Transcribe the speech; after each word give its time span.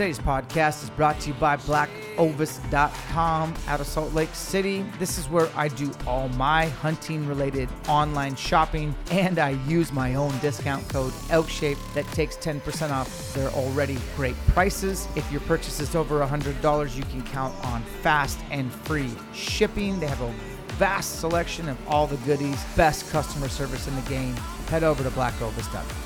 Today's 0.00 0.18
podcast 0.18 0.82
is 0.82 0.88
brought 0.88 1.20
to 1.20 1.28
you 1.28 1.34
by 1.34 1.58
blackovis.com 1.58 3.54
out 3.66 3.80
of 3.80 3.86
Salt 3.86 4.14
Lake 4.14 4.34
City. 4.34 4.82
This 4.98 5.18
is 5.18 5.28
where 5.28 5.50
I 5.54 5.68
do 5.68 5.92
all 6.06 6.30
my 6.30 6.68
hunting 6.68 7.28
related 7.28 7.68
online 7.86 8.34
shopping 8.34 8.94
and 9.10 9.38
I 9.38 9.50
use 9.68 9.92
my 9.92 10.14
own 10.14 10.32
discount 10.38 10.88
code 10.88 11.12
ELKSHAPE 11.28 11.76
that 11.92 12.06
takes 12.12 12.38
10% 12.38 12.90
off 12.90 13.34
their 13.34 13.50
already 13.50 13.98
great 14.16 14.36
prices. 14.46 15.06
If 15.16 15.30
your 15.30 15.42
purchase 15.42 15.80
is 15.80 15.94
over 15.94 16.18
$100, 16.26 16.96
you 16.96 17.02
can 17.02 17.22
count 17.24 17.54
on 17.66 17.82
fast 18.00 18.40
and 18.50 18.72
free 18.72 19.10
shipping. 19.34 20.00
They 20.00 20.06
have 20.06 20.22
a 20.22 20.32
vast 20.78 21.20
selection 21.20 21.68
of 21.68 21.76
all 21.86 22.06
the 22.06 22.16
goodies, 22.24 22.64
best 22.74 23.10
customer 23.10 23.50
service 23.50 23.86
in 23.86 23.94
the 23.96 24.08
game. 24.08 24.34
Head 24.70 24.82
over 24.82 25.02
to 25.02 25.10
blackovis.com. 25.10 25.99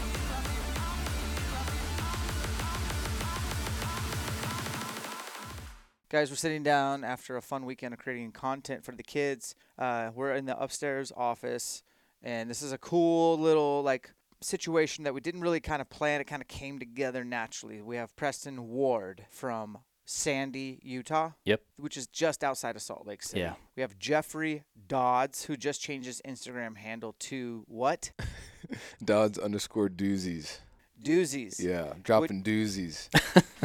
Guys, 6.15 6.31
we're 6.31 6.37
sitting 6.37 6.63
down 6.63 7.03
after 7.03 7.37
a 7.37 7.43
fun 7.43 7.65
weekend 7.65 7.93
of 7.93 7.99
creating 7.99 8.31
content 8.31 8.85
for 8.85 8.93
the 8.93 9.03
kids. 9.03 9.57
Uh, 9.77 10.13
we're 10.15 10.33
in 10.37 10.47
the 10.47 10.57
upstairs 10.57 11.11
office, 11.17 11.83
and 12.23 12.49
this 12.49 12.63
is 12.63 12.71
a 12.71 12.79
cool 12.79 13.37
little 13.37 13.83
like 13.83 14.13
situation 14.41 15.03
that 15.03 15.13
we 15.13 15.21
didn't 15.21 15.41
really 15.41 15.59
kind 15.59 15.83
of 15.83 15.91
plan. 15.91 16.21
It 16.21 16.29
kind 16.29 16.41
of 16.41 16.47
came 16.47 16.79
together 16.79 17.25
naturally. 17.25 17.83
We 17.83 17.97
have 17.97 18.15
Preston 18.15 18.69
Ward 18.69 19.27
from 19.29 19.79
Sandy, 20.05 20.79
Utah. 20.85 21.33
Yep. 21.47 21.63
Which 21.79 21.97
is 21.97 22.07
just 22.07 22.45
outside 22.45 22.77
of 22.77 22.83
Salt 22.83 23.09
Lake 23.09 23.25
City. 23.25 23.41
Yeah. 23.41 23.55
We 23.75 23.81
have 23.81 23.99
Jeffrey 23.99 24.63
Dodds, 24.87 25.47
who 25.47 25.57
just 25.57 25.83
changed 25.83 26.07
his 26.07 26.23
Instagram 26.25 26.77
handle 26.77 27.17
to 27.19 27.65
what? 27.67 28.13
Dodds 29.05 29.37
underscore 29.37 29.89
doozies. 29.89 30.59
Doozies. 31.03 31.61
Yeah, 31.61 31.95
dropping 32.05 32.45
doozies. 32.45 33.09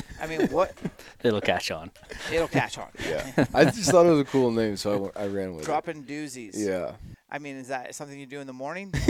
I 0.22 0.28
mean, 0.28 0.48
what? 0.50 0.74
It'll 1.24 1.42
catch 1.42 1.72
on. 1.72 1.92
It'll 2.32 2.48
catch 2.48 2.78
on. 2.78 2.90
Yeah, 3.08 3.46
I 3.54 3.66
just 3.66 3.92
thought 3.92 4.06
it 4.06 4.10
was 4.10 4.20
a 4.20 4.26
cool 4.26 4.52
name, 4.52 4.78
so 4.78 5.12
I, 5.16 5.24
I 5.24 5.28
ran 5.28 5.54
with 5.56 5.64
it. 5.64 5.66
Dropping 5.66 6.04
doozies. 6.04 6.52
Yeah. 6.56 6.94
I 7.32 7.38
mean, 7.40 7.58
is 7.58 7.68
that 7.68 7.94
something 7.96 8.20
you 8.20 8.26
do 8.26 8.40
in 8.40 8.48
the 8.48 8.54
morning? 8.54 8.94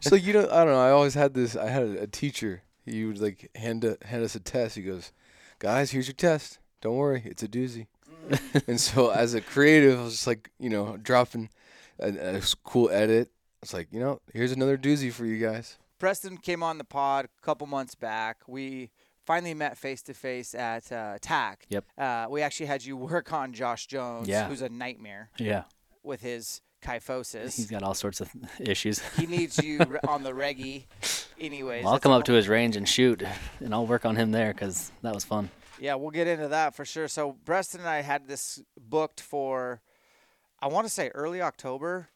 So 0.00 0.14
you 0.14 0.32
know, 0.32 0.48
I 0.50 0.64
don't 0.64 0.72
know. 0.74 0.80
I 0.80 0.90
always 0.90 1.14
had 1.14 1.34
this. 1.34 1.56
I 1.56 1.68
had 1.68 1.82
a, 1.82 2.02
a 2.02 2.06
teacher. 2.06 2.62
He 2.84 3.04
would 3.04 3.20
like 3.20 3.50
hand 3.54 3.84
a, 3.84 3.96
hand 4.04 4.22
us 4.24 4.34
a 4.34 4.40
test. 4.40 4.76
He 4.76 4.82
goes, 4.82 5.12
"Guys, 5.58 5.90
here's 5.90 6.06
your 6.06 6.14
test. 6.14 6.58
Don't 6.80 6.96
worry, 6.96 7.22
it's 7.24 7.42
a 7.42 7.48
doozy." 7.48 7.86
and 8.66 8.78
so 8.80 9.10
as 9.10 9.34
a 9.34 9.40
creative, 9.40 9.98
I 9.98 10.02
was 10.02 10.12
just 10.14 10.26
like, 10.26 10.50
you 10.58 10.68
know, 10.68 10.96
dropping 10.98 11.48
a, 11.98 12.08
a 12.08 12.34
s- 12.36 12.54
cool 12.54 12.90
edit. 12.90 13.30
It's 13.62 13.72
like, 13.72 13.88
you 13.90 14.00
know, 14.00 14.20
here's 14.32 14.52
another 14.52 14.76
doozy 14.78 15.10
for 15.12 15.24
you 15.24 15.38
guys. 15.44 15.78
Preston 15.98 16.36
came 16.38 16.62
on 16.62 16.78
the 16.78 16.84
pod 16.84 17.26
a 17.26 17.44
couple 17.44 17.66
months 17.66 17.94
back. 17.94 18.38
We 18.46 18.90
finally 19.24 19.54
met 19.54 19.76
face 19.76 20.02
to 20.02 20.14
face 20.14 20.54
at 20.54 20.90
uh, 20.92 21.18
TAC. 21.20 21.66
Yep. 21.68 21.84
Uh, 21.98 22.26
we 22.30 22.42
actually 22.42 22.66
had 22.66 22.84
you 22.84 22.96
work 22.96 23.32
on 23.32 23.52
Josh 23.52 23.86
Jones, 23.86 24.28
Yeah. 24.28 24.48
who's 24.48 24.62
a 24.62 24.68
nightmare 24.68 25.30
Yeah. 25.38 25.64
with 26.02 26.20
his 26.22 26.60
kyphosis. 26.82 27.56
He's 27.56 27.70
got 27.70 27.82
all 27.82 27.94
sorts 27.94 28.20
of 28.20 28.30
issues. 28.60 29.00
he 29.16 29.26
needs 29.26 29.58
you 29.62 29.80
on 30.08 30.22
the 30.22 30.32
reggie, 30.32 30.86
anyways. 31.38 31.84
Well, 31.84 31.94
I'll 31.94 31.98
come 32.00 32.12
up 32.12 32.24
to 32.24 32.32
his 32.34 32.48
range 32.48 32.76
and 32.76 32.88
shoot, 32.88 33.22
and 33.60 33.74
I'll 33.74 33.86
work 33.86 34.06
on 34.06 34.16
him 34.16 34.30
there 34.30 34.52
because 34.54 34.92
that 35.02 35.12
was 35.14 35.24
fun. 35.24 35.50
Yeah, 35.80 35.94
we'll 35.96 36.10
get 36.10 36.26
into 36.26 36.48
that 36.48 36.74
for 36.74 36.84
sure. 36.84 37.06
So 37.08 37.36
Preston 37.44 37.80
and 37.80 37.88
I 37.88 38.02
had 38.02 38.26
this 38.28 38.62
booked 38.80 39.20
for, 39.20 39.80
I 40.60 40.68
want 40.68 40.86
to 40.86 40.92
say 40.92 41.08
early 41.14 41.40
October. 41.42 42.08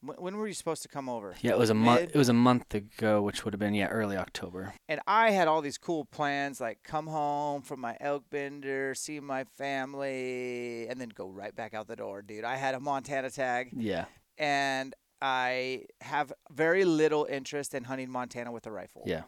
When, 0.00 0.16
when 0.18 0.36
were 0.36 0.46
you 0.46 0.54
supposed 0.54 0.82
to 0.82 0.88
come 0.88 1.08
over? 1.08 1.34
Yeah, 1.40 1.52
it 1.52 1.58
was 1.58 1.70
a 1.70 1.74
month. 1.74 2.10
It 2.14 2.16
was 2.16 2.28
a 2.28 2.32
month 2.34 2.72
ago, 2.74 3.20
which 3.22 3.44
would 3.44 3.52
have 3.54 3.58
been 3.60 3.74
yeah 3.74 3.88
early 3.88 4.16
October. 4.16 4.74
and 4.88 5.00
I 5.06 5.30
had 5.30 5.48
all 5.48 5.60
these 5.60 5.78
cool 5.78 6.04
plans, 6.04 6.60
like 6.60 6.82
come 6.84 7.06
home 7.08 7.62
from 7.62 7.80
my 7.80 7.96
elk 8.00 8.24
bender, 8.30 8.94
see 8.94 9.18
my 9.20 9.44
family, 9.56 10.86
and 10.88 11.00
then 11.00 11.08
go 11.10 11.28
right 11.28 11.54
back 11.54 11.74
out 11.74 11.88
the 11.88 11.96
door, 11.96 12.22
dude. 12.22 12.44
I 12.44 12.56
had 12.56 12.74
a 12.74 12.80
Montana 12.80 13.30
tag, 13.30 13.70
Yeah. 13.76 14.04
and 14.36 14.94
I 15.20 15.86
have 16.00 16.32
very 16.50 16.84
little 16.84 17.24
interest 17.28 17.74
in 17.74 17.84
hunting 17.84 18.10
Montana 18.10 18.52
with 18.52 18.66
a 18.66 18.70
rifle. 18.70 19.02
Yeah. 19.04 19.22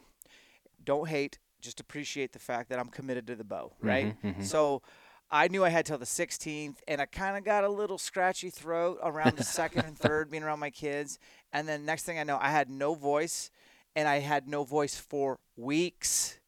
Don't 0.84 1.08
hate, 1.08 1.38
just 1.60 1.81
appreciate 1.81 2.32
the 2.32 2.38
fact 2.38 2.69
that 2.70 2.78
I'm 2.78 2.88
committed 2.88 3.26
to 3.26 3.37
the 3.37 3.44
bow, 3.44 3.72
right? 3.81 4.16
Mhm, 4.22 4.37
mhm. 4.37 4.44
So 4.44 4.82
I 5.30 5.48
knew 5.48 5.64
I 5.64 5.68
had 5.68 5.86
till 5.86 5.98
the 5.98 6.04
16th, 6.06 6.76
and 6.88 7.00
I 7.00 7.06
kind 7.06 7.36
of 7.36 7.44
got 7.44 7.62
a 7.64 7.68
little 7.68 7.98
scratchy 7.98 8.50
throat 8.50 8.98
around 9.02 9.36
the 9.36 9.44
second 9.44 9.84
and 9.84 9.96
third, 9.96 10.30
being 10.30 10.42
around 10.42 10.58
my 10.58 10.70
kids. 10.70 11.18
And 11.52 11.68
then 11.68 11.84
next 11.84 12.02
thing 12.04 12.18
I 12.18 12.24
know, 12.24 12.38
I 12.41 12.50
had 12.50 12.68
no 12.68 12.94
voice, 12.94 13.50
and 13.94 14.08
I 14.08 14.19
had 14.19 14.48
no 14.48 14.64
voice 14.64 14.96
for 14.96 15.38
weeks. 15.56 16.38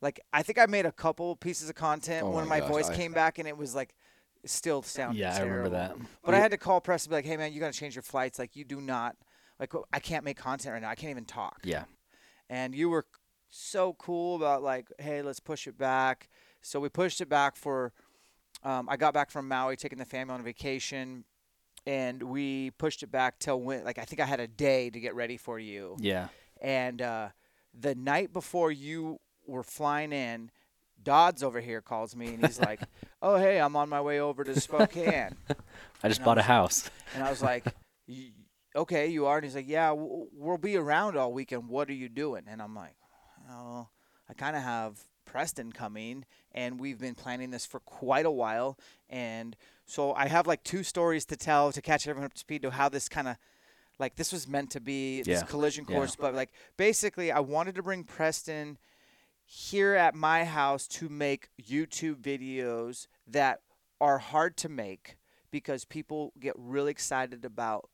Like 0.00 0.20
I 0.32 0.42
think 0.42 0.58
I 0.58 0.66
made 0.66 0.84
a 0.84 0.92
couple 0.92 1.34
pieces 1.36 1.68
of 1.68 1.76
content 1.76 2.24
Oh 2.26 2.30
when 2.30 2.44
my 2.48 2.56
my 2.56 2.60
gosh, 2.60 2.68
voice 2.70 2.88
I- 2.90 2.96
came 2.96 3.12
back, 3.22 3.38
and 3.38 3.46
it 3.48 3.56
was 3.56 3.74
like 3.74 3.94
it 4.42 4.50
still 4.50 4.82
sounded 4.82 5.18
Yeah, 5.18 5.34
I 5.34 5.40
remember 5.40 5.70
that. 5.70 5.96
But 6.24 6.34
I 6.34 6.38
had 6.40 6.50
to 6.50 6.58
call 6.58 6.80
press 6.80 7.04
and 7.04 7.10
be 7.10 7.16
like, 7.16 7.24
"Hey 7.24 7.36
man, 7.36 7.52
you 7.52 7.60
got 7.60 7.72
to 7.72 7.78
change 7.78 7.94
your 7.94 8.02
flights. 8.02 8.38
Like 8.38 8.54
you 8.56 8.64
do 8.64 8.80
not 8.80 9.16
like 9.58 9.72
I 9.92 10.00
can't 10.00 10.24
make 10.24 10.36
content 10.36 10.72
right 10.74 10.82
now. 10.82 10.90
I 10.90 10.94
can't 10.94 11.10
even 11.10 11.24
talk." 11.24 11.60
Yeah. 11.64 11.84
and 12.50 12.74
you 12.74 12.90
were 12.90 13.06
so 13.48 13.94
cool 13.94 14.34
about 14.36 14.62
like, 14.64 14.88
hey, 14.98 15.22
let's 15.22 15.38
push 15.40 15.66
it 15.68 15.78
back. 15.78 16.28
So 16.60 16.80
we 16.80 16.88
pushed 16.88 17.20
it 17.20 17.28
back 17.28 17.56
for. 17.56 17.92
Um, 18.64 18.88
I 18.88 18.96
got 18.96 19.12
back 19.14 19.30
from 19.30 19.46
Maui, 19.48 19.76
taking 19.76 19.98
the 19.98 20.04
family 20.04 20.34
on 20.34 20.42
vacation, 20.42 21.24
and 21.86 22.22
we 22.22 22.70
pushed 22.72 23.02
it 23.02 23.10
back 23.12 23.38
till 23.38 23.60
when? 23.60 23.84
Like 23.84 23.98
I 23.98 24.04
think 24.04 24.20
I 24.20 24.24
had 24.24 24.40
a 24.40 24.46
day 24.48 24.90
to 24.90 24.98
get 25.00 25.14
ready 25.14 25.36
for 25.36 25.58
you. 25.58 25.96
Yeah. 25.98 26.28
And 26.60 27.02
uh, 27.02 27.28
the 27.78 27.94
night 27.94 28.32
before 28.32 28.72
you 28.72 29.20
were 29.46 29.62
flying 29.62 30.12
in, 30.12 30.50
Dodds 31.02 31.42
over 31.42 31.60
here 31.60 31.82
calls 31.82 32.16
me 32.16 32.28
and 32.28 32.46
he's 32.46 32.58
like, 32.58 32.80
"Oh 33.22 33.36
hey, 33.36 33.60
I'm 33.60 33.76
on 33.76 33.90
my 33.90 34.00
way 34.00 34.20
over 34.20 34.42
to 34.44 34.58
Spokane." 34.58 35.34
I 36.02 36.08
just 36.08 36.20
And 36.20 36.22
I 36.22 36.24
bought 36.24 36.38
a 36.38 36.42
house. 36.42 36.88
And 37.14 37.22
I 37.22 37.28
was 37.28 37.42
like, 37.42 37.66
"Y- 38.08 38.30
okay, 38.74 39.08
you 39.08 39.26
are. 39.26 39.36
And 39.36 39.44
he's 39.44 39.54
like, 39.54 39.68
yeah, 39.68 39.88
w- 39.90 40.26
we'll 40.32 40.56
be 40.58 40.76
around 40.76 41.16
all 41.16 41.32
weekend. 41.32 41.68
What 41.68 41.88
are 41.90 41.94
you 41.94 42.08
doing? 42.08 42.44
And 42.48 42.60
I'm 42.62 42.74
like, 42.74 42.96
oh, 43.50 43.88
I 44.28 44.32
kind 44.34 44.56
of 44.56 44.62
have 44.62 44.98
Preston 45.24 45.72
coming, 45.72 46.24
and 46.52 46.78
we've 46.78 46.98
been 46.98 47.14
planning 47.14 47.50
this 47.50 47.66
for 47.66 47.80
quite 47.80 48.26
a 48.26 48.30
while. 48.30 48.78
And 49.08 49.56
so 49.86 50.12
I 50.14 50.28
have 50.28 50.46
like 50.46 50.62
two 50.64 50.82
stories 50.82 51.24
to 51.26 51.36
tell 51.36 51.72
to 51.72 51.82
catch 51.82 52.06
everyone 52.06 52.26
up 52.26 52.34
to 52.34 52.38
speed 52.38 52.62
to 52.62 52.70
how 52.70 52.88
this 52.88 53.08
kind 53.08 53.28
of 53.28 53.36
like 53.98 54.16
this 54.16 54.32
was 54.32 54.48
meant 54.48 54.70
to 54.72 54.80
be 54.80 55.22
this 55.22 55.40
Yeah. 55.40 55.46
collision 55.46 55.86
Yeah. 55.88 55.96
course. 55.96 56.16
But 56.16 56.34
like 56.34 56.50
basically, 56.76 57.30
I 57.30 57.40
wanted 57.40 57.74
to 57.76 57.82
bring 57.82 58.04
Preston 58.04 58.78
here 59.44 59.94
at 59.94 60.14
my 60.14 60.44
house 60.44 60.86
to 60.88 61.08
make 61.08 61.50
YouTube 61.62 62.16
videos 62.16 63.06
that 63.26 63.60
are 64.00 64.18
hard 64.18 64.56
to 64.58 64.68
make 64.68 65.16
because 65.50 65.84
people 65.84 66.32
get 66.40 66.54
really 66.56 66.90
excited 66.90 67.44
about 67.44 67.88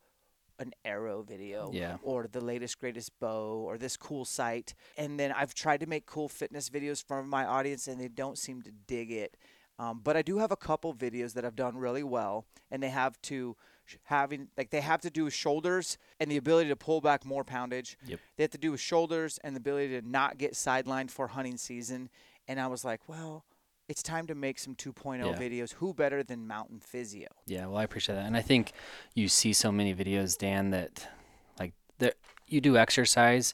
an 0.61 0.73
arrow 0.85 1.23
video 1.23 1.71
Yeah. 1.73 1.97
or 2.03 2.29
the 2.31 2.41
latest 2.41 2.79
greatest 2.79 3.11
bow 3.19 3.65
or 3.67 3.77
this 3.79 3.97
cool 3.97 4.25
site 4.25 4.75
and 4.97 5.19
then 5.19 5.33
i've 5.33 5.55
tried 5.55 5.81
to 5.81 5.87
make 5.87 6.07
cool 6.07 6.29
fitness 6.29 6.71
videos 6.71 7.03
for 7.05 7.23
my 7.25 7.45
audience 7.45 7.89
and 7.89 8.01
they 8.01 8.09
don't 8.09 8.39
seem 8.39 8.63
to 8.63 8.71
dig 8.87 9.11
it 9.11 9.37
um, 9.79 10.01
but 10.05 10.17
i 10.17 10.23
do 10.23 10.39
have 10.39 10.53
a 10.53 10.57
couple 10.57 10.95
videos 10.95 11.33
that 11.35 11.45
i've 11.45 11.57
done 11.57 11.77
really 11.77 12.03
well 12.05 12.45
and 12.71 12.83
they 12.83 12.91
have 12.91 13.21
to 13.23 13.57
having 14.05 14.49
like 14.57 14.71
they 14.71 14.81
have 14.81 15.01
to 15.01 15.11
do 15.11 15.25
with 15.25 15.33
shoulders 15.33 15.99
and 16.21 16.31
the 16.31 16.37
ability 16.37 16.69
to 16.69 16.77
pull 16.77 17.01
back 17.01 17.25
more 17.25 17.43
poundage 17.45 17.97
Yep. 18.07 18.21
they 18.37 18.45
have 18.45 18.51
to 18.53 18.59
do 18.59 18.71
with 18.73 18.81
shoulders 18.81 19.39
and 19.43 19.57
the 19.57 19.59
ability 19.59 20.01
to 20.01 20.07
not 20.09 20.39
get 20.39 20.53
sidelined 20.53 21.11
for 21.11 21.29
hunting 21.29 21.57
season 21.57 22.09
and 22.47 22.61
i 22.61 22.67
was 22.69 22.85
like 22.85 23.01
well 23.09 23.45
it's 23.91 24.05
time 24.05 24.29
to 24.29 24.37
make 24.37 24.59
some 24.61 24.77
2.0 24.77 25.19
Yeah. 25.19 25.33
videos 25.37 25.73
who 25.75 25.93
better 25.93 26.23
than 26.23 26.47
mountain 26.47 26.79
physio 26.81 27.27
Yeah, 27.47 27.67
well, 27.67 27.79
I 27.79 27.83
appreciate 27.83 28.15
that, 28.15 28.25
and 28.25 28.37
I 28.37 28.43
think 28.43 28.73
you 29.15 29.27
see 29.27 29.53
so 29.53 29.73
many 29.73 29.93
videos, 29.93 30.39
Dan, 30.39 30.71
that 30.71 31.09
like 31.59 31.73
that 31.99 32.15
you 32.47 32.61
do 32.61 32.77
exercise. 32.77 33.53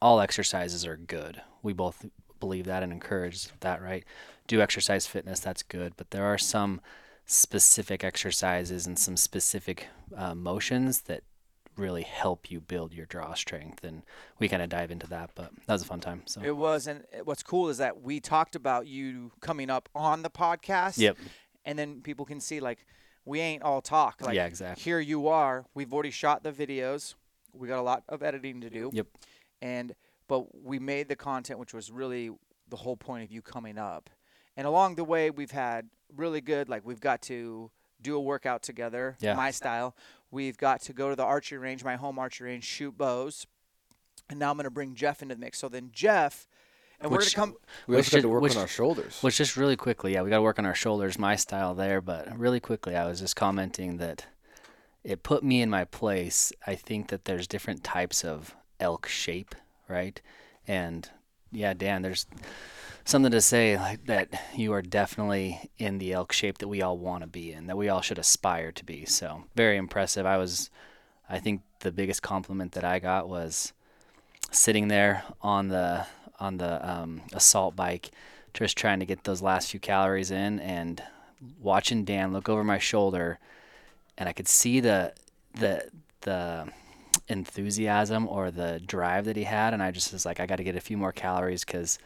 All 0.00 0.20
exercises 0.20 0.86
are 0.86 0.96
good. 0.96 1.42
We 1.62 1.72
both 1.74 2.06
believe 2.40 2.64
that 2.66 2.82
and 2.82 2.90
encourage 2.92 3.48
that, 3.60 3.82
right? 3.82 4.04
Do 4.46 4.60
exercise 4.62 5.06
fitness, 5.06 5.40
that's 5.40 5.62
good, 5.62 5.92
but 5.96 6.10
there 6.10 6.24
are 6.24 6.38
some 6.38 6.80
specific 7.26 8.02
exercises 8.02 8.86
and 8.86 8.98
some 8.98 9.16
specific 9.16 9.88
uh, 10.16 10.34
motions 10.34 11.02
that 11.02 11.22
really 11.76 12.02
help 12.02 12.50
you 12.50 12.60
build 12.60 12.92
your 12.92 13.06
draw 13.06 13.34
strength, 13.34 13.84
and 13.84 14.02
we 14.38 14.48
kind 14.48 14.62
of 14.62 14.68
dive 14.68 14.90
into 14.90 15.06
that. 15.08 15.30
But 15.34 15.50
that 15.66 15.72
was 15.72 15.82
a 15.82 15.86
fun 15.86 16.00
time. 16.00 16.22
So 16.26 16.42
It 16.42 16.56
was, 16.56 16.86
and 16.86 17.04
what's 17.24 17.42
cool 17.42 17.68
is 17.68 17.78
that 17.78 18.02
we 18.02 18.20
talked 18.20 18.56
about 18.56 18.86
you 18.86 19.32
coming 19.40 19.70
up 19.70 19.88
on 19.94 20.22
the 20.22 20.30
podcast. 20.30 20.98
Yep. 20.98 21.16
And 21.64 21.78
then 21.78 22.00
people 22.00 22.24
can 22.24 22.40
see 22.40 22.60
like 22.60 22.86
we 23.24 23.40
ain't 23.40 23.62
all 23.62 23.80
talk. 23.80 24.22
Like, 24.22 24.34
Yeah, 24.34 24.46
exactly. 24.46 24.82
Here 24.82 25.00
you 25.00 25.28
are. 25.28 25.66
We've 25.74 25.92
already 25.92 26.10
shot 26.10 26.42
the 26.42 26.52
videos. 26.52 27.14
We 27.52 27.68
got 27.68 27.78
a 27.78 27.82
lot 27.82 28.04
of 28.08 28.22
editing 28.22 28.60
to 28.60 28.70
do. 28.70 28.90
Yep. 28.92 29.06
And 29.60 29.94
but 30.28 30.64
we 30.64 30.78
made 30.78 31.08
the 31.08 31.16
content, 31.16 31.58
which 31.58 31.74
was 31.74 31.90
really 31.90 32.30
the 32.68 32.76
whole 32.76 32.96
point 32.96 33.24
of 33.24 33.30
you 33.30 33.42
coming 33.42 33.78
up. 33.78 34.10
And 34.56 34.66
along 34.66 34.94
the 34.94 35.04
way, 35.04 35.30
we've 35.30 35.50
had 35.50 35.88
really 36.14 36.40
good. 36.40 36.68
Like 36.68 36.86
we've 36.86 37.00
got 37.00 37.22
to 37.22 37.70
do 38.06 38.16
a 38.16 38.20
workout 38.20 38.62
together, 38.62 39.16
Yeah. 39.20 39.34
my 39.34 39.50
style. 39.50 39.94
We've 40.30 40.56
got 40.56 40.80
to 40.82 40.92
go 40.92 41.10
to 41.10 41.16
the 41.16 41.24
archery 41.24 41.58
range, 41.58 41.84
my 41.84 41.96
home 41.96 42.18
archery 42.18 42.50
range, 42.50 42.64
shoot 42.64 42.96
bows. 42.96 43.46
And 44.30 44.38
now 44.38 44.50
I'm 44.50 44.56
going 44.56 44.64
to 44.64 44.70
bring 44.70 44.94
Jeff 44.94 45.22
into 45.22 45.34
the 45.34 45.40
mix. 45.40 45.58
So 45.58 45.68
then 45.68 45.90
Jeff, 45.92 46.48
and 47.00 47.10
we're 47.10 47.18
going 47.18 47.28
to 47.30 47.36
come. 47.36 47.54
We 47.86 47.96
Which 47.96 48.06
also 48.06 48.16
got 48.16 48.20
to 48.20 48.22
did- 48.22 48.28
work 48.32 48.42
which- 48.42 48.56
on 48.56 48.62
our 48.62 48.68
shoulders. 48.68 49.22
Which 49.22 49.36
just 49.36 49.56
really 49.56 49.76
quickly, 49.76 50.14
yeah, 50.14 50.22
we 50.22 50.30
got 50.30 50.36
to 50.36 50.42
work 50.42 50.58
on 50.58 50.66
our 50.66 50.74
shoulders, 50.74 51.18
my 51.18 51.36
style 51.36 51.74
there. 51.74 52.00
But 52.00 52.36
really 52.38 52.60
quickly, 52.60 52.96
I 52.96 53.06
was 53.06 53.20
just 53.20 53.36
commenting 53.36 53.98
that 53.98 54.26
it 55.04 55.22
put 55.22 55.44
me 55.44 55.62
in 55.62 55.70
my 55.70 55.84
place. 55.84 56.52
I 56.66 56.74
think 56.74 57.08
that 57.08 57.24
there's 57.26 57.46
different 57.46 57.84
types 57.84 58.24
of 58.24 58.54
elk 58.80 59.06
shape, 59.06 59.54
right? 59.88 60.20
And 60.66 61.08
yeah, 61.52 61.72
Dan, 61.74 62.02
there's 62.02 62.26
something 63.06 63.30
to 63.30 63.40
say 63.40 63.78
like 63.78 64.04
that 64.06 64.28
you 64.54 64.72
are 64.72 64.82
definitely 64.82 65.70
in 65.78 65.98
the 65.98 66.12
elk 66.12 66.32
shape 66.32 66.58
that 66.58 66.68
we 66.68 66.82
all 66.82 66.98
want 66.98 67.22
to 67.22 67.26
be 67.26 67.52
in, 67.52 67.68
that 67.68 67.76
we 67.76 67.88
all 67.88 68.02
should 68.02 68.18
aspire 68.18 68.72
to 68.72 68.84
be. 68.84 69.06
So 69.06 69.44
very 69.54 69.76
impressive. 69.76 70.26
I 70.26 70.36
was, 70.36 70.70
I 71.30 71.38
think 71.38 71.62
the 71.80 71.92
biggest 71.92 72.20
compliment 72.20 72.72
that 72.72 72.84
I 72.84 72.98
got 72.98 73.28
was 73.28 73.72
sitting 74.50 74.88
there 74.88 75.24
on 75.40 75.68
the 75.68 76.06
on 76.38 76.58
the 76.58 76.86
um, 76.86 77.22
assault 77.32 77.74
bike, 77.74 78.10
just 78.52 78.76
trying 78.76 79.00
to 79.00 79.06
get 79.06 79.24
those 79.24 79.40
last 79.40 79.70
few 79.70 79.80
calories 79.80 80.30
in, 80.30 80.60
and 80.60 81.02
watching 81.60 82.04
Dan 82.04 82.32
look 82.32 82.48
over 82.48 82.62
my 82.62 82.78
shoulder, 82.78 83.38
and 84.18 84.28
I 84.28 84.32
could 84.32 84.48
see 84.48 84.80
the 84.80 85.14
the 85.54 85.88
the 86.22 86.68
enthusiasm 87.28 88.28
or 88.28 88.50
the 88.50 88.80
drive 88.84 89.24
that 89.26 89.36
he 89.36 89.44
had, 89.44 89.72
and 89.72 89.82
I 89.82 89.92
just 89.92 90.12
was 90.12 90.26
like, 90.26 90.40
I 90.40 90.46
got 90.46 90.56
to 90.56 90.64
get 90.64 90.76
a 90.76 90.80
few 90.80 90.96
more 90.96 91.12
calories, 91.12 91.64
cause, 91.64 91.98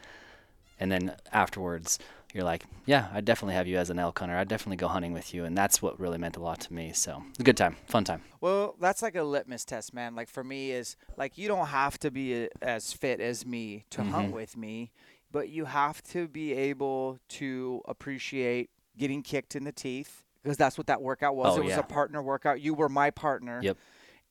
and 0.81 0.91
then 0.91 1.15
afterwards. 1.33 1.99
You're 2.33 2.45
like, 2.45 2.63
yeah, 2.87 3.09
I 3.13 3.23
definitely 3.23 3.57
have 3.57 3.67
you 3.67 3.77
as 3.77 3.91
an 3.91 3.99
elk 3.99 4.21
hunter. 4.21 4.37
I'd 4.37 4.47
definitely 4.47 4.77
go 4.77 4.87
hunting 4.87 5.13
with 5.13 5.35
you, 5.35 5.45
and 5.45 5.59
that's 5.59 5.83
what 5.83 5.99
really 5.99 6.17
meant 6.17 6.37
a 6.37 6.41
lot 6.41 6.61
to 6.61 6.73
me. 6.73 6.93
So, 6.93 7.25
a 7.41 7.43
good 7.43 7.57
time, 7.57 7.75
fun 7.89 8.05
time. 8.05 8.23
Well, 8.41 8.77
that's 8.81 9.03
like 9.03 9.17
a 9.17 9.25
litmus 9.25 9.65
test, 9.65 9.93
man. 9.93 10.15
Like 10.15 10.29
for 10.29 10.45
me, 10.45 10.71
is 10.71 10.97
like 11.17 11.37
you 11.37 11.49
don't 11.49 11.67
have 11.67 11.99
to 11.99 12.11
be 12.13 12.45
a, 12.45 12.49
as 12.63 12.93
fit 12.93 13.21
as 13.21 13.45
me 13.45 13.85
to 13.91 14.03
Mm-hmm. 14.03 14.11
hunt 14.13 14.33
with 14.33 14.57
me, 14.57 14.93
but 15.33 15.49
you 15.49 15.65
have 15.65 16.03
to 16.05 16.29
be 16.29 16.53
able 16.53 17.19
to 17.31 17.83
appreciate 17.89 18.71
getting 18.97 19.23
kicked 19.25 19.57
in 19.57 19.65
the 19.65 19.73
teeth 19.73 20.23
because 20.45 20.57
that's 20.57 20.79
what 20.79 20.87
that 20.87 21.03
workout 21.03 21.35
was. 21.35 21.57
Oh, 21.57 21.61
it 21.63 21.65
was 21.65 21.71
yeah. 21.71 21.81
a 21.81 21.83
partner 21.83 22.23
workout. 22.23 22.61
You 22.61 22.75
were 22.75 22.89
my 22.89 23.11
partner. 23.11 23.59
Yep. 23.61 23.77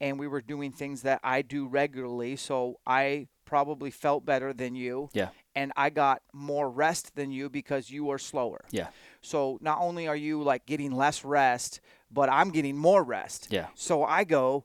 And 0.01 0.17
we 0.17 0.27
were 0.27 0.39
doing 0.39 0.71
things 0.71 1.01
that 1.01 1.19
I 1.21 1.41
do 1.41 1.67
regularly, 1.67 2.37
so 2.37 2.79
I 2.87 3.27
probably 3.43 3.91
felt 3.91 4.25
better 4.25 4.53
than 4.53 4.73
you. 4.73 5.09
Yeah. 5.11 5.29
And 5.59 5.71
I 5.75 5.89
got 5.89 6.21
more 6.33 6.69
rest 6.69 7.15
than 7.15 7.31
you 7.31 7.49
because 7.49 7.89
you 7.95 8.09
are 8.11 8.17
slower. 8.17 8.61
Yeah. 8.71 8.87
So 9.21 9.57
not 9.61 9.77
only 9.81 10.07
are 10.07 10.15
you 10.15 10.41
like 10.51 10.65
getting 10.65 10.91
less 10.91 11.25
rest, 11.25 11.81
but 12.09 12.29
I'm 12.29 12.49
getting 12.51 12.77
more 12.77 13.03
rest. 13.03 13.47
Yeah. 13.51 13.67
So 13.75 14.03
I 14.03 14.23
go 14.23 14.63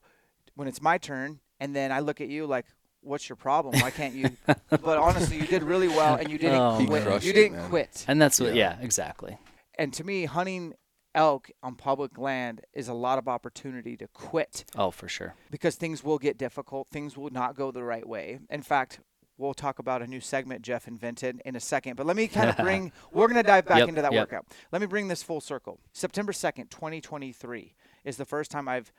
when 0.55 0.67
it's 0.69 0.81
my 0.81 0.97
turn, 0.97 1.39
and 1.59 1.75
then 1.75 1.91
I 1.91 1.99
look 1.99 2.21
at 2.21 2.29
you 2.29 2.45
like, 2.55 2.65
"What's 3.01 3.27
your 3.27 3.35
problem? 3.35 3.73
Why 3.81 3.91
can't 3.91 4.15
you?" 4.15 4.29
but 4.69 4.97
honestly, 5.07 5.35
you 5.37 5.47
did 5.55 5.63
really 5.63 5.89
well, 5.89 6.15
and 6.15 6.29
you 6.31 6.37
didn't 6.37 6.61
Oh, 6.61 6.85
quit. 6.87 7.03
crushed 7.03 7.25
You 7.25 7.31
it, 7.31 7.35
didn't 7.35 7.57
man. 7.57 7.69
quit. 7.69 8.05
And 8.07 8.21
that's 8.21 8.39
what, 8.39 8.55
Yeah. 8.55 8.77
yeah, 8.77 8.85
exactly. 8.85 9.37
And 9.77 9.93
to 9.97 10.03
me, 10.05 10.17
hunting 10.25 10.73
elk 11.13 11.49
on 11.61 11.75
public 11.75 12.17
land 12.17 12.61
is 12.73 12.87
a 12.87 12.93
lot 12.93 13.17
of 13.19 13.27
opportunity 13.27 13.97
to 13.97 14.07
quit 14.29 14.63
Oh, 14.75 14.91
for 14.91 15.07
sure. 15.09 15.33
because 15.51 15.75
things 15.75 16.03
will 16.05 16.19
get 16.27 16.37
difficult. 16.37 16.87
Things 16.87 17.17
will 17.17 17.31
not 17.41 17.55
go 17.61 17.71
the 17.71 17.83
right 17.83 18.07
way. 18.07 18.39
In 18.49 18.61
fact. 18.61 18.99
We'll 19.37 19.53
talk 19.53 19.79
about 19.79 20.01
a 20.01 20.07
new 20.07 20.21
segment 20.21 20.61
Jeff 20.61 20.87
invented 20.87 21.41
in 21.43 21.55
a 21.55 21.59
second, 21.59 21.95
but 21.97 22.05
let 22.05 22.15
me 22.15 22.27
kind 22.27 22.49
of 22.49 22.55
bring. 22.65 22.91
we're 23.11 23.27
going 23.27 23.41
to 23.41 23.43
dive 23.47 23.65
back 23.65 23.79
Yep, 23.79 23.89
into 23.89 24.01
that 24.01 24.13
yep. 24.13 24.21
workout. 24.31 24.45
Let 24.71 24.79
me 24.81 24.87
bring 24.87 25.07
this 25.09 25.21
full 25.23 25.41
circle. 25.41 25.79
September 25.91 26.31
second, 26.31 26.71
2023, 26.71 27.75
is 28.05 28.15
the 28.17 28.23
first 28.25 28.49
time 28.49 28.67
I've 28.69 28.93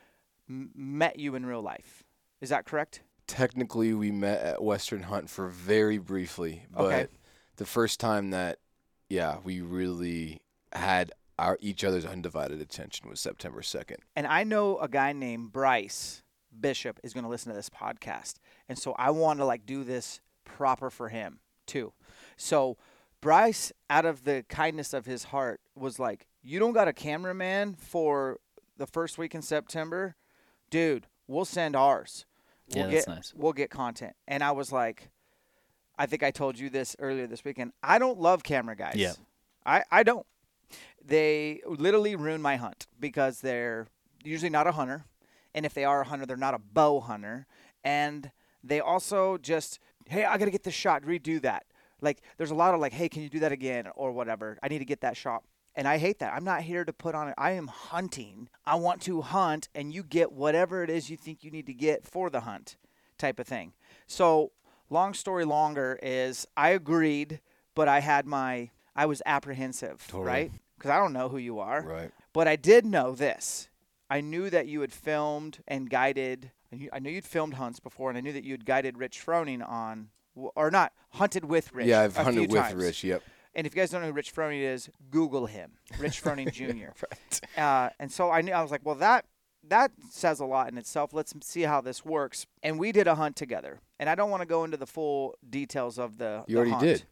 m- 0.49 0.71
met 0.75 1.19
you 1.19 1.35
in 1.37 1.47
real 1.47 1.63
life. 1.63 2.05
Is 2.41 2.51
that 2.51 2.67
correct? 2.67 3.01
Technically, 3.27 3.95
we 3.95 4.11
met 4.13 4.41
at 4.43 4.63
Western 4.63 5.05
Hunt 5.05 5.31
for 5.31 5.49
very 5.49 5.99
briefly, 5.99 6.65
but 6.71 6.85
Okay. 6.85 7.07
the 7.57 7.67
first 7.67 7.99
time 7.99 8.31
that, 8.31 8.59
yeah, 9.09 9.39
we 9.43 9.61
really 9.63 10.43
had 10.73 11.13
our 11.39 11.59
each 11.61 11.83
other's 11.85 12.05
undivided 12.07 12.61
attention 12.61 13.09
was 13.09 13.21
September 13.21 13.63
second. 13.63 13.99
And 14.15 14.27
I 14.27 14.45
know 14.45 14.79
a 14.79 14.89
guy 14.89 15.13
named 15.13 15.53
Bryce 15.53 16.23
Bishop 16.59 16.99
is 17.03 17.13
going 17.13 17.25
to 17.25 17.29
listen 17.31 17.51
to 17.53 17.57
this 17.57 17.69
podcast. 17.69 18.35
And 18.69 18.79
so 18.79 18.95
I 18.99 19.11
want 19.11 19.41
to 19.41 19.45
like 19.45 19.67
do 19.67 19.85
this 19.85 20.21
proper 20.57 20.89
for 20.89 21.11
him 21.11 21.39
too. 21.67 21.93
So 22.39 22.79
Bryce, 23.21 23.73
out 23.91 24.07
of 24.07 24.25
the 24.25 24.45
kindness 24.49 24.95
of 24.95 25.05
his 25.05 25.25
heart, 25.25 25.61
was 25.75 25.99
like, 25.99 26.27
You 26.43 26.59
don't 26.59 26.73
got 26.73 26.89
a 26.89 26.93
cameraman 26.95 27.75
for 27.75 28.39
the 28.79 28.87
first 28.87 29.19
week 29.19 29.35
in 29.35 29.43
September? 29.43 30.17
Dude, 30.71 31.07
we'll 31.27 31.45
send 31.45 31.77
ours. 31.77 32.25
We'll 32.75 32.87
Yeah, 32.87 32.91
get, 32.91 32.97
that's 32.97 33.09
nice. 33.09 33.35
We'll 33.37 33.53
get 33.53 33.69
content. 33.71 34.15
And 34.27 34.43
I 34.43 34.53
was 34.53 34.73
like, 34.73 35.11
I 35.99 36.07
think 36.07 36.23
I 36.23 36.31
told 36.31 36.59
you 36.59 36.71
this 36.71 36.97
earlier 36.99 37.27
this 37.27 37.45
weekend. 37.45 37.73
I 37.83 37.99
don't 37.99 38.19
love 38.19 38.43
camera 38.43 38.77
guys. 38.77 38.97
Yeah. 38.97 39.13
I, 39.65 39.83
I 39.91 40.03
don't. 40.03 40.27
They 41.05 41.61
literally 41.67 42.17
ruin 42.17 42.41
my 42.41 42.57
hunt 42.57 42.87
because 42.99 43.41
they're 43.41 43.87
usually 44.25 44.51
not 44.51 44.67
a 44.67 44.73
hunter. 44.73 45.05
And 45.55 45.67
if 45.67 45.75
they 45.75 45.85
are 45.85 46.01
a 46.01 46.05
hunter, 46.05 46.27
they're 46.27 46.37
not 46.37 46.55
a 46.55 46.59
bow 46.59 47.01
hunter. 47.01 47.47
And 47.85 48.31
they 48.63 48.81
also 48.81 49.39
just, 49.39 49.79
hey, 50.09 50.25
I 50.25 50.39
got 50.39 50.47
to 50.47 50.51
get 50.51 50.63
this 50.63 50.75
shot, 50.75 51.03
redo 51.03 51.41
that. 51.43 51.65
Like, 52.01 52.21
there's 52.37 52.51
a 52.51 52.55
lot 52.55 52.75
of 52.75 52.81
like, 52.81 52.93
hey, 52.93 53.09
can 53.09 53.23
you 53.23 53.29
do 53.29 53.41
that 53.41 53.53
again 53.53 53.89
or 53.97 54.13
whatever? 54.13 54.59
I 54.63 54.69
need 54.69 54.81
to 54.81 54.85
get 54.85 55.01
that 55.01 55.17
shot. 55.17 55.43
And 55.75 55.87
I 55.87 55.99
hate 55.99 56.19
that. 56.21 56.33
I'm 56.33 56.45
not 56.45 56.63
here 56.63 56.85
to 56.85 56.93
put 56.93 57.15
on 57.15 57.29
it. 57.29 57.35
I 57.37 57.53
am 57.53 57.67
hunting. 57.67 58.49
I 58.65 58.77
want 58.77 59.03
to 59.03 59.21
hunt, 59.21 59.69
and 59.75 59.93
you 59.93 60.03
get 60.03 60.33
whatever 60.33 60.83
it 60.83 60.89
is 60.91 61.11
you 61.11 61.17
think 61.17 61.45
you 61.45 61.51
need 61.51 61.67
to 61.67 61.75
get 61.75 62.07
for 62.07 62.31
the 62.31 62.41
hunt, 62.41 62.77
type 63.19 63.39
of 63.39 63.47
thing. 63.47 63.75
So, 64.07 64.53
long 64.89 65.13
story 65.13 65.45
longer 65.45 65.99
is 66.03 66.47
I 66.57 66.71
agreed, 66.71 67.41
but 67.75 67.89
I 67.89 68.01
had 68.01 68.27
my, 68.27 68.71
I 68.95 69.05
was 69.05 69.21
apprehensive, 69.27 70.07
Totally. 70.09 70.27
right? 70.27 70.53
Because 70.79 70.91
I 70.91 70.97
don't 70.99 71.13
know 71.13 71.29
who 71.29 71.39
you 71.39 71.59
are. 71.59 71.83
Right. 71.83 72.11
But 72.33 72.49
I 72.49 72.57
did 72.57 72.87
know 72.87 73.15
this. 73.15 73.69
I 74.09 74.21
knew 74.21 74.49
that 74.51 74.69
you 74.69 74.81
had 74.81 74.93
filmed 74.93 75.63
and 75.67 75.91
guided 75.91 76.53
you, 76.73 76.91
I 76.93 76.99
knew 76.99 77.11
you'd 77.11 77.25
filmed 77.25 77.55
hunts 77.55 77.81
before, 77.81 78.09
and 78.11 78.19
I 78.19 78.21
knew 78.21 78.33
that 78.33 78.45
you'd 78.45 78.65
guided 78.65 78.99
Rich 78.99 79.25
Froning 79.25 79.67
on, 79.67 80.09
or 80.35 80.71
not 80.71 80.93
hunted 81.11 81.45
with 81.45 81.73
Rich. 81.73 81.87
yeah, 81.87 82.03
I've 82.03 82.17
hunted 82.17 82.53
with 82.53 82.61
times. 82.61 82.83
Rich. 82.83 83.05
Yep. 83.05 83.23
And 83.55 83.67
if 83.67 83.75
you 83.75 83.81
guys 83.81 83.91
don't 83.91 84.03
know 84.03 84.09
who 84.09 84.13
Rich 84.13 84.35
Froning 84.35 84.63
is, 84.63 84.91
Google 85.11 85.47
him, 85.47 85.73
Rich 85.99 86.23
Froning 86.23 86.53
Jr. 86.53 86.91
Right. 87.01 87.41
Uh, 87.57 87.91
and 87.99 88.13
so 88.13 88.31
I 88.31 88.43
knew 88.43 88.53
I 88.53 88.61
was 88.63 88.71
like, 88.71 88.85
well, 88.85 88.97
that 88.97 89.25
that 89.69 89.93
says 90.11 90.41
a 90.41 90.45
lot 90.45 90.71
in 90.71 90.79
itself. 90.79 91.13
Let's 91.13 91.35
see 91.43 91.63
how 91.63 91.81
this 91.81 92.05
works. 92.05 92.47
And 92.63 92.79
we 92.79 92.93
did 92.93 93.07
a 93.07 93.15
hunt 93.15 93.37
together. 93.37 93.81
And 93.99 94.09
I 94.09 94.15
don't 94.15 94.31
want 94.31 94.43
to 94.43 94.47
go 94.47 94.65
into 94.65 94.77
the 94.77 94.87
full 94.87 95.35
details 95.49 95.99
of 95.99 96.19
the. 96.19 96.45
You 96.47 96.55
the 96.55 96.59
already 96.59 96.71
hunt, 96.73 96.83
did. 96.83 97.05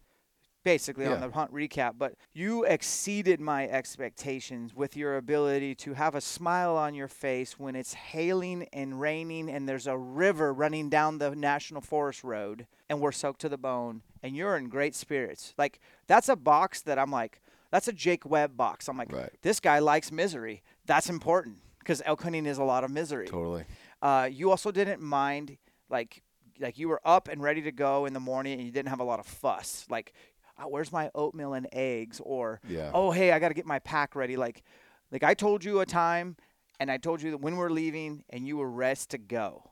Basically 0.64 1.06
on 1.06 1.20
the 1.20 1.30
hunt 1.30 1.52
recap, 1.52 1.92
but 1.98 2.14
you 2.32 2.64
exceeded 2.64 3.38
my 3.38 3.68
expectations 3.68 4.74
with 4.74 4.96
your 4.96 5.18
ability 5.18 5.74
to 5.74 5.92
have 5.92 6.14
a 6.14 6.22
smile 6.22 6.76
on 6.76 6.94
your 6.94 7.06
face 7.06 7.58
when 7.58 7.76
it's 7.76 7.92
hailing 7.92 8.66
and 8.72 8.98
raining 8.98 9.50
and 9.50 9.68
there's 9.68 9.86
a 9.86 9.96
river 9.96 10.54
running 10.54 10.88
down 10.88 11.18
the 11.18 11.34
National 11.36 11.82
Forest 11.82 12.24
Road 12.24 12.66
and 12.88 12.98
we're 13.00 13.12
soaked 13.12 13.42
to 13.42 13.48
the 13.50 13.58
bone 13.58 14.00
and 14.22 14.34
you're 14.34 14.56
in 14.56 14.70
great 14.70 14.94
spirits. 14.94 15.52
Like 15.58 15.80
that's 16.06 16.30
a 16.30 16.36
box 16.36 16.80
that 16.82 16.98
I'm 16.98 17.10
like, 17.10 17.42
that's 17.70 17.88
a 17.88 17.92
Jake 17.92 18.24
Webb 18.24 18.56
box. 18.56 18.88
I'm 18.88 18.96
like, 18.96 19.12
Right. 19.12 19.30
this 19.42 19.60
guy 19.60 19.80
likes 19.80 20.10
misery. 20.10 20.62
That's 20.86 21.10
important 21.10 21.58
because 21.78 22.00
elk 22.06 22.22
hunting 22.22 22.46
is 22.46 22.56
a 22.56 22.64
lot 22.64 22.84
of 22.84 22.90
misery. 22.90 23.26
Totally. 23.26 23.64
Uh, 24.00 24.30
you 24.32 24.50
also 24.50 24.70
didn't 24.70 25.02
mind 25.02 25.58
like 25.90 26.22
like 26.60 26.78
you 26.78 26.88
were 26.88 27.00
up 27.04 27.28
and 27.28 27.42
ready 27.42 27.60
to 27.62 27.72
go 27.72 28.06
in 28.06 28.12
the 28.12 28.20
morning 28.20 28.54
and 28.54 28.62
you 28.62 28.70
didn't 28.70 28.88
have 28.88 29.00
a 29.00 29.04
lot 29.04 29.18
of 29.18 29.26
fuss. 29.26 29.86
Like, 29.90 30.12
oh, 30.58 30.68
where's 30.68 30.92
my 30.92 31.10
oatmeal 31.14 31.52
and 31.54 31.68
eggs? 31.72 32.20
Or 32.24 32.60
Yeah. 32.68 32.90
oh 32.94 33.10
hey, 33.10 33.32
I 33.32 33.38
got 33.38 33.48
to 33.48 33.54
get 33.54 33.66
my 33.66 33.78
pack 33.80 34.14
ready. 34.14 34.36
Like 34.36 34.62
like 35.10 35.22
I 35.22 35.34
told 35.34 35.64
you 35.64 35.80
a 35.80 35.86
time 35.86 36.36
and 36.80 36.90
I 36.90 36.96
told 36.96 37.22
you 37.22 37.30
that 37.32 37.38
when 37.38 37.56
we're 37.56 37.70
leaving 37.70 38.24
and 38.30 38.46
you 38.46 38.56
were 38.56 38.70
rest 38.70 39.10
to 39.10 39.18
go. 39.18 39.70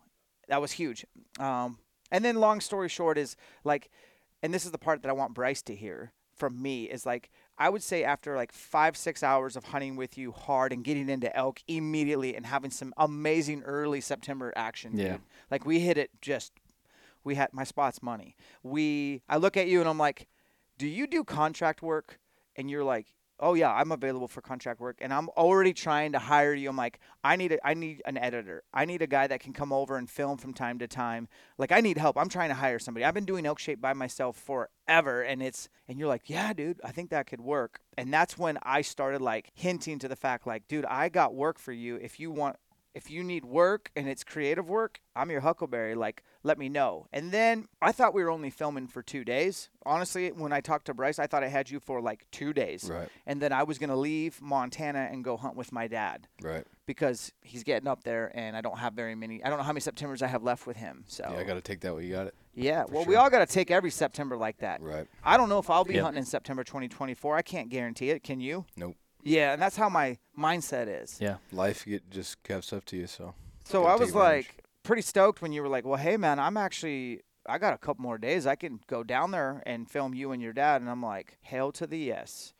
That 0.49 0.61
was 0.61 0.73
huge. 0.73 1.05
Um, 1.39 1.79
and 2.11 2.25
then 2.25 2.37
long 2.37 2.61
story 2.61 2.89
short 2.89 3.17
is 3.17 3.37
like, 3.65 3.91
and 4.43 4.53
this 4.53 4.65
is 4.65 4.71
the 4.71 4.79
part 4.79 5.03
that 5.03 5.09
I 5.09 5.13
want 5.13 5.35
Bryce 5.35 5.63
to 5.63 5.75
hear 5.75 6.13
from 6.35 6.61
me 6.61 6.85
is 6.85 7.07
like 7.07 7.31
I 7.59 7.69
would 7.69 7.83
say 7.83 8.03
after 8.05 8.37
like 8.37 8.53
five 8.53 8.97
six 8.97 9.23
hours 9.23 9.57
of 9.57 9.65
hunting 9.65 9.97
with 9.97 10.17
you 10.19 10.33
hard 10.33 10.73
and 10.73 10.83
getting 10.83 11.09
into 11.09 11.35
elk 11.37 11.61
immediately 11.69 12.35
and 12.35 12.47
having 12.47 12.71
some 12.71 12.93
amazing 12.97 13.63
early 13.63 14.01
September 14.01 14.53
action. 14.57 14.97
Yeah. 14.97 15.13
dude. 15.13 15.21
Like 15.51 15.65
we 15.65 15.81
hit 15.81 15.97
it 15.99 16.11
just. 16.21 16.53
We 17.25 17.37
had 17.37 17.53
my 17.53 17.63
spots 17.63 18.03
money. 18.03 18.35
We 18.65 19.23
I 19.29 19.37
look 19.37 19.57
at 19.57 19.69
you 19.69 19.79
and 19.79 19.89
I'm 19.89 19.99
like, 19.99 20.27
do 20.79 20.87
you 20.87 21.07
do 21.07 21.25
contract 21.25 21.83
work? 21.83 22.19
And 22.57 22.71
you're 22.71 22.85
like, 22.85 23.07
oh 23.43 23.55
yeah, 23.55 23.73
I'm 23.73 23.91
available 23.91 24.29
for 24.29 24.41
contract 24.41 24.81
work, 24.81 24.99
and 25.01 25.13
I'm 25.13 25.29
already 25.31 25.73
trying 25.73 26.13
to 26.13 26.19
hire 26.21 26.55
you. 26.55 26.71
I'm 26.71 26.77
like, 26.77 27.01
I 27.25 27.35
need 27.37 27.53
a, 27.53 27.67
I 27.67 27.75
need 27.75 28.01
an 28.07 28.17
editor. 28.17 28.63
I 28.73 28.85
need 28.85 29.03
a 29.03 29.07
guy 29.07 29.27
that 29.27 29.41
can 29.41 29.53
come 29.53 29.73
over 29.73 29.97
and 29.97 30.09
film 30.09 30.39
from 30.39 30.55
time 30.55 30.79
to 30.79 30.87
time. 30.87 31.29
Like 31.59 31.73
I 31.73 31.81
need 31.81 31.99
help. 31.99 32.17
I'm 32.17 32.29
trying 32.29 32.51
to 32.51 32.55
hire 32.55 32.79
somebody. 32.79 33.05
I've 33.05 33.15
been 33.15 33.25
doing 33.25 33.45
elk 33.45 33.59
shape 33.59 33.81
by 33.81 33.93
myself 33.93 34.37
forever, 34.37 35.23
and 35.23 35.43
it's 35.43 35.69
and 35.89 35.99
you're 35.99 36.09
like, 36.09 36.31
yeah, 36.31 36.53
dude, 36.53 36.81
I 36.85 36.93
think 36.93 37.11
that 37.11 37.27
could 37.27 37.41
work. 37.41 37.81
And 37.99 38.15
that's 38.15 38.39
when 38.39 38.59
I 38.63 38.83
started 38.83 39.21
like 39.21 39.51
hinting 39.55 39.99
to 39.99 40.09
the 40.09 40.17
fact, 40.17 40.47
like, 40.47 40.69
dude, 40.69 40.85
I 40.85 41.09
got 41.09 41.35
work 41.35 41.59
for 41.59 41.73
you. 41.73 41.97
If 41.97 42.21
you 42.21 42.31
want 42.31 42.57
if 42.95 43.11
you 43.11 43.23
need 43.25 43.45
work 43.45 43.91
and 43.97 44.09
it's 44.09 44.23
creative 44.25 44.69
work, 44.69 45.01
I'm 45.17 45.31
your 45.31 45.41
Huckleberry. 45.41 45.95
Like, 45.95 46.23
let 46.43 46.59
me 46.59 46.69
know. 46.69 47.07
And 47.13 47.33
then 47.33 47.67
I 47.81 47.93
thought 47.93 48.13
we 48.15 48.23
were 48.23 48.31
only 48.31 48.51
filming 48.51 48.87
for 48.87 49.03
two 49.03 49.25
days. 49.25 49.71
Honestly, 49.87 50.31
when 50.31 50.53
I 50.53 50.61
talked 50.61 50.87
to 50.87 50.95
Bryce, 50.95 51.19
I 51.19 51.27
thought 51.27 51.43
I 51.43 51.49
had 51.49 51.71
you 51.71 51.81
for 51.81 52.01
like 52.03 52.27
two 52.31 52.53
days. 52.53 52.91
Right. 52.93 53.09
And 53.27 53.41
then 53.41 53.53
I 53.53 53.63
was 53.63 53.79
going 53.79 53.91
to 53.91 53.97
leave 53.97 54.43
Montana 54.43 55.09
and 55.11 55.25
go 55.25 55.37
hunt 55.37 55.57
with 55.57 55.73
my 55.73 55.87
dad 55.89 56.29
Right. 56.43 56.67
because 56.87 57.33
he's 57.41 57.63
getting 57.65 57.89
up 57.89 58.05
there 58.05 58.31
and 58.35 58.57
I 58.57 58.61
don't 58.61 58.79
have 58.79 58.93
very 58.95 59.15
many. 59.15 59.43
I 59.43 59.49
don't 59.49 59.59
know 59.59 59.65
how 59.65 59.73
many 59.73 59.81
Septembers 59.81 60.21
I 60.23 60.27
have 60.27 60.43
left 60.43 60.67
with 60.67 60.77
him. 60.77 61.05
So, 61.09 61.25
Yeah, 61.33 61.39
I 61.39 61.45
got 61.45 61.55
to 61.55 61.61
take 61.63 61.81
that. 61.81 61.95
What 61.95 62.03
you 62.05 62.13
got 62.13 62.27
it. 62.27 62.35
yeah. 62.55 62.85
Well, 62.91 63.05
we 63.07 63.15
all 63.17 63.31
got 63.31 63.47
to 63.47 63.53
take 63.53 63.71
every 63.71 63.91
September 63.91 64.37
like 64.37 64.59
that. 64.59 64.83
Right. 64.83 65.07
I 65.25 65.37
don't 65.37 65.49
know 65.49 65.59
if 65.59 65.71
I'll 65.71 65.85
be 65.85 65.97
hunting 65.99 66.19
in 66.19 66.27
September 66.27 66.63
2024. 66.65 67.37
I 67.37 67.43
can't 67.43 67.69
guarantee 67.71 68.11
it. 68.11 68.23
Can 68.23 68.41
you? 68.41 68.67
Nope. 68.77 68.97
Yeah. 69.23 69.53
And 69.53 69.63
that's 69.63 69.77
how 69.77 69.89
my 69.89 70.19
mindset 70.39 71.03
is. 71.03 71.19
Yeah. 71.21 71.37
Life 71.53 71.85
get 71.85 72.11
just 72.11 72.43
catches 72.43 72.73
up 72.73 72.85
to 72.87 72.97
you. 72.97 73.07
So. 73.07 73.35
So 73.65 73.85
I 73.85 73.95
was 73.95 74.09
advantage. 74.11 74.15
like 74.15 74.65
pretty 74.83 75.03
stoked 75.03 75.41
when 75.41 75.53
you 75.53 75.63
were 75.63 75.69
like, 75.69 75.85
"Well, 75.85 75.99
hey 75.99 76.17
man, 76.17 76.39
I'm 76.39 76.57
actually 76.57 77.21
I 77.47 77.59
got 77.59 77.75
a 77.75 77.79
couple 77.79 78.03
more 78.03 78.19
days. 78.19 78.47
I 78.47 78.57
can 78.57 78.81
go 78.89 79.03
down 79.05 79.31
there 79.31 79.63
and 79.67 79.89
film 79.89 80.15
you 80.15 80.33
and 80.33 80.43
your 80.43 80.53
dad." 80.53 80.81
And 80.81 80.91
I'm 80.91 81.03
like, 81.03 81.39
"Hail 81.43 81.71
to 81.73 81.87
the 81.87 81.99
yes." 81.99 82.55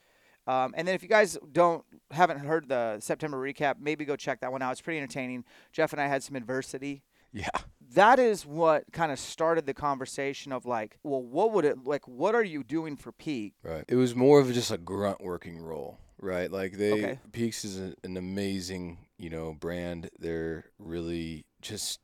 Um, 0.47 0.75
and 0.77 0.89
then 0.89 0.95
if 0.95 1.03
you 1.03 1.09
guys 1.09 1.39
don't 1.53 1.85
haven't 2.11 2.39
heard 2.39 2.69
the 2.69 2.99
September 3.01 3.37
recap, 3.39 3.77
maybe 3.81 4.05
go 4.05 4.17
check 4.17 4.41
that 4.41 4.53
one 4.53 4.63
out. 4.63 4.73
It's 4.73 4.81
pretty 4.81 4.99
entertaining. 4.99 5.45
Jeff 5.73 5.93
and 5.93 6.01
I 6.01 6.07
had 6.07 6.23
some 6.23 6.37
adversity. 6.37 7.03
Yeah. 7.33 7.49
That 7.95 8.19
is 8.19 8.47
what 8.47 8.85
kind 8.93 9.13
of 9.13 9.19
started 9.19 9.67
the 9.67 9.75
conversation 9.75 10.53
of 10.53 10.67
like, 10.67 10.99
well, 11.03 11.23
what 11.23 11.53
would 11.53 11.65
it 11.65 11.85
like? 11.85 12.07
What 12.09 12.35
are 12.35 12.45
you 12.45 12.63
doing 12.65 12.97
for 12.97 13.13
PEAX? 13.13 13.55
Right. 13.63 13.85
It 13.89 13.97
was 13.97 14.15
more 14.15 14.41
of 14.41 14.53
just 14.53 14.71
a 14.71 14.79
grunt 14.79 15.21
working 15.23 15.59
role, 15.59 15.99
right? 16.23 16.51
Like 16.51 16.79
they 16.79 16.93
Okay. 16.93 17.19
PEAX 17.33 17.65
is 17.65 17.79
a, 17.79 17.95
an 18.05 18.17
amazing, 18.17 18.99
you 19.19 19.29
know, 19.29 19.53
brand. 19.53 20.09
They're 20.19 20.65
really 20.79 21.45
just 21.61 22.01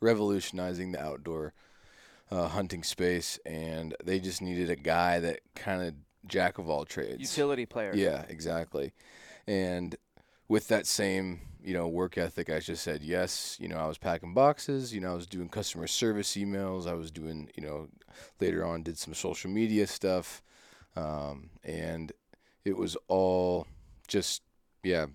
revolutionizing 0.00 0.92
the 0.92 1.02
outdoor 1.02 1.54
uh, 2.30 2.48
hunting 2.48 2.84
space, 2.84 3.38
and 3.44 3.96
they 4.04 4.20
just 4.20 4.40
needed 4.40 4.70
a 4.70 4.76
guy 4.76 5.18
that 5.20 5.40
kind 5.56 5.82
of 5.82 5.94
jack 6.26 6.58
of 6.58 6.68
all 6.68 6.84
trades. 6.84 7.20
Utility 7.20 7.66
player. 7.66 7.92
Yeah, 7.94 8.24
exactly. 8.28 8.92
And 9.46 9.96
with 10.48 10.68
that 10.68 10.86
same, 10.86 11.40
you 11.62 11.74
know, 11.74 11.88
work 11.88 12.18
ethic, 12.18 12.50
I 12.50 12.60
just 12.60 12.82
said 12.82 13.02
yes. 13.02 13.56
You 13.60 13.68
know, 13.68 13.76
I 13.76 13.86
was 13.86 13.98
packing 13.98 14.34
boxes. 14.34 14.94
You 14.94 15.00
know, 15.00 15.12
I 15.12 15.14
was 15.14 15.26
doing 15.26 15.48
customer 15.48 15.86
service 15.86 16.36
emails. 16.36 16.86
I 16.86 16.94
was 16.94 17.10
doing, 17.10 17.50
you 17.56 17.62
know, 17.62 17.88
later 18.40 18.64
on 18.64 18.82
did 18.82 18.98
some 18.98 19.14
social 19.14 19.50
media 19.50 19.86
stuff, 19.86 20.42
um, 20.96 21.50
and 21.62 22.12
it 22.64 22.76
was 22.76 22.96
all 23.08 23.66
just, 24.08 24.42
yeah, 24.82 25.06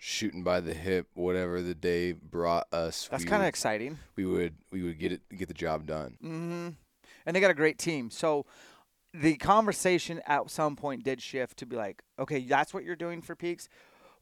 shooting 0.00 0.42
by 0.42 0.60
the 0.60 0.74
hip. 0.74 1.06
Whatever 1.14 1.62
the 1.62 1.74
day 1.74 2.12
brought 2.12 2.66
us, 2.72 3.08
That's 3.10 3.24
kind 3.24 3.42
of 3.42 3.48
exciting. 3.48 3.98
we 4.16 4.24
would 4.26 4.54
we 4.70 4.82
would 4.82 4.98
get 4.98 5.12
it 5.12 5.22
get 5.36 5.48
the 5.48 5.54
job 5.54 5.86
done. 5.86 6.16
hmm 6.20 6.68
And 7.26 7.36
they 7.36 7.40
got 7.40 7.50
a 7.50 7.54
great 7.54 7.78
team. 7.78 8.10
So 8.10 8.46
the 9.14 9.36
conversation 9.36 10.20
at 10.26 10.50
some 10.50 10.76
point 10.76 11.02
did 11.04 11.22
shift 11.22 11.56
to 11.58 11.66
be 11.66 11.76
like, 11.76 12.02
okay, 12.18 12.40
that's 12.40 12.74
what 12.74 12.84
you're 12.84 12.96
doing 12.96 13.22
for 13.22 13.34
PEAX. 13.34 13.68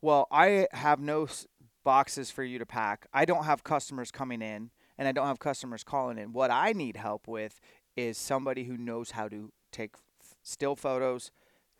Well, 0.01 0.29
I 0.31 0.69
have 0.73 1.01
no 1.01 1.25
s- 1.25 1.47
boxes 1.85 2.31
for 2.31 2.45
you 2.45 2.59
to 2.59 2.67
pack. 2.67 3.07
I 3.13 3.25
don't 3.25 3.45
have 3.45 3.65
customers 3.65 4.11
coming 4.11 4.41
in, 4.43 4.71
and 4.99 5.09
I 5.09 5.13
don't 5.13 5.27
have 5.27 5.39
customers 5.41 5.83
calling 5.83 6.19
in. 6.19 6.33
What 6.33 6.51
I 6.51 6.73
need 6.73 6.97
help 6.97 7.27
with 7.27 7.61
is 7.97 8.17
somebody 8.19 8.65
who 8.65 8.77
knows 8.77 9.13
how 9.13 9.29
to 9.29 9.51
take 9.73 9.95
f- 10.21 10.37
still 10.43 10.77
photos, 10.77 11.31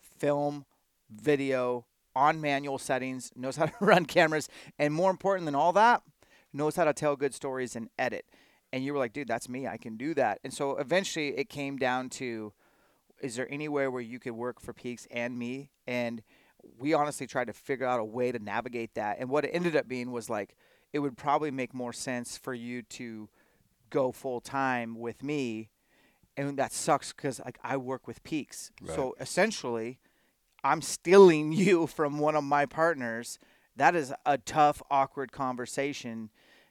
film, 0.01 0.65
video 1.21 1.87
on 2.17 2.41
manual 2.41 2.79
settings, 2.79 3.33
knows 3.35 3.57
how 3.57 3.67
to 3.67 3.73
run 3.81 4.07
cameras, 4.07 4.49
and 4.79 4.95
more 4.95 5.11
important 5.11 5.47
than 5.47 5.55
all 5.55 5.73
that, 5.73 6.03
knows 6.53 6.77
how 6.77 6.85
to 6.85 6.93
tell 6.93 7.17
good 7.17 7.35
stories 7.35 7.77
and 7.77 7.89
edit. 7.99 8.25
And 8.73 8.85
you 8.85 8.93
were 8.93 8.99
like, 8.99 9.13
dude, 9.13 9.29
that's 9.29 9.49
me. 9.49 9.67
I 9.67 9.77
can 9.77 9.97
do 9.97 10.15
that. 10.15 10.41
And 10.43 10.53
so 10.53 10.77
eventually 10.77 11.29
it 11.37 11.49
came 11.49 11.77
down 11.77 12.09
to 12.11 12.53
is 13.21 13.37
there 13.37 13.51
anywhere 13.51 13.91
where 13.91 14.03
you 14.03 14.19
could 14.19 14.33
work 14.33 14.61
for 14.61 14.73
PEAX 14.73 15.07
and 15.11 15.39
me? 15.39 15.71
And 15.87 16.23
we 16.79 16.93
honestly 16.93 17.27
tried 17.27 17.47
to 17.47 17.53
figure 17.53 17.87
out 17.87 18.01
a 18.01 18.05
way 18.05 18.33
to 18.33 18.39
navigate 18.39 18.95
that. 18.95 19.19
And 19.19 19.31
what 19.31 19.45
it 19.45 19.51
ended 19.51 19.77
up 19.77 19.89
being 19.89 20.11
was 20.11 20.29
like, 20.29 20.57
it 20.93 20.99
would 20.99 21.17
probably 21.17 21.51
make 21.51 21.73
more 21.73 21.93
sense 21.93 22.37
for 22.37 22.53
you 22.53 22.83
to 22.83 23.29
go 23.91 24.13
full 24.13 24.41
time 24.41 24.99
with 24.99 25.23
me. 25.23 25.71
And 26.37 26.59
that 26.59 26.73
sucks 26.73 27.13
because 27.13 27.41
like 27.45 27.59
I 27.63 27.77
work 27.77 28.07
with 28.07 28.23
PEAX. 28.25 28.73
So 28.95 29.15
essentially, 29.21 29.99
I'm 30.65 30.83
stealing 30.83 31.53
you 31.53 31.87
from 31.87 32.19
one 32.19 32.35
of 32.35 32.43
my 32.45 32.67
partners. 32.67 33.39
That 33.77 33.95
is 33.95 34.13
a 34.25 34.39
tough, 34.39 34.83
awkward 34.91 35.31
conversation 35.33 36.31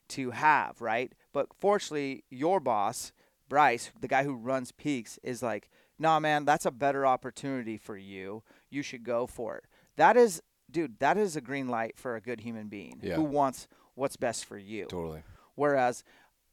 to 0.09 0.31
have, 0.31 0.81
right? 0.81 1.13
But 1.31 1.47
fortunately, 1.59 2.23
your 2.29 2.59
boss, 2.59 3.11
Bryce, 3.49 3.91
the 3.99 4.07
guy 4.07 4.23
who 4.23 4.33
runs 4.35 4.71
PEAX, 4.71 5.19
is 5.23 5.43
like, 5.43 5.69
nah, 5.99 6.19
man, 6.19 6.45
that's 6.45 6.65
a 6.65 6.71
better 6.71 7.05
opportunity 7.05 7.77
for 7.77 7.97
you. 7.97 8.43
You 8.69 8.81
should 8.83 9.03
go 9.03 9.27
for 9.27 9.57
it. 9.57 9.65
That 9.95 10.17
is, 10.17 10.41
dude, 10.71 10.99
that 10.99 11.17
is 11.17 11.35
a 11.35 11.41
green 11.41 11.67
light 11.67 11.97
for 11.97 12.15
a 12.15 12.21
good 12.21 12.41
human 12.41 12.67
being 12.67 12.99
Yeah. 13.01 13.15
who 13.15 13.23
wants 13.23 13.67
what's 13.95 14.17
best 14.17 14.45
for 14.45 14.57
you. 14.57 14.85
Totally. 14.85 15.23
Whereas 15.55 16.03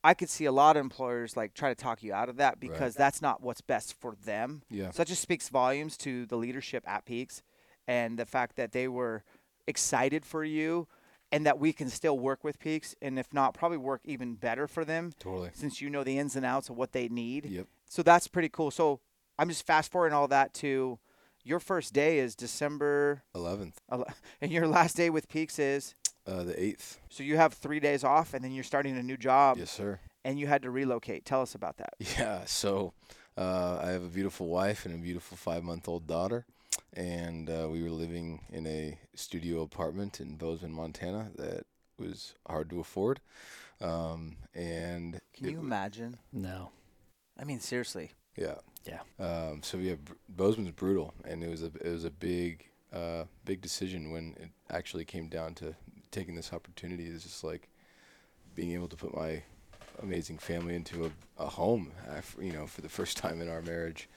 I 0.03 0.15
could 0.15 0.31
see 0.31 0.47
a 0.47 0.53
lot 0.53 0.77
of 0.77 0.81
employers 0.81 1.37
like 1.37 1.53
try 1.55 1.69
to 1.69 1.75
talk 1.75 2.03
you 2.03 2.13
out 2.13 2.29
of 2.29 2.37
that 2.37 2.59
because 2.59 2.95
that's 2.95 3.21
not 3.21 3.43
what's 3.43 3.61
best 3.61 3.95
for 4.01 4.17
them. 4.25 4.63
Yeah. 4.71 4.91
So 4.91 4.99
that 4.99 5.09
just 5.09 5.23
speaks 5.23 5.49
volumes 5.49 5.97
to 5.99 6.25
the 6.27 6.37
leadership 6.37 6.85
at 6.87 7.05
PEAX 7.05 7.43
and 7.87 8.19
the 8.19 8.25
fact 8.27 8.57
that 8.57 8.73
they 8.73 8.89
were 8.89 9.25
excited 9.67 10.25
for 10.25 10.43
you 10.43 10.89
and 11.33 11.45
that 11.47 11.59
we 11.59 11.73
can 11.73 11.89
still 11.89 12.19
work 12.19 12.43
with 12.43 12.59
PEAX 12.59 12.95
and 13.03 13.19
if 13.19 13.33
not 13.33 13.53
probably 13.55 13.77
work 13.79 14.01
even 14.05 14.35
better 14.35 14.67
for 14.67 14.85
them 14.85 15.13
Totally. 15.19 15.51
since 15.53 15.81
you 15.81 15.91
know 15.91 16.03
the 16.03 16.19
ins 16.19 16.35
and 16.35 16.47
outs 16.47 16.71
of 16.71 16.77
what 16.77 16.93
they 16.93 17.09
need. 17.09 17.45
Yep. 17.47 17.67
So 17.89 18.03
that's 18.03 18.27
pretty 18.27 18.49
cool. 18.49 18.71
So 18.71 19.01
I'm 19.39 19.49
just 19.49 19.67
fast 19.67 19.93
forwarding 19.93 20.17
all 20.17 20.29
that 20.29 20.55
to 20.55 20.99
your 21.45 21.61
first 21.61 21.93
day 21.95 22.19
is 22.19 22.35
December 22.35 23.23
Eleventh. 23.35 23.81
ele- 23.91 24.07
and 24.41 24.51
your 24.51 24.67
last 24.67 24.97
day 24.97 25.11
with 25.11 25.29
PEAX 25.29 25.59
is 25.59 25.95
Uh, 26.31 26.45
the 26.45 26.63
eighth. 26.63 27.01
So 27.09 27.23
you 27.25 27.37
have 27.37 27.53
three 27.55 27.81
days 27.81 28.05
off, 28.05 28.35
and 28.35 28.45
then 28.45 28.53
you're 28.53 28.63
starting 28.65 28.97
a 28.97 29.03
new 29.03 29.17
job, 29.17 29.59
Yes, 29.59 29.71
sir. 29.71 29.99
and 30.25 30.39
you 30.39 30.47
had 30.47 30.63
to 30.63 30.71
relocate. 30.71 31.25
Tell 31.25 31.43
us 31.43 31.55
about 31.57 31.77
that. 31.79 31.95
Yeah. 32.19 32.45
So 32.47 32.93
uh, 33.37 33.81
I 33.83 33.89
have 33.91 34.05
a 34.05 34.09
beautiful 34.09 34.47
wife 34.47 34.87
and 34.87 34.95
a 34.95 34.99
beautiful 34.99 35.37
five-month-old 35.37 36.07
daughter, 36.07 36.47
and 36.93 37.51
uh, 37.51 37.69
we 37.69 37.83
were 37.83 37.91
living 37.91 38.45
in 38.53 38.65
a 38.67 38.99
studio 39.15 39.63
apartment 39.63 40.21
in 40.21 40.37
Bozeman, 40.37 40.73
Montana, 40.73 41.31
that 41.37 41.67
was 41.99 42.35
hard 42.47 42.71
to 42.71 42.79
afford. 42.81 43.21
Um, 43.81 44.37
and 44.55 45.19
Can 45.35 45.47
it 45.47 45.51
you 45.51 45.57
w- 45.57 45.67
imagine? 45.67 46.19
No. 46.33 46.71
I 47.41 47.45
mean, 47.45 47.61
seriously. 47.61 48.13
Yeah. 48.37 48.57
Yeah. 48.87 49.01
Um, 49.19 49.63
so 49.63 49.79
yeah, 49.79 49.95
Br- 49.97 50.13
Bozeman's 50.29 50.71
brutal, 50.73 51.13
and 51.25 51.43
it 51.43 51.49
was 51.51 51.63
a 51.63 51.71
it 51.85 51.91
was 51.91 52.05
a 52.05 52.11
big 52.11 52.69
uh, 52.93 53.25
big 53.45 53.61
decision 53.61 54.11
when 54.13 54.35
it 54.39 54.51
actually 54.71 55.05
came 55.05 55.29
down 55.29 55.55
to 55.57 55.75
taking 56.11 56.35
this 56.35 56.53
opportunity. 56.53 57.07
is 57.07 57.23
just 57.23 57.45
like 57.45 57.69
being 58.55 58.73
able 58.73 58.89
to 58.89 58.97
put 58.97 59.15
my 59.17 59.43
amazing 60.03 60.39
family 60.39 60.75
into 60.75 61.05
a, 61.07 61.43
a 61.43 61.47
home, 61.47 61.93
you 62.41 62.53
know, 62.53 62.67
for 62.67 62.81
the 62.81 62.89
first 62.89 63.17
time 63.17 63.41
in 63.41 63.49
our 63.49 63.63
marriage, 63.63 64.09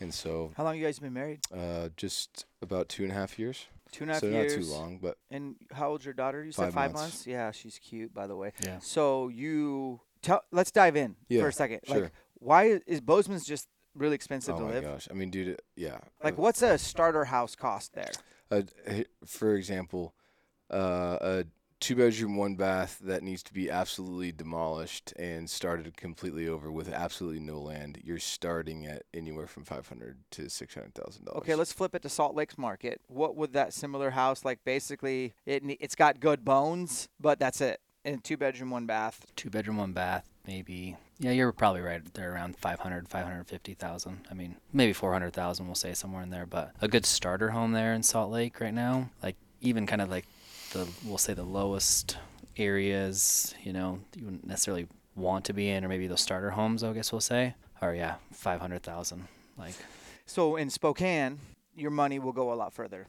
and 0.00 0.12
so 0.12 0.52
How 0.56 0.64
long 0.64 0.76
you 0.76 0.84
guys 0.84 0.98
been 0.98 1.12
married? 1.12 1.40
uh, 1.56 1.88
just 1.96 2.46
about 2.62 2.88
two 2.88 3.02
and 3.02 3.12
a 3.12 3.14
half 3.14 3.38
years. 3.38 3.66
Two 3.90 4.04
and 4.04 4.10
a 4.10 4.14
half 4.14 4.20
so 4.20 4.28
years. 4.28 4.56
not 4.56 4.62
too 4.64 4.70
long, 4.70 4.98
but 4.98 5.16
And 5.30 5.56
how 5.72 5.90
old's 5.90 6.04
your 6.04 6.14
daughter? 6.14 6.44
You 6.44 6.52
said 6.52 6.64
Five 6.66 6.74
five 6.74 6.92
months. 6.92 7.00
months. 7.14 7.26
Yeah, 7.26 7.50
she's 7.52 7.78
cute, 7.78 8.12
by 8.12 8.26
the 8.26 8.36
way. 8.36 8.52
Yeah. 8.64 8.78
So 8.80 9.28
you 9.28 10.00
tell. 10.20 10.42
Let's 10.52 10.70
dive 10.70 10.94
in 10.96 11.16
Yeah, 11.28 11.40
for 11.40 11.48
a 11.48 11.52
second. 11.52 11.80
sure. 11.86 12.00
Like, 12.02 12.12
why 12.34 12.80
is, 12.86 13.00
Bozeman's 13.00 13.46
just 13.46 13.66
really 13.94 14.14
expensive 14.14 14.54
oh 14.56 14.58
to 14.58 14.64
my 14.66 14.70
live? 14.72 14.84
gosh, 14.84 15.08
I 15.10 15.14
mean, 15.14 15.30
dude, 15.30 15.58
yeah. 15.74 15.98
Like, 16.22 16.34
uh, 16.34 16.42
what's 16.42 16.60
a 16.62 16.76
starter 16.78 17.24
house 17.24 17.56
cost 17.56 17.94
there? 17.94 18.10
uh, 18.50 18.62
for 19.24 19.54
example, 19.54 20.14
uh, 20.70 21.18
a 21.20 21.44
two 21.80 21.96
bedroom, 21.96 22.36
one 22.36 22.54
bath 22.54 22.98
that 23.04 23.22
needs 23.22 23.42
to 23.44 23.52
be 23.52 23.70
absolutely 23.70 24.32
demolished 24.32 25.12
and 25.16 25.48
started 25.48 25.96
completely 25.96 26.48
over 26.48 26.70
with 26.72 26.92
absolutely 26.92 27.40
no 27.40 27.60
land, 27.60 27.98
you're 28.02 28.18
starting 28.18 28.86
at 28.86 29.02
anywhere 29.14 29.46
from 29.46 29.64
five 29.64 29.88
hundred 29.88 30.18
to 30.32 30.48
six 30.48 30.74
hundred 30.74 30.94
thousand 30.94 31.24
dollars. 31.24 31.38
Okay, 31.38 31.54
let's 31.54 31.72
flip 31.72 31.94
it 31.94 32.02
to 32.02 32.08
Salt 32.08 32.34
Lakes 32.34 32.58
Market. 32.58 33.00
What 33.08 33.36
would 33.36 33.52
that 33.52 33.72
similar 33.72 34.10
house 34.10 34.44
like? 34.44 34.64
Basically, 34.64 35.34
it 35.46 35.62
it's 35.80 35.94
got 35.94 36.20
good 36.20 36.44
bones, 36.44 37.08
but 37.20 37.38
that's 37.38 37.60
it. 37.60 37.80
And 38.04 38.22
two 38.22 38.36
bedroom, 38.36 38.70
one 38.70 38.86
bath. 38.86 39.26
Two 39.36 39.50
bedroom, 39.50 39.76
one 39.76 39.92
bath, 39.92 40.28
maybe. 40.46 40.96
Yeah, 41.18 41.32
you're 41.32 41.52
probably 41.52 41.80
right. 41.80 42.00
They're 42.14 42.32
around 42.32 42.56
500, 42.56 43.08
550,000. 43.08 44.28
I 44.30 44.34
mean, 44.34 44.56
maybe 44.72 44.92
400,000, 44.92 45.66
we'll 45.66 45.74
say 45.74 45.92
somewhere 45.94 46.22
in 46.22 46.30
there. 46.30 46.46
But 46.46 46.72
a 46.80 46.86
good 46.86 47.04
starter 47.04 47.50
home 47.50 47.72
there 47.72 47.92
in 47.92 48.04
Salt 48.04 48.30
Lake 48.30 48.60
right 48.60 48.72
now, 48.72 49.10
like 49.20 49.36
even 49.60 49.84
kind 49.84 50.00
of 50.00 50.08
like 50.10 50.26
the, 50.72 50.86
we'll 51.04 51.18
say 51.18 51.34
the 51.34 51.42
lowest 51.42 52.16
areas, 52.56 53.54
you 53.62 53.72
know, 53.72 54.00
you 54.16 54.24
wouldn't 54.24 54.46
necessarily 54.46 54.86
want 55.14 55.44
to 55.46 55.52
be 55.52 55.68
in, 55.68 55.84
or 55.84 55.88
maybe 55.88 56.06
those 56.06 56.20
starter 56.20 56.50
homes, 56.50 56.82
I 56.84 56.92
guess 56.92 57.12
we'll 57.12 57.20
say, 57.20 57.54
are 57.80 57.94
yeah, 57.94 58.16
500,000. 58.32 59.26
Like, 59.56 59.74
So 60.26 60.56
in 60.56 60.70
Spokane, 60.70 61.38
your 61.76 61.90
money 61.90 62.18
will 62.18 62.32
go 62.32 62.52
a 62.52 62.54
lot 62.54 62.72
further. 62.72 63.06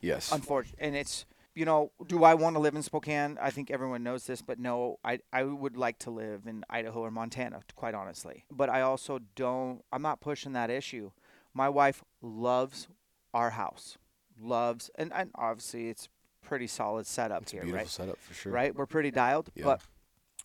yes, 0.00 0.32
Unfortunately, 0.32 0.86
and 0.86 0.96
it's 0.96 1.26
you 1.52 1.64
know, 1.64 1.90
do 2.06 2.22
I 2.22 2.34
want 2.34 2.54
to 2.54 2.60
live 2.60 2.76
in 2.76 2.82
Spokane? 2.82 3.36
I 3.42 3.50
think 3.50 3.72
everyone 3.72 4.04
knows 4.04 4.24
this, 4.24 4.40
but 4.40 4.60
no, 4.60 4.98
I 5.04 5.18
I 5.32 5.42
would 5.42 5.76
like 5.76 5.98
to 6.00 6.10
live 6.10 6.46
in 6.46 6.64
Idaho 6.70 7.00
or 7.00 7.10
Montana, 7.10 7.60
quite 7.74 7.92
honestly. 7.92 8.44
But 8.52 8.70
I 8.70 8.82
also 8.82 9.18
don't. 9.34 9.82
I'm 9.92 10.00
not 10.00 10.20
pushing 10.20 10.52
that 10.52 10.70
issue. 10.70 11.10
My 11.52 11.68
wife 11.68 12.04
loves 12.22 12.86
our 13.34 13.50
house, 13.50 13.98
loves, 14.40 14.90
and, 14.94 15.12
and 15.12 15.30
obviously 15.34 15.88
it's 15.88 16.08
pretty 16.50 16.66
solid 16.66 17.06
setup 17.06 17.42
it's 17.42 17.52
a 17.52 17.56
here, 17.56 17.62
beautiful 17.62 17.78
right? 17.84 17.88
setup 17.88 18.18
for 18.18 18.34
sure. 18.34 18.50
Right, 18.52 18.74
we're 18.74 18.84
pretty 18.86 19.12
dialed, 19.12 19.50
Yeah. 19.54 19.64
but 19.66 19.80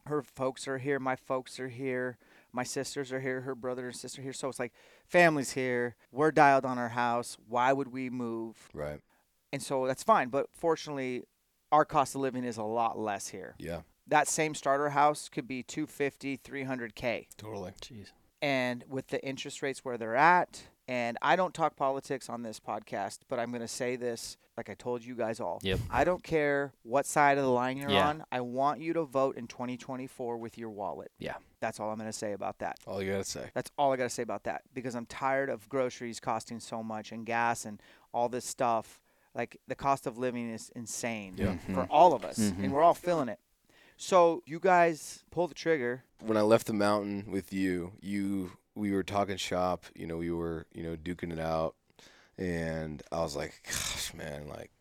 her 0.05 0.21
folks 0.21 0.67
are 0.67 0.77
here, 0.77 0.99
my 0.99 1.15
folks 1.15 1.59
are 1.59 1.67
here, 1.67 2.17
my 2.53 2.63
sisters 2.63 3.11
are 3.11 3.19
here, 3.21 3.41
her 3.41 3.55
brother 3.55 3.87
and 3.87 3.95
sister 3.95 4.21
here. 4.21 4.31
So 4.31 4.47
it's 4.49 4.59
like 4.59 4.71
family's 5.07 5.53
here. 5.53 5.95
We're 6.11 6.31
dialed 6.31 6.63
on 6.63 6.77
our 6.77 6.89
house. 6.89 7.37
Why 7.49 7.73
would 7.73 7.91
we 7.91 8.09
move? 8.11 8.69
Right. 8.71 8.99
and 9.51 9.63
so 9.63 9.87
that's 9.87 10.03
fine. 10.03 10.29
But 10.29 10.47
fortunately, 10.53 11.23
our 11.71 11.85
cost 11.85 12.13
of 12.13 12.21
living 12.21 12.43
is 12.43 12.57
a 12.57 12.63
lot 12.63 12.99
less 12.99 13.29
here. 13.29 13.55
Yeah. 13.57 13.81
That 14.07 14.27
same 14.27 14.53
starter 14.53 14.89
house 14.89 15.27
could 15.27 15.47
be 15.47 15.63
250, 15.63 16.37
300k, 16.37 17.25
Totally. 17.35 17.71
jeez. 17.81 18.11
and 18.43 18.83
with 18.87 19.07
the 19.07 19.19
interest 19.25 19.63
rates 19.63 19.83
where 19.83 19.97
they're 19.97 20.15
at, 20.15 20.67
and 20.87 21.17
I 21.21 21.35
don't 21.35 21.53
talk 21.53 21.75
politics 21.75 22.29
on 22.29 22.43
this 22.43 22.59
podcast, 22.59 23.19
but 23.27 23.39
I'm 23.39 23.49
going 23.51 23.61
to 23.61 23.67
say 23.67 23.95
this 23.95 24.37
like 24.57 24.69
I 24.69 24.73
told 24.75 25.03
you 25.03 25.15
guys 25.15 25.39
all. 25.41 25.59
Yep. 25.63 25.79
I 25.89 26.03
don't 26.05 26.23
care 26.23 26.71
what 26.83 27.05
side 27.05 27.37
of 27.37 27.43
the 27.43 27.49
line 27.49 27.77
you're 27.77 27.89
Yeah. 27.89 28.07
on. 28.07 28.23
I 28.31 28.39
want 28.41 28.79
you 28.79 28.93
to 28.93 29.03
vote 29.03 29.35
in 29.35 29.47
2024 29.47 30.37
with 30.37 30.57
your 30.57 30.69
wallet. 30.69 31.11
Yeah. 31.19 31.35
That's 31.59 31.79
all 31.79 31.89
I'm 31.89 31.97
going 31.97 32.09
to 32.09 32.13
say 32.17 32.31
about 32.33 32.59
that. 32.59 32.77
All 32.87 33.01
you 33.01 33.11
gotta 33.11 33.23
say. 33.25 33.49
That's 33.53 33.69
all 33.77 33.91
I 33.91 33.97
got 33.97 34.03
to 34.03 34.09
say 34.09 34.23
about 34.23 34.43
that 34.45 34.61
because 34.73 34.95
I'm 34.95 35.07
tired 35.07 35.49
of 35.49 35.67
groceries 35.67 36.19
costing 36.21 36.59
so 36.61 36.81
much 36.83 37.11
and 37.11 37.25
gas 37.25 37.65
and 37.65 37.81
all 38.13 38.29
this 38.29 38.45
stuff. 38.45 39.01
Like 39.33 39.57
the 39.67 39.75
cost 39.75 40.07
of 40.07 40.17
living 40.17 40.49
is 40.49 40.71
insane 40.75 41.33
Yeah. 41.37 41.57
for 41.73 41.85
all 41.89 42.13
of 42.13 42.23
us, 42.23 42.39
Mhm. 42.39 42.63
and 42.63 42.71
we're 42.71 42.81
all 42.83 42.93
feeling 42.93 43.27
it. 43.27 43.39
So 43.97 44.41
you 44.45 44.59
guys 44.59 45.25
pull 45.31 45.47
the 45.47 45.53
trigger. 45.55 46.03
when 46.21 46.37
I 46.37 46.41
left 46.41 46.65
the 46.67 46.73
mountain 46.73 47.25
with 47.29 47.51
you, 47.51 47.91
you 47.99 48.53
we 48.75 48.91
were 48.91 49.03
talking 49.03 49.37
shop, 49.37 49.85
you 49.95 50.05
know, 50.05 50.17
we 50.17 50.31
were, 50.31 50.65
you 50.73 50.83
know, 50.83 50.95
duking 50.95 51.31
it 51.31 51.39
out 51.39 51.75
and 52.37 53.01
I 53.11 53.21
was 53.21 53.35
like, 53.35 53.61
gosh, 53.65 54.13
man, 54.13 54.47
like 54.47 54.71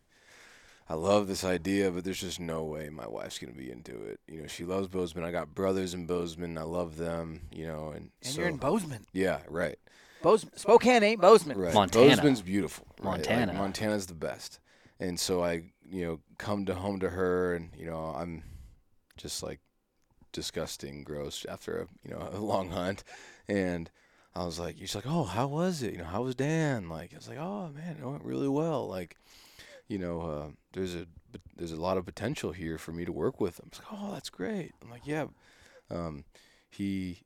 I 0.87 0.93
love 0.93 1.27
this 1.27 1.43
idea, 1.43 1.89
but 1.89 2.03
there's 2.03 2.21
just 2.21 2.39
no 2.39 2.63
way 2.63 2.89
my 2.89 3.07
wife's 3.07 3.39
gonna 3.39 3.53
be 3.53 3.71
into 3.71 3.95
it. 4.03 4.19
You 4.27 4.41
know, 4.41 4.47
she 4.47 4.65
loves 4.65 4.87
Bozeman. 4.87 5.23
I 5.23 5.31
got 5.31 5.55
brothers 5.55 5.93
in 5.93 6.05
Bozeman. 6.05 6.57
I 6.57 6.63
love 6.63 6.97
them. 6.97 7.41
You 7.51 7.65
know, 7.67 7.89
and, 7.89 8.11
And 8.21 8.33
so 8.33 8.41
you're 8.41 8.49
in 8.49 8.57
Bozeman. 8.57 9.05
yeah, 9.11 9.39
right, 9.49 9.79
Bozeman. 10.21 10.55
Spokane 10.57 11.01
ain't 11.03 11.21
Bozeman. 11.21 11.57
right. 11.57 11.73
Montana. 11.73 12.09
Bozeman's 12.09 12.41
beautiful. 12.41 12.85
right? 12.99 13.13
Like, 13.13 13.29
Montana. 13.29 13.53
Montana's 13.53 14.05
the 14.05 14.13
best. 14.13 14.59
And 14.99 15.19
so 15.19 15.43
I, 15.43 15.63
you 15.89 16.05
know, 16.05 16.19
come 16.37 16.65
to 16.65 16.75
home 16.75 16.99
to 16.99 17.09
her, 17.09 17.55
and 17.55 17.71
you 17.75 17.87
know, 17.87 18.13
I'm 18.15 18.43
just 19.17 19.41
like 19.41 19.59
disgusting, 20.33 21.03
gross 21.03 21.45
after 21.49 21.79
a 21.79 21.87
you 22.07 22.13
know 22.13 22.29
a 22.33 22.37
long 22.39 22.69
hunt, 22.69 23.03
and 23.47 23.89
I 24.35 24.45
was 24.45 24.59
like, 24.59 24.77
she's 24.77 24.95
like, 24.95 25.07
oh, 25.07 25.23
how 25.23 25.47
was 25.47 25.81
it? 25.81 25.93
You 25.93 25.99
know, 25.99 26.05
how 26.05 26.23
was 26.23 26.35
Dan? 26.35 26.89
Like, 26.89 27.13
I 27.13 27.17
was 27.17 27.29
like, 27.29 27.37
oh 27.37 27.69
man, 27.69 27.97
it 27.99 28.05
went 28.05 28.25
really 28.25 28.49
well. 28.49 28.87
Like, 28.87 29.17
you 29.87 29.97
know, 29.97 30.21
uh, 30.21 30.47
there's 30.73 30.95
a 30.95 31.05
there's 31.55 31.71
a 31.71 31.81
lot 31.81 31.97
of 31.97 32.05
potential 32.05 32.51
here 32.51 32.77
for 32.77 32.91
me 32.91 33.05
to 33.05 33.11
work 33.11 33.39
with 33.39 33.59
him. 33.59 33.69
I 33.73 33.77
like, 33.77 33.87
oh, 33.93 34.13
that's 34.13 34.29
great. 34.29 34.71
I'm 34.81 34.89
like, 34.89 35.05
yeah. 35.05 35.25
Um, 35.89 36.23
he, 36.69 37.23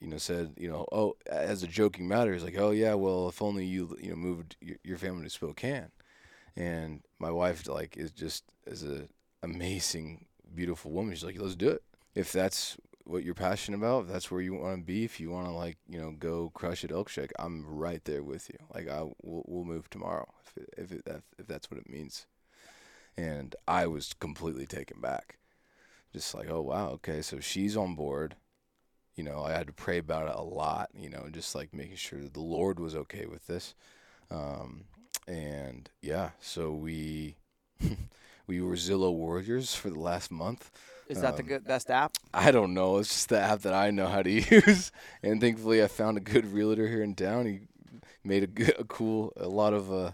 you 0.00 0.08
know, 0.08 0.18
said, 0.18 0.54
you 0.56 0.68
know, 0.68 0.86
oh, 0.92 1.16
as 1.30 1.62
a 1.62 1.66
joking 1.66 2.08
matter, 2.08 2.32
he's 2.32 2.44
like, 2.44 2.58
oh 2.58 2.70
yeah, 2.70 2.94
well, 2.94 3.28
if 3.28 3.42
only 3.42 3.64
you, 3.64 3.96
you 4.00 4.10
know, 4.10 4.16
moved 4.16 4.56
your, 4.60 4.76
your 4.82 4.98
family 4.98 5.24
to 5.24 5.30
Spokane, 5.30 5.90
and 6.56 7.02
my 7.18 7.30
wife 7.30 7.68
like 7.68 7.96
is 7.96 8.10
just 8.10 8.44
is 8.66 8.82
a 8.82 9.08
amazing, 9.42 10.26
beautiful 10.54 10.90
woman. 10.90 11.14
She's 11.14 11.24
like, 11.24 11.40
let's 11.40 11.56
do 11.56 11.68
it. 11.68 11.82
If 12.14 12.32
that's 12.32 12.76
what 13.10 13.24
you're 13.24 13.34
passionate 13.34 13.78
about, 13.78 14.04
if 14.04 14.12
that's 14.12 14.30
where 14.30 14.40
you 14.40 14.54
want 14.54 14.78
to 14.78 14.84
be, 14.84 15.04
if 15.04 15.18
you 15.18 15.30
want 15.30 15.46
to 15.46 15.52
like, 15.52 15.78
you 15.88 16.00
know, 16.00 16.12
go 16.16 16.50
crush 16.54 16.84
at 16.84 16.90
ElkShape, 16.90 17.32
I'm 17.38 17.66
right 17.66 18.04
there 18.04 18.22
with 18.22 18.48
you. 18.48 18.58
Like, 18.72 18.88
I 18.88 19.02
we'll, 19.22 19.44
we'll 19.46 19.64
move 19.64 19.90
tomorrow 19.90 20.32
if 20.46 20.62
it, 20.62 20.74
if 20.76 20.92
it, 20.92 21.22
if 21.38 21.46
that's 21.46 21.70
what 21.70 21.80
it 21.80 21.90
means. 21.90 22.26
And 23.16 23.56
I 23.66 23.86
was 23.86 24.14
completely 24.14 24.66
taken 24.66 25.00
back, 25.00 25.38
just 26.12 26.34
like, 26.34 26.48
oh 26.48 26.62
wow, 26.62 26.90
okay, 26.90 27.20
so 27.20 27.40
she's 27.40 27.76
on 27.76 27.94
board. 27.96 28.36
You 29.16 29.24
know, 29.24 29.42
I 29.42 29.52
had 29.52 29.66
to 29.66 29.72
pray 29.72 29.98
about 29.98 30.28
it 30.28 30.36
a 30.36 30.42
lot. 30.42 30.90
You 30.94 31.10
know, 31.10 31.28
just 31.30 31.54
like 31.54 31.74
making 31.74 31.96
sure 31.96 32.20
that 32.20 32.34
the 32.34 32.40
Lord 32.40 32.78
was 32.78 32.94
okay 32.94 33.26
with 33.26 33.46
this. 33.46 33.74
Um, 34.30 34.84
and 35.26 35.90
yeah, 36.00 36.30
so 36.40 36.72
we 36.72 37.36
we 38.46 38.60
were 38.60 38.74
Zillow 38.74 39.12
warriors 39.12 39.74
for 39.74 39.90
the 39.90 39.98
last 39.98 40.30
month. 40.30 40.70
Is 41.10 41.20
that 41.22 41.36
the 41.36 41.42
Um, 41.42 41.48
good 41.48 41.64
best 41.64 41.90
app? 41.90 42.16
I 42.32 42.50
don't 42.50 42.72
know. 42.72 42.98
It's 42.98 43.08
just 43.08 43.28
the 43.30 43.40
app 43.40 43.60
that 43.62 43.74
I 43.74 43.90
know 43.90 44.06
how 44.06 44.22
to 44.22 44.30
use, 44.56 44.92
and 45.22 45.40
thankfully 45.40 45.82
I 45.82 45.88
found 45.88 46.16
a 46.16 46.20
good 46.20 46.46
realtor 46.52 46.86
here 46.88 47.02
in 47.02 47.14
town. 47.14 47.46
He 47.46 47.60
made 48.24 48.44
a, 48.44 48.46
good, 48.46 48.74
a 48.78 48.84
cool, 48.84 49.32
a 49.36 49.48
lot 49.48 49.72
of 49.74 49.92
uh, 49.92 50.12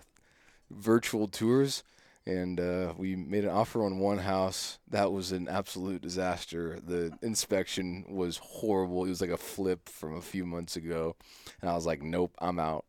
virtual 0.71 1.29
tours, 1.29 1.83
and 2.25 2.59
uh, 2.59 2.95
we 2.97 3.15
made 3.15 3.45
an 3.45 3.51
offer 3.51 3.85
on 3.85 3.99
one 3.99 4.19
house. 4.19 4.79
That 4.89 5.13
was 5.13 5.33
an 5.33 5.49
absolute 5.49 6.01
disaster. 6.03 6.79
The 6.81 7.13
inspection 7.23 8.05
was 8.09 8.39
horrible. 8.39 9.05
It 9.05 9.11
was 9.11 9.21
like 9.21 9.31
a 9.31 9.37
flip 9.37 9.89
from 9.89 10.17
a 10.17 10.23
few 10.23 10.47
months 10.47 10.77
ago, 10.77 11.15
and 11.61 11.71
I 11.71 11.75
was 11.75 11.87
like, 11.87 12.03
"Nope, 12.03 12.35
I'm 12.39 12.59
out." 12.59 12.87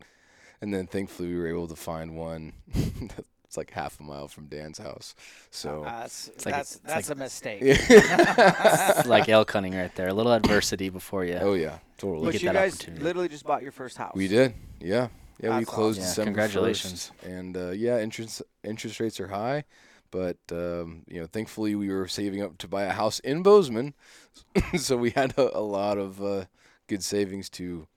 And 0.61 0.73
then 0.73 0.87
thankfully 0.87 1.29
we 1.29 1.37
were 1.37 1.47
able 1.47 1.67
to 1.67 1.75
find 1.75 2.15
one. 2.15 2.53
It's 3.47 3.55
like 3.55 3.71
half 3.71 3.99
a 3.99 4.03
mile 4.03 4.27
from 4.27 4.47
Dan's 4.47 4.77
house, 4.77 5.15
so. 5.51 5.83
Uh, 5.83 6.01
that's 6.01 6.27
like- 6.45 6.55
that's, 6.55 6.75
it's 6.75 6.83
that's 6.83 7.09
like- 7.09 7.17
a 7.17 7.19
mistake. 7.19 7.61
It's 7.63 9.07
like 9.07 9.29
elk 9.29 9.51
hunting 9.51 9.73
right 9.73 9.93
there. 9.95 10.09
A 10.09 10.13
little 10.13 10.33
adversity 10.33 10.89
before 10.89 11.23
you. 11.23 11.35
Oh 11.41 11.53
yeah, 11.53 11.79
totally. 11.97 12.25
But 12.25 12.31
get 12.33 12.41
you 12.43 12.49
that 12.49 12.53
guys 12.55 12.87
literally 12.99 13.29
just 13.29 13.45
bought 13.45 13.63
your 13.63 13.71
first 13.71 13.97
house. 13.97 14.13
We 14.15 14.27
did, 14.27 14.53
yeah, 14.81 15.07
yeah. 15.41 15.57
we 15.57 15.65
closed 15.65 15.99
awesome. 15.99 16.03
Yeah, 16.03 16.09
December 16.09 16.25
congratulations. 16.31 17.11
1st, 17.23 17.39
and 17.39 17.57
uh, 17.57 17.69
yeah, 17.69 17.99
interest 18.01 18.41
interest 18.63 18.99
rates 18.99 19.19
are 19.19 19.29
high, 19.29 19.63
But 20.11 20.37
um, 20.51 21.03
you 21.07 21.19
know, 21.21 21.27
thankfully 21.27 21.73
we 21.75 21.87
were 21.89 22.07
saving 22.07 22.41
up 22.41 22.57
to 22.59 22.67
buy 22.67 22.83
a 22.83 22.91
house 22.91 23.19
in 23.19 23.43
Bozeman, 23.43 23.93
so 24.77 24.97
we 24.97 25.11
had 25.11 25.33
a, 25.37 25.57
a 25.57 25.61
lot 25.61 25.97
of 25.97 26.21
uh, 26.21 26.45
good 26.87 27.03
savings 27.03 27.49
to, 27.51 27.87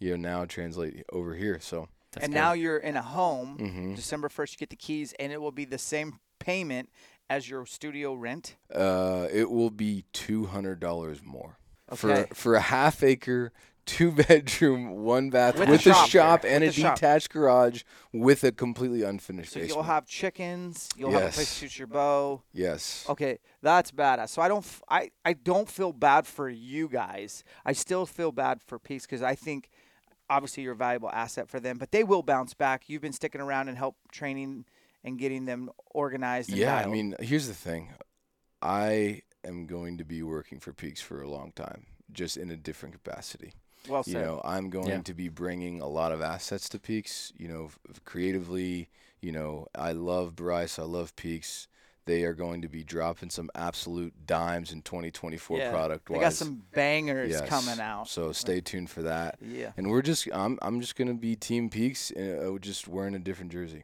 you 0.00 0.10
know, 0.10 0.16
now 0.16 0.44
translate 0.46 1.04
over 1.12 1.34
here. 1.34 1.58
So 1.60 1.88
That's 2.16 2.24
and 2.24 2.32
good. 2.34 2.40
now 2.40 2.52
you're 2.54 2.78
in 2.78 2.96
a 2.96 3.02
home. 3.02 3.58
Mhm. 3.58 3.94
December 3.96 4.28
1st, 4.28 4.52
you 4.52 4.58
get 4.58 4.70
the 4.70 4.76
keys, 4.76 5.14
and 5.18 5.32
it 5.32 5.40
will 5.40 5.52
be 5.52 5.64
the 5.64 5.78
same 5.78 6.18
payment 6.38 6.88
as 7.30 7.48
your 7.48 7.66
studio 7.66 8.14
rent. 8.14 8.56
uh, 8.74 9.28
it 9.32 9.50
will 9.50 9.70
be 9.70 10.04
two 10.12 10.46
hundred 10.46 10.80
dollars 10.80 11.20
more 11.22 11.58
Okay. 11.92 12.26
for 12.28 12.34
for 12.34 12.54
a 12.54 12.60
half 12.60 13.02
acre. 13.02 13.52
Two 13.84 14.10
bedroom, 14.12 15.04
one 15.04 15.30
bath 15.30 15.56
With 15.60 15.68
with, 15.68 15.80
a 15.86 15.92
shop 15.92 16.08
shop, 16.08 16.44
and 16.44 16.64
with 16.64 16.72
a 16.72 16.76
the 16.76 16.82
shop. 16.82 16.96
detached 16.96 17.30
garage 17.30 17.82
with 18.12 18.42
a 18.42 18.50
completely 18.50 19.02
unfinished 19.04 19.52
So 19.52 19.60
basement. 19.60 19.76
you'll 19.76 19.84
have 19.84 20.06
chickens. 20.06 20.88
You'll 20.96 21.12
have 21.12 21.22
a 21.22 21.24
place 21.26 21.34
to 21.34 21.40
Yes. 21.42 21.54
shoot 21.72 21.78
your 21.78 21.86
bow. 21.86 22.42
yes. 22.52 23.04
Okay, 23.08 23.38
that's 23.62 23.92
badass. 23.92 24.30
So 24.30 24.42
I 24.42 24.48
don't, 24.48 24.64
f- 24.64 24.82
I, 24.88 25.10
I 25.24 25.34
don't 25.34 25.68
feel 25.70 25.92
bad 25.92 26.26
for 26.26 26.48
you 26.48 26.88
guys. 26.88 27.44
I 27.64 27.72
still 27.74 28.06
feel 28.06 28.32
bad 28.32 28.60
for 28.60 28.80
PEAX 28.80 29.02
because 29.02 29.22
I 29.22 29.36
think, 29.36 29.68
obviously, 30.28 30.62
you're 30.62 30.72
a 30.72 30.76
valuable 30.76 31.10
asset 31.10 31.48
for 31.48 31.60
them. 31.60 31.78
But 31.78 31.92
they 31.92 32.04
will 32.04 32.22
bounce 32.22 32.54
back. 32.54 32.88
You've 32.88 33.02
been 33.02 33.12
sticking 33.12 33.40
around 33.40 33.68
and 33.68 33.76
help 33.78 33.96
training 34.12 34.64
and 35.04 35.18
getting 35.18 35.44
them 35.44 35.70
organized. 35.90 36.50
And 36.50 36.58
Yeah, 36.58 36.76
I 36.76 36.86
mean, 36.86 37.14
here's 37.20 37.46
the 37.48 37.54
thing. 37.54 37.92
I 38.62 39.22
am 39.44 39.66
going 39.66 39.98
to 39.98 40.04
be 40.04 40.22
working 40.22 40.58
for 40.58 40.72
PEAX 40.72 41.00
for 41.00 41.22
a 41.22 41.28
long 41.28 41.52
time, 41.52 41.86
just 42.12 42.36
in 42.36 42.50
a 42.50 42.56
different 42.56 42.94
capacity. 42.94 43.52
well 43.88 44.02
said. 44.02 44.12
You 44.14 44.18
know, 44.20 44.40
I'm 44.44 44.68
going 44.70 44.88
Yeah. 44.88 45.02
to 45.02 45.14
be 45.14 45.28
bringing 45.28 45.80
a 45.80 45.86
lot 45.86 46.10
of 46.10 46.20
assets 46.20 46.68
to 46.70 46.78
PEAX. 46.80 47.32
You 47.36 47.48
know, 47.48 47.70
creatively. 48.04 48.88
You 49.20 49.32
know, 49.32 49.66
I 49.74 49.92
love 49.92 50.34
Bryce. 50.34 50.78
I 50.78 50.82
love 50.82 51.14
PEAX. 51.16 51.68
They 52.06 52.22
are 52.22 52.34
going 52.34 52.62
to 52.62 52.68
be 52.68 52.84
dropping 52.84 53.30
some 53.30 53.50
absolute 53.56 54.14
dimes 54.26 54.70
in 54.72 54.82
2024 54.82 55.58
yeah, 55.58 55.70
product 55.72 56.08
they 56.08 56.20
got 56.20 56.32
some 56.32 56.62
bangers 56.72 57.32
Yes. 57.32 57.48
coming 57.48 57.80
out. 57.80 58.08
So 58.08 58.30
stay 58.30 58.60
tuned 58.60 58.88
for 58.90 59.02
that. 59.02 59.38
Yeah. 59.42 59.72
And 59.76 59.90
we're 59.90 60.02
just, 60.02 60.28
I'm, 60.32 60.56
I'm 60.62 60.80
just 60.80 60.94
gonna 60.94 61.14
be 61.14 61.34
Team 61.34 61.68
PEAX, 61.68 62.12
uh, 62.12 62.56
just 62.60 62.86
wearing 62.86 63.16
a 63.16 63.18
different 63.18 63.50
jersey. 63.50 63.82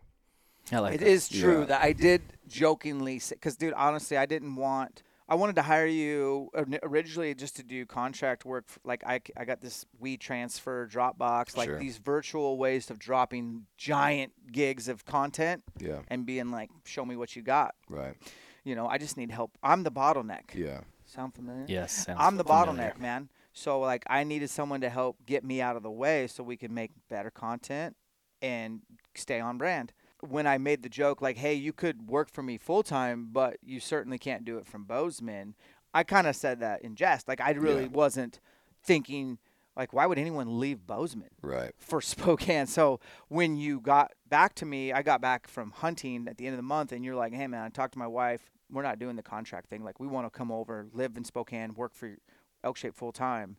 I 0.70 0.78
like 0.78 0.94
It 0.94 1.00
that. 1.00 1.08
is 1.08 1.28
true 1.28 1.60
Yeah. 1.60 1.66
that 1.66 1.82
I 1.82 1.92
did 1.92 2.22
jokingly 2.48 3.18
say, 3.18 3.34
because, 3.34 3.56
dude, 3.56 3.74
honestly, 3.74 4.16
I 4.16 4.26
didn't 4.26 4.54
want. 4.54 5.02
I 5.28 5.34
wanted 5.36 5.56
to 5.56 5.62
hire 5.62 5.86
you 5.86 6.50
originally 6.82 7.34
just 7.34 7.56
to 7.56 7.62
do 7.62 7.86
contract 7.86 8.44
work. 8.44 8.64
f- 8.68 8.78
Like 8.84 9.02
I 9.06 9.44
got 9.44 9.60
this 9.60 9.86
WeTransfer, 10.02 10.90
Dropbox, 10.90 11.56
like 11.56 11.68
Sure. 11.68 11.78
these 11.78 11.98
virtual 11.98 12.58
ways 12.58 12.90
of 12.90 12.98
dropping 12.98 13.66
giant 13.76 14.32
gigs 14.52 14.88
of 14.88 15.04
content 15.04 15.62
Yeah. 15.78 16.00
and 16.08 16.26
being 16.26 16.50
like, 16.50 16.70
"Show 16.84 17.04
me 17.04 17.16
what 17.16 17.34
you 17.36 17.42
got." 17.42 17.74
Right. 17.88 18.16
You 18.64 18.74
know, 18.74 18.86
I 18.86 18.98
just 18.98 19.16
need 19.16 19.30
help. 19.30 19.56
I'm 19.62 19.82
the 19.82 19.90
bottleneck. 19.92 20.54
Yeah. 20.54 20.82
Sound 21.04 21.34
familiar? 21.34 21.64
Yes. 21.68 22.06
I'm 22.08 22.36
the 22.36 22.44
familiar. 22.44 22.92
bottleneck, 22.94 22.98
man. 22.98 23.28
So 23.52 23.80
like 23.80 24.04
I 24.08 24.24
needed 24.24 24.50
someone 24.50 24.80
to 24.80 24.88
help 24.90 25.24
get 25.26 25.44
me 25.44 25.60
out 25.60 25.76
of 25.76 25.82
the 25.82 25.90
way 25.90 26.26
so 26.26 26.42
we 26.42 26.56
can 26.56 26.72
make 26.74 26.90
better 27.08 27.30
content 27.30 27.96
and 28.40 28.82
stay 29.14 29.40
on 29.40 29.58
brand. 29.58 29.92
When 30.22 30.46
I 30.46 30.56
made 30.58 30.82
the 30.82 30.88
joke 30.88 31.20
like, 31.20 31.36
"Hey, 31.36 31.54
you 31.54 31.72
could 31.72 32.08
work 32.08 32.30
for 32.30 32.42
me 32.42 32.56
full 32.56 32.82
time, 32.82 33.28
but 33.32 33.56
you 33.62 33.80
certainly 33.80 34.18
can't 34.18 34.44
do 34.44 34.56
it 34.58 34.66
from 34.66 34.84
Bozeman." 34.84 35.54
I 35.92 36.04
kind 36.04 36.26
of 36.26 36.34
said 36.36 36.60
that 36.60 36.82
in 36.82 36.94
jest. 36.94 37.26
Like 37.28 37.40
I 37.40 37.50
really 37.52 37.82
Yeah. 37.84 37.88
wasn't 37.90 38.40
thinking 38.82 39.38
like 39.76 39.92
why 39.92 40.04
would 40.06 40.18
anyone 40.18 40.60
leave 40.60 40.86
Bozeman? 40.86 41.30
Right. 41.42 41.72
for 41.78 42.00
Spokane. 42.02 42.66
So 42.66 43.00
when 43.28 43.56
you 43.56 43.80
got 43.80 44.12
back 44.28 44.54
to 44.56 44.66
me, 44.66 44.92
I 44.92 45.02
got 45.02 45.20
back 45.20 45.48
from 45.48 45.70
hunting 45.72 46.28
at 46.28 46.36
the 46.38 46.46
end 46.46 46.54
of 46.54 46.58
the 46.58 46.62
month, 46.62 46.92
and 46.92 47.04
you're 47.04 47.14
like, 47.16 47.32
"Hey, 47.32 47.46
man, 47.46 47.62
I 47.64 47.68
talked 47.68 47.94
to 47.94 47.98
my 47.98 48.06
wife. 48.06 48.50
We're 48.70 48.82
not 48.82 48.98
doing 48.98 49.16
the 49.16 49.22
contract 49.22 49.68
thing. 49.68 49.82
Like, 49.84 49.98
we 50.00 50.06
want 50.06 50.26
to 50.26 50.30
come 50.30 50.50
over, 50.52 50.86
live 50.92 51.16
in 51.16 51.24
Spokane, 51.24 51.74
work 51.74 51.94
for 51.94 52.16
Elk 52.62 52.76
Shape 52.76 52.94
full 52.94 53.12
time." 53.12 53.56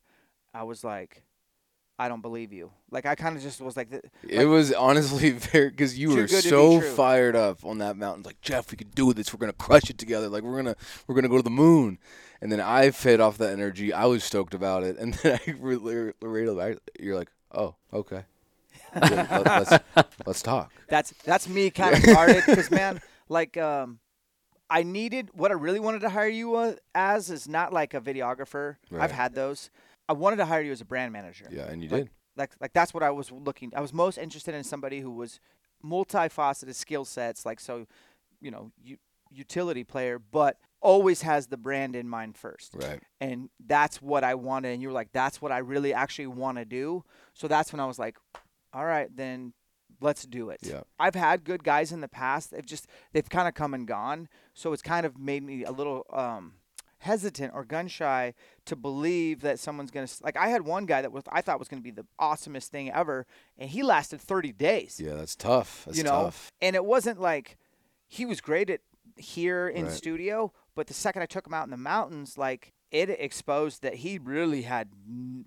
I 0.54 0.64
was 0.64 0.84
like, 0.84 1.24
"I 2.00 2.08
don't 2.10 2.22
believe 2.22 2.52
you." 2.54 2.72
Like, 2.92 3.06
I 3.06 3.16
kind 3.16 3.36
of 3.38 3.42
just 3.44 3.62
was 3.62 3.76
like, 3.78 3.90
th- 3.90 4.04
It 4.28 4.46
was 4.46 4.74
honestly 4.74 5.32
very 5.52 5.70
because 5.70 5.98
you 5.98 6.10
were 6.10 6.16
good 6.28 6.30
to 6.30 6.36
be 6.44 6.50
so 6.50 6.82
fired 6.82 7.36
up 7.36 7.64
on 7.66 7.78
that 7.80 7.98
mountain. 7.98 8.24
Like 8.24 8.42
Jeff, 8.42 8.72
we 8.72 8.78
could 8.78 8.94
do 8.96 9.14
this. 9.14 9.34
We're 9.34 9.40
gonna 9.40 9.54
crush 9.54 9.90
it 9.90 9.98
together. 9.98 10.30
Like 10.30 10.44
we're 10.44 10.56
gonna 10.58 10.76
we're 11.08 11.16
gonna 11.16 11.30
go 11.30 11.38
to 11.38 11.44
the 11.44 11.50
moon. 11.50 12.00
And 12.42 12.52
then 12.52 12.60
I 12.60 12.92
fed 12.92 13.22
off 13.22 13.38
that 13.38 13.54
energy. 13.54 13.94
I 13.94 14.06
was 14.06 14.24
stoked 14.24 14.54
about 14.54 14.84
it. 14.84 14.98
And 15.00 15.14
then 15.16 15.40
I 15.48 15.52
re- 15.52 16.12
Laredo, 16.22 16.60
I- 16.60 16.76
you're 17.00 17.16
like, 17.16 17.32
oh, 17.54 17.76
okay. 17.94 18.26
Let- 18.96 19.46
let's 19.46 19.84
let's 20.26 20.42
talk. 20.42 20.72
"That's 20.88 21.14
that's 21.24 21.48
me 21.48 21.70
kind 21.72 21.96
of 21.96 22.04
guarded." 22.04 22.44
Because 22.46 22.70
man, 22.70 23.02
like, 23.30 23.58
um, 23.58 24.00
I 24.70 24.84
needed 24.84 25.30
what 25.34 25.52
I 25.52 25.56
really 25.56 25.80
wanted 25.80 26.02
to 26.02 26.10
hire 26.10 26.28
you 26.28 26.56
uh, 26.56 26.76
as 26.94 27.30
is 27.30 27.48
not 27.48 27.74
like 27.74 27.94
a 27.94 28.02
videographer. 28.02 28.76
I've 28.96 29.12
had 29.12 29.36
those. 29.36 29.70
I 30.10 30.14
wanted 30.14 30.38
to 30.38 30.46
hire 30.46 30.62
you 30.62 30.72
as 30.72 30.82
a 30.82 30.86
brand 30.86 31.14
manager. 31.14 31.48
Yeah, 31.52 31.70
and 31.70 31.84
you 31.84 31.90
Like- 31.90 32.04
did. 32.06 32.12
like 32.36 32.52
like 32.60 32.74
that's 32.74 32.94
what 32.94 33.04
I 33.04 33.10
was 33.12 33.32
looking. 33.32 33.72
I 33.76 33.82
was 33.82 33.94
most 33.94 34.18
interested 34.18 34.54
in 34.56 34.64
somebody 34.64 35.00
who 35.02 35.12
was 35.12 35.40
multifaceted 35.84 36.76
skill 36.76 37.06
sets, 37.06 37.46
like 37.46 37.60
so, 37.60 37.88
you 38.42 38.52
know, 38.52 38.72
u- 38.82 38.98
utility 39.30 39.84
player, 39.84 40.20
but 40.20 40.58
always 40.82 41.22
has 41.22 41.48
the 41.48 41.58
brand 41.58 41.96
in 41.96 42.08
mind 42.10 42.38
first. 42.38 42.74
Right. 42.76 43.02
And 43.22 43.50
that's 43.66 44.02
what 44.02 44.24
I 44.24 44.36
wanted. 44.36 44.74
And 44.74 44.82
you 44.82 44.90
were 44.90 44.94
like, 44.94 45.12
that's 45.14 45.42
what 45.42 45.52
I 45.52 45.60
really 45.60 45.94
actually 45.94 46.28
want 46.28 46.58
to 46.58 46.66
do. 46.66 47.04
So 47.34 47.48
that's 47.48 47.72
when 47.72 47.80
I 47.80 47.86
was 47.86 47.98
like, 48.00 48.18
all 48.74 48.86
right, 48.86 49.10
then 49.16 49.54
let's 50.02 50.26
do 50.26 50.50
it. 50.50 50.60
Yeah. 50.64 50.82
I've 51.00 51.16
had 51.16 51.46
good 51.46 51.64
guys 51.64 51.92
in 51.92 52.02
the 52.02 52.08
past. 52.10 52.52
They've 52.52 52.66
just 52.66 52.88
they've 53.14 53.30
kind 53.30 53.48
of 53.48 53.54
come 53.54 53.74
and 53.74 53.88
gone. 53.88 54.28
So 54.54 54.74
it's 54.74 54.82
kind 54.82 55.06
of 55.06 55.18
made 55.18 55.44
me 55.44 55.64
a 55.64 55.72
little 55.72 56.06
um, 56.12 56.54
hesitant 57.04 57.54
or 57.54 57.64
gun 57.64 57.88
shy 57.88 58.34
to 58.66 58.76
believe 58.76 59.42
that 59.42 59.60
someone's 59.60 59.92
gonna 59.92 60.08
like. 60.22 60.36
I 60.38 60.48
had 60.48 60.64
one 60.66 60.86
guy 60.86 61.02
that 61.02 61.12
was 61.12 61.24
I 61.32 61.42
thought 61.42 61.60
was 61.60 61.68
gonna 61.68 61.82
be 61.82 61.92
the 61.92 62.06
awesomest 62.20 62.68
thing 62.68 62.92
ever, 62.92 63.26
and 63.58 63.70
he 63.70 63.84
lasted 63.84 64.20
30 64.22 64.52
days. 64.52 65.00
Yeah, 65.00 65.14
that's 65.14 65.36
tough. 65.36 65.84
That's 65.86 65.98
you 65.98 66.04
know, 66.04 66.10
tough. 66.26 66.52
and 66.62 66.76
it 66.76 66.84
wasn't 66.86 67.20
like 67.22 67.58
he 68.08 68.26
was 68.26 68.42
great 68.42 68.70
at 68.70 68.82
here 69.18 69.68
in 69.68 69.86
Right. 69.86 69.94
studio, 69.94 70.52
but 70.76 70.88
the 70.88 70.94
second 70.94 71.22
I 71.22 71.26
took 71.28 71.46
him 71.48 71.54
out 71.54 71.66
in 71.66 71.72
the 71.72 71.78
mountains, 71.78 72.38
like 72.38 72.74
it 72.92 73.10
exposed 73.10 73.82
that 73.82 73.96
he 73.96 74.18
really 74.20 74.62
had 74.64 74.90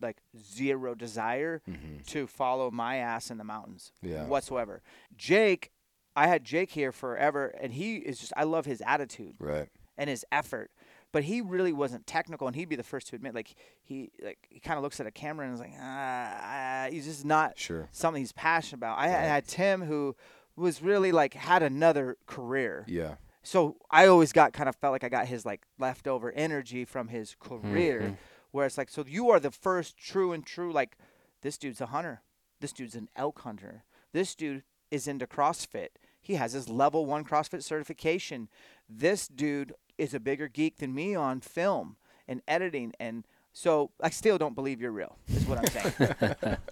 like 0.00 0.18
zero 0.36 0.94
desire 0.94 1.62
to 2.08 2.26
follow 2.26 2.70
my 2.70 2.96
ass 2.96 3.30
in 3.30 3.38
the 3.38 3.44
mountains 3.44 3.92
Mm-hmm. 4.04 4.14
Yeah. 4.14 4.26
whatsoever. 4.26 4.82
Jake, 5.16 5.70
I 6.14 6.26
had 6.28 6.44
Jake 6.44 6.70
here 6.72 6.92
forever, 6.92 7.46
and 7.60 7.72
he 7.72 7.96
is 7.96 8.18
just 8.18 8.32
I 8.36 8.44
love 8.44 8.66
his 8.66 8.82
attitude 8.86 9.36
Right. 9.38 9.68
and 9.96 10.10
his 10.10 10.24
effort. 10.32 10.70
But 11.16 11.24
he 11.24 11.40
really 11.40 11.72
wasn't 11.72 12.06
technical, 12.06 12.46
and 12.46 12.54
he'd 12.54 12.68
be 12.68 12.76
the 12.76 12.82
first 12.82 13.06
to 13.08 13.16
admit, 13.16 13.34
like 13.34 13.54
he 13.82 14.10
like 14.22 14.36
he 14.50 14.60
kind 14.60 14.76
of 14.76 14.82
looks 14.82 15.00
at 15.00 15.06
a 15.06 15.10
camera 15.10 15.46
and 15.46 15.54
is 15.54 15.60
like, 15.60 15.72
ah, 15.80 16.88
he's 16.90 17.06
just 17.06 17.24
not 17.24 17.58
Sure. 17.58 17.88
something 17.90 18.20
he's 18.20 18.32
passionate 18.32 18.80
about. 18.80 18.98
I 18.98 19.08
had, 19.08 19.16
Right. 19.20 19.28
had 19.28 19.48
Tim 19.48 19.80
who 19.84 20.14
was 20.56 20.82
really 20.82 21.12
like 21.12 21.32
had 21.32 21.62
another 21.62 22.18
career. 22.26 22.84
Yeah. 22.86 23.14
So 23.42 23.78
I 23.90 24.06
always 24.08 24.30
got 24.34 24.52
kind 24.52 24.68
of 24.68 24.76
felt 24.76 24.92
like 24.92 25.04
I 25.04 25.08
got 25.08 25.26
his 25.26 25.46
like 25.46 25.62
leftover 25.78 26.32
energy 26.32 26.84
from 26.84 27.08
his 27.08 27.34
career, 27.40 28.18
where 28.50 28.66
it's 28.66 28.76
like, 28.76 28.90
so 28.90 29.02
you 29.08 29.30
are 29.30 29.40
the 29.40 29.50
first 29.50 29.96
true 29.96 30.34
and 30.34 30.44
true 30.44 30.70
like, 30.70 30.98
this 31.40 31.56
dude's 31.56 31.80
a 31.80 31.86
hunter, 31.86 32.20
this 32.60 32.74
dude's 32.74 32.94
an 32.94 33.08
elk 33.16 33.40
hunter, 33.40 33.84
this 34.12 34.34
dude 34.34 34.64
is 34.90 35.08
into 35.08 35.26
CrossFit. 35.26 35.92
He 36.20 36.34
has 36.34 36.52
his 36.52 36.68
level 36.68 37.06
one 37.06 37.24
CrossFit 37.24 37.62
certification. 37.62 38.48
This 38.88 39.28
dude 39.28 39.72
is 39.98 40.14
a 40.14 40.20
bigger 40.20 40.48
geek 40.48 40.78
than 40.78 40.94
me 40.94 41.14
on 41.14 41.40
film 41.40 41.96
and 42.28 42.42
editing, 42.48 42.92
and 43.00 43.24
so 43.52 43.90
I 44.02 44.10
still 44.10 44.36
don't 44.38 44.54
believe 44.54 44.80
you're 44.80 44.92
real. 44.92 45.16
Is 45.28 45.46
what 45.46 45.58
I'm 45.58 45.66
saying. 45.66 46.56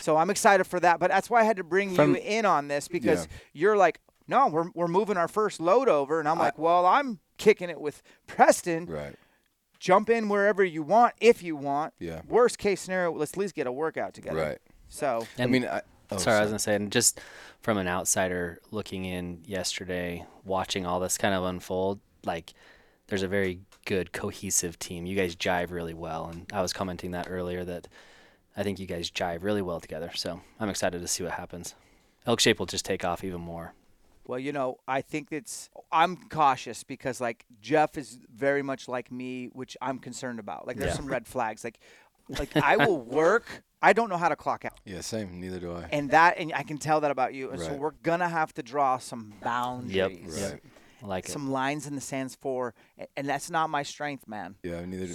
So 0.00 0.16
I'm 0.16 0.30
excited 0.30 0.64
for 0.64 0.80
that, 0.80 0.98
but 0.98 1.10
that's 1.10 1.28
why 1.28 1.40
I 1.40 1.44
had 1.44 1.58
to 1.58 1.64
bring 1.64 1.94
From- 1.94 2.14
you 2.14 2.22
in 2.22 2.46
on 2.46 2.68
this 2.68 2.88
because 2.88 3.24
Yeah. 3.30 3.36
you're 3.52 3.76
like, 3.76 4.00
no, 4.26 4.46
we're 4.48 4.70
we're 4.74 4.88
moving 4.88 5.18
our 5.18 5.28
first 5.28 5.60
load 5.60 5.88
over, 5.90 6.18
and 6.20 6.26
I'm 6.28 6.38
like, 6.38 6.58
well, 6.58 6.86
I'm 6.86 7.20
kicking 7.36 7.68
it 7.68 7.78
with 7.80 8.02
Preston. 8.26 8.86
Right. 8.86 9.14
Jump 9.78 10.08
in 10.08 10.30
wherever 10.30 10.64
you 10.64 10.82
want, 10.82 11.12
if 11.20 11.42
you 11.42 11.56
want. 11.56 11.92
Yeah. 11.98 12.22
Worst 12.26 12.56
case 12.58 12.80
scenario, 12.80 13.12
let's 13.12 13.32
at 13.32 13.36
least 13.38 13.54
get 13.54 13.66
a 13.66 13.72
workout 13.72 14.14
together. 14.14 14.36
Right. 14.40 14.58
So 14.88 15.26
I 15.38 15.44
mean, 15.46 15.66
I, 15.66 15.82
oh, 16.10 16.16
sorry, 16.16 16.38
I 16.38 16.40
was 16.40 16.50
gonna 16.50 16.58
say, 16.60 16.76
and 16.76 16.90
just 16.90 17.20
from 17.60 17.76
an 17.76 17.86
outsider 17.88 18.58
looking 18.70 19.04
in 19.04 19.42
yesterday, 19.44 20.24
watching 20.44 20.86
all 20.86 21.00
this 21.00 21.18
kind 21.18 21.34
of 21.34 21.44
unfold, 21.44 22.00
like 22.26 22.54
there's 23.08 23.22
a 23.22 23.28
very 23.28 23.60
good 23.84 24.12
cohesive 24.12 24.78
team. 24.78 25.06
You 25.06 25.16
guys 25.16 25.36
jive 25.36 25.70
really 25.70 25.94
well, 25.94 26.26
and 26.32 26.46
I 26.52 26.62
was 26.62 26.72
commenting 26.72 27.10
that 27.12 27.26
earlier 27.30 27.64
that 27.64 27.88
I 28.56 28.62
think 28.62 28.78
you 28.78 28.86
guys 28.86 29.10
jive 29.10 29.42
really 29.42 29.62
well 29.62 29.80
together. 29.80 30.10
So 30.14 30.40
I'm 30.60 30.68
excited 30.68 31.00
to 31.02 31.08
see 31.08 31.22
what 31.22 31.32
happens. 31.32 31.74
Elk 32.26 32.40
Shape 32.40 32.58
will 32.58 32.66
just 32.66 32.84
take 32.84 33.04
off 33.04 33.22
even 33.24 33.40
more. 33.40 33.74
Well, 34.26 34.38
you 34.38 34.52
know, 34.52 34.78
I 34.88 35.02
think 35.02 35.28
it's 35.32 35.68
I'm 35.92 36.16
cautious 36.30 36.82
because 36.82 37.20
like 37.20 37.44
Jeff 37.60 37.98
is 37.98 38.18
very 38.34 38.62
much 38.62 38.88
like 38.88 39.12
me, 39.12 39.50
which 39.52 39.76
I'm 39.82 39.98
concerned 39.98 40.38
about. 40.38 40.66
Like 40.66 40.76
there's 40.78 40.92
Yeah. 40.92 40.96
some 40.96 41.06
red 41.06 41.26
flags. 41.26 41.62
Like 41.62 41.78
like 42.38 42.56
I 42.56 42.78
will 42.78 43.00
work. 43.00 43.44
I 43.82 43.92
don't 43.92 44.08
know 44.08 44.16
how 44.16 44.30
to 44.30 44.36
clock 44.36 44.64
out. 44.64 44.80
Yeah. 44.86 45.02
Same. 45.02 45.38
Neither 45.40 45.60
do 45.60 45.74
I. 45.74 45.88
And 45.92 46.10
that 46.12 46.38
and 46.38 46.54
I 46.54 46.62
can 46.62 46.78
tell 46.78 47.02
that 47.02 47.10
about 47.10 47.34
you. 47.34 47.50
And 47.50 47.60
so 47.60 47.74
we're 47.74 47.90
gonna 48.02 48.28
have 48.30 48.54
to 48.54 48.62
draw 48.62 48.96
some 48.96 49.34
boundaries. 49.42 49.94
Yep. 49.94 50.52
Right. 50.52 50.62
I 51.04 51.06
like 51.06 51.28
it. 51.28 51.32
some 51.32 51.50
lines 51.50 51.86
in 51.86 51.94
the 51.94 52.00
sands 52.00 52.34
for, 52.34 52.74
and 53.16 53.28
that's 53.28 53.50
not 53.50 53.68
my 53.70 53.82
strength, 53.82 54.26
man. 54.26 54.56
Yeah, 54.62 54.84
neither. 54.84 55.14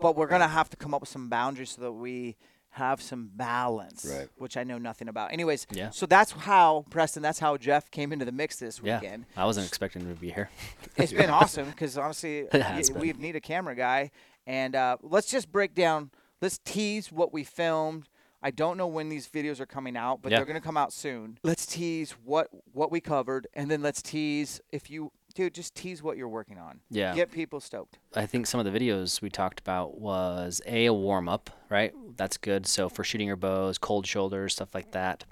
But 0.00 0.16
we're 0.16 0.28
gonna 0.28 0.48
have 0.48 0.70
to 0.70 0.76
come 0.76 0.94
up 0.94 1.00
with 1.00 1.10
some 1.10 1.28
boundaries 1.28 1.70
so 1.70 1.82
that 1.82 1.92
we 1.92 2.36
have 2.70 3.00
some 3.00 3.30
balance, 3.34 4.04
Right. 4.04 4.28
which 4.36 4.56
I 4.56 4.64
know 4.64 4.78
nothing 4.78 5.08
about. 5.08 5.32
Anyways, 5.32 5.66
Yeah. 5.70 5.90
so 5.90 6.06
that's 6.06 6.32
how 6.32 6.84
Preston. 6.90 7.22
That's 7.22 7.38
how 7.38 7.56
Jeff 7.56 7.90
came 7.90 8.12
into 8.12 8.24
the 8.24 8.32
mix 8.32 8.56
this 8.56 8.82
weekend. 8.82 9.26
yeah. 9.36 9.42
I 9.42 9.44
wasn't 9.46 9.66
expecting 9.68 10.02
him 10.02 10.14
to 10.14 10.20
be 10.20 10.30
here. 10.30 10.50
It's 10.96 11.12
been 11.12 11.30
awesome 11.30 11.70
because 11.70 11.96
honestly, 11.98 12.40
It 12.52 12.62
has 12.62 12.90
y- 12.90 12.98
been. 13.00 13.18
we 13.18 13.22
need 13.22 13.36
a 13.36 13.40
camera 13.40 13.74
guy, 13.76 14.10
and 14.46 14.74
uh, 14.74 14.96
let's 15.02 15.30
just 15.30 15.50
break 15.52 15.74
down. 15.74 16.10
Let's 16.42 16.58
tease 16.58 17.10
what 17.12 17.32
we 17.32 17.44
filmed. 17.44 18.08
I 18.42 18.50
don't 18.50 18.76
know 18.76 18.86
when 18.88 19.08
these 19.08 19.26
videos 19.28 19.58
are 19.60 19.66
coming 19.66 19.96
out, 19.96 20.20
but 20.20 20.30
Yeah. 20.30 20.38
they're 20.38 20.44
gonna 20.46 20.60
come 20.60 20.76
out 20.76 20.92
soon. 20.92 21.38
Let's 21.44 21.64
tease 21.66 22.10
what 22.24 22.48
what 22.72 22.90
we 22.90 23.00
covered, 23.00 23.46
and 23.54 23.70
then 23.70 23.82
let's 23.82 24.02
tease 24.02 24.60
if 24.72 24.90
you, 24.90 25.12
dude, 25.34 25.54
just 25.54 25.74
tease 25.74 26.02
what 26.02 26.16
you're 26.16 26.28
working 26.28 26.58
on. 26.58 26.80
Yeah. 26.90 27.14
Get 27.14 27.30
people 27.30 27.60
stoked. 27.60 27.98
I 28.14 28.26
think 28.26 28.46
some 28.46 28.60
of 28.60 28.70
the 28.70 28.78
videos 28.78 29.20
we 29.20 29.30
talked 29.30 29.60
about 29.60 29.98
was 29.98 30.60
a, 30.66 30.86
a 30.86 30.92
warm 30.92 31.28
up, 31.28 31.50
right? 31.68 31.92
That's 32.16 32.36
good. 32.36 32.66
So 32.66 32.88
for 32.88 33.04
shooting 33.04 33.26
your 33.26 33.36
bows, 33.36 33.78
cold 33.78 34.06
shoulders, 34.06 34.54
stuff 34.54 34.74
like 34.74 34.92
that. 34.92 35.24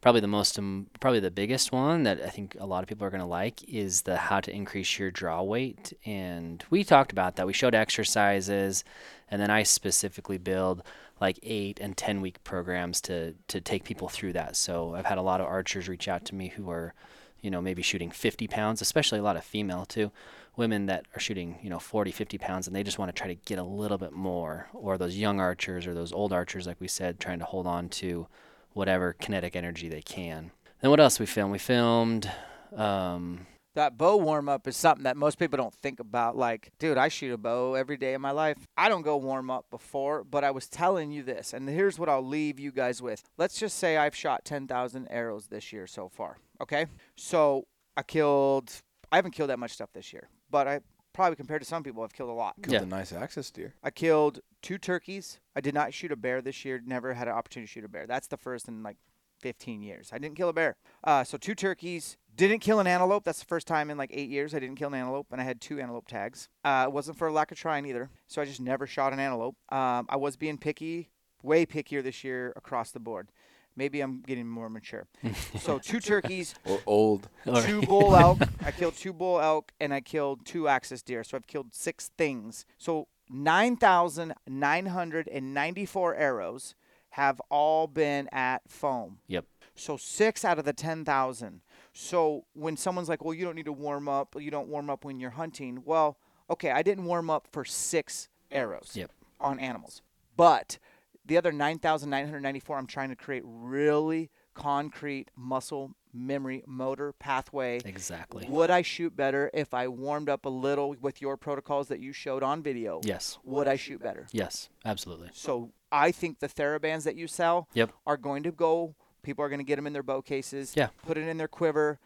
Probably 0.00 0.20
the 0.20 0.26
most, 0.26 0.58
um, 0.58 0.88
probably 0.98 1.20
the 1.20 1.30
biggest 1.30 1.70
one 1.70 2.02
that 2.02 2.20
I 2.20 2.28
think 2.28 2.56
a 2.58 2.66
lot 2.66 2.82
of 2.82 2.88
people 2.88 3.06
are 3.06 3.10
going 3.10 3.20
to 3.20 3.26
like 3.26 3.62
is 3.68 4.02
the 4.02 4.16
how 4.16 4.40
to 4.40 4.52
increase 4.52 4.98
your 4.98 5.12
draw 5.12 5.42
weight. 5.42 5.92
And 6.04 6.64
we 6.70 6.82
talked 6.82 7.12
about 7.12 7.36
that. 7.36 7.46
We 7.46 7.52
showed 7.52 7.72
exercises, 7.72 8.82
and 9.30 9.40
then 9.40 9.48
I 9.48 9.62
specifically 9.62 10.38
build 10.38 10.82
like 11.20 11.38
eight 11.44 11.78
and 11.80 11.96
ten 11.96 12.20
week 12.20 12.42
programs 12.42 13.00
to 13.02 13.34
to 13.46 13.60
take 13.60 13.84
people 13.84 14.08
through 14.08 14.32
that. 14.32 14.56
So 14.56 14.96
I've 14.96 15.06
had 15.06 15.18
a 15.18 15.22
lot 15.22 15.40
of 15.40 15.46
archers 15.46 15.88
reach 15.88 16.08
out 16.08 16.24
to 16.24 16.34
me 16.34 16.48
who 16.48 16.68
are 16.68 16.94
you 17.42 17.50
know, 17.50 17.60
maybe 17.60 17.82
shooting 17.82 18.10
50 18.10 18.46
pounds, 18.48 18.80
especially 18.80 19.18
a 19.18 19.22
lot 19.22 19.36
of 19.36 19.44
female 19.44 19.84
too, 19.84 20.10
women 20.56 20.86
that 20.86 21.04
are 21.14 21.20
shooting, 21.20 21.58
you 21.62 21.68
know, 21.68 21.78
40, 21.78 22.10
50 22.10 22.38
pounds 22.38 22.66
and 22.66 22.74
they 22.74 22.82
just 22.82 22.98
want 22.98 23.14
to 23.14 23.18
try 23.18 23.28
to 23.28 23.34
get 23.34 23.58
a 23.58 23.62
little 23.64 23.98
bit 23.98 24.12
more, 24.12 24.68
or 24.72 24.96
those 24.96 25.16
young 25.16 25.40
archers 25.40 25.86
or 25.86 25.92
those 25.92 26.12
old 26.12 26.32
archers, 26.32 26.66
like 26.66 26.80
we 26.80 26.88
said, 26.88 27.20
trying 27.20 27.40
to 27.40 27.44
hold 27.44 27.66
on 27.66 27.88
to 27.90 28.26
whatever 28.72 29.12
kinetic 29.12 29.54
energy 29.56 29.88
they 29.88 30.02
can. 30.02 30.50
Then 30.80 30.90
what 30.90 31.00
else 31.00 31.20
we 31.20 31.26
filmed? 31.26 31.52
We 31.52 31.58
filmed, 31.58 32.30
um, 32.76 33.46
That 33.74 33.96
bow 33.96 34.16
warm 34.18 34.48
up 34.48 34.68
is 34.68 34.76
something 34.76 35.04
that 35.04 35.16
most 35.16 35.38
people 35.38 35.56
don't 35.56 35.72
think 35.72 36.00
about. 36.00 36.36
Like, 36.36 36.72
dude, 36.78 36.98
I 36.98 37.08
shoot 37.08 37.32
a 37.32 37.38
bow 37.38 37.74
every 37.74 37.96
day 37.96 38.12
of 38.14 38.20
my 38.20 38.30
life. 38.32 38.58
I 38.76 38.88
don't 38.90 39.02
go 39.02 39.16
warm 39.16 39.50
up 39.50 39.66
before, 39.70 40.24
but 40.24 40.44
I 40.44 40.50
was 40.50 40.68
telling 40.68 41.10
you 41.10 41.22
this, 41.22 41.54
and 41.54 41.68
here's 41.68 41.98
what 41.98 42.08
I'll 42.10 42.26
leave 42.26 42.60
you 42.60 42.70
guys 42.72 43.00
with. 43.00 43.22
Let's 43.38 43.58
just 43.58 43.78
say 43.78 43.96
I've 43.96 44.14
shot 44.14 44.44
10,000 44.44 45.06
arrows 45.08 45.46
this 45.46 45.72
year 45.72 45.86
so 45.86 46.08
far. 46.08 46.36
Okay. 46.62 46.86
So 47.16 47.66
I 47.96 48.02
killed, 48.02 48.72
I 49.10 49.16
haven't 49.16 49.32
killed 49.32 49.50
that 49.50 49.58
much 49.58 49.72
stuff 49.72 49.90
this 49.92 50.12
year, 50.12 50.28
but 50.50 50.66
I 50.68 50.80
probably 51.12 51.36
compared 51.36 51.60
to 51.60 51.66
some 51.68 51.82
people, 51.82 52.02
I've 52.02 52.12
killed 52.14 52.30
a 52.30 52.34
lot. 52.34 52.54
Killed 52.62 52.72
Yeah. 52.74 52.82
a 52.82 52.86
nice 52.86 53.12
axis 53.12 53.50
deer. 53.50 53.74
I 53.82 53.90
killed 53.90 54.40
two 54.62 54.78
turkeys. 54.78 55.40
I 55.54 55.60
did 55.60 55.74
not 55.74 55.92
shoot 55.92 56.12
a 56.12 56.16
bear 56.16 56.40
this 56.40 56.64
year. 56.64 56.80
Never 56.84 57.14
had 57.14 57.28
an 57.28 57.34
opportunity 57.34 57.66
to 57.66 57.72
shoot 57.72 57.84
a 57.84 57.88
bear. 57.88 58.06
That's 58.06 58.28
the 58.28 58.36
first 58.38 58.68
in 58.68 58.82
like 58.82 58.96
15 59.40 59.82
years. 59.82 60.10
I 60.12 60.18
didn't 60.18 60.36
kill 60.36 60.48
a 60.48 60.52
bear. 60.52 60.76
Uh, 61.04 61.24
so 61.24 61.36
two 61.36 61.54
turkeys. 61.54 62.16
Didn't 62.34 62.60
kill 62.60 62.80
an 62.80 62.86
antelope. 62.86 63.24
That's 63.24 63.40
the 63.40 63.44
first 63.44 63.66
time 63.66 63.90
in 63.90 63.98
like 63.98 64.10
eight 64.14 64.30
years 64.30 64.54
I 64.54 64.58
didn't 64.60 64.76
kill 64.76 64.88
an 64.88 64.94
antelope, 64.94 65.26
and 65.32 65.40
I 65.40 65.44
had 65.44 65.60
two 65.60 65.78
antelope 65.78 66.08
tags. 66.08 66.48
Uh, 66.64 66.84
it 66.88 66.92
wasn't 66.92 67.18
for 67.18 67.26
a 67.28 67.32
lack 67.32 67.52
of 67.52 67.58
trying 67.58 67.84
either. 67.84 68.08
So 68.28 68.40
I 68.40 68.46
just 68.46 68.60
never 68.60 68.86
shot 68.86 69.12
an 69.12 69.18
antelope. 69.20 69.56
Um, 69.70 70.06
I 70.08 70.16
was 70.16 70.36
being 70.36 70.56
picky, 70.56 71.10
way 71.42 71.66
pickier 71.66 72.02
this 72.02 72.24
year 72.24 72.54
across 72.56 72.90
the 72.90 73.00
board. 73.00 73.28
Maybe 73.76 74.00
I'm 74.00 74.20
getting 74.22 74.48
more 74.48 74.68
mature. 74.68 75.06
so 75.58 75.78
two 75.78 76.00
turkeys, 76.00 76.54
Or 76.64 76.80
old. 76.86 77.28
two 77.64 77.82
bull 77.82 78.14
elk. 78.16 78.38
I 78.64 78.70
killed 78.70 78.96
two 78.96 79.12
bull 79.12 79.40
elk 79.40 79.72
and 79.80 79.92
I 79.94 80.00
killed 80.00 80.44
two 80.44 80.68
axis 80.68 81.02
deer. 81.02 81.24
So 81.24 81.36
I've 81.36 81.46
killed 81.46 81.74
six 81.74 82.10
things. 82.18 82.64
So 82.78 83.08
9,994 83.30 86.14
arrows 86.16 86.74
have 87.10 87.40
all 87.50 87.86
been 87.86 88.28
at 88.32 88.62
foam. 88.68 89.18
Yep. 89.28 89.44
So 89.74 89.96
six 89.96 90.44
out 90.44 90.58
of 90.58 90.64
the 90.64 90.72
10,000. 90.72 91.60
So 91.92 92.44
when 92.54 92.76
someone's 92.76 93.08
like, 93.08 93.24
well, 93.24 93.34
you 93.34 93.44
don't 93.44 93.54
need 93.56 93.64
to 93.66 93.72
warm 93.72 94.08
up, 94.08 94.34
you 94.38 94.50
don't 94.50 94.68
warm 94.68 94.90
up 94.90 95.04
when 95.04 95.20
you're 95.20 95.30
hunting. 95.30 95.82
Well, 95.84 96.18
okay, 96.50 96.70
I 96.70 96.82
didn't 96.82 97.04
warm 97.04 97.30
up 97.30 97.48
for 97.52 97.64
six 97.64 98.28
arrows 98.50 98.92
Yep. 98.94 99.10
on 99.40 99.58
animals. 99.58 100.02
But 100.36 100.78
the 101.24 101.36
other 101.36 101.52
9,994, 101.52 102.76
I'm 102.78 102.86
trying 102.86 103.10
to 103.10 103.16
create 103.16 103.42
really 103.46 104.30
concrete 104.54 105.30
muscle 105.36 105.92
memory 106.12 106.62
motor 106.66 107.12
pathway. 107.18 107.80
exactly. 107.84 108.46
Would 108.48 108.70
I 108.70 108.82
shoot 108.82 109.16
better 109.16 109.50
if 109.54 109.72
I 109.72 109.88
warmed 109.88 110.28
up 110.28 110.44
a 110.44 110.50
little 110.50 110.94
with 111.00 111.22
your 111.22 111.36
protocols 111.38 111.88
that 111.88 112.00
you 112.00 112.12
showed 112.12 112.42
on 112.42 112.62
video? 112.62 113.00
Yes. 113.02 113.38
Would 113.44 113.66
I 113.66 113.76
shoot 113.76 114.02
better? 114.02 114.26
Yes. 114.30 114.68
Absolutely. 114.84 115.30
So 115.32 115.70
I 115.90 116.10
think 116.12 116.40
the 116.40 116.48
TheraBands 116.48 117.04
that 117.04 117.16
you 117.16 117.26
sell 117.26 117.66
Yep. 117.72 117.92
are 118.06 118.18
going 118.18 118.42
to 118.42 118.52
go. 118.52 118.94
People 119.22 119.44
are 119.44 119.48
going 119.48 119.60
to 119.60 119.64
get 119.64 119.76
them 119.76 119.86
in 119.86 119.92
their 119.94 120.02
bow 120.02 120.20
cases. 120.20 120.74
Yeah. 120.76 120.88
Put 121.02 121.16
it 121.16 121.26
in 121.26 121.38
their 121.38 121.48
quiver. 121.48 121.98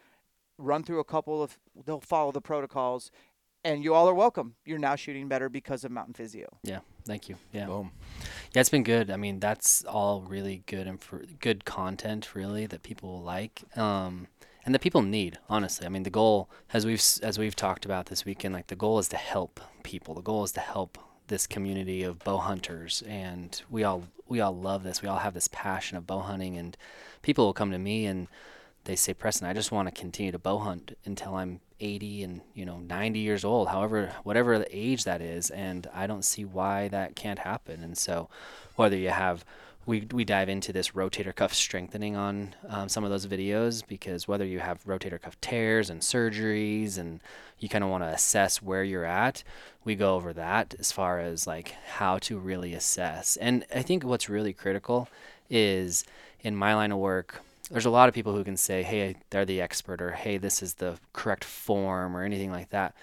Run 0.59 0.85
through 0.85 1.01
a 1.01 1.05
couple 1.05 1.43
of. 1.43 1.59
They'll 1.85 2.01
follow 2.01 2.31
the 2.33 2.41
protocols, 2.41 3.11
and 3.67 3.83
you 3.83 3.95
all 3.95 4.09
are 4.09 4.15
welcome. 4.15 4.55
You're 4.65 4.79
now 4.79 4.95
shooting 4.95 5.27
better 5.27 5.49
because 5.49 5.85
of 5.85 5.91
Mountain 5.91 6.15
Physio. 6.15 6.47
Yeah. 6.63 6.81
Thank 7.05 7.29
you. 7.29 7.37
Yeah. 7.53 7.67
Boom. 7.67 7.91
Yeah, 8.55 8.61
it's 8.61 8.71
been 8.71 8.85
good. 8.85 9.11
I 9.11 9.17
mean, 9.17 9.41
that's 9.41 9.85
all 9.85 10.23
really 10.23 10.63
good 10.67 10.87
and 10.87 11.01
for 11.01 11.25
good 11.41 11.65
content, 11.65 12.35
really, 12.35 12.67
that 12.67 12.83
people 12.83 13.11
will 13.11 13.23
like, 13.23 13.63
um, 13.77 14.29
and 14.65 14.75
that 14.75 14.81
people 14.81 15.03
need. 15.03 15.39
Honestly, 15.49 15.85
I 15.85 15.89
mean, 15.89 16.05
the 16.05 16.11
goal, 16.11 16.49
as 16.73 16.87
we've 16.87 17.03
as 17.23 17.39
we've 17.39 17.57
talked 17.57 17.85
about 17.85 18.07
this 18.07 18.25
weekend, 18.25 18.55
like 18.55 18.69
the 18.69 18.77
goal 18.77 18.99
is 18.99 19.09
to 19.09 19.17
help 19.17 19.61
people. 19.83 20.15
The 20.15 20.23
goal 20.23 20.45
is 20.45 20.53
to 20.53 20.61
help 20.61 20.99
this 21.29 21.47
community 21.47 22.03
of 22.03 22.21
bow 22.21 22.39
hunters, 22.39 23.03
and 23.07 23.61
we 23.69 23.83
all 23.85 24.05
we 24.29 24.41
all 24.41 24.57
love 24.57 24.85
this. 24.85 25.03
We 25.03 25.09
all 25.09 25.19
have 25.19 25.35
this 25.35 25.49
passion 25.49 25.97
of 25.97 26.07
bow 26.07 26.21
hunting, 26.21 26.57
and 26.57 26.77
people 27.23 27.45
will 27.45 27.53
come 27.53 27.73
to 27.73 27.79
me 27.79 28.07
and 28.07 28.29
they 28.87 28.97
say, 28.97 29.15
Preston, 29.15 29.47
I 29.47 29.53
just 29.53 29.73
want 29.73 29.89
to 29.89 30.01
continue 30.01 30.33
to 30.33 30.39
bow 30.39 30.59
hunt 30.59 30.97
until 31.05 31.35
I'm 31.35 31.61
80 31.79 32.23
and 32.23 32.41
you 32.55 32.65
know 32.65 32.79
90 32.79 33.19
years 33.19 33.45
old, 33.45 33.69
however, 33.69 34.13
whatever 34.23 34.59
the 34.59 34.69
age 34.71 35.05
that 35.05 35.21
is, 35.21 35.51
and 35.51 35.87
I 35.95 36.07
don't 36.07 36.25
see 36.25 36.45
why 36.45 36.89
that 36.89 37.15
can't 37.15 37.41
happen. 37.41 37.83
And 37.83 37.99
so, 37.99 38.29
whether 38.77 38.97
you 38.97 39.11
have 39.11 39.45
we, 39.87 40.07
we 40.13 40.25
dive 40.25 40.49
into 40.49 40.73
this 40.73 40.91
rotator 40.91 41.35
cuff 41.35 41.55
strengthening 41.55 42.17
on 42.17 42.55
um, 42.69 42.89
some 42.89 43.05
of 43.05 43.11
those 43.11 43.27
videos 43.27 43.87
because 43.87 44.27
whether 44.27 44.45
you 44.45 44.59
have 44.59 44.85
rotator 44.85 45.21
cuff 45.21 45.41
tears 45.41 45.89
and 45.89 46.01
surgeries 46.01 46.99
and 46.99 47.21
you 47.61 47.69
kind 47.69 47.85
of 47.85 47.91
want 47.91 48.03
to 48.03 48.09
assess 48.09 48.61
where 48.61 48.83
you're 48.83 49.05
at, 49.05 49.45
we 49.85 49.95
go 49.95 50.17
over 50.17 50.33
that 50.33 50.75
as 50.81 50.91
far 50.91 51.21
as 51.21 51.47
like 51.47 51.77
how 51.95 52.19
to 52.19 52.37
really 52.37 52.75
assess. 52.75 53.37
And 53.37 53.65
I 53.73 53.83
think 53.83 54.03
what's 54.03 54.29
really 54.29 54.53
critical 54.53 55.09
is 55.49 56.05
in 56.41 56.57
my 56.57 56.75
line 56.75 56.91
of 56.91 56.99
work, 56.99 57.43
there's 57.71 57.87
a 57.87 57.91
lot 57.91 58.09
of 58.09 58.15
people 58.15 58.35
who 58.35 58.45
can 58.45 58.57
say, 58.57 58.83
hey, 58.83 59.17
they're 59.31 59.45
the 59.45 59.61
expert, 59.61 60.01
or 60.01 60.13
hey, 60.13 60.39
this 60.39 60.63
is 60.63 60.75
the 60.75 60.99
correct 61.13 61.45
form, 61.45 62.17
or 62.17 62.23
anything 62.23 62.51
like 62.53 62.71
that. 62.71 62.95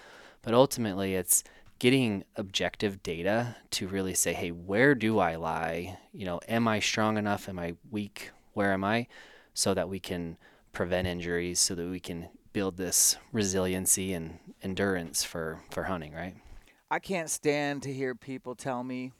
But 0.42 0.54
ultimately, 0.54 1.14
it's 1.14 1.44
getting 1.78 2.24
objective 2.36 3.02
data 3.02 3.56
to 3.72 3.88
really 3.88 4.14
say, 4.14 4.32
hey, 4.32 4.50
where 4.50 4.94
do 4.94 5.18
I 5.18 5.36
lie? 5.36 5.98
You 6.12 6.24
know, 6.24 6.40
am 6.48 6.66
I 6.68 6.80
strong 6.80 7.18
enough? 7.18 7.48
Am 7.48 7.58
I 7.58 7.74
weak? 7.90 8.30
Where 8.52 8.72
am 8.72 8.84
I? 8.84 9.06
So 9.52 9.74
that 9.74 9.88
we 9.88 10.00
can 10.00 10.36
prevent 10.72 11.06
injuries, 11.06 11.60
so 11.60 11.74
that 11.74 11.88
we 11.88 12.00
can 12.00 12.28
build 12.52 12.76
this 12.76 13.16
resiliency 13.32 14.12
and 14.12 14.38
endurance 14.62 15.24
for, 15.24 15.60
for 15.70 15.84
hunting, 15.84 16.12
right? 16.14 16.36
I 16.90 17.00
can't 17.00 17.28
stand 17.28 17.82
to 17.82 17.92
hear 17.92 18.14
people 18.14 18.54
tell 18.54 18.84
me, 18.84 19.12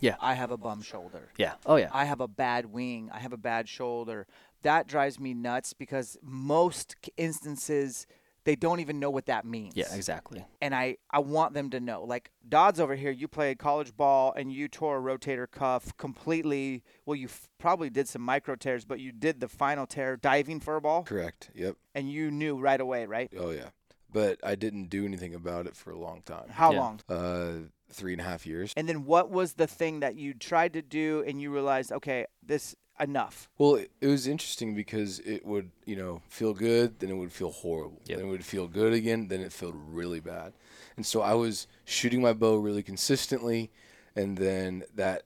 Yeah. 0.00 0.16
I 0.20 0.34
have 0.34 0.50
a 0.50 0.56
bum 0.56 0.82
shoulder. 0.82 1.28
Yeah. 1.36 1.54
Oh, 1.66 1.76
yeah. 1.76 1.90
I 1.92 2.04
have 2.04 2.20
a 2.20 2.26
bad 2.28 2.66
wing. 2.66 3.10
I 3.12 3.18
have 3.18 3.32
a 3.32 3.36
bad 3.36 3.68
shoulder. 3.68 4.26
That 4.62 4.86
drives 4.86 5.18
me 5.18 5.34
nuts 5.34 5.72
because 5.72 6.16
most 6.22 6.94
instances 7.16 8.06
they 8.44 8.56
don't 8.56 8.80
even 8.80 8.98
know 8.98 9.10
what 9.10 9.26
that 9.26 9.44
means. 9.44 9.74
Yeah, 9.76 9.94
exactly. 9.94 10.42
And 10.62 10.74
I, 10.74 10.96
I 11.10 11.18
want 11.18 11.52
them 11.52 11.68
to 11.70 11.78
know. 11.80 12.04
Like 12.04 12.30
Dodds 12.48 12.80
over 12.80 12.94
here, 12.96 13.10
you 13.10 13.28
played 13.28 13.58
college 13.58 13.94
ball 13.94 14.32
and 14.34 14.50
you 14.50 14.66
tore 14.66 14.96
a 14.96 15.00
rotator 15.18 15.46
cuff 15.50 15.94
completely. 15.98 16.82
Well, 17.04 17.16
you 17.16 17.26
f- 17.26 17.48
probably 17.58 17.90
did 17.90 18.08
some 18.08 18.22
micro 18.22 18.56
tears, 18.56 18.86
but 18.86 18.98
you 18.98 19.12
did 19.12 19.40
the 19.40 19.48
final 19.48 19.86
tear 19.86 20.16
diving 20.16 20.60
for 20.60 20.76
a 20.76 20.80
ball, 20.80 21.02
Correct. 21.04 21.50
Yep. 21.54 21.76
and 21.94 22.10
you 22.10 22.30
knew 22.30 22.58
right 22.58 22.80
away, 22.80 23.04
right? 23.04 23.30
Oh 23.38 23.50
yeah. 23.50 23.68
But 24.12 24.40
I 24.42 24.54
didn't 24.54 24.88
do 24.88 25.04
anything 25.04 25.34
about 25.34 25.66
it 25.66 25.76
for 25.76 25.90
a 25.90 25.98
long 25.98 26.22
time. 26.22 26.48
How 26.48 26.72
Yeah. 26.72 26.78
long? 26.80 27.00
Uh, 27.10 27.52
three 27.92 28.12
and 28.12 28.20
a 28.20 28.24
half 28.24 28.46
years. 28.46 28.72
And 28.76 28.88
then 28.88 29.04
what 29.04 29.30
was 29.30 29.52
the 29.54 29.66
thing 29.66 30.00
that 30.00 30.16
you 30.16 30.32
tried 30.32 30.72
to 30.72 30.82
do 30.82 31.22
and 31.26 31.40
you 31.42 31.52
realized, 31.52 31.92
okay, 31.92 32.24
this 32.42 32.74
enough? 33.00 33.48
Well, 33.58 33.76
it, 33.76 33.90
it 34.00 34.06
was 34.08 34.26
interesting 34.26 34.74
because 34.74 35.18
it 35.20 35.44
would, 35.46 35.70
you 35.84 35.96
know, 35.96 36.22
feel 36.28 36.52
good, 36.54 36.98
then 37.00 37.10
it 37.10 37.14
would 37.16 37.32
feel 37.32 37.50
horrible. 37.50 38.00
Yep. 38.06 38.18
Then 38.18 38.26
it 38.26 38.30
would 38.30 38.44
feel 38.44 38.68
good 38.68 38.92
again, 38.92 39.28
then 39.28 39.40
it 39.40 39.52
felt 39.52 39.74
really 39.76 40.20
bad. 40.20 40.52
And 40.96 41.04
so 41.06 41.22
I 41.22 41.34
was 41.34 41.66
shooting 41.84 42.20
my 42.22 42.32
bow 42.32 42.56
really 42.56 42.82
consistently, 42.82 43.70
and 44.16 44.36
then 44.38 44.84
that 44.94 45.22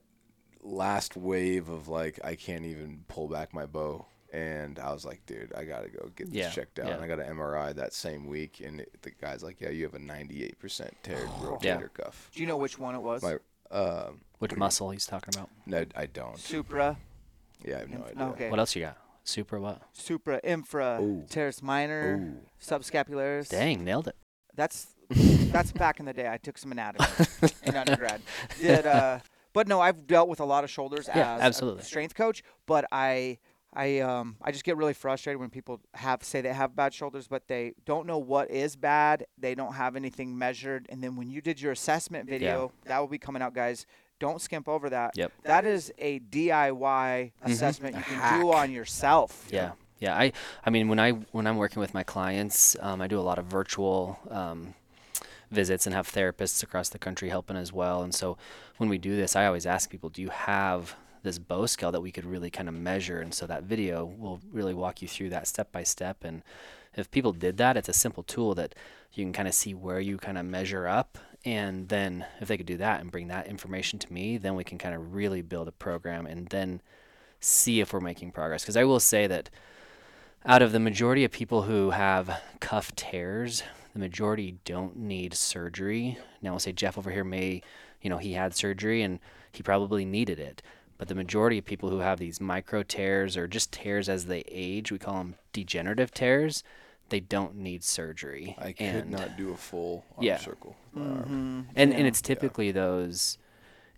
last 0.61 1.15
wave 1.15 1.69
of 1.69 1.87
like 1.87 2.19
I 2.23 2.35
can't 2.35 2.65
even 2.65 3.03
pull 3.07 3.27
back 3.27 3.53
my 3.53 3.65
bow 3.67 4.07
And 4.33 4.79
I 4.79 4.91
was 4.91 5.05
like, 5.05 5.25
dude, 5.25 5.53
I 5.55 5.63
gotta 5.63 5.89
go 5.89 6.09
get 6.15 6.27
this 6.27 6.35
Yeah, 6.35 6.49
checked 6.49 6.79
out. 6.79 6.87
yeah. 6.87 6.95
And 6.95 7.03
I 7.03 7.07
got 7.07 7.19
an 7.19 7.35
MRI 7.37 7.73
that 7.75 7.93
same 7.93 8.25
week, 8.27 8.61
and 8.65 8.81
it, 8.81 8.91
the 9.01 9.11
guy's 9.11 9.43
like, 9.43 9.61
yeah, 9.61 9.69
you 9.69 9.83
have 9.83 9.93
a 9.93 9.99
98% 9.99 10.55
teared 11.03 11.29
Yeah. 11.63 11.77
rotator 11.77 11.93
cuff. 11.93 12.31
Do 12.33 12.41
you 12.41 12.47
know 12.47 12.57
which 12.57 12.77
one 12.79 12.95
it 12.95 13.01
was? 13.01 13.21
My, 13.23 13.37
um, 13.71 14.21
Which 14.39 14.55
muscle 14.55 14.89
he's 14.91 15.05
talking 15.05 15.33
about? 15.35 15.49
no, 15.65 15.85
I 15.95 16.05
don't. 16.07 16.37
Supra. 16.39 16.97
Yeah, 17.67 17.77
I 17.77 17.79
have 17.79 17.89
no 17.89 17.97
Inf- 17.97 18.07
idea. 18.11 18.23
Okay. 18.27 18.49
What 18.49 18.59
else 18.59 18.75
you 18.75 18.81
got? 18.83 18.97
Super 19.23 19.59
what? 19.59 19.81
Supra, 19.93 20.39
infra, 20.43 20.99
Ooh. 21.01 21.25
teres 21.29 21.63
minor, 21.63 22.17
Ooh. 22.17 22.45
subscapularis. 22.63 23.49
Dang, 23.49 23.83
nailed 23.83 24.07
it. 24.07 24.15
That's 24.55 24.87
that's 25.09 25.71
back 25.71 25.99
in 25.99 26.05
the 26.05 26.13
day. 26.13 26.29
I 26.29 26.37
took 26.37 26.57
some 26.57 26.71
anatomy 26.71 27.05
in 27.63 27.75
undergrad. 27.75 28.21
Did 28.59 28.85
uh, 28.85 29.19
but 29.53 29.67
no, 29.67 29.79
I've 29.81 30.05
dealt 30.07 30.29
with 30.29 30.39
a 30.39 30.45
lot 30.45 30.63
of 30.63 30.69
shoulders 30.69 31.07
Yeah, 31.13 31.35
as 31.35 31.41
absolutely. 31.41 31.81
a 31.81 31.85
strength 31.85 32.15
coach. 32.15 32.43
But 32.65 32.85
I 32.91 33.39
I 33.73 33.99
um 33.99 34.37
I 34.41 34.51
just 34.51 34.63
get 34.63 34.77
really 34.77 34.93
frustrated 34.93 35.39
when 35.39 35.49
people 35.49 35.81
have 35.95 36.23
say 36.23 36.41
they 36.41 36.53
have 36.53 36.75
bad 36.75 36.93
shoulders, 36.93 37.27
but 37.27 37.47
they 37.47 37.73
don't 37.85 38.05
know 38.07 38.17
what 38.17 38.49
is 38.51 38.75
bad. 38.75 39.25
They 39.37 39.55
don't 39.55 39.73
have 39.73 39.95
anything 39.95 40.37
measured. 40.37 40.85
And 40.89 41.03
then 41.03 41.15
when 41.15 41.29
you 41.29 41.41
did 41.41 41.59
your 41.61 41.71
assessment 41.71 42.29
video, 42.29 42.71
that 42.85 42.99
will 42.99 43.07
be 43.07 43.17
coming 43.19 43.41
out, 43.41 43.53
guys. 43.53 43.85
Don't 44.19 44.41
skimp 44.41 44.67
over 44.67 44.89
that. 44.89 45.17
Yep. 45.17 45.31
That 45.43 45.65
is 45.65 45.91
a 45.97 46.19
DIY 46.19 47.31
assessment 47.43 47.95
you 47.95 48.01
can 48.01 48.39
do 48.39 48.53
on 48.53 48.71
yourself. 48.71 49.47
Yeah, 49.51 49.71
yeah. 49.99 50.15
I, 50.15 50.31
I 50.65 50.69
mean, 50.69 50.87
when 50.87 50.99
I 50.99 51.11
when 51.11 51.45
I'm 51.45 51.57
working 51.57 51.81
with 51.81 51.93
my 51.93 52.03
clients, 52.03 52.77
um, 52.79 53.01
I 53.01 53.07
do 53.07 53.19
a 53.19 53.21
lot 53.21 53.39
of 53.39 53.45
virtual 53.45 54.19
um, 54.29 54.73
visits 55.51 55.85
and 55.85 55.93
have 55.93 56.09
therapists 56.09 56.63
across 56.63 56.89
the 56.89 56.99
country 56.99 57.29
helping 57.29 57.57
as 57.57 57.73
well. 57.73 58.03
And 58.03 58.13
so 58.13 58.37
when 58.77 58.89
we 58.89 58.97
do 58.97 59.15
this, 59.15 59.35
I 59.35 59.45
always 59.45 59.65
ask 59.65 59.89
people, 59.89 60.09
do 60.09 60.21
you 60.21 60.29
have 60.29 60.95
this 61.23 61.39
bow 61.39 61.65
scale 61.65 61.91
that 61.91 62.01
we 62.01 62.11
could 62.11 62.25
really 62.25 62.49
kind 62.49 62.69
of 62.69 62.75
measure? 62.75 63.19
And 63.19 63.33
so 63.33 63.45
that 63.47 63.63
video 63.63 64.05
will 64.05 64.39
really 64.51 64.73
walk 64.73 65.01
you 65.01 65.07
through 65.07 65.29
that 65.29 65.47
step 65.47 65.71
by 65.71 65.83
step. 65.83 66.23
And 66.23 66.41
if 66.93 67.11
people 67.11 67.33
did 67.33 67.57
that, 67.57 67.77
it's 67.77 67.89
a 67.89 67.93
simple 67.93 68.23
tool 68.23 68.55
that 68.55 68.75
you 69.13 69.23
can 69.23 69.33
kind 69.33 69.47
of 69.47 69.53
see 69.53 69.73
where 69.73 69.99
you 69.99 70.17
kind 70.17 70.37
of 70.37 70.45
measure 70.45 70.87
up. 70.87 71.17
And 71.45 71.87
then 71.89 72.25
if 72.41 72.47
they 72.47 72.57
could 72.57 72.65
do 72.65 72.77
that 72.77 73.01
and 73.01 73.11
bring 73.11 73.27
that 73.27 73.47
information 73.47 73.99
to 73.99 74.11
me, 74.11 74.37
then 74.37 74.55
we 74.55 74.63
can 74.63 74.79
kind 74.79 74.95
of 74.95 75.13
really 75.13 75.43
build 75.43 75.67
a 75.67 75.71
program 75.71 76.25
and 76.25 76.47
then 76.47 76.81
see 77.39 77.79
if 77.79 77.93
we're 77.93 77.99
making 77.99 78.31
progress. 78.31 78.63
Because 78.63 78.75
I 78.75 78.83
will 78.83 78.99
say 78.99 79.27
that 79.27 79.51
out 80.43 80.63
of 80.63 80.71
the 80.71 80.79
majority 80.79 81.23
of 81.23 81.31
people 81.31 81.63
who 81.63 81.91
have 81.91 82.41
cuff 82.59 82.95
tears, 82.95 83.61
the 83.93 83.99
majority 83.99 84.57
don't 84.65 84.97
need 84.97 85.35
surgery. 85.35 86.17
Now, 86.41 86.53
I'll 86.53 86.59
say 86.59 86.71
Jeff 86.71 86.97
over 86.97 87.11
here 87.11 87.23
may, 87.23 87.61
you 88.01 88.09
know, 88.09 88.17
he 88.17 88.33
had 88.33 88.55
surgery 88.55 89.03
and 89.03 89.19
he 89.51 89.61
probably 89.61 90.03
needed 90.03 90.39
it. 90.39 90.63
But 90.97 91.09
the 91.09 91.15
majority 91.15 91.59
of 91.59 91.65
people 91.65 91.89
who 91.89 91.99
have 91.99 92.19
these 92.19 92.41
micro 92.41 92.81
tears 92.81 93.37
or 93.37 93.47
just 93.47 93.71
tears 93.71 94.09
as 94.09 94.25
they 94.25 94.43
age, 94.47 94.91
we 94.91 94.97
call 94.97 95.15
them 95.15 95.35
degenerative 95.53 96.11
tears, 96.11 96.63
they 97.09 97.19
don't 97.19 97.55
need 97.55 97.83
surgery. 97.83 98.55
I 98.59 98.71
could 98.71 98.85
and 98.87 99.11
not 99.11 99.37
do 99.37 99.51
a 99.51 99.57
full 99.57 100.03
arm 100.17 100.23
Yeah. 100.25 100.37
circle. 100.37 100.75
Mm-hmm. 100.97 101.61
and 101.75 101.93
and 101.93 102.07
it's 102.07 102.21
typically 102.21 102.71
those 102.71 103.37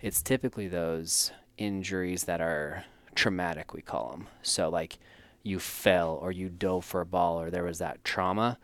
it's 0.01 0.21
typically 0.21 0.67
those 0.67 1.31
injuries 1.57 2.23
that 2.25 2.41
are 2.41 2.83
traumatic 3.15 3.73
we 3.73 3.81
call 3.81 4.11
them 4.11 4.27
so 4.43 4.69
like 4.69 4.97
you 5.43 5.59
fell 5.59 6.19
or 6.21 6.31
you 6.31 6.49
dove 6.49 6.85
for 6.85 7.01
a 7.01 7.05
ball 7.05 7.39
or 7.41 7.49
there 7.49 7.63
was 7.63 7.79
that 7.79 8.03
trauma 8.03 8.57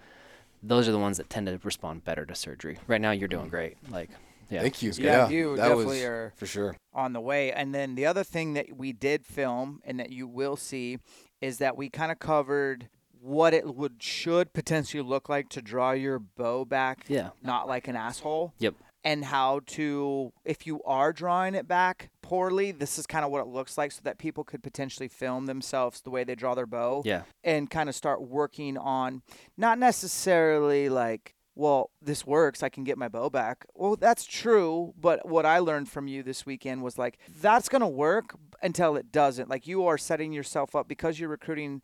those 0.61 0.87
are 0.87 0.91
the 0.91 0.99
ones 0.99 1.17
that 1.17 1.29
tend 1.29 1.47
to 1.47 1.59
respond 1.63 2.03
better 2.03 2.25
to 2.25 2.35
surgery 2.35 2.77
right 2.87 3.01
now 3.01 3.11
you're 3.11 3.27
doing 3.27 3.49
great 3.49 3.77
like 3.89 4.09
yeah 4.49 4.61
Thank 4.61 4.81
you. 4.83 4.91
Yeah, 4.95 5.29
you 5.29 5.55
that 5.55 5.69
definitely 5.69 5.85
was 5.85 6.03
are- 6.03 6.33
for 6.35 6.45
sure. 6.45 6.75
on 6.93 7.13
the 7.13 7.21
way. 7.21 7.51
And 7.51 7.73
then 7.73 7.95
the 7.95 8.05
other 8.05 8.23
thing 8.23 8.53
that 8.53 8.75
we 8.77 8.91
did 8.93 9.25
film 9.25 9.81
and 9.85 9.99
that 9.99 10.11
you 10.11 10.27
will 10.27 10.55
see 10.57 10.99
is 11.41 11.57
that 11.57 11.75
we 11.77 11.89
kind 11.89 12.11
of 12.11 12.19
covered 12.19 12.89
what 13.23 13.53
it 13.53 13.73
would 13.73 14.03
should 14.03 14.51
potentially 14.51 15.01
look 15.01 15.29
like 15.29 15.47
to 15.47 15.61
draw 15.61 15.91
your 15.91 16.19
bow 16.19 16.65
back 16.65 17.05
yeah. 17.07 17.29
not 17.41 17.67
like 17.69 17.87
an 17.87 17.95
asshole. 17.95 18.53
Yep. 18.59 18.75
And 19.05 19.25
how 19.25 19.61
to 19.67 20.33
if 20.43 20.67
you 20.67 20.81
are 20.83 21.13
drawing 21.13 21.55
it 21.55 21.67
back 21.67 22.09
poorly 22.21 22.71
this 22.71 22.97
is 22.97 23.05
kind 23.05 23.25
of 23.25 23.31
what 23.31 23.41
it 23.41 23.47
looks 23.47 23.77
like 23.77 23.91
so 23.91 24.01
that 24.03 24.17
people 24.17 24.43
could 24.43 24.63
potentially 24.63 25.07
film 25.07 25.45
themselves 25.45 26.01
the 26.01 26.09
way 26.09 26.23
they 26.23 26.35
draw 26.35 26.53
their 26.55 26.65
bow 26.65 27.01
yeah. 27.05 27.23
and 27.43 27.69
kind 27.69 27.89
of 27.89 27.95
start 27.95 28.21
working 28.21 28.77
on 28.77 29.21
not 29.57 29.77
necessarily 29.77 30.87
like 30.87 31.35
well 31.53 31.91
this 32.01 32.25
works 32.25 32.63
i 32.63 32.69
can 32.69 32.83
get 32.83 32.97
my 32.97 33.07
bow 33.09 33.29
back. 33.29 33.65
Well 33.73 33.95
that's 33.95 34.25
true 34.25 34.93
but 34.99 35.27
what 35.27 35.45
i 35.45 35.59
learned 35.59 35.89
from 35.89 36.07
you 36.07 36.23
this 36.23 36.45
weekend 36.45 36.81
was 36.81 36.97
like 36.97 37.17
that's 37.41 37.69
going 37.69 37.81
to 37.81 37.87
work 37.87 38.35
until 38.63 38.95
it 38.95 39.11
doesn't. 39.11 39.49
Like 39.49 39.67
you 39.67 39.85
are 39.85 39.97
setting 39.97 40.31
yourself 40.31 40.75
up 40.75 40.87
because 40.87 41.19
you're 41.19 41.29
recruiting 41.29 41.81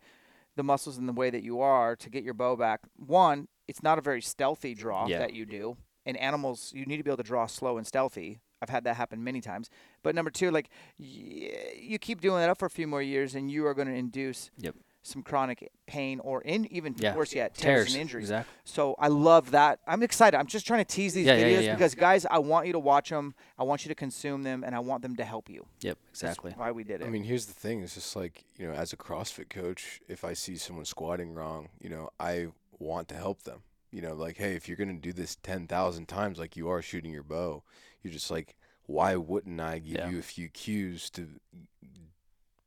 the 0.56 0.62
muscles 0.62 0.98
in 0.98 1.06
the 1.06 1.12
way 1.12 1.30
that 1.30 1.42
you 1.42 1.60
are 1.60 1.96
to 1.96 2.10
get 2.10 2.24
your 2.24 2.34
bow 2.34 2.56
back 2.56 2.80
one 2.96 3.48
it's 3.68 3.82
not 3.82 3.98
a 3.98 4.00
very 4.02 4.20
stealthy 4.20 4.74
draw 4.74 5.06
Yeah. 5.06 5.18
that 5.18 5.32
you 5.34 5.46
do 5.46 5.76
and 6.04 6.16
animals 6.16 6.72
you 6.74 6.84
need 6.86 6.96
to 6.98 7.02
be 7.02 7.10
able 7.10 7.18
to 7.18 7.22
draw 7.22 7.46
slow 7.46 7.76
and 7.78 7.86
stealthy 7.86 8.40
i've 8.60 8.68
had 8.68 8.84
that 8.84 8.96
happen 8.96 9.22
many 9.22 9.40
times 9.40 9.70
but 10.02 10.14
number 10.14 10.30
two 10.30 10.50
like 10.50 10.68
y- 10.98 11.50
you 11.78 11.98
keep 11.98 12.20
doing 12.20 12.38
that 12.40 12.50
up 12.50 12.58
for 12.58 12.66
a 12.66 12.70
few 12.70 12.86
more 12.86 13.02
years 13.02 13.34
and 13.34 13.50
you 13.50 13.66
are 13.66 13.74
going 13.74 13.88
to 13.88 13.94
induce 13.94 14.50
Yep. 14.58 14.74
Some 15.02 15.22
chronic 15.22 15.70
pain 15.86 16.20
or 16.20 16.42
in 16.42 16.66
even 16.72 16.94
Yeah. 16.98 17.14
worse 17.14 17.34
yet 17.34 17.54
tears, 17.54 17.86
tears 17.86 17.94
and 17.94 18.02
injuries 18.02 18.24
exactly 18.24 18.52
so 18.64 18.94
i 18.98 19.08
love 19.08 19.50
that 19.52 19.78
i'm 19.86 20.02
excited 20.02 20.36
i'm 20.36 20.46
just 20.46 20.66
trying 20.66 20.84
to 20.84 20.84
tease 20.84 21.14
these 21.14 21.26
Yeah, 21.26 21.36
yeah, 21.36 21.44
videos 21.44 21.52
yeah, 21.52 21.60
yeah. 21.60 21.74
because 21.74 21.94
guys 21.94 22.26
i 22.30 22.38
want 22.38 22.66
you 22.66 22.72
to 22.74 22.78
watch 22.78 23.08
them 23.08 23.34
i 23.58 23.62
want 23.62 23.84
you 23.84 23.88
to 23.88 23.94
consume 23.94 24.42
them 24.42 24.62
and 24.62 24.74
i 24.74 24.78
want 24.78 25.00
them 25.02 25.16
to 25.16 25.24
help 25.24 25.48
you 25.48 25.64
yep 25.80 25.96
That's 26.10 26.20
exactly 26.22 26.52
why 26.56 26.70
we 26.70 26.84
did 26.84 27.00
it 27.00 27.06
I 27.06 27.10
mean, 27.10 27.24
here's 27.24 27.46
the 27.46 27.54
thing. 27.54 27.80
It's 27.82 27.94
just 27.94 28.14
like, 28.14 28.44
you 28.58 28.66
know, 28.66 28.74
as 28.74 28.92
a 28.92 28.96
CrossFit 28.96 29.48
coach, 29.48 30.00
if 30.06 30.22
I 30.24 30.34
see 30.34 30.56
someone 30.56 30.84
squatting 30.84 31.32
wrong, 31.32 31.70
you 31.80 31.88
know, 31.88 32.10
I 32.20 32.48
want 32.78 33.08
to 33.08 33.14
help 33.14 33.42
them. 33.44 33.62
You 33.90 34.02
know, 34.02 34.14
like, 34.14 34.36
hey, 34.36 34.54
if 34.54 34.68
you're 34.68 34.76
going 34.76 34.94
to 34.94 35.00
do 35.00 35.12
this 35.12 35.36
10,000 35.42 36.06
times 36.06 36.38
like 36.38 36.56
you 36.56 36.68
are 36.68 36.82
shooting 36.82 37.10
your 37.10 37.22
bow, 37.22 37.62
you're 38.02 38.12
just 38.12 38.30
like, 38.30 38.54
why 38.86 39.16
wouldn't 39.16 39.60
I 39.60 39.78
give 39.78 39.96
Yeah. 39.96 40.10
you 40.10 40.18
a 40.18 40.22
few 40.22 40.48
cues 40.48 41.08
to 41.10 41.26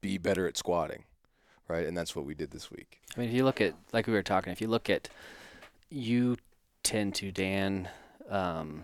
be 0.01 0.17
better 0.17 0.47
at 0.47 0.57
squatting? 0.57 1.03
Right. 1.73 1.87
And 1.87 1.97
that's 1.97 2.15
what 2.15 2.25
we 2.25 2.35
did 2.35 2.51
this 2.51 2.69
week. 2.69 3.01
I 3.17 3.19
mean, 3.19 3.29
if 3.29 3.35
you 3.35 3.43
look 3.43 3.59
at 3.59 3.73
like 3.93 4.05
we 4.05 4.13
were 4.13 4.21
talking, 4.21 4.53
if 4.53 4.61
you 4.61 4.67
look 4.67 4.91
at 4.91 5.09
you 5.89 6.37
tend 6.83 7.15
to 7.15 7.31
Dan 7.31 7.89
um, 8.29 8.83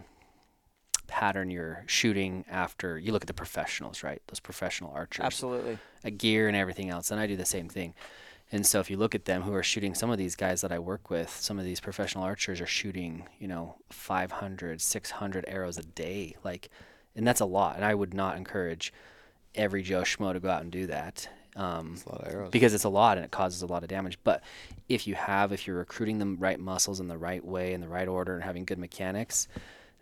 pattern 1.06 1.52
your 1.52 1.84
shooting 1.86 2.46
after 2.50 2.98
you 2.98 3.12
look 3.12 3.22
at 3.22 3.28
the 3.28 3.34
professionals, 3.36 4.02
right? 4.02 4.24
Those 4.26 4.40
professional 4.40 4.92
archers, 4.92 5.24
absolutely 5.24 5.78
uh, 6.04 6.10
gear 6.18 6.48
and 6.48 6.58
everything 6.58 6.90
else, 6.90 7.12
and 7.12 7.20
I 7.20 7.28
do 7.28 7.36
the 7.36 7.46
same 7.46 7.70
thing. 7.70 7.94
And 8.52 8.66
so 8.66 8.80
if 8.80 8.90
you 8.90 8.98
look 8.98 9.14
at 9.14 9.26
them 9.26 9.44
who 9.44 9.54
are 9.54 9.62
shooting, 9.62 9.94
some 9.94 10.10
of 10.10 10.18
these 10.18 10.36
guys 10.36 10.62
that 10.62 10.72
I 10.72 10.80
work 10.80 11.12
with, 11.12 11.30
some 11.30 11.60
of 11.60 11.66
these 11.66 11.80
professional 11.80 12.24
archers 12.24 12.60
are 12.60 12.66
shooting, 12.66 13.28
you 13.38 13.48
know, 13.48 13.76
500, 13.92 14.82
600 14.82 15.46
arrows 15.48 15.78
a 15.78 15.84
day, 15.84 16.36
like, 16.44 16.70
and 17.16 17.28
that's 17.28 17.42
a 17.42 17.46
lot. 17.46 17.76
And 17.76 17.86
I 17.86 17.94
would 17.94 18.16
not 18.16 18.36
encourage 18.36 18.92
every 19.54 19.84
Joe 19.84 20.02
Schmo 20.02 20.34
to 20.34 20.40
go 20.40 20.50
out 20.50 20.64
and 20.64 20.72
do 20.72 20.88
that. 20.88 21.30
Um, 21.60 21.92
It's 21.94 22.06
a 22.06 22.10
lot 22.10 22.22
of 22.22 22.34
arrows. 22.34 22.52
because 22.52 22.74
it's 22.74 22.86
a 22.86 22.90
lot 22.90 23.18
and 23.18 23.26
it 23.26 23.32
causes 23.32 23.62
a 23.62 23.68
lot 23.68 23.84
of 23.84 23.90
damage. 23.90 24.18
But 24.24 24.42
if 24.88 25.06
you 25.08 25.16
have, 25.16 25.52
if 25.52 25.68
you're 25.68 25.78
recruiting 25.78 26.18
the 26.20 26.26
right 26.26 26.60
muscles 26.60 27.00
in 27.00 27.08
the 27.08 27.18
right 27.18 27.44
way, 27.44 27.74
in 27.74 27.82
the 27.82 27.88
right 27.90 28.08
order, 28.08 28.34
and 28.36 28.44
having 28.44 28.64
good 28.66 28.78
mechanics, 28.80 29.48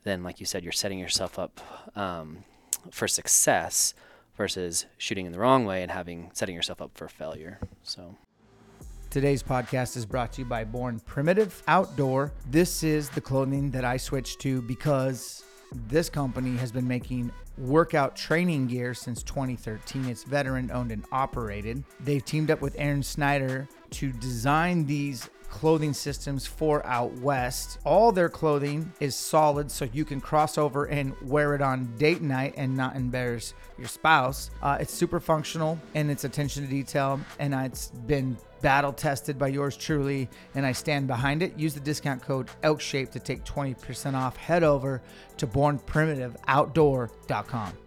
then, 0.04 0.24
like 0.24 0.40
you 0.40 0.46
said, 0.46 0.64
you're 0.64 0.72
setting 0.72 1.00
yourself 1.00 1.40
up 1.40 1.60
um, 1.98 2.44
for 2.92 3.08
success 3.08 3.94
versus 4.38 4.86
shooting 4.98 5.26
in 5.26 5.32
the 5.32 5.40
wrong 5.40 5.66
way 5.66 5.82
and 5.82 5.92
having 5.92 6.30
setting 6.34 6.54
yourself 6.56 6.80
up 6.82 6.92
for 6.94 7.08
failure. 7.08 7.60
So, 7.84 8.16
Today's 9.10 9.42
podcast 9.42 9.96
is 9.98 10.06
brought 10.06 10.34
to 10.34 10.42
you 10.42 10.46
by 10.46 10.64
Born 10.66 11.00
Primitive 11.00 11.64
Outdoor. 11.68 12.34
This 12.52 12.84
is 12.84 13.10
the 13.10 13.22
clothing 13.22 13.72
that 13.72 13.86
I 13.86 13.98
switched 13.98 14.42
to 14.42 14.62
because 14.62 15.44
this 15.88 16.10
company 16.10 16.56
has 16.58 16.72
been 16.74 16.88
making 16.88 17.32
workout 17.58 18.16
training 18.16 18.68
gear 18.68 18.94
since 18.94 19.24
2013. 19.24 20.06
It's 20.06 20.24
veteran 20.24 20.72
owned 20.72 20.92
and 20.92 21.06
operated. 21.12 21.84
They've 22.00 22.24
teamed 22.24 22.52
up 22.52 22.62
with 22.62 22.76
Aaron 22.78 23.04
Snyder 23.04 23.68
to 23.92 24.12
design 24.12 24.86
these 24.86 25.30
clothing 25.50 25.94
systems 25.94 26.46
for 26.46 26.86
out 26.86 27.12
west. 27.14 27.80
All 27.84 28.12
their 28.12 28.30
clothing 28.30 28.94
is 29.00 29.16
solid 29.16 29.72
so 29.72 29.90
you 29.92 30.06
can 30.06 30.22
cross 30.22 30.58
over 30.58 30.86
and 30.86 31.14
wear 31.22 31.56
it 31.56 31.62
on 31.62 31.96
date 31.98 32.22
night 32.22 32.54
and 32.58 32.76
not 32.76 32.96
embarrass 32.96 33.54
your 33.78 33.88
spouse. 33.88 34.52
Uh, 34.62 34.78
it's 34.80 34.94
super 34.94 35.20
functional 35.20 35.80
and 35.96 36.12
it's 36.12 36.24
attention 36.24 36.64
to 36.64 36.70
detail 36.70 37.20
and 37.40 37.54
it's 37.54 37.90
been 37.90 38.38
battle 38.62 38.94
tested 38.94 39.38
by 39.38 39.48
yours 39.48 39.78
truly 39.78 40.28
and 40.56 40.66
I 40.66 40.72
stand 40.72 41.08
behind 41.08 41.44
it. 41.44 41.58
Use 41.58 41.74
the 41.74 41.80
discount 41.80 42.22
code 42.22 42.50
ELKSHAPE 42.64 43.12
to 43.12 43.20
take 43.20 43.44
20% 43.44 44.14
off. 44.14 44.38
Head 44.38 44.64
over 44.64 45.02
to 45.38 45.48
bornprimitiveoutdoor.com. 45.48 47.87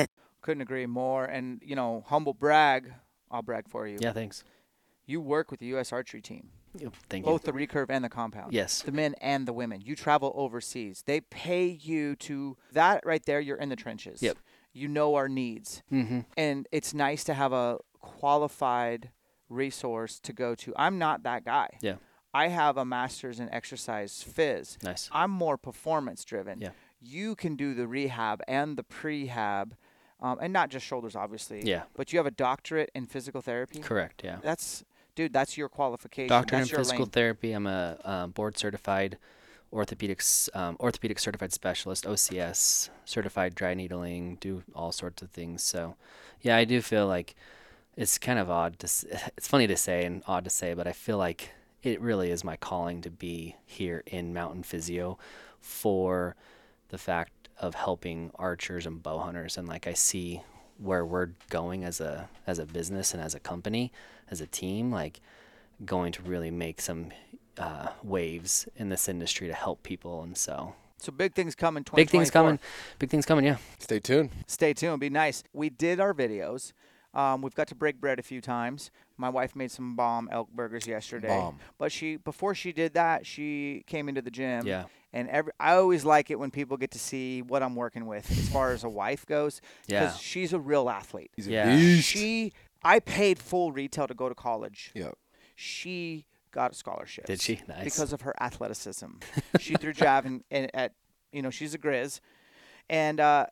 Couldn't 0.41 0.61
agree 0.61 0.85
more. 0.85 1.25
And 1.25 1.61
you 1.63 1.75
know, 1.75 2.03
humble 2.07 2.33
brag. 2.33 2.93
I'll 3.29 3.41
brag 3.41 3.67
for 3.69 3.87
you. 3.87 3.97
Yeah, 3.99 4.11
thanks. 4.13 4.43
You 5.05 5.21
work 5.21 5.51
with 5.51 5.59
the 5.59 5.65
U.S. 5.67 5.91
archery 5.91 6.21
team, 6.21 6.49
Thank 7.09 7.25
you. 7.25 7.31
both 7.31 7.45
you. 7.45 7.51
the 7.51 7.57
recurve 7.67 7.87
and 7.89 8.03
the 8.03 8.09
compound. 8.09 8.53
Yes. 8.53 8.81
The 8.81 8.91
men 8.91 9.15
and 9.21 9.47
the 9.47 9.53
women. 9.53 9.81
You 9.81 9.95
travel 9.95 10.31
overseas. 10.35 11.03
They 11.05 11.21
pay 11.21 11.65
you 11.67 12.15
to 12.17 12.55
that 12.73 13.05
right 13.05 13.25
there. 13.25 13.39
You're 13.39 13.57
in 13.57 13.69
the 13.69 13.75
trenches. 13.75 14.21
Yep. 14.21 14.37
You 14.73 14.87
know 14.87 15.15
our 15.15 15.27
needs, 15.27 15.81
Mm-hmm. 15.91 16.19
and 16.37 16.67
it's 16.71 16.93
nice 16.93 17.23
to 17.25 17.33
have 17.33 17.51
a 17.51 17.77
qualified 17.99 19.09
resource 19.49 20.19
to 20.21 20.31
go 20.33 20.55
to. 20.55 20.73
I'm 20.77 20.97
not 20.97 21.23
that 21.23 21.43
guy. 21.43 21.69
Yeah. 21.81 21.95
I 22.33 22.47
have 22.47 22.77
a 22.77 22.85
master's 22.85 23.39
in 23.41 23.49
exercise 23.49 24.23
phys. 24.25 24.81
Nice. 24.81 25.09
I'm 25.11 25.31
more 25.31 25.57
performance 25.57 26.23
driven. 26.23 26.61
Yeah. 26.61 26.69
You 27.01 27.35
can 27.35 27.55
do 27.57 27.73
the 27.73 27.87
rehab 27.87 28.41
and 28.47 28.77
the 28.77 28.83
prehab, 28.83 29.71
um, 30.21 30.37
and 30.41 30.53
not 30.53 30.69
just 30.69 30.85
shoulders, 30.85 31.15
obviously. 31.15 31.61
Yeah. 31.63 31.83
But 31.95 32.13
you 32.13 32.19
have 32.19 32.25
a 32.25 32.31
doctorate 32.31 32.91
in 32.93 33.05
physical 33.07 33.41
therapy. 33.41 33.79
Correct. 33.79 34.21
Yeah. 34.23 34.37
That's, 34.41 34.83
dude. 35.15 35.33
That's 35.33 35.57
your 35.57 35.69
qualification. 35.69 36.29
Doctor 36.29 36.57
in 36.57 36.65
physical 36.65 37.05
lane. 37.05 37.09
therapy. 37.11 37.51
I'm 37.53 37.67
a 37.67 37.97
um, 38.03 38.31
board 38.31 38.57
certified 38.57 39.17
orthopedics 39.73 40.53
um, 40.55 40.75
orthopedic 40.79 41.17
certified 41.19 41.53
specialist, 41.53 42.05
OCS 42.05 42.89
certified 43.05 43.55
dry 43.55 43.73
needling. 43.73 44.35
Do 44.35 44.63
all 44.75 44.91
sorts 44.91 45.21
of 45.21 45.29
things. 45.31 45.63
So, 45.63 45.95
yeah, 46.41 46.55
I 46.57 46.65
do 46.65 46.81
feel 46.81 47.07
like 47.07 47.35
it's 47.95 48.17
kind 48.17 48.39
of 48.39 48.49
odd 48.49 48.79
to. 48.79 48.85
s- 48.85 49.05
It's 49.37 49.47
funny 49.47 49.67
to 49.67 49.77
say 49.77 50.05
and 50.05 50.23
odd 50.27 50.43
to 50.43 50.49
say, 50.49 50.73
but 50.73 50.87
I 50.87 50.91
feel 50.91 51.17
like 51.17 51.49
it 51.83 51.99
really 52.01 52.29
is 52.31 52.43
my 52.43 52.57
calling 52.57 53.01
to 53.01 53.09
be 53.09 53.55
here 53.65 54.03
in 54.05 54.33
Mountain 54.33 54.63
Physio 54.63 55.17
for 55.59 56.35
the 56.89 56.97
fact 56.97 57.40
of 57.61 57.75
helping 57.75 58.31
archers 58.35 58.85
and 58.85 59.01
bow 59.01 59.19
hunters 59.19 59.57
and 59.57 59.67
like 59.67 59.87
I 59.87 59.93
see 59.93 60.41
where 60.77 61.05
we're 61.05 61.29
going 61.49 61.83
as 61.85 62.01
a 62.01 62.27
as 62.47 62.57
a 62.59 62.65
business 62.65 63.13
and 63.13 63.21
as 63.23 63.35
a 63.35 63.39
company 63.39 63.91
as 64.29 64.41
a 64.41 64.47
team 64.47 64.91
like 64.91 65.21
going 65.85 66.11
to 66.13 66.21
really 66.23 66.51
make 66.51 66.81
some 66.81 67.11
uh, 67.57 67.89
waves 68.03 68.67
in 68.75 68.89
this 68.89 69.07
industry 69.07 69.47
to 69.47 69.53
help 69.53 69.83
people 69.83 70.23
and 70.23 70.35
so 70.37 70.73
So 70.97 71.11
big 71.11 71.33
things 71.35 71.53
coming. 71.55 71.85
big 71.93 72.09
things 72.09 72.31
coming 72.31 72.57
big 72.97 73.09
things 73.11 73.25
coming 73.27 73.45
yeah 73.45 73.57
Stay 73.79 73.99
tuned. 73.99 74.29
Stay 74.47 74.73
tuned. 74.73 74.99
Be 74.99 75.09
nice. 75.09 75.43
We 75.53 75.69
did 75.69 75.99
our 75.99 76.13
videos. 76.13 76.73
Um, 77.13 77.41
we've 77.41 77.53
got 77.55 77.67
to 77.67 77.75
break 77.75 77.99
bread 77.99 78.19
a 78.19 78.23
few 78.23 78.39
times. 78.41 78.89
My 79.17 79.27
wife 79.29 79.53
made 79.55 79.69
some 79.69 79.95
bomb 79.95 80.29
elk 80.31 80.49
burgers 80.53 80.87
yesterday. 80.87 81.27
Bomb. 81.27 81.59
But 81.77 81.91
she 81.91 82.15
before 82.17 82.55
she 82.55 82.71
did 82.71 82.93
that, 82.93 83.25
she 83.25 83.83
came 83.85 84.07
into 84.09 84.21
the 84.21 84.31
gym. 84.31 84.65
Yeah. 84.65 84.85
And 85.13 85.27
every 85.29 85.51
I 85.59 85.73
always 85.75 86.05
like 86.05 86.31
it 86.31 86.39
when 86.39 86.51
people 86.51 86.77
get 86.77 86.91
to 86.91 86.99
see 86.99 87.41
what 87.41 87.61
I'm 87.61 87.75
working 87.75 88.05
with 88.05 88.29
as 88.31 88.47
far 88.49 88.71
as 88.71 88.83
a 88.83 88.89
wife 88.89 89.25
goes. 89.25 89.59
Yeah. 89.87 90.05
Because 90.05 90.19
she's 90.19 90.53
a 90.53 90.59
real 90.59 90.89
athlete. 90.89 91.31
He's 91.35 91.47
a 91.47 91.51
Yeah. 91.51 91.75
beast. 91.75 92.07
She 92.07 92.53
I 92.83 92.99
paid 92.99 93.37
full 93.37 93.71
retail 93.71 94.07
to 94.07 94.13
go 94.13 94.29
to 94.29 94.35
college. 94.35 94.91
Yep. 94.95 95.15
She 95.55 96.25
got 96.51 96.71
a 96.71 96.75
scholarship. 96.75 97.25
Did 97.25 97.41
she? 97.41 97.59
Nice. 97.67 97.83
Because 97.83 98.13
of 98.13 98.21
her 98.21 98.33
athleticism. 98.41 99.07
she 99.59 99.75
threw 99.75 99.93
javelin 99.93 100.43
and 100.49 100.69
at 100.73 100.93
you 101.31 101.41
know, 101.41 101.49
she's 101.49 101.73
a 101.73 101.77
Grizz. 101.77 102.19
And 102.89 103.19
uh 103.19 103.47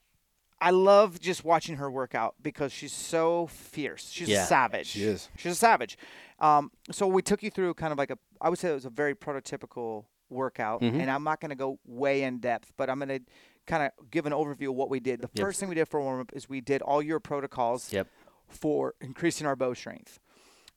I 0.62 0.72
love 0.72 1.20
just 1.22 1.46
watching 1.46 1.78
her 1.78 1.90
work 1.90 2.14
out 2.16 2.36
because 2.42 2.74
she's 2.74 2.92
so 2.92 3.48
fierce. 3.48 4.10
She's 4.12 4.28
Yeah. 4.28 4.44
a 4.44 4.48
savage. 4.48 4.88
She 4.88 5.04
is. 5.04 5.30
She's 5.38 5.54
a 5.54 5.56
savage. 5.56 5.98
Um, 6.40 6.72
so 6.92 7.08
we 7.08 7.22
took 7.22 7.42
you 7.44 7.50
through 7.50 7.74
kind 7.76 7.94
of 7.94 7.98
like 7.98 8.12
a, 8.12 8.18
I 8.42 8.50
would 8.50 8.60
say 8.60 8.70
it 8.70 8.74
was 8.74 8.84
a 8.86 8.90
very 8.90 9.16
prototypical 9.16 10.06
workout, 10.30 10.82
Mhm. 10.82 11.00
and 11.02 11.12
I'm 11.12 11.24
not 11.24 11.40
going 11.40 11.50
to 11.50 11.56
go 11.56 11.80
way 11.86 12.24
in 12.24 12.40
depth, 12.40 12.72
but 12.78 12.90
I'm 12.90 13.00
going 13.00 13.10
to 13.10 13.22
kind 13.68 13.84
of 13.84 14.10
give 14.12 14.26
an 14.26 14.34
overview 14.34 14.70
of 14.70 14.76
what 14.76 14.90
we 14.90 15.00
did. 15.00 15.22
The 15.22 15.30
Yep. 15.34 15.46
first 15.46 15.60
thing 15.60 15.70
we 15.70 15.76
did 15.76 15.88
for 15.88 16.00
warm 16.02 16.20
up 16.22 16.32
is 16.34 16.50
we 16.50 16.62
did 16.62 16.82
all 16.82 17.02
your 17.02 17.20
protocols 17.20 17.92
Yep. 17.94 18.08
for 18.48 18.96
increasing 19.02 19.46
our 19.46 19.56
bow 19.56 19.74
strength, 19.74 20.20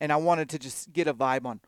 and 0.00 0.12
I 0.12 0.16
wanted 0.16 0.48
to 0.50 0.58
just 0.58 0.92
get 0.92 1.06
a 1.08 1.14
vibe 1.14 1.46
on 1.46 1.60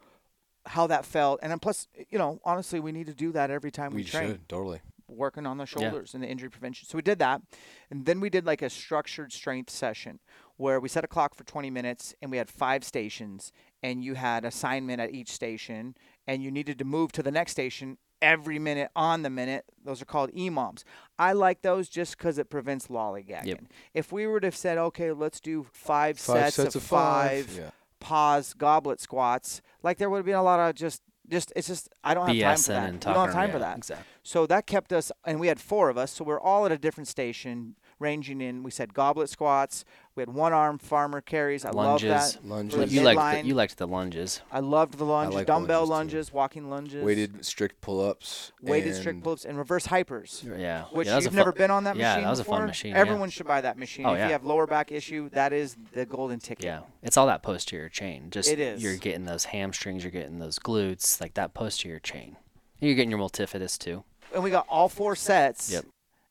how 0.66 0.86
that 0.86 1.04
felt, 1.04 1.40
and 1.42 1.50
then 1.52 1.58
plus, 1.58 1.88
you 2.10 2.18
know, 2.18 2.40
honestly, 2.44 2.80
we 2.80 2.90
need 2.92 3.06
to 3.06 3.14
do 3.14 3.32
that 3.32 3.50
every 3.50 3.70
time 3.70 3.92
we, 3.92 3.98
We 4.02 4.04
train 4.04 4.30
should 4.30 4.48
totally. 4.48 4.80
working 5.06 5.44
on 5.46 5.58
the 5.58 5.66
shoulders 5.66 6.14
and 6.14 6.22
the 6.22 6.28
injury 6.28 6.48
prevention. 6.48 6.88
So 6.88 6.96
we 6.96 7.02
did 7.02 7.18
that. 7.18 7.42
And 7.90 8.06
then 8.06 8.20
we 8.20 8.30
did 8.30 8.46
like 8.46 8.62
a 8.62 8.70
structured 8.70 9.32
strength 9.34 9.68
session 9.70 10.20
where 10.56 10.80
we 10.80 10.88
set 10.88 11.04
a 11.04 11.06
clock 11.06 11.34
for 11.34 11.44
20 11.44 11.68
minutes 11.68 12.14
and 12.22 12.30
we 12.30 12.38
had 12.38 12.48
five 12.48 12.82
stations 12.82 13.52
and 13.82 14.02
you 14.02 14.14
had 14.14 14.46
assignment 14.46 15.00
at 15.02 15.10
each 15.12 15.30
station 15.30 15.94
and 16.26 16.42
you 16.42 16.50
needed 16.50 16.78
to 16.78 16.84
move 16.84 17.12
to 17.12 17.22
the 17.22 17.30
next 17.30 17.52
station 17.52 17.98
every 18.22 18.58
minute 18.58 18.90
on 18.96 19.22
the 19.22 19.30
minute. 19.30 19.64
Those 19.84 20.00
are 20.00 20.06
called 20.06 20.30
EMOMs. 20.32 20.82
I 21.18 21.32
like 21.32 21.62
those 21.62 21.88
just 21.88 22.16
because 22.16 22.38
it 22.38 22.48
prevents 22.48 22.86
lollygagging. 22.88 23.44
If 23.92 24.12
we 24.12 24.26
were 24.26 24.40
to 24.40 24.46
have 24.46 24.56
said, 24.56 24.78
okay, 24.78 25.12
let's 25.12 25.40
do 25.40 25.66
five, 25.72 26.18
Five 26.18 26.52
sets, 26.54 26.74
of, 26.74 26.82
five, 26.82 27.50
Yeah. 27.56 27.70
pause 28.00 28.54
goblet 28.54 29.00
squats, 29.00 29.60
like 29.82 29.98
there 29.98 30.08
would 30.08 30.18
have 30.18 30.26
been 30.26 30.34
a 30.36 30.42
lot 30.42 30.58
of 30.60 30.74
just, 30.74 31.02
just 31.28 31.52
it's 31.56 31.66
just 31.66 31.88
I 32.02 32.14
don't 32.14 32.26
have 32.26 32.34
time 32.36 32.56
for 32.56 32.72
that. 32.72 32.92
we 33.10 33.14
don't 33.14 33.24
have 33.26 33.34
time 33.34 33.50
for 33.50 33.58
that. 33.58 33.76
exactly 33.78 34.06
So 34.22 34.46
that 34.46 34.66
kept 34.66 34.92
us, 34.92 35.10
and 35.24 35.40
we 35.40 35.48
had 35.48 35.60
four 35.60 35.88
of 35.90 35.96
us, 35.98 36.10
so 36.12 36.24
we're 36.24 36.40
all 36.40 36.64
at 36.66 36.72
a 36.72 36.78
different 36.78 37.08
station, 37.08 37.76
ranging 38.04 38.40
in. 38.40 38.62
We 38.62 38.70
said 38.70 38.94
goblet 38.94 39.28
squats. 39.30 39.84
We 40.14 40.20
had 40.20 40.28
one 40.28 40.52
arm 40.52 40.78
farmer 40.78 41.20
carries. 41.20 41.64
I 41.64 41.70
lunges 41.70 42.08
love 42.08 42.32
that. 42.34 42.48
Lunges. 42.48 42.94
You 42.94 43.00
liked 43.02 43.18
midline. 43.18 43.42
the, 43.42 43.48
you 43.48 43.54
liked 43.54 43.78
the 43.78 43.86
lunges 43.88 44.42
I 44.52 44.60
loved 44.60 44.96
the 44.96 45.04
lunges, 45.04 45.34
like 45.34 45.46
dumbbell 45.48 45.86
lunges, 45.86 46.28
lunges, 46.28 46.32
walking 46.32 46.70
lunges, 46.70 47.02
Weighted 47.02 47.44
strict 47.44 47.80
pull-ups. 47.80 48.52
weighted 48.62 48.94
strict 48.94 49.24
pull-ups, 49.24 49.44
and 49.44 49.58
reverse 49.58 49.88
hypers. 49.88 50.44
yeah 50.56 50.84
Which 50.92 51.06
yeah, 51.06 51.14
that 51.14 51.16
was 51.16 51.24
a 51.24 51.26
you've 51.26 51.32
fu- 51.32 51.36
never 51.38 51.50
been 51.52 51.72
on 51.72 51.82
that 51.84 51.96
yeah, 51.96 52.10
machine 52.12 52.24
that 52.24 52.30
was 52.30 52.38
a 52.38 52.44
fun 52.44 52.66
machine 52.66 52.92
yeah. 52.92 52.98
Everyone 53.00 53.28
should 53.30 53.48
buy 53.48 53.60
that 53.62 53.76
machine. 53.76 54.06
Oh, 54.06 54.12
if 54.12 54.18
yeah. 54.18 54.26
you 54.26 54.32
have 54.32 54.44
lower 54.44 54.68
back 54.68 54.92
issue, 54.92 55.30
that 55.30 55.52
is 55.52 55.76
the 55.94 56.06
golden 56.06 56.38
ticket. 56.38 56.64
Yeah, 56.64 56.80
it's 57.02 57.16
all 57.16 57.26
that 57.26 57.42
posterior 57.42 57.88
chain. 57.88 58.30
Just 58.30 58.48
It 58.48 58.60
is. 58.60 58.80
You're 58.82 58.96
getting 58.96 59.24
those 59.24 59.46
hamstrings. 59.46 60.04
You're 60.04 60.12
getting 60.12 60.38
those 60.38 60.60
glutes, 60.60 61.20
like 61.20 61.34
that 61.34 61.54
posterior 61.54 61.98
chain. 61.98 62.36
You're 62.78 62.94
getting 62.94 63.10
your 63.10 63.18
multifidus 63.18 63.78
too. 63.78 64.04
And 64.32 64.44
we 64.44 64.50
got 64.50 64.66
all 64.68 64.88
four 64.88 65.16
sets 65.16 65.72
Yep. 65.72 65.86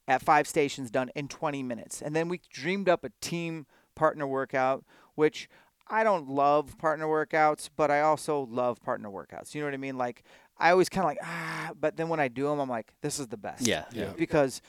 At 0.08 0.22
five 0.22 0.48
stations 0.48 0.92
done 0.92 1.10
in 1.16 1.28
20 1.28 1.64
minutes. 1.64 2.02
And 2.02 2.16
then 2.16 2.28
we 2.30 2.42
dreamed 2.50 2.90
up 2.90 3.04
a 3.04 3.10
team 3.22 3.66
partner 3.96 4.28
workout, 4.28 4.84
which 5.16 5.50
I 5.88 6.04
don't 6.04 6.28
love 6.30 6.78
partner 6.78 7.06
workouts, 7.06 7.70
but 7.76 7.92
I 7.92 8.02
also 8.02 8.48
love 8.50 8.82
partner 8.82 9.10
workouts. 9.10 9.54
You 9.54 9.62
know 9.62 9.68
what 9.68 9.74
I 9.74 9.78
mean? 9.78 9.98
Like, 9.98 10.24
I 10.58 10.72
always 10.72 10.90
kind 10.90 11.04
of 11.06 11.10
like, 11.10 11.18
ah, 11.24 11.72
but 11.80 11.98
then 11.98 12.10
when 12.10 12.20
I 12.20 12.28
do 12.28 12.48
them, 12.48 12.60
I'm 12.60 12.70
like, 12.70 12.94
this 13.02 13.20
is 13.20 13.28
the 13.28 13.38
best. 13.38 13.66
Yeah. 13.68 13.86
Yeah. 13.92 14.12
Because 14.18 14.62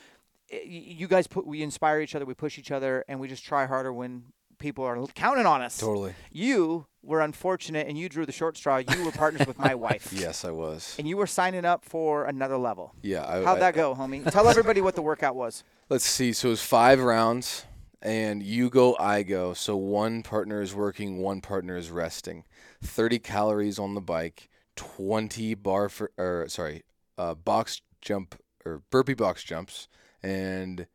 i- 0.52 0.56
y- 0.56 0.62
you 0.66 1.08
guys 1.08 1.26
put, 1.26 1.46
we 1.46 1.62
inspire 1.62 2.00
each 2.00 2.14
other, 2.14 2.24
we 2.24 2.34
push 2.34 2.58
each 2.58 2.70
other, 2.70 3.04
and 3.08 3.20
we 3.20 3.28
just 3.28 3.44
try 3.44 3.66
harder 3.66 3.92
when 3.92 4.24
people 4.64 4.84
are 4.84 5.06
counting 5.08 5.44
on 5.44 5.60
us. 5.60 5.76
Totally. 5.76 6.14
You 6.32 6.86
were 7.02 7.20
unfortunate 7.20 7.86
and 7.86 7.98
you 7.98 8.08
drew 8.08 8.24
the 8.24 8.32
short 8.32 8.56
straw. 8.56 8.78
You 8.78 9.04
were 9.04 9.12
partners 9.12 9.46
with 9.46 9.58
my 9.58 9.74
wife. 9.86 10.10
Yes, 10.10 10.42
I 10.42 10.52
was. 10.52 10.96
And 10.98 11.06
you 11.06 11.18
were 11.18 11.26
signing 11.26 11.66
up 11.66 11.84
for 11.84 12.24
another 12.24 12.56
level. 12.56 12.94
Yeah. 13.02 13.24
I, 13.28 13.44
How'd 13.44 13.58
I- 13.58 13.60
that 13.60 13.74
go, 13.74 13.94
homie? 13.94 14.28
Tell 14.32 14.48
everybody 14.48 14.80
what 14.80 14.94
the 14.94 15.02
workout 15.02 15.36
was. 15.36 15.64
Let's 15.90 16.06
see. 16.06 16.32
So 16.32 16.48
it 16.48 16.52
was 16.52 16.62
five 16.62 16.98
rounds, 16.98 17.66
and 18.00 18.42
you 18.42 18.70
go, 18.70 18.96
I 18.98 19.22
go. 19.22 19.52
So 19.52 19.76
one 19.76 20.22
partner 20.22 20.62
is 20.62 20.74
working, 20.74 21.18
one 21.18 21.42
partner 21.42 21.76
is 21.76 21.90
resting. 21.90 22.44
Thirty 22.82 23.18
calories 23.18 23.78
on 23.78 23.94
the 23.94 24.00
bike, 24.00 24.48
twenty 24.76 25.52
bar 25.54 25.90
for, 25.90 26.10
or 26.16 26.46
sorry, 26.48 26.84
uh, 27.18 27.34
box 27.34 27.82
jump 28.00 28.34
or 28.64 28.80
burpee 28.90 29.12
box 29.12 29.44
jumps, 29.44 29.88
and 30.22 30.86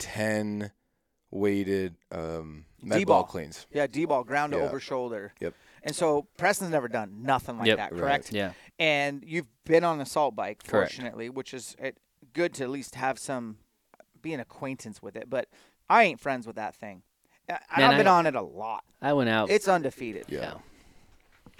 ten 0.00 0.72
weighted 1.30 1.96
um, 2.12 2.64
med 2.84 2.98
D-ball. 2.98 3.24
cleans. 3.24 3.66
Yeah, 3.72 3.86
D 3.86 4.04
ball, 4.04 4.24
ground 4.24 4.52
to 4.52 4.58
Yeah. 4.58 4.64
over 4.64 4.80
shoulder. 4.80 5.32
Yep. 5.40 5.54
And 5.82 5.94
so 5.94 6.26
Preston's 6.38 6.70
never 6.70 6.88
done 6.88 7.22
nothing 7.22 7.58
like 7.58 7.66
Yep. 7.66 7.76
that, 7.76 7.92
Right. 7.92 8.00
correct? 8.00 8.32
Yeah. 8.32 8.52
And 8.78 9.22
you've 9.26 9.46
been 9.64 9.84
on 9.84 9.96
an 9.96 10.00
assault 10.02 10.34
bike, 10.34 10.62
Correct. 10.66 10.92
fortunately, 10.94 11.28
which 11.28 11.52
is 11.52 11.76
uh, 11.82 11.90
good 12.32 12.54
to 12.54 12.64
at 12.64 12.70
least 12.70 12.94
have 12.94 13.18
some, 13.18 13.58
be 14.22 14.32
an 14.32 14.40
acquaintance 14.40 15.02
with 15.02 15.14
it. 15.16 15.28
But 15.28 15.48
I 15.90 16.04
ain't 16.04 16.20
friends 16.20 16.46
with 16.46 16.56
that 16.56 16.74
thing. 16.74 17.02
I- 17.48 17.58
Man, 17.78 17.90
I've 17.90 17.96
been 17.98 18.06
I- 18.08 18.18
on 18.18 18.26
it 18.26 18.34
a 18.34 18.40
lot. 18.42 18.84
I 19.02 19.12
went 19.12 19.28
out. 19.28 19.50
It's 19.50 19.68
undefeated. 19.68 20.24
Yeah. 20.28 20.54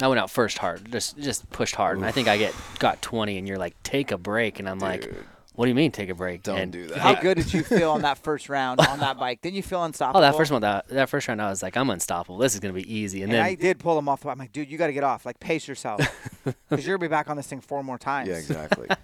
I 0.01 0.09
went 0.09 0.18
out 0.18 0.29
first 0.31 0.59
hard, 0.59 0.91
just 0.91 1.16
just 1.18 1.49
pushed 1.51 1.77
hard, 1.77 1.99
and 1.99 2.07
I 2.07 2.11
think 2.11 2.27
I 2.27 2.37
get 2.37 2.53
got 2.81 3.01
20, 3.01 3.39
and 3.39 3.47
you're 3.47 3.59
like, 3.59 3.81
take 3.85 4.11
a 4.11 4.18
break, 4.18 4.59
and 4.59 4.68
I'm 4.68 4.81
like, 4.81 5.03
Dude. 5.03 5.25
What 5.55 5.66
do 5.66 5.68
you 5.68 5.74
mean 5.74 5.92
take 5.92 6.09
a 6.09 6.14
break? 6.14 6.42
Don't 6.42 6.59
And- 6.59 6.72
do 6.72 6.86
that. 6.88 6.98
How 6.98 7.14
good 7.20 7.36
did 7.36 7.52
you 7.55 7.62
feel 7.62 7.90
on 7.92 8.02
that 8.02 8.18
first 8.18 8.48
round 8.48 8.80
on 8.80 8.98
that 8.98 9.18
bike? 9.18 9.40
Didn't 9.40 9.57
you 9.57 9.62
feel 9.62 9.84
unstoppable? 9.84 10.18
Oh, 10.18 10.22
that 10.22 10.36
first 10.36 10.50
one, 10.50 10.62
that, 10.62 10.88
that 10.88 11.09
first 11.09 11.28
round, 11.28 11.40
I 11.40 11.48
was 11.48 11.62
like, 11.62 11.76
I'm 11.76 11.90
unstoppable. 11.90 12.38
This 12.38 12.55
is 12.55 12.61
gonna 12.61 12.74
be 12.74 12.92
easy. 12.92 13.22
And, 13.22 13.30
And 13.32 13.38
then 13.38 13.44
I 13.46 13.55
did 13.55 13.78
pull 13.78 13.98
him 13.98 14.09
off. 14.09 14.22
the 14.22 14.28
I'm 14.30 14.38
like, 14.38 14.52
dude, 14.52 14.70
you 14.70 14.76
got 14.78 14.88
to 14.88 14.92
get 14.92 15.05
off. 15.05 15.24
Like, 15.24 15.38
pace 15.40 15.68
yourself, 15.68 16.00
because 16.44 16.86
you're 16.86 16.96
gonna 16.98 17.09
be 17.09 17.11
back 17.11 17.30
on 17.30 17.36
this 17.36 17.46
thing 17.46 17.61
four 17.61 17.82
more 17.84 17.98
times. 17.98 18.28
Yeah, 18.28 18.36
exactly. 18.36 18.88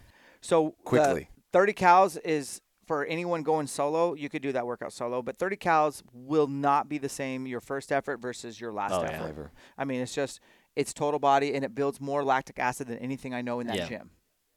So 0.43 0.69
uh, 0.69 0.71
Quickly. 0.85 1.29
30 1.53 1.73
cows 1.75 2.17
is 2.17 2.63
for 2.87 3.05
anyone 3.05 3.43
going 3.43 3.67
solo. 3.67 4.15
You 4.15 4.31
could 4.31 4.41
do 4.41 4.53
that 4.53 4.67
workout 4.67 4.91
solo, 4.93 5.21
but 5.21 5.39
30 5.39 5.57
cows 5.57 6.03
will 6.15 6.47
not 6.47 6.89
be 6.89 6.97
the 6.97 7.11
same 7.11 7.47
your 7.47 7.61
first 7.61 7.93
effort 7.93 8.21
versus 8.23 8.59
your 8.59 8.73
last 8.73 8.93
Oh, 8.93 9.03
effort. 9.03 9.19
Flavor. 9.21 9.53
I 9.77 9.85
mean, 9.85 10.01
it's 10.01 10.15
just 10.15 10.41
it's 10.75 10.95
total 10.95 11.21
body, 11.21 11.55
and 11.55 11.63
it 11.65 11.75
builds 11.75 12.01
more 12.01 12.25
lactic 12.25 12.59
acid 12.59 12.87
than 12.89 12.97
anything 12.99 13.35
I 13.35 13.43
know 13.43 13.61
in 13.61 13.67
that 13.67 13.77
Yeah. 13.77 13.89
gym. 13.89 14.11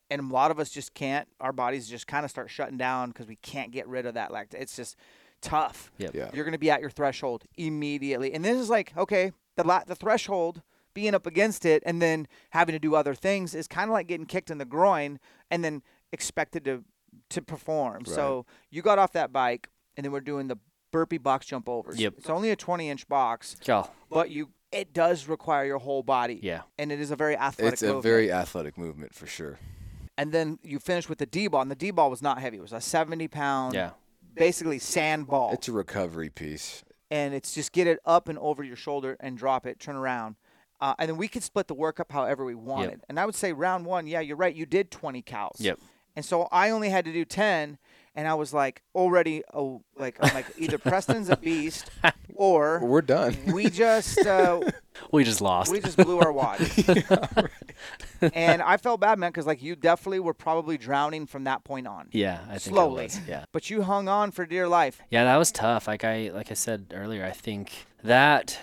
And 0.10 0.30
a 0.30 0.34
lot 0.34 0.52
of 0.52 0.60
us 0.60 0.70
just 0.70 0.94
can't. 0.94 1.28
Our 1.40 1.52
bodies 1.54 1.88
just 1.90 2.08
kind 2.08 2.24
of 2.26 2.30
start 2.32 2.50
shutting 2.50 2.78
down 2.78 3.10
because 3.10 3.28
we 3.28 3.38
can't 3.38 3.72
get 3.72 3.88
rid 3.88 4.06
of 4.06 4.14
that 4.14 4.32
lactic. 4.32 4.62
It's 4.62 4.76
just 4.76 4.96
tough. 5.42 5.92
Yep. 5.98 6.14
Yeah. 6.14 6.30
You're 6.34 6.46
going 6.46 6.54
to 6.54 6.60
be 6.60 6.70
at 6.72 6.82
your 6.82 6.90
threshold 6.90 7.44
immediately, 7.58 8.34
and 8.34 8.44
this 8.46 8.58
is 8.58 8.70
like 8.70 8.96
okay, 8.98 9.32
the 9.58 9.64
la- 9.64 9.84
the 9.86 9.96
threshold 9.96 10.62
being 10.94 11.16
up 11.16 11.26
against 11.26 11.66
it 11.66 11.82
and 11.88 12.00
then 12.02 12.28
having 12.52 12.74
to 12.74 12.80
do 12.80 12.94
other 12.94 13.16
things 13.16 13.56
is 13.56 13.68
kind 13.68 13.90
of 13.90 13.94
like 13.94 14.06
getting 14.06 14.28
kicked 14.28 14.52
in 14.52 14.60
the 14.60 14.66
groin 14.66 15.20
and 15.50 15.64
then 15.64 15.82
expected 16.12 16.64
to 16.66 16.84
to 17.30 17.42
perform. 17.42 18.06
So 18.06 18.46
you 18.70 18.82
got 18.82 19.00
off 19.00 19.14
that 19.14 19.32
bike, 19.32 19.70
and 19.98 20.04
then 20.06 20.12
we're 20.12 20.20
doing 20.22 20.48
the 20.48 20.58
burpee 20.92 21.18
box 21.18 21.46
jump 21.48 21.68
overs. 21.68 22.00
Yep. 22.00 22.16
It's 22.20 22.30
only 22.30 22.52
a 22.52 22.56
20 22.56 22.90
inch 22.90 23.08
box, 23.08 23.56
Oh, 23.68 23.90
but 24.10 24.30
you 24.30 24.50
it 24.72 24.94
does 24.94 25.28
require 25.28 25.66
your 25.66 25.78
whole 25.78 26.02
body. 26.04 26.40
Yeah. 26.42 26.62
And 26.80 26.92
it 26.92 27.00
is 27.00 27.12
a 27.12 27.16
very 27.16 27.38
athletic. 27.38 27.74
It's 27.74 27.84
a 27.84 27.88
movement. 27.88 28.04
very 28.04 28.32
athletic 28.32 28.78
movement 28.78 29.14
for 29.14 29.28
sure. 29.28 29.60
And 30.18 30.32
then 30.32 30.60
you 30.64 30.80
finish 30.80 31.10
with 31.10 31.18
the 31.18 31.26
D 31.26 31.48
ball, 31.48 31.62
and 31.62 31.72
the 31.72 31.76
D 31.76 31.92
ball 31.92 32.10
was 32.10 32.22
not 32.22 32.40
heavy. 32.40 32.58
It 32.58 32.62
was 32.62 32.74
a 32.74 32.82
70 32.82 33.28
pound, 33.30 33.74
yeah. 33.74 33.92
basically 34.36 34.80
sand 34.80 35.28
ball. 35.28 35.52
It's 35.54 35.68
a 35.68 35.72
recovery 35.72 36.30
piece. 36.30 36.84
and 37.10 37.34
it's 37.34 37.54
just 37.54 37.72
get 37.72 37.86
it 37.88 38.00
up 38.06 38.28
and 38.28 38.40
over 38.40 38.64
your 38.64 38.76
shoulder 38.76 39.18
and 39.20 39.38
drop 39.38 39.66
it, 39.66 39.80
turn 39.80 39.96
around. 39.96 40.36
Uh, 40.82 40.96
and 41.00 41.10
then 41.10 41.18
we 41.18 41.28
could 41.28 41.44
split 41.44 41.68
the 41.68 41.74
work 41.74 42.00
up 42.00 42.12
however 42.12 42.44
we 42.44 42.56
wanted. 42.56 43.02
And 43.08 43.20
I 43.20 43.26
would 43.26 43.36
say 43.36 43.54
round 43.54 43.86
one, 43.86 44.06
yeah, 44.08 44.20
you're 44.20 44.36
right. 44.36 44.54
You 44.54 44.66
did 44.66 44.92
20 44.92 45.22
cows. 45.22 45.56
Yep. 45.60 45.80
And 46.16 46.26
so 46.26 46.48
I 46.52 46.72
only 46.72 46.90
had 46.90 47.06
to 47.06 47.14
do 47.14 47.24
10, 47.24 47.78
and 48.16 48.28
I 48.28 48.34
was 48.36 48.54
like 48.54 48.82
already, 48.96 49.44
oh, 49.54 49.84
like 49.98 50.18
I'm 50.22 50.34
like 50.34 50.46
either 50.58 50.78
Preston's 50.78 51.30
a 51.30 51.38
beast, 51.38 51.90
or 52.36 52.80
We're 52.84 53.02
done. 53.02 53.36
we 53.54 53.70
just 53.70 54.20
uh, 54.26 54.62
We 55.12 55.24
just 55.24 55.42
lost. 55.42 55.72
we 55.72 55.80
just 55.80 55.98
blew 55.98 56.20
our 56.20 56.32
wad. 56.32 56.60
and 58.34 58.62
I 58.62 58.78
felt 58.78 59.00
bad, 59.02 59.20
man, 59.20 59.32
because 59.32 59.46
like 59.48 59.62
you 59.62 59.76
definitely 59.76 60.20
were 60.20 60.34
probably 60.34 60.78
drowning 60.78 61.26
from 61.26 61.44
that 61.46 61.64
point 61.64 61.88
on. 61.88 62.10
yeah, 62.12 62.40
I 62.48 62.58
think 62.60 62.76
Slowly. 62.76 63.02
I 63.02 63.06
was. 63.06 63.20
Yeah. 63.28 63.46
But 63.52 63.70
you 63.70 63.82
hung 63.84 64.08
on 64.08 64.32
for 64.32 64.46
dear 64.46 64.68
life. 64.68 65.02
Yeah, 65.10 65.24
that 65.26 65.38
was 65.38 65.52
tough. 65.52 65.88
Like 65.88 66.04
I 66.04 66.32
like 66.34 66.52
I 66.52 66.56
said 66.56 66.94
earlier, 66.96 67.26
I 67.26 67.32
think 67.32 67.88
that 68.04 68.60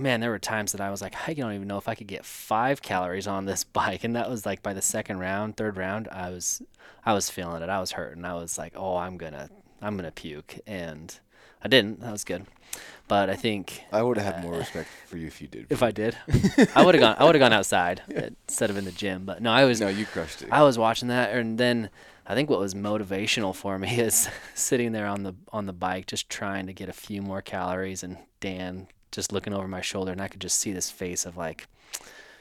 man, 0.00 0.20
there 0.20 0.30
were 0.30 0.38
times 0.38 0.72
that 0.72 0.80
I 0.80 0.90
was 0.90 1.02
like, 1.02 1.14
I 1.28 1.34
don't 1.34 1.52
even 1.52 1.68
know 1.68 1.78
if 1.78 1.88
I 1.88 1.94
could 1.94 2.06
get 2.06 2.24
five 2.24 2.82
calories 2.82 3.26
on 3.26 3.44
this 3.44 3.64
bike, 3.80 4.04
and 4.04 4.16
that 4.16 4.30
was 4.30 4.46
like 4.46 4.62
by 4.62 4.72
the 4.72 4.82
second 4.82 5.18
round, 5.18 5.56
third 5.56 5.76
round, 5.76 6.08
I 6.08 6.30
was 6.30 6.62
I 7.04 7.12
was 7.14 7.30
feeling 7.30 7.62
it. 7.62 7.68
I 7.68 7.80
was 7.80 7.92
hurting. 7.92 8.24
I 8.24 8.34
was 8.34 8.58
like, 8.58 8.72
oh, 8.76 8.96
I'm 8.96 9.16
gonna 9.16 9.50
I'm 9.80 9.96
gonna 9.96 10.12
puke, 10.12 10.58
and 10.66 11.18
I 11.62 11.68
didn't. 11.68 12.00
That 12.00 12.12
was 12.12 12.24
good. 12.24 12.46
But 13.08 13.28
I 13.28 13.36
think 13.36 13.84
I 13.92 14.02
would 14.02 14.16
have 14.16 14.36
had 14.36 14.42
uh, 14.42 14.48
more 14.48 14.56
respect 14.56 14.88
for 15.06 15.18
you 15.18 15.26
if 15.26 15.42
you 15.42 15.48
did. 15.48 15.66
if 15.68 15.82
I 15.82 15.90
did, 15.90 16.16
I 16.74 16.84
would 16.84 16.94
have 16.94 17.02
gone. 17.02 17.16
I 17.18 17.24
would 17.24 17.34
have 17.34 17.40
gone 17.40 17.52
outside 17.52 18.00
instead 18.48 18.70
of 18.70 18.78
in 18.78 18.84
the 18.84 18.92
gym. 18.92 19.24
But 19.26 19.42
no, 19.42 19.52
I 19.52 19.64
was. 19.64 19.80
no, 19.80 19.88
you 19.88 20.06
crushed 20.06 20.42
it. 20.42 20.48
I 20.50 20.62
was 20.62 20.78
watching 20.78 21.08
that, 21.08 21.34
and 21.34 21.58
then 21.58 21.90
I 22.26 22.34
think 22.34 22.48
what 22.48 22.60
was 22.60 22.74
motivational 22.74 23.54
for 23.54 23.78
me 23.78 23.98
is 23.98 24.28
sitting 24.54 24.92
there 24.92 25.06
on 25.06 25.24
the 25.24 25.34
on 25.52 25.66
the 25.66 25.72
bike, 25.74 26.06
just 26.06 26.30
trying 26.30 26.66
to 26.66 26.72
get 26.72 26.88
a 26.88 26.94
few 26.94 27.20
more 27.20 27.42
calories, 27.42 28.02
and 28.02 28.16
Dan 28.40 28.86
just 29.12 29.32
looking 29.32 29.54
over 29.54 29.68
my 29.68 29.80
shoulder, 29.80 30.10
and 30.12 30.20
I 30.20 30.28
could 30.28 30.40
just 30.40 30.58
see 30.58 30.72
this 30.72 30.90
face 30.90 31.24
of 31.26 31.36
like 31.36 31.68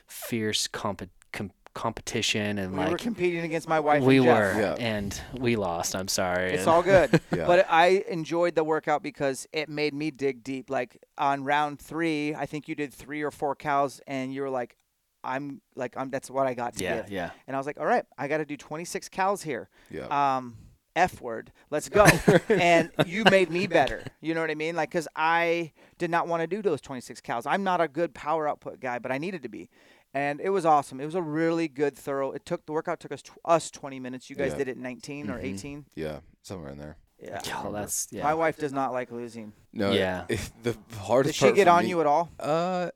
fierce 0.07 0.67
comp- 0.67 1.09
com- 1.32 1.51
competition, 1.74 2.57
and 2.57 2.78
We 2.78 2.86
were 2.86 2.97
competing 2.97 3.41
against 3.45 3.67
my 3.69 3.80
wife. 3.80 4.03
we 4.03 4.17
and 4.17 4.26
Jeff. 4.26 4.55
were, 4.55 4.61
Yeah. 4.61 4.74
and 4.80 5.22
we 5.38 5.55
lost. 5.55 5.95
I'm 5.95 6.07
sorry. 6.07 6.51
It's 6.53 6.63
and- 6.63 6.69
all 6.72 6.82
good. 6.84 7.22
Yeah. 7.36 7.45
But 7.47 7.65
I 7.69 8.03
enjoyed 8.09 8.55
the 8.55 8.63
workout 8.63 9.03
because 9.03 9.47
it 9.53 9.69
made 9.69 9.93
me 9.93 10.11
dig 10.11 10.43
deep. 10.43 10.69
Like 10.69 10.97
on 11.17 11.43
round 11.43 11.80
three, 11.80 12.36
I 12.36 12.45
think 12.45 12.67
you 12.67 12.76
did 12.76 12.93
three 12.93 13.22
or 13.22 13.32
four 13.32 13.55
cows, 13.55 14.01
and 14.07 14.34
you 14.34 14.41
were 14.41 14.49
like, 14.49 14.76
"I'm 15.24 15.61
like, 15.76 15.93
I'm. 15.95 16.09
That's 16.09 16.30
what 16.30 16.45
I 16.47 16.53
got 16.53 16.76
to 16.76 16.84
yeah, 16.84 16.95
give." 17.03 17.11
yeah. 17.11 17.30
And 17.47 17.55
I 17.55 17.59
was 17.59 17.65
like, 17.67 17.80
"All 17.80 17.86
right, 17.86 18.03
I 18.17 18.28
got 18.28 18.38
to 18.39 18.45
do 18.45 18.57
26 18.57 19.07
cows 19.09 19.43
here." 19.43 19.69
yeah. 19.89 20.07
Um, 20.38 20.57
F 20.95 21.21
word. 21.21 21.51
Let's 21.69 21.89
go. 21.89 22.05
and 22.49 22.91
you 23.05 23.23
made 23.25 23.49
me 23.49 23.67
better. 23.67 24.03
You 24.21 24.33
know 24.33 24.41
what 24.41 24.51
I 24.51 24.55
mean? 24.55 24.75
Like, 24.75 24.91
cause 24.91 25.07
I 25.15 25.71
did 25.97 26.09
not 26.11 26.27
want 26.27 26.41
to 26.41 26.47
do 26.47 26.61
those 26.61 26.81
26 26.81 27.21
cows. 27.21 27.45
I'm 27.45 27.63
not 27.63 27.79
a 27.81 27.87
good 27.87 28.13
power 28.13 28.47
output 28.47 28.79
guy, 28.79 28.99
but 28.99 29.11
I 29.11 29.17
needed 29.17 29.43
to 29.43 29.49
be. 29.49 29.69
And 30.13 30.41
it 30.41 30.49
was 30.49 30.65
awesome. 30.65 30.99
It 30.99 31.05
was 31.05 31.15
a 31.15 31.21
really 31.21 31.69
good, 31.69 31.97
thorough. 31.97 32.31
It 32.33 32.45
took 32.45 32.65
the 32.65 32.73
workout 32.73 32.99
took 32.99 33.13
us 33.13 33.21
tw- 33.21 33.31
us 33.45 33.71
20 33.71 33.99
minutes. 33.99 34.29
You 34.29 34.35
guys 34.35 34.51
Yeah. 34.51 34.57
did 34.57 34.67
it 34.67 34.77
19 34.77 35.29
or 35.29 35.39
Mhm. 35.39 35.43
18. 35.45 35.85
yeah, 35.95 36.19
somewhere 36.41 36.71
in 36.71 36.77
there. 36.77 36.97
Yeah. 37.23 37.39
Oh, 37.63 37.71
that's 37.71 38.07
yeah. 38.11 38.23
My 38.23 38.33
wife 38.33 38.57
does 38.57 38.73
not 38.73 38.91
like 38.91 39.11
losing. 39.11 39.53
No. 39.71 39.91
Yeah. 39.91 40.25
If 40.27 40.51
the 40.63 40.73
Did 40.73 40.97
hardest 40.97 41.35
she 41.39 41.45
part 41.45 41.55
get 41.55 41.67
on 41.67 41.83
me- 41.83 41.89
you 41.91 42.01
at 42.01 42.07
all? 42.07 42.29
Uh, 42.39 42.89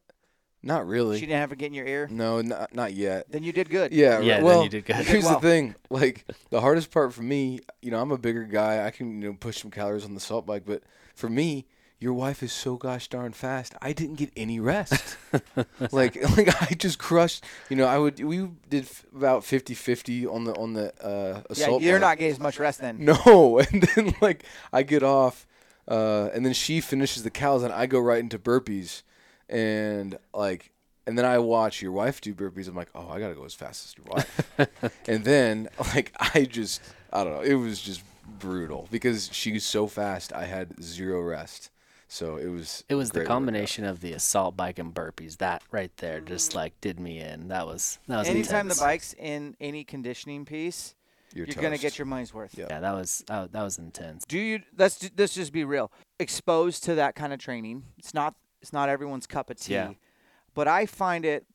not 0.65 0.85
really. 0.87 1.17
She 1.19 1.25
didn't 1.25 1.39
have 1.39 1.51
her 1.51 1.55
get 1.55 1.67
in 1.67 1.73
your 1.73 1.85
ear. 1.87 2.07
no, 2.11 2.41
not 2.41 2.75
not 2.75 2.93
yet. 2.93 3.31
Then 3.31 3.43
you 3.43 3.53
did 3.53 3.69
good. 3.69 3.93
Yeah. 3.93 4.19
Yeah, 4.19 4.33
right. 4.33 4.35
then 4.37 4.43
Well, 4.43 4.63
you 4.63 4.69
did 4.69 4.85
good. 4.85 4.95
here's 4.97 5.23
well. 5.23 5.39
the 5.39 5.47
thing. 5.47 5.75
Like 5.89 6.25
the 6.49 6.59
hardest 6.59 6.91
part 6.91 7.13
for 7.13 7.21
me, 7.21 7.59
you 7.81 7.91
know, 7.91 8.01
I'm 8.01 8.11
a 8.11 8.17
bigger 8.17 8.43
guy. 8.43 8.85
I 8.85 8.91
can 8.91 9.21
you 9.21 9.29
know 9.29 9.37
push 9.39 9.61
some 9.61 9.71
calories 9.71 10.03
on 10.03 10.11
the 10.11 10.17
assault 10.17 10.45
bike, 10.45 10.63
but 10.65 10.83
for 11.13 11.29
me, 11.29 11.65
your 11.97 12.11
wife 12.13 12.43
is 12.43 12.51
so 12.51 12.75
gosh 12.75 13.07
darn 13.07 13.31
fast. 13.31 13.73
I 13.81 13.93
didn't 13.93 14.15
get 14.15 14.29
any 14.35 14.59
rest. 14.59 15.17
like 15.91 16.15
like 16.37 16.61
I 16.61 16.73
just 16.75 16.99
crushed. 16.99 17.45
You 17.69 17.77
know, 17.77 17.85
I 17.85 17.97
would 17.97 18.19
we 18.23 18.49
did 18.69 18.83
f- 18.83 19.05
about 19.15 19.43
50-50 19.43 20.31
on 20.31 20.43
the 20.43 20.53
on 20.55 20.73
the 20.73 20.93
uh, 21.03 21.41
Yeah, 21.55 21.77
you're 21.77 21.93
bike. 21.95 22.01
not 22.01 22.17
getting 22.17 22.33
as 22.33 22.39
much 22.39 22.59
rest 22.59 22.81
then. 22.81 22.97
No, 23.05 23.59
and 23.71 23.81
then 23.95 24.13
like 24.21 24.43
I 24.73 24.83
get 24.83 25.03
off, 25.03 25.47
uh, 25.87 26.29
and 26.33 26.45
then 26.45 26.53
she 26.53 26.81
finishes 26.81 27.23
the 27.23 27.31
cows, 27.31 27.63
and 27.63 27.71
I 27.73 27.85
go 27.85 27.99
right 27.99 28.19
into 28.19 28.37
burpees, 28.39 29.03
and 29.49 30.17
like, 30.33 30.71
and 31.07 31.17
then 31.17 31.25
I 31.25 31.37
watch 31.39 31.81
your 31.81 31.91
wife 31.91 32.21
do 32.21 32.33
burpees. 32.33 32.67
I'm 32.67 32.75
like, 32.75 32.89
oh, 32.95 33.09
I 33.09 33.19
gotta 33.19 33.35
go 33.35 33.45
as 33.45 33.53
fast 33.53 33.85
as 33.85 33.95
your 33.97 34.15
wife, 34.15 34.89
and 35.07 35.23
then 35.23 35.69
like 35.93 36.13
I 36.19 36.45
just, 36.45 36.81
I 37.11 37.23
don't 37.23 37.33
know, 37.33 37.41
it 37.41 37.55
was 37.55 37.81
just 37.81 38.01
brutal 38.39 38.87
because 38.91 39.29
she's 39.31 39.65
so 39.65 39.87
fast. 39.87 40.33
I 40.33 40.45
had 40.45 40.81
zero 40.81 41.21
rest, 41.21 41.69
so 42.07 42.37
it 42.37 42.47
was. 42.47 42.83
It 42.89 42.95
was 42.95 43.09
the 43.09 43.19
great 43.19 43.23
workout. 43.23 43.33
combination 43.35 43.85
of 43.85 43.99
the 44.01 44.13
assault 44.13 44.57
bike 44.57 44.79
and 44.79 44.93
burpees 44.93 45.37
that 45.37 45.63
right 45.71 45.95
there 45.97 46.21
just 46.21 46.51
mm. 46.51 46.55
like 46.55 46.79
did 46.81 46.99
me 46.99 47.19
in. 47.19 47.49
That 47.49 47.65
was 47.65 47.99
that 48.07 48.17
was 48.17 48.27
Anytime 48.27 48.67
intense. 48.67 48.79
the 48.79 48.85
bike's 48.85 49.13
in 49.13 49.55
any 49.59 49.83
conditioning 49.83 50.45
piece, 50.45 50.95
You're, 51.33 51.45
you're, 51.47 51.61
gonna 51.61 51.77
get 51.77 51.97
your 51.97 52.05
money's 52.05 52.33
worth. 52.33 52.57
Yeah. 52.57 52.67
Yeah, 52.69 52.79
that 52.79 52.93
was 52.93 53.23
that, 53.27 53.51
that 53.51 53.63
was 53.63 53.77
intense. 53.77 54.25
Do 54.27 54.39
you? 54.39 54.61
Let's 54.77 55.09
let's 55.17 55.35
just 55.35 55.53
be 55.53 55.63
real. 55.63 55.91
Exposed 56.19 56.83
to 56.85 56.95
that 56.95 57.15
kind 57.15 57.33
of 57.33 57.39
training, 57.39 57.83
it's 57.97 58.13
not 58.13 58.35
it's 58.65 58.73
not 58.73 58.89
everyone's 58.89 59.27
cup 59.27 59.51
of 59.51 59.57
tea. 59.57 59.73
Yeah. 59.73 59.91
But 60.55 60.67
I 60.67 60.87
find 60.87 61.23
it 61.23 61.45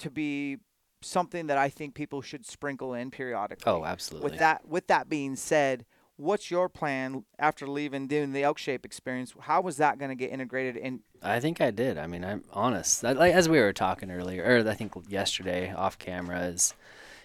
to 0.00 0.10
be 0.10 0.58
something 1.00 1.46
that 1.46 1.56
I 1.56 1.70
think 1.70 1.94
people 1.94 2.20
should 2.20 2.44
sprinkle 2.44 2.92
in 2.92 3.10
periodically. 3.10 3.72
Oh, 3.72 3.86
absolutely. 3.86 4.30
With 4.30 4.38
that 4.38 4.68
with 4.68 4.86
that 4.88 5.08
being 5.08 5.34
said, 5.34 5.86
what's 6.16 6.50
your 6.50 6.68
plan 6.68 7.24
after 7.38 7.66
leaving 7.66 8.06
doing 8.06 8.32
the 8.34 8.42
elk 8.42 8.58
shape 8.58 8.84
experience? 8.84 9.32
How 9.40 9.62
was 9.62 9.78
that 9.78 9.98
going 9.98 10.10
to 10.10 10.14
get 10.14 10.30
integrated 10.30 10.76
in? 10.76 11.00
I 11.22 11.40
think 11.40 11.62
I 11.62 11.70
did. 11.70 11.96
I 11.96 12.06
mean, 12.06 12.22
I'm 12.22 12.44
honest. 12.52 13.02
I, 13.02 13.12
like 13.12 13.32
as 13.32 13.48
we 13.48 13.60
were 13.60 13.72
talking 13.72 14.10
earlier, 14.10 14.44
or 14.44 14.68
I 14.68 14.74
think 14.74 14.92
yesterday 15.08 15.72
off 15.72 15.98
camera, 15.98 16.42
is 16.42 16.74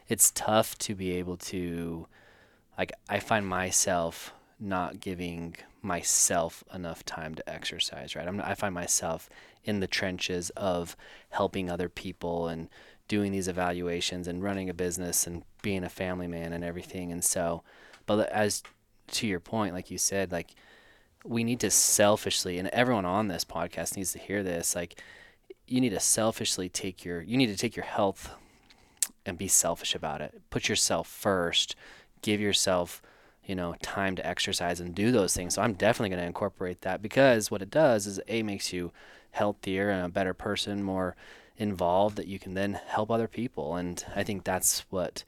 it's 0.08 0.32
tough 0.32 0.78
to 0.78 0.96
be 0.96 1.12
able 1.18 1.36
to, 1.38 2.08
like, 2.78 2.94
I 3.10 3.20
find 3.20 3.46
myself 3.46 4.34
not 4.58 5.02
giving 5.02 5.56
myself 5.84 6.63
enough 6.73 7.05
time 7.05 7.36
to 7.36 7.49
exercise. 7.49 8.15
Right. 8.15 8.27
I'm, 8.27 8.41
I 8.41 8.55
find 8.55 8.73
myself 8.73 9.29
in 9.63 9.79
the 9.79 9.88
trenches 9.88 10.49
of 10.51 10.95
helping 11.29 11.69
other 11.69 11.89
people 11.89 12.47
and 12.47 12.69
doing 13.07 13.31
these 13.31 13.47
evaluations 13.47 14.27
and 14.27 14.41
running 14.41 14.69
a 14.69 14.73
business 14.73 15.27
and 15.27 15.43
being 15.61 15.84
a 15.84 15.89
family 15.89 16.27
man 16.27 16.53
and 16.53 16.63
everything. 16.63 17.11
And 17.11 17.23
so, 17.23 17.63
but 18.05 18.29
as 18.29 18.63
to 19.11 19.27
your 19.27 19.39
point, 19.39 19.73
like 19.73 19.91
you 19.91 19.97
said, 19.97 20.31
like 20.31 20.55
we 21.23 21.43
need 21.43 21.59
to 21.61 21.69
selfishly 21.69 22.57
and 22.57 22.67
everyone 22.69 23.05
on 23.05 23.27
this 23.27 23.45
podcast 23.45 23.95
needs 23.95 24.11
to 24.11 24.19
hear 24.19 24.43
this 24.43 24.75
like 24.75 25.01
you 25.67 25.79
need 25.79 25.89
to 25.89 25.99
selfishly 25.99 26.67
take 26.67 27.05
your 27.05 27.21
you 27.21 27.38
need 27.38 27.47
to 27.47 27.55
take 27.55 27.75
your 27.75 27.86
health 27.86 28.31
and 29.25 29.38
be 29.38 29.47
selfish 29.47 29.95
about 29.95 30.21
it 30.21 30.41
put 30.49 30.67
yourself 30.67 31.07
first 31.07 31.75
give 32.21 32.41
yourself 32.41 33.01
you 33.46 33.56
know 33.56 33.76
time 33.82 34.16
to 34.16 34.26
exercise 34.26 34.80
and 34.80 34.96
do 34.96 35.12
those 35.12 35.34
things 35.34 35.56
so 35.56 35.62
i'm 35.62 35.74
definitely 35.74 36.10
going 36.10 36.22
to 36.22 36.28
incorporate 36.28 36.82
that 36.82 37.02
because 37.02 37.52
what 37.52 37.62
it 37.62 37.70
does 37.70 38.08
is 38.08 38.20
a 38.28 38.44
makes 38.44 38.72
you 38.72 38.91
healthier 39.32 39.89
and 39.89 40.06
a 40.06 40.10
better 40.10 40.34
person 40.34 40.84
more 40.84 41.16
involved 41.58 42.16
that 42.16 42.28
you 42.28 42.39
can 42.39 42.54
then 42.54 42.80
help 42.88 43.12
other 43.12 43.28
people 43.28 43.76
and 43.76 44.06
i 44.16 44.24
think 44.24 44.44
that's 44.44 44.86
what 44.89 45.24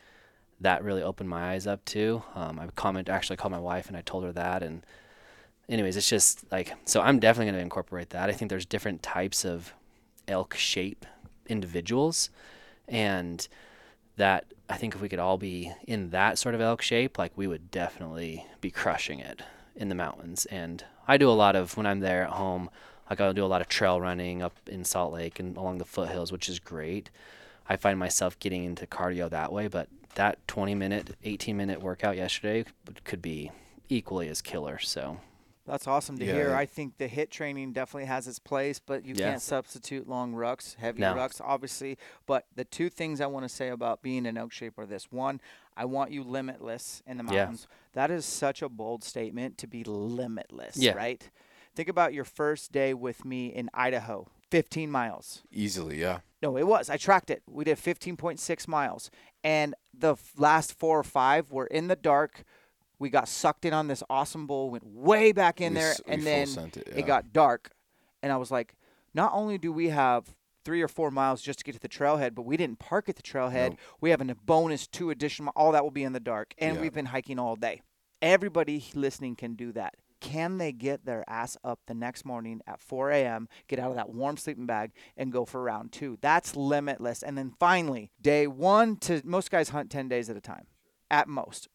that 0.62 0.84
really 0.84 1.04
opened 1.04 1.30
my 1.30 1.52
eyes 1.52 1.68
up 1.68 1.84
to. 1.86 2.24
Um, 2.34 2.60
I 2.60 2.68
comment 2.76 3.10
actually 3.10 3.38
called 3.38 3.52
my 3.52 3.60
wife 3.60 3.88
and 3.88 3.98
I 3.98 4.02
told 4.02 4.24
her 4.24 4.32
that 4.34 4.64
and 4.64 4.86
anyways, 5.68 5.98
it's 5.98 6.10
just 6.10 6.46
like 6.52 6.74
so 6.86 7.02
I'm 7.02 7.20
definitely 7.20 7.52
going 7.52 7.60
to 7.60 7.64
incorporate 7.64 8.12
that. 8.12 8.30
I 8.30 8.34
think 8.34 8.50
there's 8.50 8.66
different 8.66 9.04
types 9.04 9.46
of 9.46 9.74
elk 10.28 10.56
shape 10.56 11.06
individuals 11.48 12.30
and 12.88 13.48
that 14.18 14.46
I 14.70 14.78
think 14.78 14.96
if 14.96 15.02
we 15.02 15.10
could 15.10 15.20
all 15.20 15.38
be 15.38 15.72
in 15.88 16.10
that 16.10 16.38
sort 16.38 16.56
of 16.56 16.62
elk 16.62 16.82
shape, 16.82 17.18
like 17.18 17.32
we 17.36 17.48
would 17.48 17.72
definitely 17.72 18.46
be 18.62 18.72
crushing 18.72 19.20
it 19.20 19.42
in 19.76 19.90
the 19.90 19.96
mountains. 19.96 20.46
And 20.46 20.84
I 21.08 21.18
do 21.18 21.30
a 21.30 21.32
lot 21.32 21.56
of 21.56 21.78
when 21.78 21.86
I'm 21.86 22.00
there 22.00 22.24
at 22.24 22.32
home, 22.32 22.70
like 23.10 23.22
I'll 23.22 23.34
do 23.34 23.46
a 23.46 23.48
lot 23.48 23.62
of 23.62 23.68
trail 23.68 24.02
running 24.02 24.42
up 24.42 24.58
in 24.68 24.84
Salt 24.84 25.14
Lake 25.14 25.40
and 25.40 25.56
along 25.58 25.78
the 25.78 25.86
foothills, 25.86 26.32
which 26.32 26.50
is 26.50 26.60
great. 26.60 27.10
I 27.68 27.76
find 27.76 28.00
myself 28.00 28.40
getting 28.40 28.64
into 28.64 28.88
cardio 28.88 29.30
that 29.30 29.52
way, 29.52 29.68
but 29.68 29.88
that 30.16 30.46
20 30.48 30.76
minute, 30.76 31.16
18 31.24 31.56
minute 31.56 31.82
workout 31.82 32.16
yesterday 32.16 32.66
could 33.04 33.22
be 33.22 33.52
equally 33.90 34.28
as 34.30 34.42
killer. 34.42 34.80
So 34.80 35.20
That's 35.66 35.88
awesome 35.88 36.18
to 36.20 36.26
Yeah, 36.26 36.34
hear. 36.34 36.56
I 36.56 36.66
think 36.68 36.98
the 37.00 37.08
HIIT 37.08 37.32
training 37.32 37.74
definitely 37.74 38.06
has 38.06 38.28
its 38.28 38.38
place, 38.38 38.80
but 38.80 39.04
you 39.04 39.16
Yeah. 39.18 39.32
can't 39.32 39.42
substitute 39.42 40.08
long 40.08 40.34
rucks, 40.34 40.76
heavy 40.76 41.02
No. 41.02 41.16
rucks, 41.16 41.42
obviously. 41.44 41.98
But 42.28 42.46
the 42.56 42.66
two 42.66 42.90
things 42.90 43.20
I 43.20 43.26
want 43.26 43.46
to 43.46 43.50
say 43.50 43.70
about 43.70 44.04
being 44.04 44.26
in 44.28 44.38
elk 44.38 44.52
shape 44.52 44.78
are 44.78 44.86
this: 44.86 45.12
one, 45.12 45.42
I 45.76 45.86
want 45.86 46.12
you 46.12 46.24
limitless 46.24 47.02
in 47.08 47.18
the 47.18 47.24
Yeah. 47.24 47.32
mountains. 47.46 47.68
That 47.94 48.12
is 48.12 48.26
such 48.26 48.62
a 48.62 48.70
bold 48.70 49.04
statement 49.04 49.58
to 49.58 49.68
be 49.68 49.84
limitless, 49.84 50.78
Yeah. 50.78 50.94
right? 50.94 51.28
Think 51.74 51.90
about 51.90 52.14
your 52.14 52.26
first 52.26 52.72
day 52.72 52.94
with 52.94 53.26
me 53.26 53.48
in 53.48 53.70
Idaho, 53.74 54.28
15 54.52 54.92
miles. 54.92 55.42
Easily, 55.52 56.00
yeah. 56.00 56.20
No, 56.42 56.58
it 56.58 56.68
was. 56.68 56.90
I 56.92 56.98
tracked 56.98 57.30
it. 57.32 57.42
We 57.48 57.64
did 57.64 57.80
15.6 57.80 58.68
miles. 58.68 59.10
And 59.44 59.74
the 59.94 60.12
f- 60.14 60.34
last 60.38 60.74
four 60.74 61.00
or 61.00 61.04
five 61.04 61.52
were 61.52 61.66
in 61.68 61.88
the 61.88 61.96
dark. 61.96 62.44
We 63.00 63.10
got 63.10 63.28
sucked 63.28 63.66
in 63.66 63.74
on 63.74 63.88
this 63.88 64.02
awesome 64.10 64.48
bowl, 64.48 64.70
went 64.70 64.86
way 64.86 65.32
back 65.32 65.60
in 65.62 65.74
We 65.74 65.80
there, 65.80 65.92
s- 65.92 66.02
and 66.08 66.22
then 66.24 66.48
it, 66.76 66.88
it 66.96 67.06
got 67.06 67.34
dark. 67.34 67.72
And 68.24 68.32
I 68.32 68.38
was 68.38 68.52
like, 68.52 68.76
not 69.14 69.32
only 69.34 69.58
do 69.58 69.72
we 69.72 69.90
have 69.90 70.36
three 70.64 70.82
or 70.82 70.88
four 70.88 71.12
miles 71.12 71.42
just 71.42 71.60
to 71.60 71.66
get 71.66 71.74
to 71.74 71.80
the 71.80 71.90
trailhead, 71.90 72.34
but 72.34 72.42
we 72.44 72.58
didn't 72.58 72.80
park 72.80 73.08
at 73.10 73.16
the 73.16 73.22
trailhead. 73.22 73.72
Nope. 73.72 73.80
We 74.02 74.10
have 74.10 74.22
a 74.22 74.36
bonus 74.46 74.88
two 74.88 75.10
additional. 75.12 75.52
All 75.56 75.72
that 75.74 75.84
will 75.84 75.92
be 75.92 76.04
in 76.04 76.14
the 76.14 76.20
dark, 76.20 76.54
and 76.58 76.76
Yeah. 76.76 76.82
we've 76.82 76.94
been 76.94 77.06
hiking 77.08 77.38
all 77.38 77.56
day. 77.56 77.82
Everybody 78.22 78.84
listening 78.96 79.36
can 79.36 79.56
do 79.56 79.72
that. 79.74 79.96
Can 80.22 80.58
they 80.58 80.72
get 80.72 81.06
their 81.06 81.24
ass 81.30 81.56
up 81.64 81.82
the 81.86 81.94
next 81.94 82.26
morning 82.26 82.62
at 82.66 82.80
4 82.80 83.12
a.m., 83.12 83.48
get 83.68 83.78
out 83.78 83.92
of 83.92 83.96
that 83.98 84.10
warm 84.10 84.38
sleeping 84.38 84.66
bag, 84.66 84.92
and 85.16 85.32
go 85.32 85.46
for 85.46 85.62
round 85.62 85.92
two? 85.92 86.18
That's 86.22 86.56
limitless. 86.56 87.22
And 87.22 87.38
then 87.38 87.54
finally, 87.60 88.10
day 88.20 88.48
one 88.48 88.96
to 89.02 89.22
most 89.24 89.52
guys 89.52 89.70
hunt 89.70 89.92
10 89.92 90.08
days 90.08 90.30
at 90.30 90.38
a 90.38 90.42
time, 90.42 90.66
at 91.12 91.28
most. 91.28 91.68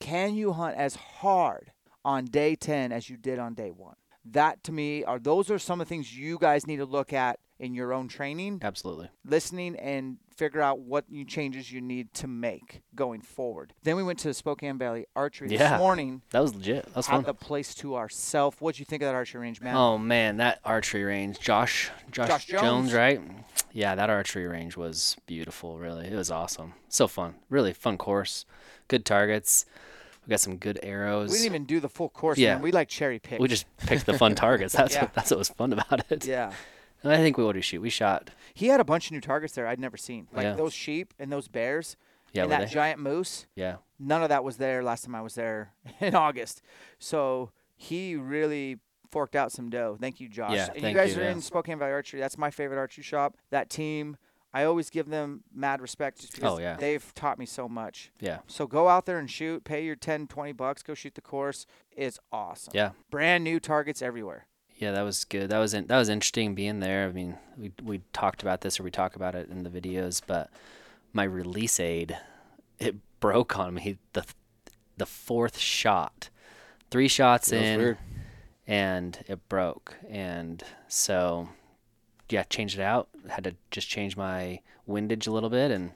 Can 0.00 0.34
you 0.34 0.52
hunt 0.52 0.76
as 0.76 0.94
hard 0.94 1.72
on 2.04 2.26
day 2.26 2.54
10 2.54 2.92
as 2.92 3.10
you 3.10 3.16
did 3.16 3.38
on 3.38 3.54
day 3.54 3.70
one? 3.70 3.96
That 4.24 4.62
to 4.64 4.72
me 4.72 5.04
are 5.04 5.18
those 5.18 5.50
are 5.50 5.58
some 5.58 5.80
of 5.80 5.86
the 5.86 5.88
things 5.88 6.16
you 6.16 6.38
guys 6.38 6.66
need 6.66 6.76
to 6.76 6.84
look 6.84 7.12
at 7.12 7.38
in 7.58 7.74
your 7.74 7.92
own 7.92 8.06
training 8.06 8.60
absolutely. 8.62 9.08
listening 9.24 9.74
and 9.76 10.18
figure 10.36 10.60
out 10.60 10.78
what 10.78 11.04
you 11.08 11.24
changes 11.24 11.72
you 11.72 11.80
need 11.80 12.12
to 12.14 12.28
make 12.28 12.82
going 12.94 13.20
forward. 13.20 13.72
Then 13.82 13.96
we 13.96 14.04
went 14.04 14.20
to 14.20 14.28
the 14.28 14.34
Spokane 14.34 14.78
Valley 14.78 15.06
Archery 15.16 15.48
Yeah. 15.50 15.70
this 15.70 15.78
morning. 15.80 16.22
That 16.30 16.40
was 16.40 16.54
legit. 16.54 16.84
That 16.86 16.94
was 16.96 17.06
Had 17.08 17.16
fun. 17.16 17.24
the 17.24 17.34
place 17.34 17.74
to 17.76 17.96
ourselves. 17.96 18.56
What'd 18.60 18.78
you 18.78 18.84
think 18.84 19.02
of 19.02 19.06
that 19.08 19.14
archery 19.16 19.40
range, 19.40 19.60
man? 19.60 19.74
Oh 19.74 19.98
man, 19.98 20.36
that 20.36 20.60
archery 20.64 21.02
range, 21.02 21.40
Josh, 21.40 21.90
Josh, 22.12 22.28
Josh 22.28 22.46
Jones. 22.46 22.60
Jones. 22.62 22.92
right? 22.94 23.20
Yeah, 23.72 23.94
that 23.96 24.08
archery 24.10 24.46
range 24.46 24.76
was 24.76 25.16
beautiful. 25.26 25.78
Really, 25.78 26.06
it 26.06 26.14
was 26.14 26.30
awesome. 26.30 26.74
So 26.88 27.08
fun. 27.08 27.34
Really 27.48 27.72
fun 27.72 27.96
course. 27.98 28.44
Good 28.88 29.04
targets. 29.04 29.64
We 30.28 30.32
got 30.32 30.40
some 30.40 30.58
good 30.58 30.78
arrows. 30.82 31.30
we 31.30 31.38
didn't 31.38 31.46
even 31.46 31.64
do 31.64 31.80
the 31.80 31.88
full 31.88 32.10
course, 32.10 32.36
Yeah. 32.36 32.54
man. 32.56 32.62
We 32.62 32.70
like 32.70 32.88
cherry 32.88 33.18
picked. 33.18 33.40
We 33.40 33.48
just 33.48 33.64
picked 33.78 34.04
the 34.04 34.12
fun 34.18 34.34
targets. 34.36 34.74
That's 34.74 34.94
Yeah. 34.94 35.02
what 35.04 35.14
that's 35.14 35.30
what 35.30 35.38
was 35.38 35.48
fun 35.48 35.72
about 35.72 36.04
it. 36.12 36.26
yeah. 36.26 36.52
And 37.02 37.12
I 37.12 37.16
think 37.16 37.38
we 37.38 37.44
did 37.44 37.54
we 37.56 37.62
shoot? 37.62 37.80
We 37.80 37.88
shot. 37.90 38.30
He 38.52 38.66
had 38.66 38.78
a 38.78 38.84
bunch 38.84 39.06
of 39.06 39.12
new 39.12 39.20
targets 39.22 39.54
there 39.54 39.66
I'd 39.66 39.80
never 39.80 39.96
seen. 39.96 40.28
Like 40.32 40.42
Yeah. 40.44 40.52
those 40.54 40.74
sheep 40.74 41.14
and 41.18 41.32
those 41.32 41.48
bears 41.48 41.96
Yeah, 42.34 42.42
and 42.42 42.52
that 42.52 42.68
they? 42.68 42.74
giant 42.74 43.00
moose. 43.00 43.46
yeah. 43.54 43.76
None 43.98 44.22
of 44.22 44.28
that 44.28 44.44
was 44.44 44.58
there 44.58 44.82
last 44.84 45.04
time 45.06 45.14
I 45.14 45.22
was 45.22 45.34
there 45.34 45.72
in 46.00 46.14
August. 46.14 46.60
So 46.98 47.50
he 47.74 48.14
really 48.14 48.78
forked 49.10 49.34
out 49.34 49.50
some 49.50 49.70
dough. 49.70 49.96
Thank 49.98 50.20
you, 50.20 50.28
Josh. 50.28 50.52
Yeah, 50.52 50.68
and 50.74 50.82
you 50.84 50.92
guys 50.92 51.14
you, 51.16 51.22
are 51.22 51.24
yeah. 51.24 51.30
in 51.32 51.40
Spokane 51.40 51.78
Valley 51.78 51.92
Archery. 51.92 52.20
That's 52.20 52.36
my 52.36 52.50
favorite 52.50 52.76
archery 52.78 53.02
shop. 53.02 53.38
That 53.50 53.70
team, 53.70 54.18
I 54.52 54.64
always 54.64 54.88
give 54.90 55.08
them 55.10 55.42
mad 55.54 55.80
respect 55.82 56.20
just 56.20 56.34
because 56.34 56.54
Oh, 56.54 56.58
yeah. 56.58 56.76
they've 56.76 57.12
taught 57.14 57.38
me 57.38 57.44
so 57.46 57.68
much. 57.68 58.10
Yeah. 58.20 58.38
So 58.46 58.66
go 58.66 58.88
out 58.88 59.04
there 59.06 59.18
and 59.18 59.30
shoot, 59.30 59.64
pay 59.64 59.84
your 59.84 59.94
10, 59.96 60.26
20 60.26 60.52
bucks, 60.52 60.82
go 60.82 60.94
shoot 60.94 61.14
the 61.14 61.20
course. 61.20 61.66
It's 61.92 62.18
awesome. 62.32 62.72
Yeah. 62.74 62.90
Brand 63.10 63.44
new 63.44 63.60
targets 63.60 64.00
everywhere. 64.00 64.46
Yeah, 64.76 64.92
that 64.92 65.02
was 65.02 65.24
good. 65.24 65.50
That 65.50 65.58
was 65.58 65.74
in, 65.74 65.86
that 65.88 65.98
was 65.98 66.08
interesting 66.08 66.54
being 66.54 66.80
there. 66.80 67.08
I 67.08 67.12
mean, 67.12 67.36
we 67.56 67.72
we 67.82 68.00
talked 68.12 68.42
about 68.42 68.60
this 68.60 68.78
or 68.78 68.84
we 68.84 68.90
talk 68.92 69.16
about 69.16 69.34
it 69.34 69.48
in 69.50 69.64
the 69.64 69.70
videos, 69.70 70.22
but 70.24 70.50
my 71.12 71.24
release 71.24 71.80
aid 71.80 72.16
it 72.78 72.94
broke 73.18 73.58
on 73.58 73.74
me 73.74 73.98
the 74.12 74.24
the 74.96 75.04
fourth 75.06 75.58
shot. 75.58 76.30
Three 76.92 77.08
shots 77.08 77.50
Feels 77.50 77.62
in 77.64 77.78
weird. 77.80 77.98
and 78.68 79.18
it 79.26 79.48
broke. 79.48 79.96
And 80.08 80.62
so 80.86 81.48
yeah, 82.30 82.42
changed 82.44 82.78
it 82.78 82.82
out. 82.82 83.08
Had 83.28 83.44
to 83.44 83.56
just 83.70 83.88
change 83.88 84.16
my 84.16 84.60
windage 84.86 85.26
a 85.26 85.30
little 85.32 85.50
bit 85.50 85.70
and 85.70 85.92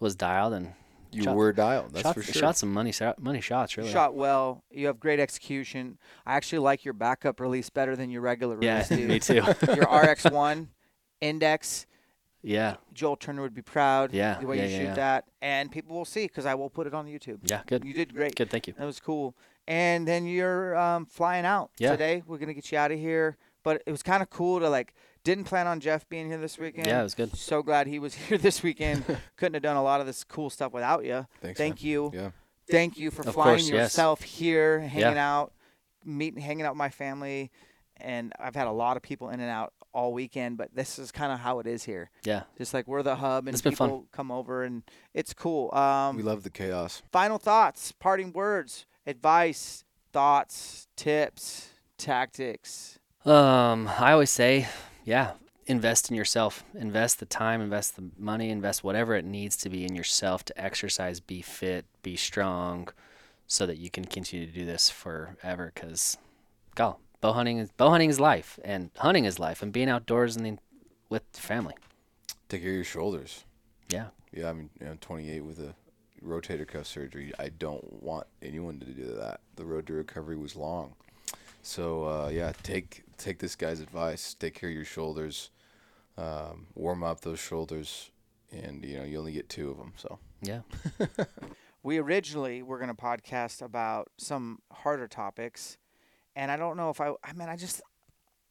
was 0.00 0.14
dialed 0.14 0.52
and 0.52 0.72
You 1.12 1.22
shot- 1.24 1.36
were 1.36 1.52
dialed. 1.52 1.92
That's 1.92 2.02
shot, 2.02 2.14
for 2.14 2.22
sure. 2.22 2.34
shot 2.34 2.56
some 2.56 2.72
money 2.72 2.92
shot, 2.92 3.20
money 3.22 3.40
shots 3.40 3.76
really. 3.76 3.90
Shot 3.92 4.14
well. 4.14 4.64
You 4.70 4.86
have 4.88 4.98
great 5.00 5.20
execution. 5.20 5.98
I 6.26 6.34
actually 6.36 6.58
like 6.60 6.84
your 6.84 6.94
backup 6.94 7.40
release 7.40 7.70
better 7.70 7.94
than 7.96 8.10
your 8.10 8.20
regular 8.22 8.58
Yeah, 8.60 8.84
release, 8.88 8.88
dude. 8.88 9.08
me 9.08 9.18
too. 9.20 9.34
your 9.74 9.86
RX1 9.86 10.68
index. 11.20 11.86
yeah. 12.42 12.76
Joel 12.92 13.16
Turner 13.16 13.42
would 13.42 13.54
be 13.54 13.62
proud. 13.62 14.12
Yeah, 14.12 14.38
The 14.40 14.46
way 14.46 14.58
yeah, 14.58 14.64
you 14.64 14.70
yeah, 14.70 14.78
shoot 14.78 14.84
yeah. 14.84 14.94
that. 14.94 15.24
And 15.42 15.70
people 15.70 15.96
will 15.96 16.04
see 16.04 16.26
because 16.26 16.46
I 16.46 16.54
will 16.54 16.70
put 16.70 16.86
it 16.86 16.94
on 16.94 17.06
YouTube. 17.06 17.38
Yeah, 17.44 17.62
good. 17.66 17.84
You 17.84 17.94
did 17.94 18.14
great. 18.14 18.34
Good, 18.36 18.50
thank 18.50 18.66
you. 18.66 18.74
That 18.78 18.84
was 18.86 19.00
cool. 19.00 19.34
And 19.66 20.06
then 20.06 20.26
you're 20.26 20.76
um, 20.76 21.06
flying 21.06 21.44
out 21.46 21.70
Yeah. 21.78 21.92
today. 21.92 22.22
We're 22.26 22.36
going 22.38 22.48
to 22.48 22.54
get 22.54 22.70
you 22.70 22.78
out 22.78 22.92
of 22.92 22.98
here. 22.98 23.36
But 23.62 23.82
it 23.86 23.90
was 23.90 24.02
kind 24.02 24.22
of 24.22 24.28
cool 24.28 24.60
to 24.60 24.68
like, 24.68 24.94
didn't 25.24 25.44
plan 25.44 25.66
on 25.66 25.80
Jeff 25.80 26.08
being 26.08 26.28
here 26.28 26.38
this 26.38 26.58
weekend. 26.58 26.86
Yeah, 26.86 27.00
it 27.00 27.04
was 27.04 27.14
good. 27.14 27.34
So 27.36 27.62
glad 27.62 27.86
he 27.86 27.98
was 27.98 28.14
here 28.28 28.38
this 28.38 28.62
weekend. 28.62 29.04
Couldn't 29.36 29.54
have 29.54 29.62
done 29.62 29.76
a 29.76 29.82
lot 29.82 30.00
of 30.00 30.06
this 30.06 30.22
cool 30.24 30.50
stuff 30.50 30.72
without 30.72 31.04
you. 31.04 31.26
Thanks, 31.40 31.58
Thank 31.58 31.82
man. 31.82 31.90
you. 31.90 32.10
Yeah. 32.14 32.30
Thank 32.70 32.96
you 32.98 33.10
for 33.10 33.22
Of 33.26 33.34
flying 33.34 33.56
course, 33.58 33.68
yes. 33.68 33.72
yourself 33.72 34.22
here, 34.22 34.80
hanging 34.80 35.16
Yeah. 35.16 35.34
out, 35.38 35.52
meeting, 36.04 36.40
hanging 36.40 36.64
out 36.64 36.72
with 36.72 36.78
my 36.78 36.88
family. 36.90 37.50
And 37.98 38.32
I've 38.40 38.54
had 38.54 38.66
a 38.66 38.72
lot 38.72 38.96
of 38.96 39.02
people 39.02 39.28
in 39.30 39.40
and 39.40 39.50
out 39.50 39.72
all 39.92 40.12
weekend, 40.12 40.56
but 40.56 40.74
this 40.74 40.98
is 40.98 41.12
kind 41.12 41.30
of 41.32 41.38
how 41.38 41.60
it 41.60 41.66
is 41.66 41.84
here. 41.84 42.10
Yeah. 42.24 42.42
Just 42.58 42.74
like 42.74 42.88
we're 42.88 43.02
the 43.02 43.16
hub, 43.16 43.46
and 43.46 43.54
It's 43.54 43.62
been 43.62 43.74
fun. 43.76 43.88
people 43.90 44.06
come 44.12 44.30
over, 44.32 44.64
and 44.64 44.82
it's 45.12 45.32
cool. 45.32 45.72
Um, 45.74 46.16
We 46.16 46.22
love 46.22 46.42
the 46.42 46.50
chaos. 46.50 47.02
final 47.12 47.38
thoughts, 47.38 47.92
parting 47.92 48.32
words, 48.32 48.86
advice, 49.06 49.84
thoughts, 50.12 50.88
tips, 50.96 51.68
tactics. 51.98 52.98
Um, 53.24 53.88
I 53.98 54.12
always 54.12 54.30
say, 54.30 54.66
yeah, 55.04 55.32
invest 55.66 56.10
in 56.10 56.16
yourself. 56.16 56.64
Invest 56.74 57.20
the 57.20 57.26
time, 57.26 57.60
invest 57.60 57.96
the 57.96 58.10
money, 58.18 58.50
invest 58.50 58.84
whatever 58.84 59.14
it 59.14 59.24
needs 59.24 59.56
to 59.58 59.68
be 59.68 59.84
in 59.84 59.94
yourself 59.94 60.44
to 60.46 60.60
exercise, 60.60 61.20
be 61.20 61.42
fit, 61.42 61.84
be 62.02 62.16
strong, 62.16 62.88
so 63.46 63.66
that 63.66 63.78
you 63.78 63.90
can 63.90 64.04
continue 64.04 64.46
to 64.46 64.52
do 64.52 64.64
this 64.64 64.90
forever. 64.90 65.72
Because, 65.74 66.16
go 66.74 66.96
bow 67.20 67.32
hunting 67.32 67.56
is 67.56 67.70
bow 67.72 67.88
hunting 67.88 68.10
is 68.10 68.20
life, 68.20 68.58
and 68.64 68.90
hunting 68.98 69.24
is 69.24 69.38
life, 69.38 69.62
and 69.62 69.72
being 69.72 69.88
outdoors 69.88 70.36
and 70.36 70.44
the, 70.44 70.58
with 71.08 71.22
family. 71.32 71.74
Take 72.48 72.60
care 72.62 72.70
of 72.70 72.76
your 72.76 72.84
shoulders. 72.84 73.44
Yeah, 73.88 74.08
Yeah, 74.32 74.50
I 74.50 74.52
mean, 74.52 74.70
you 74.80 74.86
know, 74.86 74.96
28 75.00 75.40
with 75.40 75.58
a 75.58 75.74
rotator 76.22 76.66
cuff 76.66 76.86
surgery. 76.86 77.32
I 77.38 77.48
don't 77.50 78.02
want 78.02 78.26
anyone 78.42 78.78
to 78.80 78.86
do 78.86 79.14
that. 79.14 79.40
The 79.56 79.64
road 79.64 79.86
to 79.86 79.94
recovery 79.94 80.36
was 80.36 80.56
long. 80.56 80.94
So 81.62 82.04
uh, 82.04 82.28
yeah, 82.28 82.52
take 82.62 83.03
take 83.18 83.38
this 83.38 83.56
guy's 83.56 83.80
advice. 83.80 84.34
Take 84.34 84.54
care 84.54 84.68
of 84.68 84.74
your 84.74 84.84
shoulders. 84.84 85.50
Um, 86.16 86.68
warm 86.74 87.02
up 87.02 87.20
those 87.22 87.40
shoulders, 87.40 88.10
and 88.52 88.84
you 88.84 88.98
know 88.98 89.04
you 89.04 89.18
only 89.18 89.32
get 89.32 89.48
two 89.48 89.70
of 89.70 89.78
them. 89.78 89.92
So 89.96 90.18
yeah, 90.42 90.60
We 91.82 91.98
originally 91.98 92.62
were 92.62 92.78
going 92.78 92.88
to 92.88 92.94
podcast 92.94 93.60
about 93.60 94.08
some 94.16 94.60
harder 94.72 95.06
topics, 95.08 95.76
and 96.34 96.50
I 96.50 96.56
don't 96.56 96.76
know 96.76 96.90
if 96.90 97.00
I. 97.00 97.12
I 97.22 97.32
mean, 97.34 97.48
I 97.48 97.56
just 97.56 97.82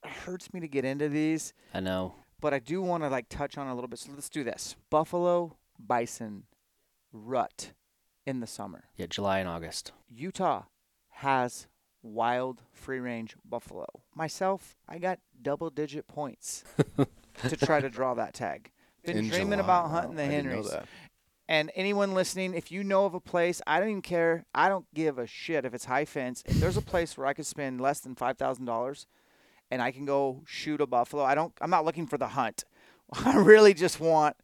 it 0.03 0.09
hurts 0.11 0.53
me 0.53 0.59
to 0.59 0.67
get 0.67 0.83
into 0.85 1.07
these, 1.09 1.53
I 1.73 1.79
know. 1.79 2.15
but 2.41 2.53
I 2.53 2.59
do 2.59 2.81
want 2.81 3.03
to 3.03 3.09
like 3.09 3.29
touch 3.29 3.57
on 3.57 3.67
a 3.67 3.73
little 3.73 3.87
bit. 3.87 3.99
So 3.99 4.11
let's 4.13 4.29
do 4.29 4.43
this: 4.43 4.75
buffalo, 4.89 5.57
bison, 5.79 6.43
rut 7.13 7.71
in 8.25 8.39
the 8.41 8.47
summer. 8.47 8.83
Yeah, 8.97 9.05
July 9.09 9.39
and 9.39 9.47
August. 9.47 9.93
Utah 10.09 10.63
has 11.09 11.67
wild 12.03 12.61
free 12.71 12.99
range 12.99 13.35
buffalo. 13.45 13.87
Myself, 14.13 14.75
I 14.87 14.99
got 14.99 15.19
double 15.41 15.69
digit 15.69 16.07
points 16.07 16.63
to 17.47 17.57
try 17.57 17.81
to 17.81 17.89
draw 17.89 18.13
that 18.13 18.33
tag. 18.33 18.71
Been 19.03 19.17
In 19.17 19.29
dreaming 19.29 19.59
July, 19.59 19.63
about 19.63 19.85
wow, 19.85 19.89
hunting 19.89 20.15
the 20.15 20.25
Henrys. 20.25 20.71
And 21.49 21.71
anyone 21.75 22.13
listening, 22.13 22.53
if 22.53 22.71
you 22.71 22.83
know 22.83 23.05
of 23.05 23.13
a 23.13 23.19
place, 23.19 23.61
I 23.67 23.79
don't 23.79 23.89
even 23.89 24.01
care. 24.01 24.45
I 24.55 24.69
don't 24.69 24.85
give 24.93 25.17
a 25.17 25.27
shit 25.27 25.65
if 25.65 25.73
it's 25.73 25.85
high 25.85 26.05
fence. 26.05 26.41
If 26.45 26.55
there's 26.55 26.77
a 26.77 26.81
place 26.81 27.17
where 27.17 27.27
I 27.27 27.33
could 27.33 27.45
spend 27.45 27.81
less 27.81 27.99
than 27.99 28.15
five 28.15 28.37
thousand 28.37 28.65
dollars, 28.65 29.07
and 29.69 29.81
I 29.81 29.91
can 29.91 30.05
go 30.05 30.41
shoot 30.45 30.79
a 30.79 30.87
buffalo, 30.87 31.23
I 31.23 31.35
don't. 31.35 31.51
I'm 31.59 31.69
not 31.69 31.83
looking 31.83 32.07
for 32.07 32.17
the 32.17 32.29
hunt. 32.29 32.63
I 33.25 33.35
really 33.35 33.73
just 33.73 33.99
want 33.99 34.37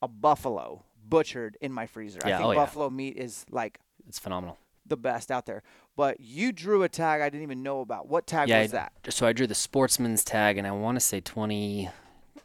a 0.00 0.06
buffalo 0.06 0.84
butchered 1.08 1.56
in 1.60 1.72
my 1.72 1.86
freezer. 1.86 2.20
I 2.22 2.30
think 2.30 2.44
oh 2.44 2.50
yeah. 2.52 2.56
buffalo 2.56 2.88
meat 2.88 3.16
is 3.16 3.44
like 3.50 3.80
It's 4.06 4.18
phenomenal. 4.18 4.58
The 4.88 4.96
best 4.96 5.30
out 5.30 5.46
there. 5.46 5.62
But 5.96 6.20
you 6.20 6.52
drew 6.52 6.82
a 6.82 6.88
tag 6.88 7.20
I 7.20 7.28
didn't 7.28 7.42
even 7.42 7.62
know 7.62 7.80
about. 7.80 8.08
What 8.08 8.26
tag 8.26 8.48
yeah, 8.48 8.62
was 8.62 8.72
I- 8.74 8.76
that? 8.76 8.92
So 9.10 9.26
I 9.26 9.32
drew 9.32 9.46
the 9.46 9.54
sportsman's 9.54 10.24
tag, 10.24 10.58
and 10.58 10.66
I 10.66 10.70
want 10.72 10.96
to 10.96 11.00
say 11.00 11.20
20, 11.20 11.88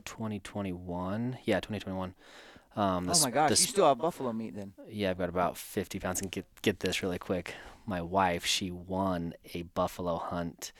2021. 0.05 1.37
Yeah, 1.45 1.59
2021. 1.59 2.15
Um, 2.75 3.05
the 3.05 3.11
Oh 3.11 3.23
my 3.23 3.29
gosh, 3.29 3.49
the 3.49 3.53
you 3.53 3.67
still 3.67 3.87
have 3.87 3.99
buffalo 3.99 4.33
meat 4.33 4.55
then. 4.55 4.73
Yeah, 4.89 5.11
I've 5.11 5.17
got 5.17 5.29
about 5.29 5.57
50 5.57 5.99
pounds. 5.99 6.21
And 6.21 6.31
get 6.31 6.45
get 6.61 6.79
this 6.79 7.03
really 7.03 7.19
quick. 7.19 7.53
My 7.85 8.01
wife, 8.01 8.45
she 8.45 8.71
won 8.71 9.33
a 9.53 9.63
buffalo 9.63 10.17
hunt 10.17 10.71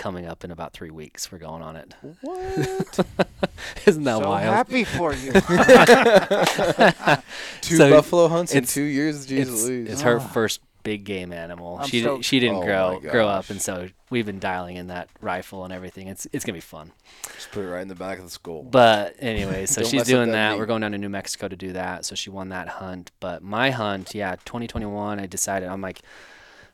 coming 0.00 0.26
up 0.26 0.42
in 0.44 0.50
about 0.50 0.72
three 0.72 0.90
weeks. 0.90 1.30
We're 1.30 1.38
going 1.38 1.62
on 1.62 1.76
it. 1.76 1.94
What? 2.22 3.06
Isn't 3.86 4.04
that 4.04 4.14
wild? 4.20 4.24
so 4.24 4.28
wild? 4.30 4.54
happy 4.54 4.84
for 4.84 5.14
you. 5.14 5.32
Two 7.60 7.76
So 7.76 7.90
buffalo 7.90 8.28
hunts 8.28 8.54
in 8.54 8.64
two 8.64 8.82
years. 8.82 9.26
Jeez 9.26 9.40
it's, 9.42 9.64
Louise. 9.64 9.90
it's 9.92 10.02
her 10.02 10.16
Ah. 10.16 10.28
first 10.28 10.60
big 10.82 11.04
game 11.04 11.30
animal. 11.32 11.78
I'm 11.78 11.86
she 11.88 11.98
di- 11.98 12.02
stoked. 12.04 12.24
she 12.24 12.40
didn't 12.40 12.56
Oh 12.56 12.62
grow 12.64 13.00
grow 13.00 13.28
up, 13.28 13.50
and 13.50 13.60
so 13.60 13.88
we've 14.08 14.24
been 14.24 14.38
dialing 14.38 14.76
in 14.76 14.86
that 14.86 15.08
rifle 15.20 15.64
and 15.64 15.72
everything. 15.74 16.08
It's 16.08 16.26
it's 16.32 16.44
gonna 16.44 16.56
be 16.56 16.60
fun. 16.60 16.92
Just 17.34 17.50
put 17.52 17.62
it 17.62 17.68
right 17.68 17.82
in 17.82 17.88
the 17.88 17.94
back 17.94 18.18
of 18.18 18.24
the 18.24 18.30
skull. 18.30 18.62
But 18.62 19.14
anyway, 19.18 19.66
so 19.74 19.82
she's 19.84 20.04
doing 20.04 20.30
that 20.32 20.50
that. 20.52 20.58
We're 20.58 20.66
going 20.66 20.80
down 20.80 20.92
to 20.92 20.98
New 20.98 21.10
Mexico 21.10 21.48
to 21.48 21.56
do 21.56 21.72
that. 21.74 22.06
So 22.06 22.14
she 22.14 22.30
won 22.30 22.48
that 22.48 22.68
hunt. 22.68 23.10
But 23.20 23.42
my 23.42 23.70
hunt, 23.70 24.14
yeah, 24.14 24.36
2021, 24.46 25.20
I 25.20 25.26
decided 25.26 25.68
I'm 25.68 25.82
like, 25.82 26.00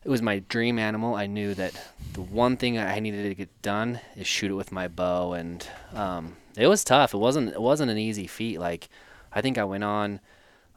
it 0.07 0.11
was 0.11 0.22
my 0.22 0.38
dream 0.48 0.78
animal. 0.78 1.14
I 1.16 1.26
knew 1.26 1.52
that 1.54 1.72
the 2.12 2.22
one 2.22 2.57
thing 2.57 2.78
I 2.78 3.00
needed 3.00 3.24
to 3.24 3.34
get 3.34 3.50
done 3.62 3.98
is 4.16 4.26
shoot 4.26 4.50
it 4.52 4.54
with 4.54 4.70
my 4.70 4.86
bow, 4.88 5.32
and 5.32 5.66
um, 5.92 6.36
it 6.57 6.68
was 6.68 6.84
tough. 6.84 7.12
It 7.12 7.18
wasn't 7.18 7.52
it 7.52 7.61
wasn't 7.61 7.90
an 7.90 7.98
easy 7.98 8.26
feat. 8.26 8.59
Like, 8.61 8.88
I 9.32 9.40
think 9.42 9.59
I 9.59 9.64
went 9.64 9.82
on 9.84 10.20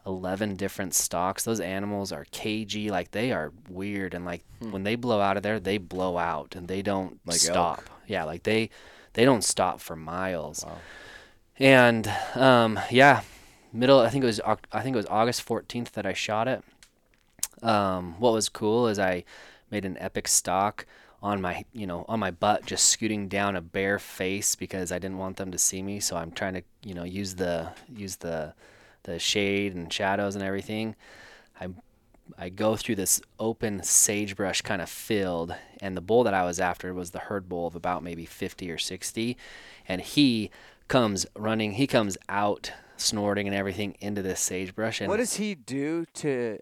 11 0.04 0.56
different 0.56 0.94
stalks. 0.94 1.44
Those 1.44 1.60
animals 1.60 2.10
are 2.10 2.26
cagey, 2.32 2.90
like 2.90 3.12
they 3.12 3.30
are 3.32 3.52
weird, 3.68 4.14
and 4.14 4.24
like 4.24 4.42
when 4.70 4.82
they 4.82 4.96
blow 4.96 5.20
out 5.20 5.36
of 5.36 5.42
there, 5.44 5.60
they 5.60 5.78
blow 5.78 6.18
out 6.18 6.56
and 6.56 6.66
they 6.66 6.82
don't 6.82 7.20
Like 7.24 7.34
elk. 7.36 7.40
stop. 7.40 7.82
Yeah, 8.08 8.24
like 8.24 8.42
they 8.42 8.70
they 9.12 9.24
don't 9.24 9.44
stop 9.44 9.80
for 9.80 9.94
miles. 9.96 10.64
And 11.58 12.10
um, 12.34 12.80
yeah, 12.90 13.22
middle. 13.72 14.00
I 14.00 14.08
think 14.08 14.24
it 14.24 14.26
was 14.26 14.40
I 14.72 14.80
think 14.82 14.94
it 14.94 14.96
was 14.96 15.06
August 15.06 15.46
14th 15.46 15.92
that 15.92 16.06
I 16.06 16.12
shot 16.14 16.48
it. 16.48 16.64
Um, 17.62 18.14
what 18.18 18.32
was 18.32 18.48
cool 18.48 18.88
is 18.88 18.98
I 18.98 19.24
made 19.70 19.84
an 19.84 19.96
epic 19.98 20.28
stock 20.28 20.86
on 21.22 21.40
my 21.40 21.64
you 21.72 21.86
know 21.86 22.04
on 22.08 22.20
my 22.20 22.30
butt, 22.30 22.64
just 22.66 22.88
scooting 22.88 23.28
down 23.28 23.56
a 23.56 23.60
bare 23.60 23.98
face 23.98 24.54
because 24.54 24.90
I 24.90 24.98
didn't 24.98 25.18
want 25.18 25.36
them 25.36 25.52
to 25.52 25.58
see 25.58 25.82
me. 25.82 26.00
So 26.00 26.16
I'm 26.16 26.30
trying 26.30 26.54
to 26.54 26.62
you 26.82 26.94
know 26.94 27.04
use 27.04 27.34
the 27.34 27.70
use 27.94 28.16
the 28.16 28.54
the 29.02 29.18
shade 29.18 29.74
and 29.74 29.92
shadows 29.92 30.34
and 30.34 30.44
everything. 30.44 30.96
I 31.60 31.68
I 32.38 32.48
go 32.48 32.76
through 32.76 32.96
this 32.96 33.20
open 33.38 33.82
sagebrush 33.82 34.62
kind 34.62 34.80
of 34.80 34.88
field, 34.88 35.54
and 35.80 35.96
the 35.96 36.00
bull 36.00 36.24
that 36.24 36.34
I 36.34 36.44
was 36.44 36.60
after 36.60 36.94
was 36.94 37.10
the 37.10 37.18
herd 37.18 37.48
bull 37.48 37.66
of 37.66 37.74
about 37.74 38.02
maybe 38.02 38.24
50 38.24 38.70
or 38.70 38.78
60, 38.78 39.36
and 39.88 40.00
he 40.00 40.50
comes 40.88 41.26
running. 41.36 41.72
He 41.72 41.86
comes 41.86 42.16
out 42.28 42.72
snorting 42.96 43.46
and 43.46 43.56
everything 43.56 43.96
into 44.00 44.22
this 44.22 44.40
sagebrush. 44.40 45.00
And 45.00 45.08
what 45.08 45.16
does 45.16 45.34
he 45.34 45.54
do 45.54 46.06
to? 46.14 46.58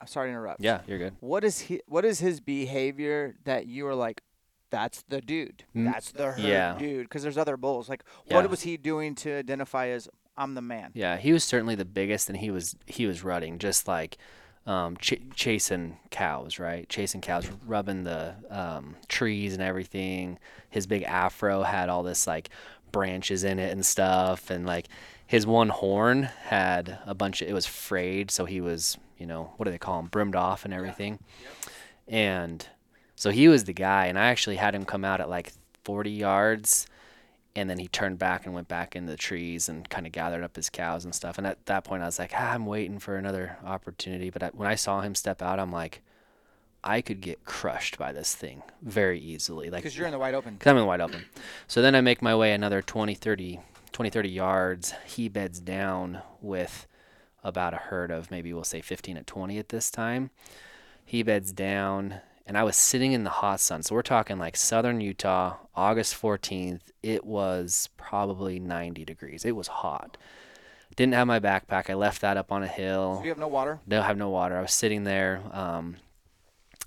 I'm 0.00 0.06
sorry 0.06 0.28
to 0.28 0.30
interrupt. 0.32 0.60
yeah, 0.60 0.80
you're 0.86 0.98
good. 0.98 1.14
What 1.20 1.44
is 1.44 1.60
he? 1.60 1.80
What 1.86 2.04
is 2.04 2.18
his 2.20 2.40
behavior 2.40 3.36
that 3.44 3.66
you 3.66 3.86
are 3.86 3.94
like? 3.94 4.22
That's 4.70 5.02
the 5.08 5.20
dude. 5.20 5.62
Mm, 5.76 5.90
That's 5.92 6.10
the 6.10 6.32
herd 6.32 6.40
yeah. 6.40 6.76
dude. 6.76 7.04
Because 7.04 7.22
there's 7.22 7.38
other 7.38 7.56
bulls. 7.56 7.88
Like, 7.88 8.02
Yeah. 8.26 8.34
what 8.34 8.50
was 8.50 8.62
he 8.62 8.76
doing 8.76 9.14
to 9.16 9.32
identify 9.32 9.86
as 9.88 10.08
I'm 10.36 10.54
the 10.54 10.60
man? 10.60 10.90
Yeah, 10.92 11.16
he 11.18 11.32
was 11.32 11.44
certainly 11.44 11.76
the 11.76 11.84
biggest, 11.84 12.28
and 12.28 12.36
he 12.38 12.50
was 12.50 12.74
he 12.86 13.06
was 13.06 13.22
rutting 13.22 13.58
just 13.58 13.86
like 13.88 14.18
um, 14.66 14.96
ch- 14.96 15.22
chasing 15.34 15.98
cows, 16.10 16.58
right? 16.58 16.88
Chasing 16.88 17.20
cows, 17.20 17.48
rubbing 17.64 18.02
the 18.02 18.34
um, 18.50 18.96
trees 19.08 19.54
and 19.54 19.62
everything. 19.62 20.38
His 20.68 20.86
big 20.88 21.04
afro 21.04 21.62
had 21.62 21.88
all 21.88 22.02
this 22.02 22.26
like 22.26 22.50
branches 22.90 23.44
in 23.44 23.58
it 23.60 23.70
and 23.72 23.86
stuff, 23.86 24.50
and 24.50 24.66
like 24.66 24.88
his 25.28 25.46
one 25.46 25.68
horn 25.68 26.24
had 26.24 26.98
a 27.06 27.14
bunch 27.14 27.40
of 27.40 27.48
it 27.48 27.52
was 27.52 27.66
frayed, 27.66 28.30
so 28.32 28.44
he 28.46 28.60
was 28.60 28.98
you 29.18 29.26
know 29.26 29.52
what 29.56 29.64
do 29.64 29.70
they 29.70 29.78
call 29.78 29.98
him, 29.98 30.06
brimmed 30.06 30.36
off 30.36 30.64
and 30.64 30.74
everything, 30.74 31.18
and 32.08 32.66
so 33.14 33.30
he 33.30 33.48
was 33.48 33.64
the 33.64 33.72
guy, 33.72 34.06
and 34.06 34.18
I 34.18 34.26
actually 34.26 34.56
had 34.56 34.74
him 34.74 34.84
come 34.84 35.04
out 35.04 35.20
at 35.20 35.28
like 35.28 35.52
40 35.84 36.10
yards 36.10 36.86
and 37.56 37.70
then 37.70 37.78
he 37.78 37.88
turned 37.88 38.18
back 38.18 38.44
and 38.44 38.54
went 38.54 38.68
back 38.68 38.94
into 38.94 39.10
the 39.10 39.16
trees 39.16 39.68
and 39.68 39.88
kind 39.88 40.06
of 40.06 40.12
gathered 40.12 40.44
up 40.44 40.54
his 40.56 40.68
cows 40.68 41.04
and 41.04 41.14
stuff. 41.14 41.38
And 41.38 41.46
at 41.46 41.64
that 41.66 41.84
point, 41.84 42.02
I 42.02 42.06
was 42.06 42.18
like, 42.18 42.32
ah, 42.34 42.52
I'm 42.52 42.66
waiting 42.66 42.98
for 42.98 43.16
another 43.16 43.56
opportunity. 43.64 44.30
But 44.30 44.42
I, 44.42 44.48
when 44.48 44.68
I 44.68 44.74
saw 44.74 45.00
him 45.00 45.14
step 45.14 45.40
out, 45.40 45.58
I'm 45.58 45.72
like, 45.72 46.02
I 46.84 47.00
could 47.00 47.20
get 47.20 47.44
crushed 47.44 47.98
by 47.98 48.12
this 48.12 48.34
thing 48.34 48.62
very 48.82 49.18
easily. 49.18 49.70
Like, 49.70 49.82
Because 49.82 49.96
you're 49.96 50.06
in 50.06 50.12
the 50.12 50.18
wide 50.18 50.34
open. 50.34 50.56
Cause 50.60 50.70
I'm 50.70 50.76
in 50.76 50.82
the 50.82 50.86
wide 50.86 51.00
open. 51.00 51.24
So 51.66 51.80
then 51.80 51.94
I 51.94 52.00
make 52.02 52.20
my 52.20 52.36
way 52.36 52.52
another 52.52 52.82
20, 52.82 53.14
30, 53.14 53.60
20, 53.90 54.10
30 54.10 54.28
yards. 54.28 54.92
He 55.06 55.28
beds 55.28 55.58
down 55.58 56.20
with 56.42 56.86
about 57.46 57.72
a 57.74 57.78
herd 57.78 58.10
of 58.10 58.30
maybe 58.30 58.52
we'll 58.52 58.64
say 58.64 58.80
15 58.80 59.16
at 59.16 59.26
20 59.26 59.58
at 59.58 59.68
this 59.70 59.90
time. 59.90 60.30
He 61.04 61.22
beds 61.22 61.52
down, 61.52 62.16
and 62.46 62.58
I 62.58 62.64
was 62.64 62.76
sitting 62.76 63.12
in 63.12 63.22
the 63.24 63.30
hot 63.30 63.60
sun. 63.60 63.82
So 63.82 63.94
we're 63.94 64.02
talking 64.02 64.38
like 64.38 64.56
southern 64.56 65.00
Utah, 65.00 65.56
August 65.74 66.20
14th. 66.20 66.80
It 67.02 67.24
was 67.24 67.88
probably 67.96 68.58
90 68.58 69.04
degrees. 69.04 69.44
It 69.44 69.54
was 69.54 69.68
hot. 69.68 70.16
Didn't 70.96 71.14
have 71.14 71.26
my 71.26 71.38
backpack. 71.40 71.88
I 71.90 71.94
left 71.94 72.22
that 72.22 72.36
up 72.36 72.50
on 72.50 72.62
a 72.62 72.66
hill 72.68 73.18
So 73.18 73.22
you 73.24 73.28
have 73.30 73.38
no 73.38 73.48
water. 73.48 73.80
don't 73.86 74.04
have 74.04 74.16
no 74.16 74.30
water. 74.30 74.56
I 74.56 74.62
was 74.62 74.72
sitting 74.72 75.04
there 75.04 75.42
um, 75.52 75.96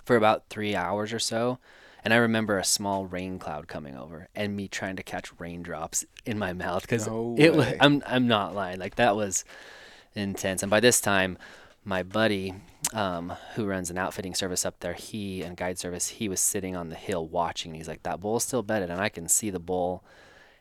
for 0.04 0.16
about 0.16 0.50
three 0.50 0.76
hours 0.76 1.14
or 1.14 1.20
so, 1.20 1.60
and 2.04 2.14
I 2.14 2.18
remember 2.18 2.58
a 2.58 2.64
small 2.64 3.06
rain 3.06 3.38
cloud 3.40 3.68
coming 3.68 3.96
over 3.96 4.28
and 4.36 4.56
me 4.56 4.68
trying 4.68 4.96
to 4.96 5.04
catch 5.04 5.32
raindrops 5.40 6.06
in 6.26 6.40
my 6.40 6.54
mouth 6.54 6.82
because 6.82 7.08
No 7.08 7.36
it 7.38 7.54
was. 7.54 7.68
way. 7.68 7.78
I'm 7.80 8.02
I'm 8.08 8.28
not 8.28 8.56
lying. 8.56 8.80
Like 8.80 8.96
that 8.96 9.16
was 9.16 9.44
intense. 10.16 10.64
And 10.64 10.70
by 10.70 10.80
this 10.80 11.02
time, 11.02 11.38
my 11.84 12.04
buddy, 12.04 12.54
um, 12.94 13.34
who 13.56 13.66
runs 13.66 13.90
an 13.90 13.98
outfitting 13.98 14.36
service 14.36 14.66
up 14.66 14.80
there, 14.80 14.94
he 14.94 15.42
and 15.42 15.58
guide 15.58 15.80
service, 15.80 16.08
he 16.08 16.30
was 16.30 16.40
sitting 16.40 16.76
on 16.76 16.90
the 16.90 16.96
hill 16.96 17.28
watching. 17.28 17.74
He's 17.74 17.88
like, 17.88 18.04
"That 18.04 18.20
bull's 18.20 18.44
still 18.44 18.64
bedded," 18.64 18.90
and 18.90 19.02
I 19.02 19.10
can 19.10 19.28
see 19.28 19.50
the 19.50 19.60
bull. 19.60 20.04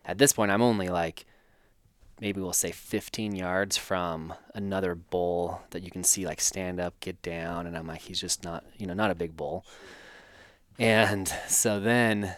At 0.05 0.19
this 0.19 0.33
point, 0.33 0.51
I'm 0.51 0.63
only 0.63 0.89
like 0.89 1.27
maybe 2.21 2.41
we'll 2.41 2.53
say 2.53 2.73
15 2.73 3.35
yards 3.35 3.77
from 3.77 4.35
another 4.55 4.95
bull 4.95 5.63
that 5.71 5.83
you 5.83 5.91
can 5.91 6.03
see 6.03 6.27
like 6.27 6.41
stand 6.41 6.81
up, 6.81 6.99
get 7.01 7.23
down, 7.23 7.67
and 7.67 7.77
I'm 7.77 7.87
like, 7.87 8.03
he's 8.03 8.21
just 8.21 8.43
not, 8.43 8.65
you 8.77 8.87
know, 8.87 8.95
not 8.95 9.11
a 9.11 9.15
big 9.15 9.37
bull. 9.37 9.65
And 10.79 11.29
so 11.49 11.81
then, 11.81 12.37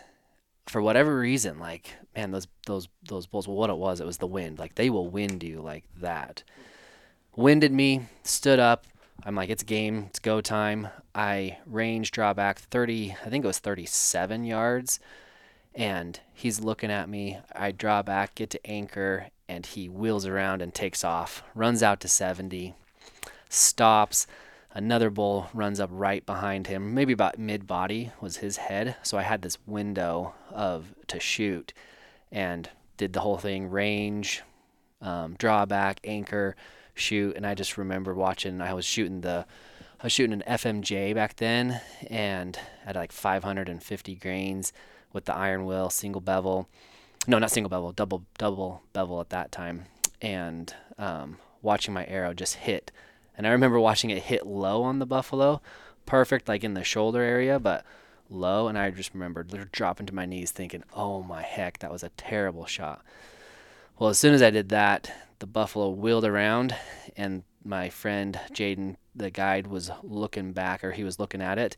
for 0.67 0.81
whatever 0.81 1.19
reason, 1.19 1.59
like 1.59 1.95
man, 2.15 2.31
those 2.31 2.47
those 2.67 2.89
those 3.03 3.27
bulls. 3.27 3.47
Well, 3.47 3.57
what 3.57 3.71
it 3.71 3.77
was, 3.77 4.01
it 4.01 4.07
was 4.07 4.19
the 4.19 4.27
wind. 4.27 4.59
Like 4.59 4.75
they 4.75 4.91
will 4.91 5.09
wind 5.09 5.43
you 5.43 5.61
like 5.61 5.85
that. 6.01 6.43
Winded 7.41 7.72
me, 7.72 8.03
stood 8.22 8.59
up. 8.59 8.84
I'm 9.24 9.34
like, 9.34 9.49
it's 9.49 9.62
game, 9.62 10.05
it's 10.11 10.18
go 10.18 10.43
time. 10.43 10.88
I 11.14 11.57
range 11.64 12.11
draw 12.11 12.34
back 12.34 12.59
30, 12.59 13.16
I 13.24 13.30
think 13.30 13.47
it 13.47 13.49
was 13.49 13.61
37 13.61 14.45
yards 14.45 15.01
and 15.74 16.20
he's 16.34 16.61
looking 16.61 16.91
at 16.91 17.09
me. 17.09 17.38
I 17.57 17.72
draw 17.72 18.03
back, 18.03 18.34
get 18.34 18.51
to 18.51 18.66
anchor, 18.66 19.28
and 19.49 19.64
he 19.64 19.88
wheels 19.88 20.26
around 20.26 20.61
and 20.61 20.74
takes 20.74 21.03
off. 21.03 21.43
Runs 21.55 21.82
out 21.82 22.01
to 22.01 22.09
70, 22.09 22.74
stops. 23.49 24.26
Another 24.74 25.09
bull 25.09 25.49
runs 25.55 25.80
up 25.80 25.88
right 25.91 26.26
behind 26.26 26.66
him, 26.66 26.93
maybe 26.93 27.14
about 27.14 27.38
mid 27.38 27.66
body 27.66 28.12
was 28.20 28.36
his 28.36 28.59
head. 28.59 28.97
So 29.03 29.16
I 29.16 29.22
had 29.22 29.41
this 29.41 29.57
window 29.66 30.34
of 30.51 30.95
to 31.07 31.18
shoot, 31.18 31.72
and 32.30 32.68
did 32.99 33.14
the 33.14 33.20
whole 33.20 33.38
thing 33.38 33.70
range, 33.70 34.43
um, 35.01 35.36
draw 35.38 35.64
back, 35.64 36.01
anchor, 36.05 36.55
shoot. 37.01 37.37
And 37.37 37.47
I 37.47 37.55
just 37.55 37.77
remember 37.77 38.15
watching. 38.15 38.61
I 38.61 38.75
was 38.75 38.85
shooting 38.85 39.23
the 39.23 39.47
I 40.01 40.07
was 40.07 40.13
shooting 40.13 40.33
an 40.33 40.43
FMJ 40.49 41.15
back 41.15 41.37
then, 41.37 41.83
and 42.09 42.59
at 42.87 42.97
like 42.97 43.13
550 43.13 44.15
grains 44.15 44.73
with 45.13 45.27
the 45.27 45.35
iron 45.35 45.67
will, 45.67 45.91
single 45.91 46.23
bevel. 46.23 46.69
No, 47.27 47.39
not 47.39 47.51
single 47.51 47.69
bevel, 47.69 47.93
double 47.93 48.25
double 48.39 48.83
bevel 48.95 49.21
at 49.21 49.29
that 49.29 49.53
time, 49.53 49.85
and 50.23 50.75
um, 50.97 51.37
watching 51.61 51.93
my 51.93 52.07
arrow 52.07 52.33
just 52.33 52.55
hit. 52.55 52.91
And 53.37 53.47
I 53.47 53.51
remember 53.51 53.79
watching 53.79 54.09
it 54.09 54.23
hit 54.23 54.47
low 54.47 54.83
on 54.83 55.01
the 55.01 55.07
buffalo, 55.07 55.61
perfect 56.07 56.49
like 56.49 56.65
in 56.65 56.73
the 56.73 56.83
shoulder 56.83 57.21
area, 57.21 57.59
but 57.59 57.85
low. 58.31 58.69
And 58.69 58.79
I 58.79 58.91
just 58.91 59.13
remember 59.13 59.43
dropping 59.43 60.07
to 60.07 60.15
my 60.15 60.25
knees, 60.25 60.51
thinking, 60.51 60.83
"Oh 60.95 61.23
my 61.23 61.43
heck, 61.43 61.81
that 61.81 61.93
was 61.93 62.03
a 62.03 62.09
terrible 62.17 62.65
shot." 62.65 63.05
Well, 63.99 64.09
as 64.09 64.19
soon 64.19 64.33
as 64.33 64.41
I 64.41 64.49
did 64.49 64.71
that, 64.71 65.13
the 65.41 65.47
buffalo 65.47 65.91
wheeled 65.91 66.24
around, 66.24 66.74
and 67.16 67.43
my 67.64 67.88
friend 67.91 68.38
Jaden, 68.53 68.97
the 69.14 69.30
guide, 69.30 69.66
was 69.66 69.91
looking 70.03 70.53
back 70.53 70.84
or 70.84 70.93
he 70.93 71.05
was 71.05 71.18
looking 71.18 71.43
at 71.43 71.59
it, 71.59 71.76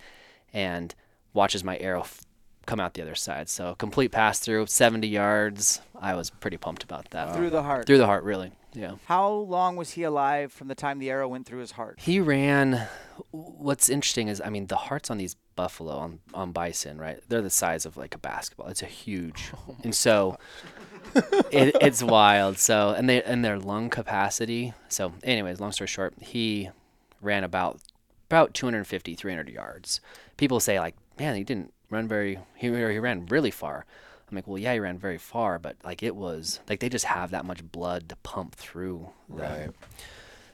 and 0.53 0.95
watches 1.33 1.65
my 1.65 1.79
arrow 1.79 2.01
f- 2.01 2.21
come 2.67 2.79
out 2.79 2.95
the 2.95 3.03
other 3.03 3.15
side. 3.15 3.49
So 3.49 3.75
complete 3.75 4.13
pass 4.13 4.39
through, 4.39 4.67
70 4.67 5.09
yards. 5.09 5.81
I 5.99 6.15
was 6.15 6.31
pretty 6.31 6.57
pumped 6.59 6.85
about 6.85 7.11
that. 7.11 7.35
Through 7.35 7.51
the 7.51 7.63
heart. 7.63 7.87
Through 7.87 7.99
the 7.99 8.07
heart, 8.07 8.25
really. 8.25 8.53
Yeah. 8.75 8.95
How 9.07 9.29
long 9.29 9.77
was 9.77 9.91
he 9.91 10.03
alive 10.03 10.53
from 10.53 10.69
the 10.69 10.75
time 10.75 10.99
the 10.99 11.11
arrow 11.11 11.29
went 11.29 11.47
through 11.47 11.61
his 11.61 11.73
heart? 11.73 12.01
He 12.01 12.21
ran. 12.21 12.87
What's 13.31 13.89
interesting 13.89 14.29
is, 14.29 14.41
I 14.45 14.49
mean, 14.49 14.67
the 14.67 14.77
hearts 14.77 15.11
on 15.11 15.19
these 15.19 15.37
buffalo 15.57 15.97
on 15.97 16.21
on 16.33 16.53
bison, 16.53 16.99
right? 16.99 17.21
They're 17.29 17.43
the 17.43 17.51
size 17.51 17.85
of 17.85 17.97
like 17.97 18.15
a 18.15 18.19
basketball. 18.19 18.69
It's 18.69 18.83
a 18.83 18.87
huge, 18.87 19.53
oh 19.55 19.77
and 19.85 19.95
so 19.95 20.39
it, 21.15 21.77
it's 21.81 22.03
wild. 22.03 22.59
So 22.59 22.91
and 22.91 23.09
they 23.09 23.23
and 23.23 23.45
their 23.45 23.59
lung 23.59 23.91
capacity. 23.91 24.73
So, 24.89 25.13
anyways, 25.23 25.61
long 25.61 25.73
story 25.73 25.89
short, 25.89 26.15
he 26.21 26.71
ran 27.21 27.45
about 27.45 27.81
about 28.29 28.55
250, 28.55 29.15
300 29.15 29.49
yards. 29.51 30.01
People 30.39 30.59
say 30.59 30.81
like, 30.81 30.97
man, 31.19 31.37
he 31.37 31.45
didn't 31.45 31.73
run 31.91 32.09
very. 32.09 32.39
He 32.55 32.69
he 32.69 32.99
ran 32.99 33.27
really 33.27 33.51
far. 33.51 33.85
I'm 34.33 34.37
like, 34.37 34.47
well, 34.49 34.59
yeah, 34.59 34.73
he 34.73 34.81
ran 34.81 34.99
very 34.99 35.19
far, 35.19 35.59
but 35.59 35.77
like 35.85 36.03
it 36.03 36.17
was 36.17 36.59
like 36.69 36.81
they 36.81 36.89
just 36.89 37.05
have 37.05 37.31
that 37.33 37.45
much 37.45 37.63
blood 37.71 38.09
to 38.09 38.17
pump 38.17 38.55
through. 38.57 39.11
Right. 39.29 39.69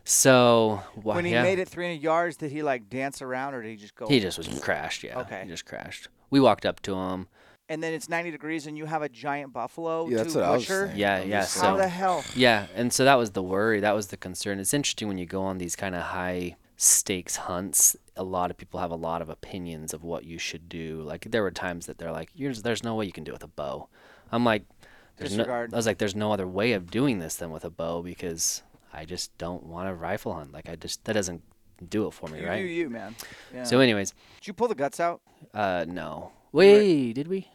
So 0.04 0.82
wha- 1.02 1.14
When 1.14 1.24
he 1.24 1.32
yeah. 1.32 1.42
made 1.42 1.58
it 1.58 1.68
300 1.68 2.02
yards, 2.02 2.36
did 2.36 2.50
he 2.50 2.62
like 2.62 2.88
dance 2.88 3.20
around 3.22 3.54
or 3.54 3.62
did 3.62 3.70
he 3.70 3.76
just 3.76 3.94
go? 3.94 4.06
He 4.08 4.20
just 4.20 4.38
was 4.38 4.48
crashed, 4.60 5.02
yeah. 5.04 5.20
Okay. 5.20 5.42
He 5.44 5.48
just 5.50 5.66
crashed. 5.66 6.08
We 6.30 6.40
walked 6.40 6.64
up 6.66 6.80
to 6.82 6.94
him. 6.94 7.28
and 7.68 7.82
then 7.82 7.92
it's 7.92 8.08
90 8.08 8.30
degrees 8.30 8.66
and 8.66 8.76
you 8.78 8.86
have 8.86 9.02
a 9.02 9.08
giant 9.10 9.52
buffalo 9.52 10.08
Yeah, 10.08 10.18
that's 10.18 10.32
to 10.32 10.38
what 10.40 10.48
I 10.48 10.50
was 10.52 10.66
saying. 10.66 10.96
Yeah, 10.96 11.20
yeah. 11.22 11.40
just 11.42 11.56
How 11.60 11.72
So 11.74 11.76
the 11.76 11.88
hell? 11.88 12.24
yeah, 12.34 12.66
and 12.74 12.92
so 12.92 13.04
that 13.04 13.16
was 13.16 13.32
the 13.32 13.42
worry. 13.42 13.80
That 13.80 13.94
was 13.94 14.06
the 14.08 14.16
concern. 14.16 14.58
It's 14.58 14.72
interesting 14.74 15.06
when 15.08 15.18
you 15.18 15.26
go 15.26 15.42
on 15.42 15.58
these 15.58 15.76
kind 15.76 15.94
of 15.94 16.02
high 16.02 16.56
stakes 16.78 17.36
hunts. 17.36 17.96
A 18.16 18.22
lot 18.22 18.50
of 18.50 18.56
people 18.56 18.80
have 18.80 18.90
a 18.92 18.96
lot 18.96 19.20
of 19.20 19.28
opinions 19.28 19.92
of 19.92 20.02
what 20.04 20.24
you 20.24 20.38
should 20.38 20.68
do. 20.68 21.02
Like 21.02 21.26
there 21.30 21.42
were 21.42 21.50
times 21.50 21.84
that 21.86 21.98
they're 21.98 22.12
like, 22.12 22.30
"There's, 22.38 22.62
there's 22.62 22.82
no 22.84 22.94
way 22.94 23.04
you 23.04 23.12
can 23.12 23.24
do 23.24 23.32
it 23.32 23.34
with 23.34 23.44
a 23.44 23.48
bow." 23.48 23.88
I'm 24.32 24.44
like, 24.44 24.62
there's 25.16 25.36
no, 25.36 25.44
I 25.44 25.66
was 25.66 25.86
like, 25.86 25.98
"There's 25.98 26.14
no 26.14 26.32
other 26.32 26.46
way 26.46 26.72
of 26.72 26.90
doing 26.90 27.18
this 27.18 27.34
than 27.36 27.50
with 27.50 27.64
a 27.64 27.70
bow 27.70 28.02
because 28.02 28.62
I 28.92 29.04
just 29.04 29.36
don't 29.38 29.64
want 29.64 29.88
to 29.88 29.94
rifle 29.94 30.32
hunt. 30.32 30.52
Like 30.52 30.68
I 30.68 30.76
just 30.76 31.04
that 31.04 31.14
doesn't 31.14 31.42
do 31.90 32.06
it 32.06 32.12
for 32.14 32.28
me, 32.28 32.40
You 32.40 32.46
right?" 32.46 32.62
do 32.62 32.66
you, 32.68 32.88
man. 32.88 33.16
Yeah. 33.52 33.64
So, 33.64 33.80
anyways, 33.80 34.12
did 34.40 34.46
you 34.46 34.52
pull 34.52 34.68
the 34.68 34.74
guts 34.76 35.00
out? 35.00 35.20
uh, 35.52 35.84
no. 35.88 36.30
Wait, 36.52 37.12
did 37.12 37.26
we? 37.28 37.48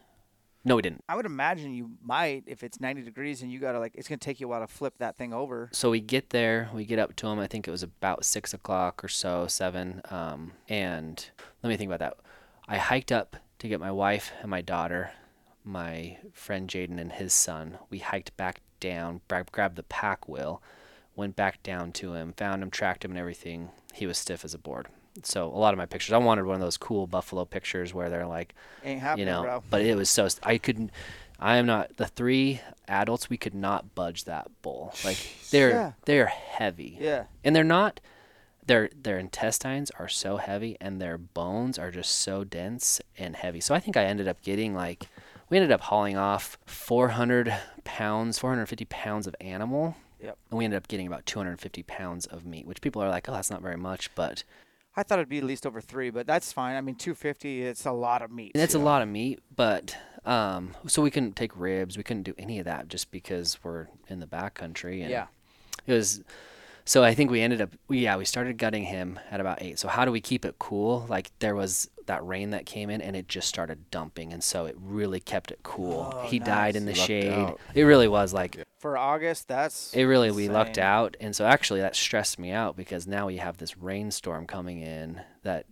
No, 0.66 0.78
we 0.78 0.82
didn't. 0.82 1.03
I 1.09 1.16
would 1.16 1.26
imagine 1.26 1.74
you 1.74 1.91
might 2.01 2.43
if 2.47 2.64
it's 2.64 2.80
90 2.80 3.01
degrees 3.01 3.41
and 3.41 3.51
you 3.51 3.59
gotta 3.59 3.80
like 3.80 3.95
it's 3.95 4.07
gonna 4.07 4.18
take 4.18 4.39
you 4.39 4.47
a 4.47 4.49
while 4.49 4.61
to 4.61 4.68
flip 4.68 4.93
that 4.99 5.18
thing 5.18 5.34
over. 5.34 5.70
so 5.74 5.89
we 5.89 5.99
get 5.99 6.30
there, 6.30 6.70
we 6.74 6.86
get 6.86 6.99
up 6.99 7.16
to 7.18 7.28
him. 7.28 7.39
I 7.39 7.47
think 7.47 7.68
it 7.68 7.72
was 7.72 7.84
about 7.84 8.24
six 8.24 8.53
o'clock 8.53 9.03
or 9.03 9.09
so, 9.09 9.47
seven. 9.47 10.01
Um, 10.09 10.53
and 10.70 11.30
let 11.61 11.70
me 11.70 11.76
think 11.76 11.89
about 11.89 11.99
that. 11.99 12.18
I 12.68 12.78
hiked 12.78 13.11
up 13.11 13.36
to 13.59 13.68
get 13.68 13.80
my 13.80 13.91
wife 13.91 14.32
and 14.41 14.49
my 14.49 14.61
daughter, 14.61 15.11
my 15.66 16.18
friend 16.32 16.70
Jaden 16.70 16.99
and 16.99 17.11
his 17.11 17.34
son. 17.34 17.78
We 17.89 17.99
hiked 17.99 18.36
back 18.38 18.61
down, 18.80 19.22
grabbed 19.28 19.76
the 19.76 19.84
pack 19.84 20.30
wheel, 20.30 20.61
went 21.16 21.36
back 21.36 21.61
down 21.61 21.91
to 21.93 22.14
him, 22.14 22.34
found 22.38 22.64
him, 22.64 22.70
tracked 22.70 23.03
him, 23.03 23.11
and 23.11 23.20
everything. 23.20 23.70
He 23.93 24.07
was 24.07 24.18
stiff 24.18 24.45
as 24.45 24.53
a 24.53 24.57
board. 24.57 24.88
So 25.22 25.47
a 25.47 25.57
lot 25.59 25.74
of 25.74 25.78
my 25.78 25.86
pictures, 25.86 26.14
I 26.14 26.18
wanted 26.18 26.45
one 26.45 26.55
of 26.55 26.61
those 26.61 26.78
cool 26.78 27.05
buffalo 27.07 27.45
pictures 27.45 27.93
where 27.93 28.09
they're 28.09 28.26
like, 28.26 28.55
you 28.84 29.26
know, 29.26 29.43
bro. 29.43 29.64
but 29.70 29.82
it 29.82 29.95
was 29.95 30.09
so 30.09 30.28
I 30.43 30.57
couldn't. 30.57 30.91
I 31.39 31.57
am 31.57 31.66
not 31.66 31.97
the 31.97 32.07
three 32.07 32.61
adults. 32.88 33.30
We 33.30 33.38
could 33.38 33.53
not 33.55 33.93
budge 33.95 34.24
that 34.26 34.49
bull. 34.61 34.93
Like 35.05 35.18
they're 35.51 35.70
Yeah. 35.70 35.91
they're 36.05 36.26
heavy. 36.28 36.97
Yeah. 36.99 37.26
and 37.43 37.55
they're 37.55 37.64
not. 37.64 37.99
Their 38.66 38.89
their 38.95 39.20
intestines 39.20 39.91
are 39.99 40.07
so 40.07 40.38
heavy, 40.38 40.78
and 40.80 41.01
their 41.01 41.18
bones 41.18 41.78
are 41.78 41.91
just 41.91 42.14
so 42.14 42.43
dense 42.45 43.01
and 43.18 43.36
heavy. 43.36 43.59
So 43.59 43.76
I 43.76 43.80
think 43.82 43.97
I 43.97 44.05
ended 44.05 44.28
up 44.30 44.41
getting 44.41 44.74
like, 44.74 45.07
we 45.49 45.57
ended 45.57 45.72
up 45.74 45.82
hauling 45.82 46.16
off 46.16 46.57
400 46.66 47.53
pounds, 47.84 48.39
450 48.39 48.86
pounds 48.86 49.28
of 49.28 49.36
animal. 49.41 49.97
Yep. 50.22 50.38
And 50.49 50.57
we 50.57 50.64
ended 50.64 50.78
up 50.78 50.88
getting 50.88 51.07
about 51.07 51.26
250 51.26 51.84
pounds 51.84 52.26
of 52.26 52.45
meat, 52.45 52.66
which 52.66 52.80
people 52.80 53.03
are 53.03 53.09
like, 53.09 53.28
oh, 53.28 53.34
that's 53.34 53.49
not 53.51 53.61
very 53.61 53.76
much, 53.76 54.16
but 54.16 54.45
I 54.95 55.03
thought 55.03 55.19
it'd 55.19 55.29
be 55.29 55.39
at 55.39 55.43
least 55.43 55.65
over 55.65 55.81
three, 55.81 56.11
but 56.11 56.27
that's 56.27 56.53
fine. 56.53 56.75
I 56.75 56.81
mean, 56.81 56.95
250, 56.95 57.63
it's 57.63 57.85
a 57.85 57.91
lot 57.91 58.21
of 58.21 58.31
meat. 58.31 58.51
And 58.53 58.63
it's 58.63 58.75
a 58.75 58.79
lot 58.79 59.01
of 59.01 59.07
meat, 59.07 59.39
but 59.55 59.97
um, 60.25 60.75
so 60.87 61.01
we 61.01 61.09
couldn't 61.09 61.35
take 61.35 61.57
ribs. 61.59 61.97
We 61.97 62.03
couldn't 62.03 62.23
do 62.23 62.35
any 62.37 62.59
of 62.59 62.65
that 62.65 62.89
just 62.89 63.09
because 63.11 63.57
we're 63.63 63.87
in 64.07 64.19
the 64.19 64.27
back 64.27 64.53
country. 64.53 65.01
And 65.01 65.09
Yeah. 65.09 65.27
It 65.87 65.93
was. 65.93 66.23
So 66.86 67.03
I 67.03 67.13
think 67.13 67.31
we 67.31 67.41
ended 67.41 67.61
up. 67.61 67.71
Yeah, 67.89 68.17
we 68.17 68.25
started 68.25 68.57
gutting 68.57 68.84
him 68.84 69.19
at 69.31 69.39
about 69.39 69.61
eight. 69.61 69.79
So 69.79 69.88
how 69.88 70.03
do 70.05 70.11
we 70.11 70.19
keep 70.21 70.43
it 70.45 70.55
cool? 70.59 71.05
Like 71.09 71.31
there 71.39 71.55
was 71.55 71.89
that 72.05 72.25
rain 72.25 72.49
that 72.49 72.65
came 72.65 72.89
in, 72.89 73.01
and 73.01 73.15
it 73.15 73.27
just 73.29 73.47
started 73.47 73.89
dumping, 73.89 74.34
and 74.34 74.43
so 74.43 74.65
it 74.65 74.75
really 74.77 75.21
kept 75.21 75.51
it 75.51 75.59
cool. 75.63 76.11
Oh, 76.13 76.27
he 76.27 76.39
died 76.39 76.75
in 76.75 76.86
the 76.86 76.91
lucked 76.91 77.07
shade. 77.07 77.31
out. 77.31 77.59
It 77.73 77.84
really 77.84 78.09
was 78.09 78.34
like 78.34 78.61
For 78.79 78.97
August, 78.97 79.47
that's 79.47 79.93
it 79.93 80.03
really 80.03 80.31
we 80.31 80.49
lucked 80.49 80.77
out 80.77 81.15
and 81.21 81.36
so 81.36 81.45
actually 81.45 81.79
that 81.79 81.95
stressed 81.95 82.38
me 82.38 82.51
out 82.51 82.75
because 82.75 83.07
now 83.07 83.27
we 83.27 83.38
have 83.38 83.57
this 83.57 83.77
rainstorm 83.77 84.45
coming 84.45 84.81
in 84.81 85.21
that 85.43 85.65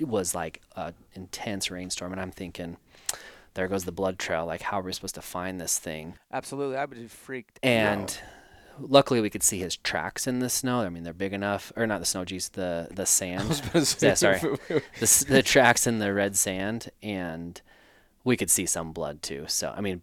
was 0.00 0.34
like 0.34 0.60
an 0.74 0.92
intense 1.14 1.70
rainstorm 1.70 2.12
and 2.12 2.20
i'm 2.20 2.30
thinking 2.30 2.76
there 3.54 3.68
goes 3.68 3.84
the 3.84 3.92
blood 3.92 4.18
trail 4.18 4.44
like 4.44 4.62
how 4.62 4.80
are 4.80 4.82
we 4.82 4.92
supposed 4.92 5.14
to 5.14 5.22
find 5.22 5.60
this 5.60 5.78
thing 5.78 6.14
absolutely. 6.32 6.76
I 6.76 6.84
would 6.84 6.98
be 6.98 7.06
freaked. 7.06 7.58
and 7.62 8.18
luckily 8.80 9.20
we 9.20 9.30
could 9.30 9.42
see 9.42 9.58
his 9.58 9.76
tracks 9.76 10.26
in 10.26 10.38
the 10.40 10.48
snow. 10.48 10.80
I 10.80 10.88
mean 10.88 11.02
they're 11.02 11.12
big 11.12 11.32
enough 11.32 11.72
or 11.76 11.86
not 11.86 12.00
the 12.00 12.06
snow 12.06 12.24
geez 12.24 12.50
the 12.50 12.88
the 12.90 13.06
sand. 13.06 13.62
yeah 14.00 14.14
sorry. 14.14 14.40
the, 15.00 15.24
the 15.28 15.42
tracks 15.42 15.86
in 15.86 15.98
the 15.98 16.12
red 16.12 16.36
sand 16.36 16.90
and 17.02 17.60
we 18.24 18.36
could 18.36 18.50
see 18.50 18.66
some 18.66 18.92
blood 18.92 19.22
too. 19.22 19.44
So 19.48 19.72
i 19.76 19.80
mean 19.80 20.02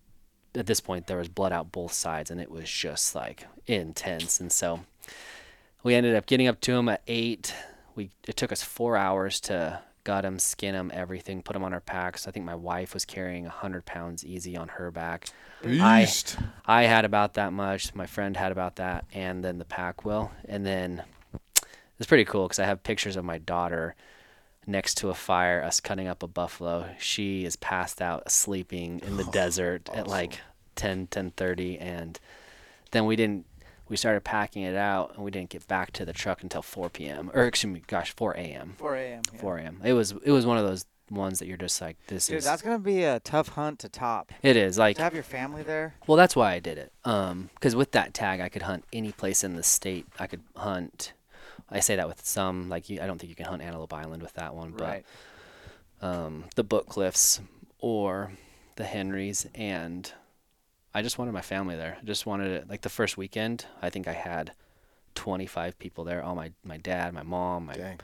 at 0.55 0.67
this 0.67 0.79
point 0.79 1.07
there 1.07 1.17
was 1.17 1.29
blood 1.29 1.51
out 1.51 1.71
both 1.71 1.93
sides 1.93 2.29
and 2.29 2.39
it 2.39 2.51
was 2.51 2.69
just 2.69 3.15
like 3.15 3.45
intense. 3.67 4.39
And 4.39 4.51
so 4.51 4.81
we 5.83 5.95
ended 5.95 6.15
up 6.15 6.25
getting 6.25 6.47
up 6.47 6.61
to 6.61 6.73
him 6.73 6.89
at 6.89 7.01
eight. 7.07 7.53
We 7.95 8.11
it 8.27 8.37
took 8.37 8.51
us 8.51 8.63
four 8.63 8.97
hours 8.97 9.39
to 9.41 9.81
gut 10.03 10.25
him 10.25 10.39
skin 10.39 10.75
him 10.75 10.91
everything 10.93 11.41
put 11.41 11.55
him 11.55 11.63
on 11.63 11.73
our 11.73 11.79
packs 11.79 12.27
i 12.27 12.31
think 12.31 12.45
my 12.45 12.55
wife 12.55 12.93
was 12.93 13.05
carrying 13.05 13.43
100 13.43 13.85
pounds 13.85 14.25
easy 14.25 14.55
on 14.57 14.67
her 14.69 14.91
back 14.91 15.29
Beast. 15.63 16.37
I 16.65 16.83
had 16.83 17.05
about 17.05 17.35
that 17.35 17.53
much. 17.53 17.95
My 17.95 18.05
friend 18.05 18.35
had 18.35 18.51
about 18.51 18.75
that, 18.77 19.05
and 19.13 19.43
then 19.43 19.59
the 19.59 19.65
pack 19.65 20.03
wheel. 20.03 20.31
And 20.45 20.65
then 20.65 21.03
it's 21.97 22.07
pretty 22.07 22.25
cool 22.25 22.43
because 22.43 22.59
I 22.59 22.65
have 22.65 22.83
pictures 22.83 23.15
of 23.15 23.23
my 23.23 23.37
daughter 23.37 23.95
next 24.67 24.95
to 24.95 25.09
a 25.09 25.13
fire, 25.13 25.63
us 25.63 25.79
cutting 25.79 26.07
up 26.07 26.21
a 26.21 26.27
buffalo. 26.27 26.89
She 26.99 27.45
is 27.45 27.55
passed 27.55 28.01
out, 28.01 28.29
sleeping 28.29 29.01
in 29.05 29.17
the 29.17 29.25
oh, 29.25 29.31
desert 29.31 29.89
at 29.93 30.07
like 30.07 30.39
10, 30.75 31.07
10:30, 31.07 31.81
and 31.81 32.19
then 32.91 33.05
we 33.05 33.15
didn't. 33.15 33.45
We 33.89 33.97
started 33.97 34.23
packing 34.23 34.63
it 34.63 34.75
out, 34.75 35.13
and 35.15 35.23
we 35.23 35.29
didn't 35.31 35.49
get 35.49 35.67
back 35.67 35.91
to 35.93 36.05
the 36.05 36.13
truck 36.13 36.41
until 36.41 36.61
4 36.61 36.89
p.m. 36.89 37.29
or 37.33 37.45
excuse 37.45 37.71
me, 37.73 37.83
gosh, 37.85 38.13
4 38.15 38.33
a.m. 38.37 38.75
4 38.77 38.95
a.m. 38.95 39.21
yeah. 39.33 39.39
4 39.41 39.57
a.m. 39.57 39.81
It 39.83 39.93
was 39.93 40.13
it 40.23 40.31
was 40.31 40.45
one 40.45 40.57
of 40.57 40.65
those 40.65 40.85
ones 41.11 41.37
that 41.39 41.47
you're 41.47 41.57
just 41.57 41.79
like 41.81 41.97
this 42.07 42.27
Dude, 42.27 42.37
is. 42.37 42.45
that's 42.45 42.61
gonna 42.61 42.79
be 42.79 43.03
a 43.03 43.19
tough 43.19 43.49
hunt 43.49 43.79
to 43.79 43.89
top. 43.89 44.31
it 44.41 44.55
is 44.55 44.77
like 44.79 44.95
To 44.95 45.03
have 45.03 45.13
your 45.13 45.21
family 45.21 45.61
there. 45.61 45.95
Well, 46.07 46.15
that's 46.17 46.35
why 46.35 46.53
I 46.53 46.59
did 46.59 46.77
it. 46.77 46.91
Um, 47.05 47.49
because 47.55 47.75
with 47.75 47.91
that 47.91 48.13
tag, 48.13 48.39
I 48.39 48.49
could 48.49 48.63
hunt 48.63 48.85
any 48.93 49.11
place 49.11 49.43
in 49.43 49.55
the 49.55 49.63
state. 49.63 50.07
I 50.17 50.27
could 50.27 50.41
hunt. 50.55 51.13
I 51.69 51.81
say 51.81 51.95
that 51.97 52.07
with 52.07 52.25
some, 52.25 52.69
like 52.69 52.89
you, 52.89 52.99
I 53.01 53.05
don't 53.05 53.19
think 53.19 53.29
you 53.29 53.35
can 53.35 53.45
hunt 53.45 53.61
Antelope 53.61 53.93
Island 53.93 54.21
with 54.23 54.33
that 54.35 54.55
one, 54.55 54.71
but 54.71 54.83
Right. 54.87 55.05
um, 56.01 56.45
the 56.55 56.63
Book 56.63 56.87
Cliffs 56.87 57.41
or 57.79 58.31
the 58.75 58.85
Henrys, 58.85 59.45
and 59.55 60.11
I 60.93 61.01
just 61.01 61.17
wanted 61.17 61.31
my 61.31 61.41
family 61.41 61.75
there. 61.75 61.97
I 62.01 62.05
just 62.05 62.25
wanted 62.25 62.51
it. 62.51 62.69
Like 62.69 62.81
the 62.81 62.89
first 62.89 63.17
weekend, 63.17 63.65
I 63.81 63.89
think 63.89 64.07
I 64.07 64.13
had 64.13 64.51
25 65.15 65.77
people 65.79 66.03
there. 66.03 66.23
All 66.23 66.35
my 66.35 66.51
my 66.63 66.77
dad, 66.77 67.13
my 67.13 67.23
mom, 67.23 67.65
my 67.67 67.73
Dang. 67.75 67.99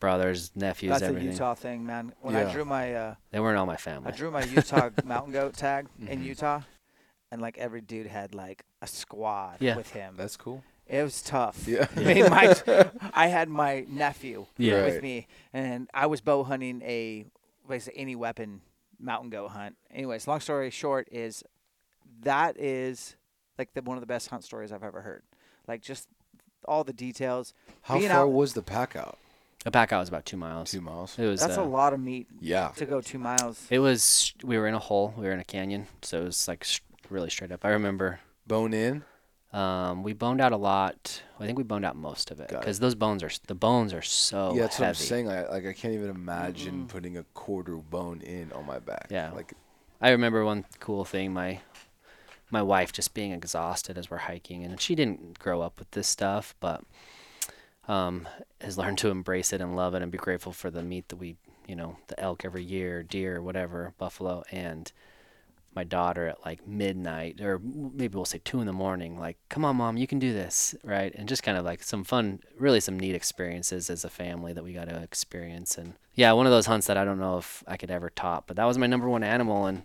brothers, 0.00 0.50
nephews, 0.54 0.90
That's 0.92 1.02
everything. 1.04 1.28
a 1.28 1.32
Utah 1.32 1.54
thing, 1.54 1.86
man. 1.86 2.12
When 2.20 2.36
I 2.36 2.50
drew 2.52 2.64
my 2.64 2.94
uh, 2.94 3.14
They 3.30 3.40
weren't 3.40 3.58
all 3.58 3.66
my 3.66 3.76
family. 3.76 4.12
I 4.12 4.16
drew 4.16 4.30
my 4.30 4.44
Utah 4.44 4.90
mountain 5.04 5.32
goat 5.32 5.54
tag 5.54 5.86
in 6.00 6.06
Mm-hmm. 6.06 6.22
Utah, 6.24 6.60
and 7.30 7.40
like 7.40 7.58
every 7.58 7.80
dude 7.80 8.06
had 8.06 8.34
like 8.34 8.64
a 8.82 8.86
squad 8.86 9.56
Yeah. 9.60 9.76
with 9.76 9.90
him. 9.90 10.14
That's 10.16 10.36
cool. 10.36 10.62
It 10.86 11.02
was 11.02 11.22
tough. 11.22 11.66
Yeah. 11.66 11.86
I 11.96 12.28
my, 12.28 12.90
I 13.14 13.26
had 13.28 13.48
my 13.48 13.86
nephew 13.88 14.46
Yeah. 14.58 14.84
with 14.84 14.94
Right. 14.94 15.02
me, 15.02 15.26
and 15.52 15.88
I 15.94 16.06
was 16.06 16.20
bow 16.20 16.44
hunting 16.44 16.82
a 16.82 17.24
basically 17.68 18.00
any 18.00 18.16
weapon 18.16 18.60
mountain 18.98 19.30
goat 19.30 19.48
hunt. 19.48 19.76
Anyways, 19.90 20.28
long 20.28 20.40
story 20.40 20.68
short 20.70 21.08
is 21.10 21.42
that 22.22 22.58
is 22.58 23.16
like 23.58 23.72
the, 23.74 23.82
one 23.82 23.96
of 23.96 24.00
the 24.00 24.06
best 24.06 24.28
hunt 24.28 24.44
stories 24.44 24.72
I've 24.72 24.82
ever 24.82 25.02
heard. 25.02 25.22
Like 25.66 25.82
just 25.82 26.08
all 26.66 26.84
the 26.84 26.92
details. 26.92 27.54
How 27.82 27.98
Being 27.98 28.10
far 28.10 28.20
out- 28.22 28.32
was 28.32 28.54
the 28.54 28.62
pack 28.62 28.96
out? 28.96 29.18
the 29.64 29.70
pack 29.70 29.92
out 29.92 30.00
was 30.00 30.08
about 30.10 30.26
two 30.26 30.36
miles. 30.36 30.70
Two 30.70 30.80
miles. 30.82 31.18
It 31.18 31.26
was. 31.26 31.40
That's 31.40 31.56
uh, 31.56 31.62
a 31.62 31.64
lot 31.64 31.94
of 31.94 32.00
meat 32.00 32.26
Yeah. 32.40 32.68
to 32.76 32.84
go 32.84 33.00
two 33.00 33.18
miles. 33.18 33.66
It 33.70 33.78
was. 33.78 34.34
We 34.42 34.58
were 34.58 34.66
in 34.68 34.74
a 34.74 34.78
hole. 34.78 35.14
We 35.16 35.24
were 35.24 35.32
in 35.32 35.40
a 35.40 35.44
canyon, 35.44 35.86
so 36.02 36.20
it 36.20 36.24
was 36.24 36.46
like 36.48 36.66
really 37.08 37.30
straight 37.30 37.50
up. 37.50 37.64
I 37.64 37.70
remember. 37.70 38.20
Bone 38.46 38.74
in. 38.74 39.04
Um, 39.54 40.02
we 40.02 40.12
boned 40.12 40.40
out 40.40 40.52
a 40.52 40.56
lot. 40.56 41.22
I 41.38 41.46
think 41.46 41.56
we 41.56 41.64
boned 41.64 41.84
out 41.84 41.94
most 41.96 42.30
of 42.32 42.40
it 42.40 42.48
because 42.48 42.80
those 42.80 42.96
bones 42.96 43.22
are 43.22 43.30
the 43.46 43.54
bones 43.54 43.94
are 43.94 44.02
so 44.02 44.52
yeah, 44.52 44.62
that's 44.62 44.80
what 44.80 44.88
I'm 44.88 44.94
saying. 44.94 45.28
I, 45.30 45.46
like 45.48 45.64
I 45.64 45.72
can't 45.72 45.94
even 45.94 46.10
imagine 46.10 46.88
putting 46.88 47.16
a 47.16 47.22
quarter 47.34 47.76
bone 47.76 48.20
in 48.20 48.52
on 48.52 48.66
my 48.66 48.80
back. 48.80 49.06
Yeah. 49.10 49.30
Like 49.30 49.54
I 50.00 50.10
remember 50.10 50.44
one 50.44 50.64
cool 50.80 51.04
thing. 51.04 51.32
My 51.32 51.60
my 52.50 52.62
wife 52.62 52.92
just 52.92 53.14
being 53.14 53.32
exhausted 53.32 53.98
as 53.98 54.10
we're 54.10 54.18
hiking, 54.18 54.64
and 54.64 54.80
she 54.80 54.94
didn't 54.94 55.38
grow 55.38 55.60
up 55.60 55.78
with 55.78 55.90
this 55.92 56.08
stuff, 56.08 56.54
but 56.60 56.82
um, 57.88 58.28
has 58.60 58.78
learned 58.78 58.98
to 58.98 59.10
embrace 59.10 59.52
it 59.52 59.60
and 59.60 59.76
love 59.76 59.94
it, 59.94 60.02
and 60.02 60.12
be 60.12 60.18
grateful 60.18 60.52
for 60.52 60.70
the 60.70 60.82
meat 60.82 61.08
that 61.08 61.16
we, 61.16 61.36
you 61.66 61.76
know, 61.76 61.96
the 62.08 62.18
elk 62.20 62.44
every 62.44 62.62
year, 62.64 63.02
deer, 63.02 63.42
whatever, 63.42 63.94
buffalo, 63.98 64.44
and 64.50 64.92
my 65.74 65.84
daughter 65.84 66.28
at 66.28 66.44
like 66.44 66.66
midnight 66.66 67.40
or 67.40 67.58
maybe 67.58 68.14
we'll 68.14 68.24
say 68.24 68.40
two 68.44 68.60
in 68.60 68.66
the 68.66 68.72
morning 68.72 69.18
like 69.18 69.36
come 69.48 69.64
on 69.64 69.76
mom 69.76 69.96
you 69.96 70.06
can 70.06 70.18
do 70.18 70.32
this 70.32 70.74
right? 70.84 71.14
And 71.14 71.28
just 71.28 71.42
kind 71.42 71.58
of 71.58 71.64
like 71.64 71.82
some 71.82 72.04
fun 72.04 72.40
really 72.58 72.80
some 72.80 72.98
neat 72.98 73.14
experiences 73.14 73.90
as 73.90 74.04
a 74.04 74.10
family 74.10 74.52
that 74.52 74.64
we 74.64 74.72
got 74.72 74.88
to 74.88 75.02
experience. 75.02 75.76
And 75.76 75.94
yeah 76.14 76.32
one 76.32 76.46
of 76.46 76.52
those 76.52 76.66
hunts 76.66 76.86
that 76.86 76.96
i 76.96 77.04
don't 77.04 77.18
know 77.18 77.38
if 77.38 77.64
i 77.66 77.76
could 77.76 77.90
ever 77.90 78.10
top 78.10 78.44
but 78.46 78.56
that 78.56 78.64
was 78.64 78.78
my 78.78 78.86
number 78.86 79.08
one 79.08 79.24
animal 79.24 79.66
and 79.66 79.82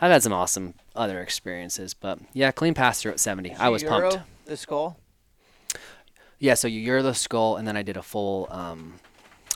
i've 0.00 0.10
had 0.10 0.22
some 0.22 0.32
awesome 0.32 0.74
other 0.96 1.20
experiences 1.20 1.94
but 1.94 2.18
yeah 2.32 2.50
clean 2.50 2.74
pass 2.74 3.00
through 3.02 3.12
at 3.12 3.20
70 3.20 3.54
i 3.54 3.68
was 3.68 3.82
pumped 3.82 4.18
The 4.46 4.56
skull. 4.56 4.98
yeah 6.38 6.54
so 6.54 6.68
you 6.68 6.80
euro 6.80 7.02
the 7.02 7.14
skull 7.14 7.56
and 7.56 7.66
then 7.66 7.76
i 7.76 7.82
did 7.82 7.96
a 7.96 8.02
full 8.02 8.48
um, 8.50 8.94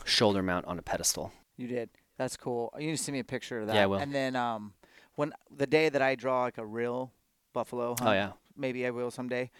shoulder 0.05 0.41
mount 0.43 0.65
on 0.65 0.77
a 0.79 0.81
pedestal 0.81 1.31
You 1.57 1.67
did. 1.67 1.89
That's 2.17 2.37
cool. 2.37 2.73
You 2.79 2.87
need 2.87 2.97
to 2.97 3.03
send 3.03 3.11
me 3.13 3.19
a 3.19 3.25
picture 3.25 3.59
of 3.59 3.67
that. 3.67 3.75
Yeah, 3.75 3.83
I 3.83 3.87
will. 3.87 3.97
And 3.97 4.13
then 4.15 4.37
um, 4.37 4.71
when 5.15 5.33
the 5.53 5.67
day 5.67 5.89
that 5.89 6.01
I 6.01 6.15
draw 6.15 6.43
like 6.43 6.57
a 6.57 6.65
real 6.65 7.11
buffalo 7.51 7.89
hunt, 7.99 8.09
oh 8.09 8.13
yeah 8.13 8.31
maybe 8.55 8.85
I 8.87 8.91
will 8.91 9.11
someday. 9.11 9.51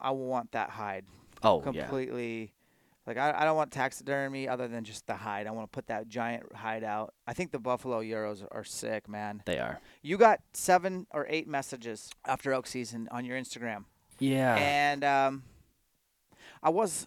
I 0.00 0.10
will 0.10 0.26
want 0.26 0.52
that 0.52 0.68
hide 0.70 1.04
oh 1.42 1.62
yeah 1.72 1.82
completely. 1.86 2.52
Like 3.06 3.18
I, 3.18 3.34
I 3.36 3.44
don't 3.44 3.56
want 3.56 3.70
taxidermy 3.70 4.48
other 4.48 4.66
than 4.66 4.82
just 4.84 5.06
the 5.06 5.14
hide. 5.14 5.46
I 5.46 5.50
want 5.50 5.70
to 5.70 5.74
put 5.74 5.88
that 5.88 6.08
giant 6.08 6.54
hide 6.54 6.82
out. 6.84 7.12
I 7.26 7.34
think 7.34 7.52
the 7.52 7.58
buffalo 7.58 8.00
euros 8.00 8.46
are 8.50 8.64
sick, 8.64 9.08
man. 9.08 9.42
they 9.44 9.58
are 9.58 9.80
You 10.02 10.16
got 10.16 10.40
seven 10.54 11.06
or 11.10 11.26
eight 11.28 11.46
messages 11.46 12.10
after 12.26 12.52
elk 12.52 12.66
season 12.66 13.08
on 13.10 13.24
your 13.24 13.38
Instagram, 13.38 13.84
yeah 14.18 14.56
and 14.56 15.04
um, 15.04 15.42
I 16.62 16.70
was. 16.70 17.06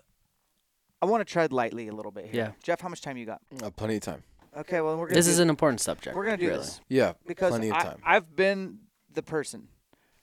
I 0.99 1.05
want 1.05 1.21
to 1.21 1.31
tread 1.31 1.53
lightly 1.53 1.87
a 1.89 1.93
little 1.93 2.11
bit 2.11 2.25
here. 2.25 2.33
Yeah. 2.33 2.51
Jeff, 2.63 2.81
how 2.81 2.89
much 2.89 3.01
time 3.01 3.17
you 3.17 3.25
got? 3.27 3.39
uh, 3.61 3.69
plenty 3.69 3.97
of 3.97 4.01
time. 4.01 4.23
Okay, 4.57 4.81
well 4.81 4.97
we're 4.97 5.05
gonna. 5.05 5.15
this 5.15 5.27
do, 5.27 5.31
is 5.33 5.39
an 5.39 5.49
important 5.49 5.79
subject 5.79 6.15
We're 6.15 6.25
gonna 6.25 6.37
do 6.37 6.47
really. 6.47 6.59
this 6.59 6.81
Yeah, 6.89 7.13
because 7.27 7.49
plenty 7.51 7.69
of 7.69 7.75
I, 7.75 7.83
time. 7.83 7.99
I've 8.03 8.35
been 8.35 8.79
the 9.13 9.21
person. 9.21 9.67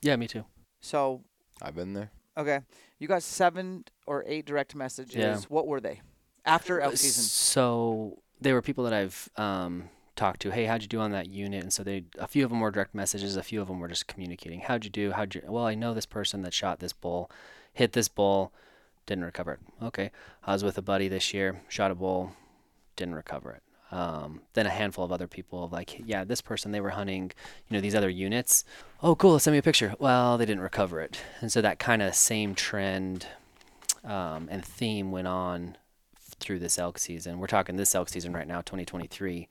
yeah 0.03 0.17
me 0.17 0.27
too 0.27 0.45
So 0.81 1.23
I've 1.63 1.77
been 1.77 1.93
there. 1.95 2.11
Okay, 2.37 2.61
you 2.99 3.09
got 3.09 3.23
seven 3.23 3.85
or 4.07 4.25
eight 4.27 4.47
direct 4.47 4.75
messages. 4.75 5.15
Yeah. 5.15 5.41
What 5.49 5.67
were 5.67 5.81
they? 5.81 6.01
After 6.45 6.81
elk 6.81 6.97
season. 6.97 7.23
So 7.23 8.23
they 8.41 8.53
were 8.53 8.63
people 8.63 8.85
that 8.85 8.93
I've 8.93 9.29
um, 9.37 9.89
talked 10.17 10.41
to. 10.43 10.51
Hey, 10.51 10.67
how'd 10.67 10.83
you 10.83 10.89
do 10.89 11.01
on 11.01 11.13
that 11.13 11.29
unit? 11.29 11.63
And 11.63 11.73
so 11.73 11.83
they, 11.83 12.05
a 12.19 12.27
few 12.27 12.45
of 12.45 12.51
them 12.51 12.61
were 12.61 12.71
direct 12.71 12.95
messages. 12.95 13.37
A 13.37 13.43
few 13.43 13.61
of 13.61 13.69
them 13.69 13.81
were 13.81 13.89
just 13.89 14.07
communicating. 14.07 14.61
How'd 14.61 14.85
you 14.85 14.91
do? 14.91 15.13
How'd 15.13 15.35
you? 15.35 15.43
Well, 15.47 15.65
I 15.65 15.75
know 15.75 15.95
this 15.95 16.07
person 16.07 16.43
that 16.43 16.53
shot 16.53 16.81
this 16.81 16.93
bull, 16.93 17.31
hit 17.73 17.93
this 17.93 18.09
bull, 18.09 18.53
didn't 19.07 19.25
recover 19.25 19.55
it. 19.55 19.61
Okay, 19.83 20.11
I 20.45 20.53
was 20.53 20.65
with 20.65 20.79
a 20.79 20.83
buddy 20.83 21.09
this 21.09 21.33
year, 21.33 21.63
shot 21.69 21.91
a 21.91 21.95
bull, 21.95 22.33
didn't 22.97 23.15
recover 23.15 23.53
it. 23.53 23.63
Um, 23.95 24.41
then 24.55 24.67
a 24.67 24.71
handful 24.71 25.05
of 25.05 25.13
other 25.13 25.29
people 25.29 25.69
like, 25.71 26.03
yeah, 26.05 26.25
this 26.25 26.41
person 26.41 26.73
they 26.73 26.81
were 26.81 26.91
hunting, 26.91 27.31
you 27.69 27.75
know, 27.77 27.81
these 27.81 27.95
other 27.95 28.11
units. 28.11 28.65
Oh, 29.01 29.15
cool. 29.15 29.39
Send 29.39 29.53
me 29.53 29.59
a 29.59 29.63
picture. 29.63 29.95
Well, 30.01 30.37
they 30.37 30.47
didn't 30.47 30.63
recover 30.63 31.01
it, 31.01 31.21
and 31.41 31.53
so 31.53 31.61
that 31.61 31.79
kind 31.79 32.03
of 32.03 32.15
same 32.17 32.57
trend 32.57 33.29
um, 34.03 34.49
and 34.51 34.65
theme 34.65 35.13
went 35.13 35.29
on 35.29 35.77
through 36.41 36.59
this 36.59 36.77
elk 36.77 36.99
season. 36.99 37.39
We're 37.39 37.47
talking 37.47 37.77
this 37.77 37.95
elk 37.95 38.09
season 38.09 38.33
right 38.33 38.49
now, 38.49 38.63
2023. 38.63 39.49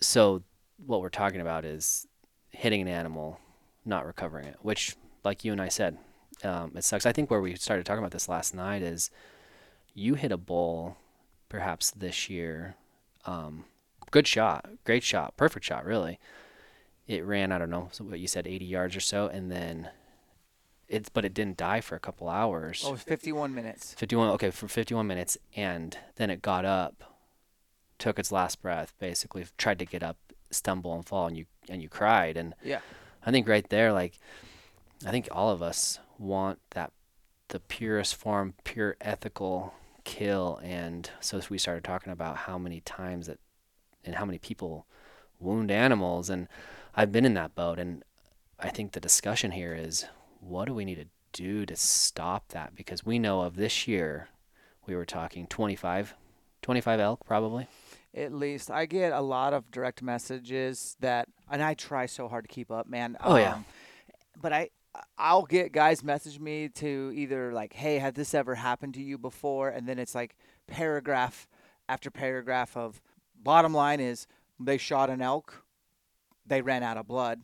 So 0.00 0.42
what 0.86 1.00
we're 1.00 1.08
talking 1.08 1.40
about 1.40 1.64
is 1.64 2.06
hitting 2.50 2.80
an 2.82 2.88
animal, 2.88 3.40
not 3.84 4.06
recovering 4.06 4.46
it, 4.46 4.56
which, 4.62 4.94
like 5.24 5.44
you 5.44 5.50
and 5.50 5.60
I 5.60 5.68
said, 5.68 5.98
um, 6.44 6.72
it 6.76 6.84
sucks. 6.84 7.04
I 7.04 7.12
think 7.12 7.30
where 7.30 7.40
we 7.40 7.56
started 7.56 7.84
talking 7.84 7.98
about 7.98 8.12
this 8.12 8.28
last 8.28 8.54
night 8.54 8.82
is 8.82 9.10
you 9.92 10.14
hit 10.14 10.30
a 10.30 10.36
bull, 10.36 10.96
perhaps 11.48 11.90
this 11.90 12.30
year. 12.30 12.76
Um, 13.28 13.64
good 14.10 14.26
shot, 14.26 14.68
great 14.84 15.02
shot, 15.02 15.36
perfect 15.36 15.64
shot, 15.66 15.84
really. 15.84 16.18
It 17.06 17.24
ran, 17.24 17.52
I 17.52 17.58
don't 17.58 17.70
know, 17.70 17.90
what 18.00 18.20
you 18.20 18.26
said, 18.28 18.46
80 18.46 18.64
yards 18.64 18.96
or 18.96 19.00
so, 19.00 19.26
and 19.28 19.50
then 19.50 19.90
it's, 20.88 21.08
but 21.08 21.24
it 21.24 21.34
didn't 21.34 21.56
die 21.58 21.80
for 21.80 21.94
a 21.94 22.00
couple 22.00 22.28
hours. 22.28 22.82
Oh, 22.86 22.96
51 22.96 23.54
minutes. 23.54 23.94
51 23.94 24.30
okay 24.30 24.50
for 24.50 24.68
51 24.68 25.06
minutes 25.06 25.36
and 25.56 25.96
then 26.16 26.30
it 26.30 26.40
got 26.42 26.64
up 26.64 27.04
took 27.98 28.18
its 28.18 28.30
last 28.30 28.62
breath 28.62 28.94
basically 29.00 29.44
tried 29.58 29.78
to 29.80 29.84
get 29.84 30.02
up 30.04 30.16
stumble 30.50 30.94
and 30.94 31.04
fall 31.04 31.26
and 31.26 31.36
you 31.36 31.44
and 31.68 31.82
you 31.82 31.88
cried 31.88 32.36
and 32.36 32.54
Yeah. 32.62 32.78
i 33.26 33.32
think 33.32 33.48
right 33.48 33.68
there 33.68 33.92
like 33.92 34.18
i 35.04 35.10
think 35.10 35.28
all 35.32 35.50
of 35.50 35.60
us 35.62 35.98
want 36.16 36.60
that 36.70 36.92
the 37.48 37.58
purest 37.58 38.14
form 38.14 38.54
pure 38.62 38.96
ethical 39.00 39.74
kill 40.08 40.58
and 40.62 41.10
so 41.20 41.38
we 41.50 41.58
started 41.58 41.84
talking 41.84 42.10
about 42.12 42.36
how 42.36 42.56
many 42.56 42.80
times 42.80 43.26
that 43.26 43.38
and 44.04 44.14
how 44.14 44.24
many 44.24 44.38
people 44.38 44.86
wound 45.38 45.70
animals 45.70 46.30
and 46.30 46.48
i've 46.96 47.12
been 47.12 47.26
in 47.26 47.34
that 47.34 47.54
boat 47.54 47.78
and 47.78 48.02
i 48.58 48.70
think 48.70 48.92
the 48.92 49.00
discussion 49.00 49.50
here 49.50 49.74
is 49.74 50.06
what 50.40 50.64
do 50.66 50.72
we 50.72 50.84
need 50.86 50.94
to 50.94 51.04
do 51.34 51.66
to 51.66 51.76
stop 51.76 52.48
that 52.48 52.74
because 52.74 53.04
we 53.04 53.18
know 53.18 53.42
of 53.42 53.56
this 53.56 53.86
year 53.86 54.28
we 54.86 54.94
were 54.96 55.04
talking 55.04 55.46
25 55.46 56.14
25 56.62 57.00
elk 57.00 57.20
probably 57.26 57.66
At 58.14 58.32
least 58.32 58.70
I 58.70 58.86
get 58.86 59.12
a 59.12 59.20
lot 59.20 59.52
of 59.52 59.70
direct 59.70 60.02
messages 60.02 60.96
that, 61.00 61.28
and 61.50 61.62
I 61.62 61.74
try 61.74 62.06
so 62.06 62.26
hard 62.26 62.48
to 62.48 62.48
keep 62.48 62.70
up, 62.70 62.88
man. 62.88 63.16
Oh, 63.22 63.36
yeah. 63.36 63.56
Um, 63.56 63.64
But 64.40 64.52
I, 64.52 64.70
I'll 65.16 65.44
get 65.44 65.72
guys 65.72 66.02
message 66.02 66.38
me 66.38 66.68
to 66.70 67.12
either 67.14 67.52
like, 67.52 67.72
"Hey, 67.72 67.98
had 67.98 68.14
this 68.14 68.34
ever 68.34 68.54
happened 68.54 68.94
to 68.94 69.02
you 69.02 69.18
before?" 69.18 69.68
And 69.68 69.88
then 69.88 69.98
it's 69.98 70.14
like 70.14 70.36
paragraph 70.66 71.48
after 71.88 72.10
paragraph 72.10 72.76
of. 72.76 73.00
Bottom 73.40 73.72
line 73.72 74.00
is, 74.00 74.26
they 74.58 74.78
shot 74.78 75.10
an 75.10 75.22
elk. 75.22 75.64
They 76.44 76.60
ran 76.60 76.82
out 76.82 76.96
of 76.96 77.06
blood. 77.06 77.42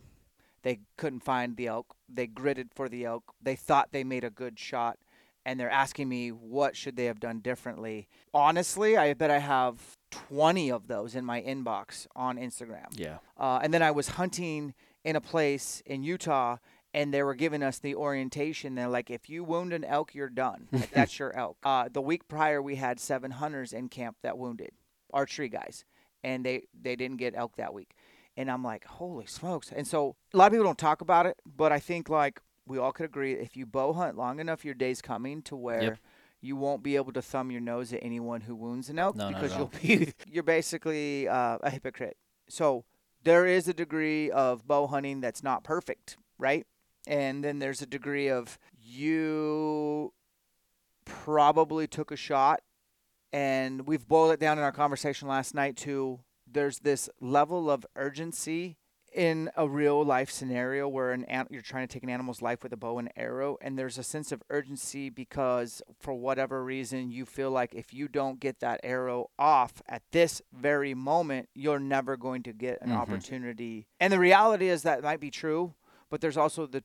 They 0.63 0.81
couldn't 0.97 1.21
find 1.21 1.57
the 1.57 1.69
elk. 1.69 1.95
They 2.09 2.27
gritted 2.27 2.71
for 2.75 2.89
the 2.89 3.05
elk. 3.05 3.35
They 3.41 3.55
thought 3.55 3.93
they 3.93 4.03
made 4.03 4.25
a 4.25 4.31
good 4.31 4.59
shot 4.59 4.99
and 5.47 5.61
they're 5.61 5.71
asking 5.71 6.09
me 6.09 6.31
what 6.31 6.77
should 6.77 6.97
they 6.97 7.05
have 7.05 7.21
done 7.21 7.41
differently. 7.41 8.09
Honestly, 8.33 8.97
I 8.97 9.13
bet 9.15 9.31
I 9.31 9.39
have 9.39 9.99
20 10.11 10.71
of 10.71 10.87
those 10.89 11.15
in 11.15 11.25
my 11.25 11.43
inbox 11.43 12.07
on 12.17 12.39
Instagram. 12.39 12.87
yeah 12.93 13.19
Uh, 13.39 13.61
and 13.63 13.73
then 13.75 13.83
I 13.83 13.91
was 13.91 14.09
hunting 14.11 14.75
in 15.05 15.17
a 15.17 15.21
place 15.21 15.83
in 15.85 16.03
Utah, 16.03 16.57
and 16.95 17.13
they 17.13 17.23
were 17.23 17.35
giving 17.35 17.63
us 17.63 17.79
the 17.81 17.97
orientation. 17.97 18.77
They're 18.77 18.89
like, 18.89 19.11
if 19.11 19.29
you 19.29 19.43
wound 19.45 19.73
an 19.73 19.85
elk, 19.85 20.15
you're 20.15 20.31
done. 20.31 20.69
Like, 20.73 20.91
that's 20.93 21.19
your 21.19 21.37
elk. 21.37 21.59
Uh, 21.65 21.89
the 21.93 22.01
week 22.01 22.29
prior, 22.29 22.63
we 22.63 22.77
had 22.77 23.01
seven 23.01 23.33
hunters 23.33 23.73
in 23.73 23.89
camp 23.89 24.17
that 24.23 24.39
wounded 24.39 24.71
archery 25.13 25.49
guys, 25.49 25.85
and 26.23 26.47
they 26.47 26.63
they 26.81 26.97
didn't 26.97 27.19
get 27.19 27.35
elk 27.37 27.57
that 27.57 27.75
week. 27.75 27.91
And 28.37 28.51
I'm 28.51 28.65
like, 28.65 28.85
holy 28.87 29.27
smokes! 29.27 29.71
And 29.71 29.87
so 29.87 30.17
a 30.33 30.37
lot 30.37 30.47
of 30.47 30.53
people 30.53 30.65
don't 30.65 30.79
talk 30.79 31.01
about 31.01 31.27
it, 31.27 31.37
but 31.45 31.73
I 31.73 31.81
think 31.81 32.09
like 32.09 32.41
we 32.67 32.79
all 32.79 32.93
could 32.93 33.07
agree, 33.07 33.35
if 33.35 33.57
you 33.57 33.67
bow 33.67 33.93
hunt 33.93 34.17
long 34.17 34.41
enough, 34.41 34.65
your 34.65 34.75
day's 34.75 35.03
coming 35.03 35.43
to 35.43 35.57
where. 35.57 35.83
You 36.41 36.57
won't 36.57 36.83
be 36.83 36.97
able 36.97 37.13
to 37.15 37.23
thumb 37.23 37.51
your 37.51 37.63
nose 37.63 37.91
at 37.95 38.01
anyone 38.03 38.43
who 38.43 38.55
wounds 38.55 38.91
an 38.91 38.99
elk 38.99 39.17
No, 39.17 39.29
because 39.29 39.57
you'll 39.57 39.73
be 39.81 40.13
you're 40.31 40.43
basically 40.43 41.27
uh, 41.27 41.57
a 41.63 41.71
hypocrite. 41.71 42.19
So 42.51 42.85
there 43.23 43.47
is 43.47 43.67
a 43.67 43.73
degree 43.73 44.31
of 44.31 44.67
bow 44.67 44.87
hunting 44.87 45.23
that's 45.23 45.43
not 45.43 45.65
perfect, 45.65 46.19
right? 46.39 46.67
And 47.07 47.45
then 47.45 47.59
there's 47.59 47.83
a 47.83 47.87
degree 47.87 48.29
of 48.29 48.59
you 48.81 50.13
probably 51.05 51.87
took 51.87 52.11
a 52.11 52.17
shot, 52.17 52.61
and 53.33 53.87
we've 53.87 54.07
boiled 54.09 54.33
it 54.33 54.41
down 54.41 54.59
in 54.59 54.65
our 54.65 54.73
conversation 54.73 55.29
last 55.29 55.55
night 55.55 55.77
to 55.79 56.21
there's 56.51 56.81
this 56.81 57.09
level 57.21 57.71
of 57.71 57.85
urgency 57.97 58.77
in 59.13 59.49
a 59.57 59.69
real 59.69 60.05
life 60.05 60.31
scenario 60.31 60.89
where 60.89 61.13
an, 61.13 61.25
you're 61.51 61.63
trying 61.63 61.87
to 61.87 61.93
take 61.93 62.03
an 62.03 62.11
animal's 62.11 62.43
life 62.43 62.63
with 62.63 62.73
a 62.73 62.77
bow 62.77 62.99
and 62.99 63.09
arrow 63.17 63.57
and 63.63 63.79
there's 63.79 63.97
a 63.97 64.03
sense 64.03 64.33
of 64.33 64.43
urgency 64.51 65.09
because 65.09 65.81
for 66.01 66.13
whatever 66.15 66.65
reason 66.65 67.11
you 67.13 67.25
feel 67.25 67.51
like 67.51 67.75
if 67.77 67.95
you 67.95 68.09
don't 68.09 68.41
get 68.41 68.59
that 68.59 68.81
arrow 68.83 69.31
off 69.39 69.81
at 69.89 70.03
this 70.11 70.43
very 70.53 70.95
moment 70.95 71.49
you're 71.55 71.79
never 71.79 72.17
going 72.17 72.43
to 72.43 72.53
get 72.53 72.77
an 72.83 72.91
Mhm. 72.91 72.97
opportunity 72.97 73.87
and 74.01 74.13
the 74.13 74.19
reality 74.19 74.69
is 74.69 74.83
that 74.83 75.01
might 75.03 75.21
be 75.21 75.31
true 75.31 75.75
but 76.11 76.21
there's 76.21 76.37
also 76.37 76.67
the 76.67 76.83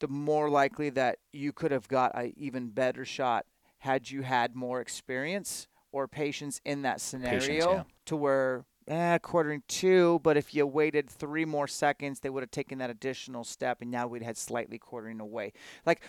the 0.00 0.08
more 0.08 0.50
likely 0.50 0.90
that 0.90 1.18
you 1.32 1.52
could 1.52 1.70
have 1.70 1.88
got 1.88 2.12
an 2.14 2.32
even 2.36 2.68
better 2.68 3.04
shot 3.04 3.46
had 3.78 4.10
you 4.10 4.22
had 4.22 4.54
more 4.54 4.80
experience 4.80 5.68
or 5.92 6.06
patience 6.06 6.60
in 6.64 6.82
that 6.82 7.00
scenario 7.00 7.40
patience, 7.40 7.64
yeah. 7.64 7.82
to 8.06 8.16
where 8.16 8.64
eh, 8.88 9.18
quartering 9.18 9.62
to, 9.68 10.20
but 10.22 10.36
if 10.36 10.54
you 10.54 10.66
waited 10.66 11.08
three 11.08 11.44
more 11.44 11.66
seconds, 11.66 12.20
they 12.20 12.30
would 12.30 12.42
have 12.42 12.50
taken 12.50 12.78
that 12.78 12.90
additional 12.90 13.44
step, 13.44 13.78
and 13.80 13.90
now 13.90 14.06
we'd 14.06 14.22
had 14.22 14.36
slightly 14.36 14.78
quartering 14.78 15.20
away. 15.20 15.52
Like, 15.86 16.02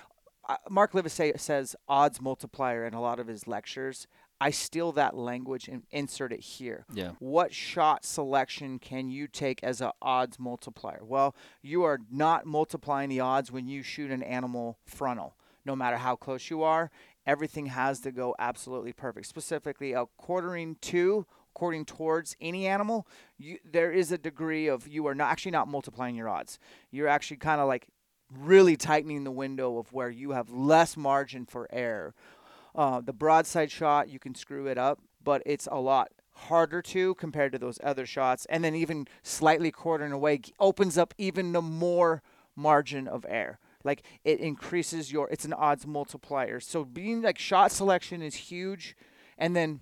uh, 0.49 0.57
Mark 0.69 0.93
Livesay 0.93 1.39
says 1.39 1.75
odds 1.87 2.19
multiplier 2.19 2.85
in 2.85 2.93
a 2.93 3.01
lot 3.01 3.19
of 3.19 3.27
his 3.27 3.47
lectures. 3.47 4.07
I 4.41 4.49
steal 4.49 4.91
that 4.93 5.15
language 5.15 5.67
and 5.67 5.83
insert 5.91 6.33
it 6.33 6.39
here. 6.39 6.85
Yeah. 6.91 7.11
What 7.19 7.53
shot 7.53 8.03
selection 8.03 8.79
can 8.79 9.11
you 9.11 9.27
take 9.27 9.63
as 9.63 9.81
an 9.81 9.91
odds 10.01 10.39
multiplier? 10.39 11.01
Well, 11.03 11.35
you 11.61 11.83
are 11.83 11.99
not 12.11 12.47
multiplying 12.47 13.09
the 13.09 13.19
odds 13.19 13.51
when 13.51 13.67
you 13.67 13.83
shoot 13.83 14.09
an 14.09 14.23
animal 14.23 14.79
frontal, 14.83 15.35
no 15.63 15.75
matter 15.75 15.97
how 15.97 16.15
close 16.15 16.49
you 16.49 16.63
are. 16.63 16.89
Everything 17.27 17.67
has 17.67 17.99
to 17.99 18.11
go 18.11 18.35
absolutely 18.39 18.93
perfect. 18.93 19.27
Specifically, 19.27 19.93
a 19.93 20.07
quartering 20.17 20.75
to 20.81 21.27
according 21.53 21.85
towards 21.85 22.35
any 22.41 22.65
animal, 22.65 23.05
you, 23.37 23.59
there 23.63 23.91
is 23.91 24.11
a 24.11 24.17
degree 24.17 24.67
of 24.67 24.87
you 24.87 25.05
are 25.05 25.13
not 25.13 25.29
actually 25.29 25.51
not 25.51 25.67
multiplying 25.67 26.15
your 26.15 26.29
odds. 26.29 26.57
You're 26.89 27.09
actually 27.09 27.37
kind 27.37 27.61
of 27.61 27.67
like 27.67 27.87
really 28.39 28.75
tightening 28.75 29.23
the 29.23 29.31
window 29.31 29.77
of 29.77 29.91
where 29.93 30.09
you 30.09 30.31
have 30.31 30.49
less 30.49 30.97
margin 30.97 31.45
for 31.45 31.67
error. 31.71 32.15
Uh, 32.75 33.01
the 33.01 33.13
broadside 33.13 33.71
shot, 33.71 34.09
you 34.09 34.19
can 34.19 34.35
screw 34.35 34.67
it 34.67 34.77
up, 34.77 34.99
but 35.23 35.41
it's 35.45 35.67
a 35.71 35.79
lot 35.79 36.09
harder 36.33 36.81
to 36.81 37.13
compared 37.15 37.51
to 37.51 37.59
those 37.59 37.79
other 37.83 38.05
shots. 38.05 38.45
And 38.49 38.63
then 38.63 38.75
even 38.75 39.07
slightly 39.23 39.71
quartering 39.71 40.11
away 40.11 40.41
opens 40.59 40.97
up 40.97 41.13
even 41.17 41.51
the 41.51 41.61
more 41.61 42.21
margin 42.55 43.07
of 43.07 43.25
error. 43.29 43.59
Like 43.83 44.03
it 44.23 44.39
increases 44.39 45.11
your, 45.11 45.29
it's 45.29 45.45
an 45.45 45.53
odds 45.53 45.85
multiplier. 45.85 46.59
So 46.59 46.85
being 46.85 47.21
like 47.21 47.37
shot 47.39 47.71
selection 47.71 48.21
is 48.21 48.35
huge. 48.35 48.95
And 49.37 49.55
then 49.55 49.81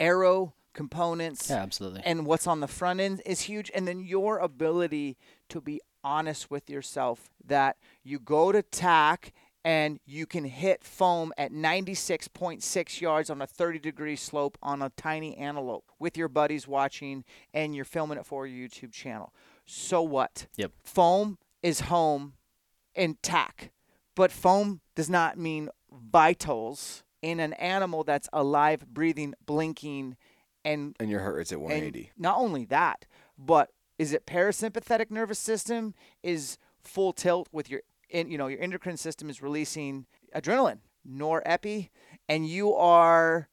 arrow 0.00 0.54
components 0.74 1.50
Yeah, 1.50 1.56
absolutely. 1.62 2.02
and 2.04 2.26
what's 2.26 2.46
on 2.46 2.60
the 2.60 2.66
front 2.68 2.98
end 3.00 3.22
is 3.26 3.42
huge. 3.42 3.70
And 3.74 3.86
then 3.86 4.00
your 4.00 4.38
ability 4.38 5.16
to 5.50 5.60
be 5.60 5.80
honest 6.04 6.50
with 6.50 6.68
yourself 6.68 7.30
that 7.44 7.76
you 8.02 8.18
go 8.18 8.50
to 8.50 8.62
TAC 8.62 9.32
and 9.64 10.00
you 10.04 10.26
can 10.26 10.44
hit 10.44 10.82
foam 10.84 11.32
at 11.38 11.52
96.6 11.52 13.00
yards 13.00 13.30
on 13.30 13.40
a 13.40 13.46
30 13.46 13.78
degree 13.78 14.16
slope 14.16 14.58
on 14.62 14.82
a 14.82 14.90
tiny 14.96 15.36
antelope 15.36 15.84
with 15.98 16.16
your 16.16 16.28
buddies 16.28 16.66
watching 16.66 17.24
and 17.54 17.74
you're 17.74 17.84
filming 17.84 18.18
it 18.18 18.26
for 18.26 18.46
your 18.46 18.68
YouTube 18.68 18.92
channel. 18.92 19.32
So 19.64 20.02
what? 20.02 20.46
Yep. 20.56 20.72
Foam 20.84 21.38
is 21.62 21.80
home 21.80 22.34
in 22.94 23.16
TAC, 23.22 23.70
but 24.16 24.32
foam 24.32 24.80
does 24.94 25.08
not 25.08 25.38
mean 25.38 25.68
vitals 25.92 27.04
in 27.22 27.38
an 27.38 27.52
animal 27.54 28.02
that's 28.04 28.28
alive, 28.32 28.84
breathing, 28.92 29.34
blinking, 29.46 30.16
and 30.64 30.96
And 30.98 31.08
your 31.10 31.20
heart 31.20 31.36
rate's 31.36 31.52
at 31.52 31.60
180. 31.60 32.10
not 32.18 32.36
only 32.38 32.64
that, 32.66 33.06
but 33.38 33.70
is 33.98 34.12
it 34.12 34.26
parasympathetic 34.26 35.10
nervous 35.10 35.38
system 35.38 35.94
is 36.22 36.58
full 36.80 37.12
tilt 37.12 37.48
with 37.52 37.70
your 37.70 37.82
in, 38.12 38.30
you 38.30 38.38
know 38.38 38.46
your 38.46 38.60
endocrine 38.60 38.96
system 38.96 39.28
is 39.30 39.42
releasing 39.42 40.06
adrenaline, 40.34 40.78
norepi, 41.08 41.88
and 42.28 42.46
you 42.46 42.74
are 42.74 43.48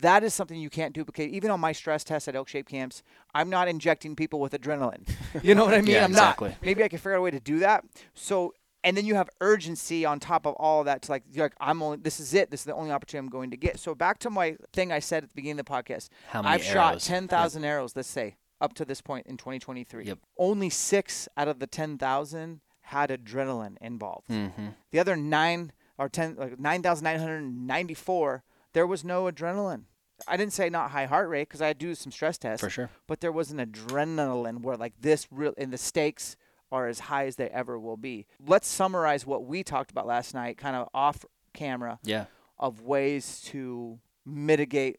that 0.00 0.22
is 0.22 0.32
something 0.32 0.58
you 0.58 0.70
can't 0.70 0.94
duplicate. 0.94 1.30
Even 1.30 1.50
on 1.50 1.60
my 1.60 1.72
stress 1.72 2.04
test 2.04 2.28
at 2.28 2.34
ElkShape 2.34 2.66
Camps, 2.66 3.02
I'm 3.34 3.50
not 3.50 3.68
injecting 3.68 4.16
people 4.16 4.40
with 4.40 4.52
adrenaline. 4.52 5.08
You 5.42 5.54
know 5.54 5.64
what 5.64 5.74
I 5.74 5.80
mean? 5.80 5.92
Yeah, 5.92 6.04
I'm 6.04 6.10
exactly. 6.10 6.48
not. 6.50 6.58
Maybe 6.62 6.82
I 6.82 6.88
can 6.88 6.98
figure 6.98 7.14
out 7.14 7.18
a 7.18 7.22
way 7.22 7.30
to 7.30 7.38
do 7.38 7.60
that. 7.60 7.84
So 8.14 8.52
and 8.82 8.96
then 8.96 9.04
you 9.04 9.14
have 9.14 9.28
urgency 9.40 10.04
on 10.04 10.18
top 10.20 10.46
of 10.46 10.54
all 10.54 10.80
of 10.80 10.86
that 10.86 11.02
to 11.02 11.12
like 11.12 11.22
you're 11.30 11.44
like 11.44 11.54
I'm 11.60 11.82
only 11.82 11.98
this 11.98 12.18
is 12.18 12.34
it. 12.34 12.50
This 12.50 12.60
is 12.60 12.64
the 12.64 12.74
only 12.74 12.90
opportunity 12.90 13.26
I'm 13.26 13.30
going 13.30 13.50
to 13.50 13.56
get. 13.56 13.78
So 13.78 13.94
back 13.94 14.18
to 14.20 14.30
my 14.30 14.56
thing 14.72 14.90
I 14.92 14.98
said 14.98 15.22
at 15.22 15.30
the 15.30 15.34
beginning 15.34 15.60
of 15.60 15.66
the 15.66 15.72
podcast. 15.72 16.08
How 16.28 16.42
many 16.42 16.54
I've 16.54 16.64
shot 16.64 16.92
arrows? 16.92 17.04
ten 17.04 17.28
thousand 17.28 17.64
arrows. 17.64 17.94
Let's 17.94 18.08
say 18.08 18.36
up 18.60 18.74
to 18.74 18.84
this 18.84 19.00
point 19.00 19.26
in 19.26 19.36
2023. 19.36 20.04
Yep. 20.06 20.18
Only 20.38 20.70
six 20.70 21.28
out 21.36 21.48
of 21.48 21.58
the 21.58 21.66
ten 21.66 21.98
thousand 21.98 22.60
had 22.90 23.10
adrenaline 23.10 23.76
involved. 23.80 24.28
Mm-hmm. 24.28 24.68
The 24.90 24.98
other 24.98 25.16
nine 25.16 25.72
or 25.98 26.08
ten, 26.08 26.36
like 26.36 26.58
nine 26.58 26.82
thousand 26.82 27.04
nine 27.04 27.18
hundred 27.18 27.42
ninety-four, 27.42 28.42
there 28.72 28.86
was 28.86 29.04
no 29.04 29.24
adrenaline. 29.24 29.84
I 30.28 30.36
didn't 30.36 30.52
say 30.52 30.68
not 30.68 30.90
high 30.90 31.06
heart 31.06 31.28
rate 31.28 31.48
because 31.48 31.62
I 31.62 31.72
do 31.72 31.94
some 31.94 32.12
stress 32.12 32.36
tests, 32.36 32.60
For 32.62 32.68
sure. 32.68 32.90
but 33.06 33.20
there 33.20 33.32
was 33.32 33.50
an 33.50 33.58
adrenaline 33.58 34.60
where 34.62 34.76
like 34.76 34.92
this 35.00 35.26
real 35.30 35.54
and 35.56 35.72
the 35.72 35.78
stakes 35.78 36.36
are 36.72 36.86
as 36.88 37.00
high 37.00 37.26
as 37.26 37.36
they 37.36 37.48
ever 37.48 37.78
will 37.78 37.96
be. 37.96 38.26
Let's 38.46 38.68
summarize 38.68 39.24
what 39.26 39.44
we 39.44 39.62
talked 39.64 39.90
about 39.90 40.06
last 40.06 40.34
night, 40.34 40.58
kind 40.58 40.76
of 40.76 40.88
off 40.94 41.24
camera 41.54 41.98
Yeah. 42.04 42.26
of 42.58 42.82
ways 42.82 43.40
to 43.46 43.98
mitigate 44.26 44.98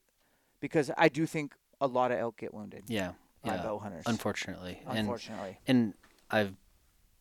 because 0.59 0.91
I 0.97 1.07
do 1.09 1.25
think 1.25 1.55
a 1.79 1.87
lot 1.87 2.11
of 2.11 2.17
elk 2.19 2.37
get 2.37 2.53
wounded 2.53 2.83
Yeah. 2.87 3.13
by 3.43 3.55
Yeah. 3.55 3.63
bow 3.63 3.79
hunters. 3.79 4.03
Unfortunately. 4.05 4.81
And 4.87 4.99
unfortunately. 4.99 5.59
and 5.67 5.93
I've 6.29 6.55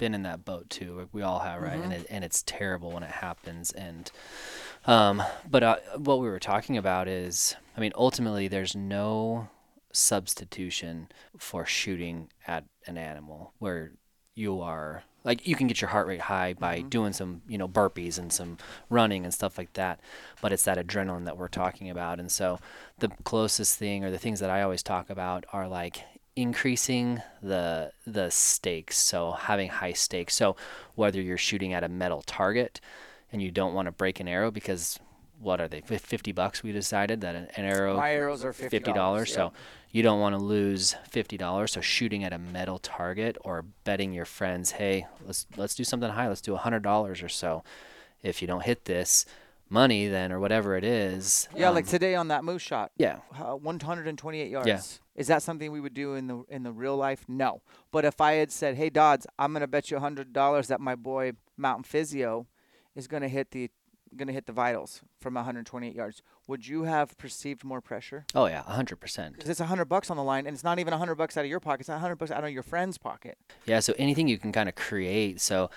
been 0.00 0.14
in 0.14 0.22
that 0.22 0.44
boat 0.44 0.68
too. 0.68 0.96
like 0.98 1.08
We 1.12 1.22
all 1.22 1.38
have, 1.38 1.62
right? 1.62 1.74
Mm-hmm. 1.74 1.82
And 1.82 1.92
it, 1.92 2.06
and 2.10 2.24
it's 2.24 2.42
terrible 2.42 2.90
when 2.90 3.04
it 3.04 3.10
happens. 3.10 3.70
And 3.70 4.10
um, 4.86 5.22
but 5.48 5.62
uh, 5.62 5.76
what 5.96 6.18
we 6.18 6.28
were 6.28 6.40
talking 6.40 6.76
about 6.76 7.06
is, 7.06 7.54
I 7.76 7.80
mean, 7.80 7.92
ultimately, 7.94 8.48
there's 8.48 8.74
no 8.74 9.48
substitution 9.92 11.08
for 11.38 11.66
shooting 11.66 12.30
at 12.48 12.64
an 12.86 12.96
animal 12.96 13.52
where 13.58 13.92
you 14.34 14.60
are 14.60 15.02
like 15.24 15.46
you 15.46 15.56
can 15.56 15.66
get 15.66 15.80
your 15.80 15.90
heart 15.90 16.06
rate 16.06 16.20
high 16.20 16.54
by 16.54 16.80
doing 16.80 17.12
some 17.12 17.42
you 17.48 17.58
know 17.58 17.66
burpees 17.66 18.16
and 18.16 18.32
some 18.32 18.56
running 18.88 19.24
and 19.24 19.34
stuff 19.34 19.58
like 19.58 19.72
that 19.72 19.98
but 20.40 20.52
it's 20.52 20.62
that 20.62 20.78
adrenaline 20.78 21.24
that 21.24 21.36
we're 21.36 21.48
talking 21.48 21.90
about 21.90 22.20
and 22.20 22.30
so 22.30 22.60
the 23.00 23.08
closest 23.24 23.76
thing 23.76 24.04
or 24.04 24.12
the 24.12 24.18
things 24.18 24.38
that 24.38 24.48
i 24.48 24.62
always 24.62 24.82
talk 24.82 25.10
about 25.10 25.44
are 25.52 25.66
like 25.66 26.04
increasing 26.36 27.20
the 27.42 27.90
the 28.06 28.30
stakes 28.30 28.96
so 28.96 29.32
having 29.32 29.68
high 29.68 29.92
stakes 29.92 30.34
so 30.34 30.56
whether 30.94 31.20
you're 31.20 31.36
shooting 31.36 31.72
at 31.72 31.82
a 31.84 31.88
metal 31.88 32.22
target 32.22 32.80
and 33.32 33.42
you 33.42 33.50
don't 33.50 33.74
want 33.74 33.86
to 33.86 33.92
break 33.92 34.20
an 34.20 34.28
arrow 34.28 34.50
because 34.50 34.98
what 35.40 35.60
are 35.60 35.68
they 35.68 35.80
50 35.80 36.32
bucks 36.32 36.62
we 36.62 36.70
decided 36.72 37.20
that 37.22 37.34
an, 37.34 37.48
an 37.56 37.64
arrow 37.64 37.96
My 37.96 38.12
arrows 38.12 38.44
are 38.44 38.52
fifty 38.52 38.76
fifty 38.76 38.92
dollars. 38.92 39.32
So 39.32 39.52
you 39.90 40.02
don't 40.02 40.20
want 40.20 40.34
to 40.36 40.42
lose 40.42 40.94
fifty 41.08 41.36
dollars. 41.36 41.72
So 41.72 41.80
shooting 41.80 42.22
at 42.24 42.32
a 42.32 42.38
metal 42.38 42.78
target 42.78 43.36
or 43.40 43.64
betting 43.84 44.12
your 44.12 44.26
friends, 44.26 44.72
hey, 44.72 45.06
let's 45.26 45.46
let's 45.56 45.74
do 45.74 45.82
something 45.82 46.10
high. 46.10 46.28
Let's 46.28 46.42
do 46.42 46.54
a 46.54 46.58
hundred 46.58 46.82
dollars 46.82 47.22
or 47.22 47.28
so. 47.28 47.64
If 48.22 48.42
you 48.42 48.46
don't 48.46 48.62
hit 48.64 48.84
this 48.84 49.24
money, 49.70 50.08
then 50.08 50.30
or 50.30 50.38
whatever 50.38 50.76
it 50.76 50.84
is. 50.84 51.48
yeah, 51.56 51.68
um, 51.70 51.74
like 51.74 51.86
today 51.86 52.14
on 52.14 52.28
that 52.28 52.44
moose 52.44 52.60
shot. 52.62 52.92
yeah, 52.98 53.20
uh, 53.38 53.54
128 53.56 54.50
yards. 54.50 55.00
Is 55.20 55.26
that 55.26 55.42
something 55.42 55.70
we 55.70 55.82
would 55.82 55.92
do 55.92 56.14
in 56.14 56.28
the 56.28 56.44
in 56.48 56.62
the 56.62 56.72
real 56.72 56.96
life? 56.96 57.26
No. 57.28 57.60
But 57.92 58.06
if 58.06 58.22
I 58.22 58.32
had 58.32 58.50
said, 58.50 58.76
"Hey 58.76 58.88
Dodds, 58.88 59.26
I'm 59.38 59.52
going 59.52 59.60
to 59.60 59.66
bet 59.66 59.90
you 59.90 59.98
hundred 59.98 60.32
dollars 60.32 60.68
that 60.68 60.80
my 60.80 60.94
boy 60.94 61.32
Mountain 61.58 61.84
Physio 61.84 62.46
is 62.94 63.06
going 63.06 63.20
to 63.22 63.28
hit 63.28 63.50
the 63.50 63.70
going 64.16 64.28
to 64.28 64.32
hit 64.32 64.46
the 64.46 64.52
vitals 64.52 65.02
from 65.20 65.34
128 65.34 65.94
yards," 65.94 66.22
would 66.46 66.66
you 66.66 66.84
have 66.84 67.18
perceived 67.18 67.64
more 67.64 67.82
pressure? 67.82 68.24
oh 68.34 68.46
yeah, 68.46 68.60
a 68.66 68.72
hundred 68.72 68.96
percent. 68.96 69.34
Because 69.34 69.50
it's 69.50 69.60
100 69.60 69.84
bucks 69.84 70.10
on 70.10 70.16
the 70.16 70.22
line, 70.22 70.46
and 70.46 70.54
it's 70.54 70.64
not 70.64 70.78
even 70.78 70.92
100 70.92 71.16
bucks 71.16 71.36
out 71.36 71.44
of 71.44 71.50
your 71.50 71.60
pocket. 71.60 71.80
It's 71.80 71.90
100 71.90 72.16
bucks 72.16 72.30
out 72.30 72.42
of 72.42 72.50
your 72.50 72.62
friend's 72.62 72.96
pocket. 72.96 73.36
Yeah, 73.66 73.80
so 73.80 73.92
anything 73.98 74.26
you 74.26 74.38
can 74.38 74.52
kind 74.52 74.70
of 74.70 74.74
create. 74.74 75.38
So 75.42 75.68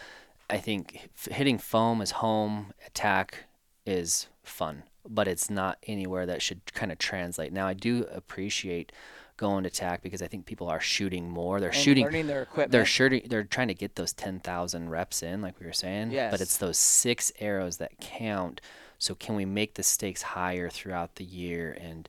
I 0.49 0.57
think 0.57 1.09
hitting 1.29 1.57
foam 1.57 2.01
is 2.01 2.11
home, 2.11 2.71
attack 2.87 3.43
is 3.85 4.27
fun, 4.41 4.83
but 5.05 5.27
it's 5.27 5.49
not 5.49 5.79
anywhere 5.85 6.25
that 6.27 6.41
should 6.41 6.61
kind 6.73 6.93
of 6.93 6.97
translate. 6.97 7.51
Now 7.51 7.67
I 7.67 7.73
do 7.73 8.05
appreciate 8.09 8.93
going 9.37 9.63
to 9.63 9.67
attack 9.67 10.01
because 10.01 10.21
I 10.21 10.27
think 10.27 10.45
people 10.45 10.67
are 10.69 10.79
shooting 10.79 11.29
more. 11.29 11.59
They're 11.59 11.69
And 11.69 11.77
shooting 11.77 12.05
learning 12.05 12.27
their 12.27 12.43
equipment. 12.43 12.71
they're 12.71 12.85
shooting 12.85 13.23
they're 13.27 13.43
trying 13.43 13.67
to 13.69 13.73
get 13.73 13.95
those 13.95 14.13
10,000 14.13 14.89
reps 14.89 15.23
in 15.23 15.41
like 15.41 15.59
we 15.59 15.65
were 15.65 15.73
saying, 15.73 16.11
Yes. 16.11 16.31
but 16.31 16.41
it's 16.41 16.57
those 16.57 16.77
6 16.77 17.31
arrows 17.39 17.77
that 17.77 17.99
count. 17.99 18.61
So 18.99 19.15
can 19.15 19.35
we 19.35 19.45
make 19.45 19.73
the 19.73 19.83
stakes 19.83 20.21
higher 20.21 20.69
throughout 20.69 21.15
the 21.15 21.25
year 21.25 21.75
and 21.79 22.07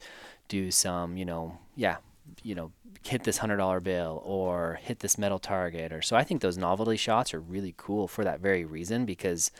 do 0.49 0.71
some, 0.71 1.17
you 1.17 1.25
know, 1.25 1.59
yeah, 1.75 1.97
you 2.43 2.55
know, 2.55 2.71
hit 3.05 3.25
this 3.25 3.39
hundred 3.39 3.57
dollar 3.59 3.81
bill 3.81 4.23
or 4.25 4.79
hit 4.83 5.01
this 5.01 5.19
metal 5.19 5.39
target 5.39 5.93
or 5.93 6.01
so 6.01 6.17
I 6.17 6.25
think 6.25 6.41
those 6.41 6.57
novelty 6.57 6.97
shots 6.97 7.35
are 7.35 7.41
really 7.41 7.75
cool 7.77 8.09
for 8.09 8.25
that 8.25 8.41
very 8.41 8.65
reason 8.65 9.05
because 9.05 9.51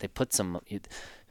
they 0.00 0.08
put 0.08 0.32
some 0.32 0.60
you 0.66 0.80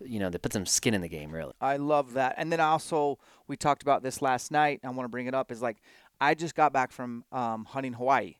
you 0.04 0.20
know 0.20 0.30
they 0.30 0.38
put 0.38 0.54
some 0.54 0.66
skin 0.66 0.94
in 0.94 1.02
the 1.02 1.10
game 1.10 1.32
really 1.32 1.54
I 1.62 1.78
love 1.78 2.14
that. 2.14 2.36
And 2.38 2.52
then 2.52 2.60
also, 2.60 3.20
we 3.48 3.58
talked 3.58 3.82
about 3.82 4.04
this 4.04 4.22
last 4.22 4.52
night. 4.52 4.80
I 4.84 4.90
want 4.90 5.06
to 5.06 5.10
bring 5.10 5.28
it 5.28 5.34
up. 5.34 5.52
Is 5.52 5.62
like, 5.62 5.78
I 6.20 6.34
just 6.34 6.56
got 6.56 6.74
back 6.74 6.92
from 6.92 7.24
um, 7.32 7.66
hunting 7.66 7.94
Hawaii. 7.94 8.36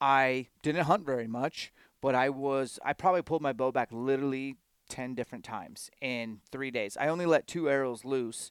I 0.00 0.48
didn't 0.62 0.84
hunt 0.84 1.04
very 1.04 1.26
much, 1.26 1.72
but 2.00 2.14
I 2.14 2.30
was. 2.30 2.78
I 2.84 2.92
probably 2.92 3.22
pulled 3.22 3.42
my 3.42 3.52
bow 3.52 3.72
back 3.72 3.88
literally 3.92 4.56
ten 4.88 5.14
different 5.14 5.44
times 5.44 5.90
in 6.00 6.40
three 6.50 6.70
days. 6.70 6.96
I 6.98 7.08
only 7.08 7.26
let 7.26 7.46
two 7.46 7.68
arrows 7.68 8.04
loose, 8.04 8.50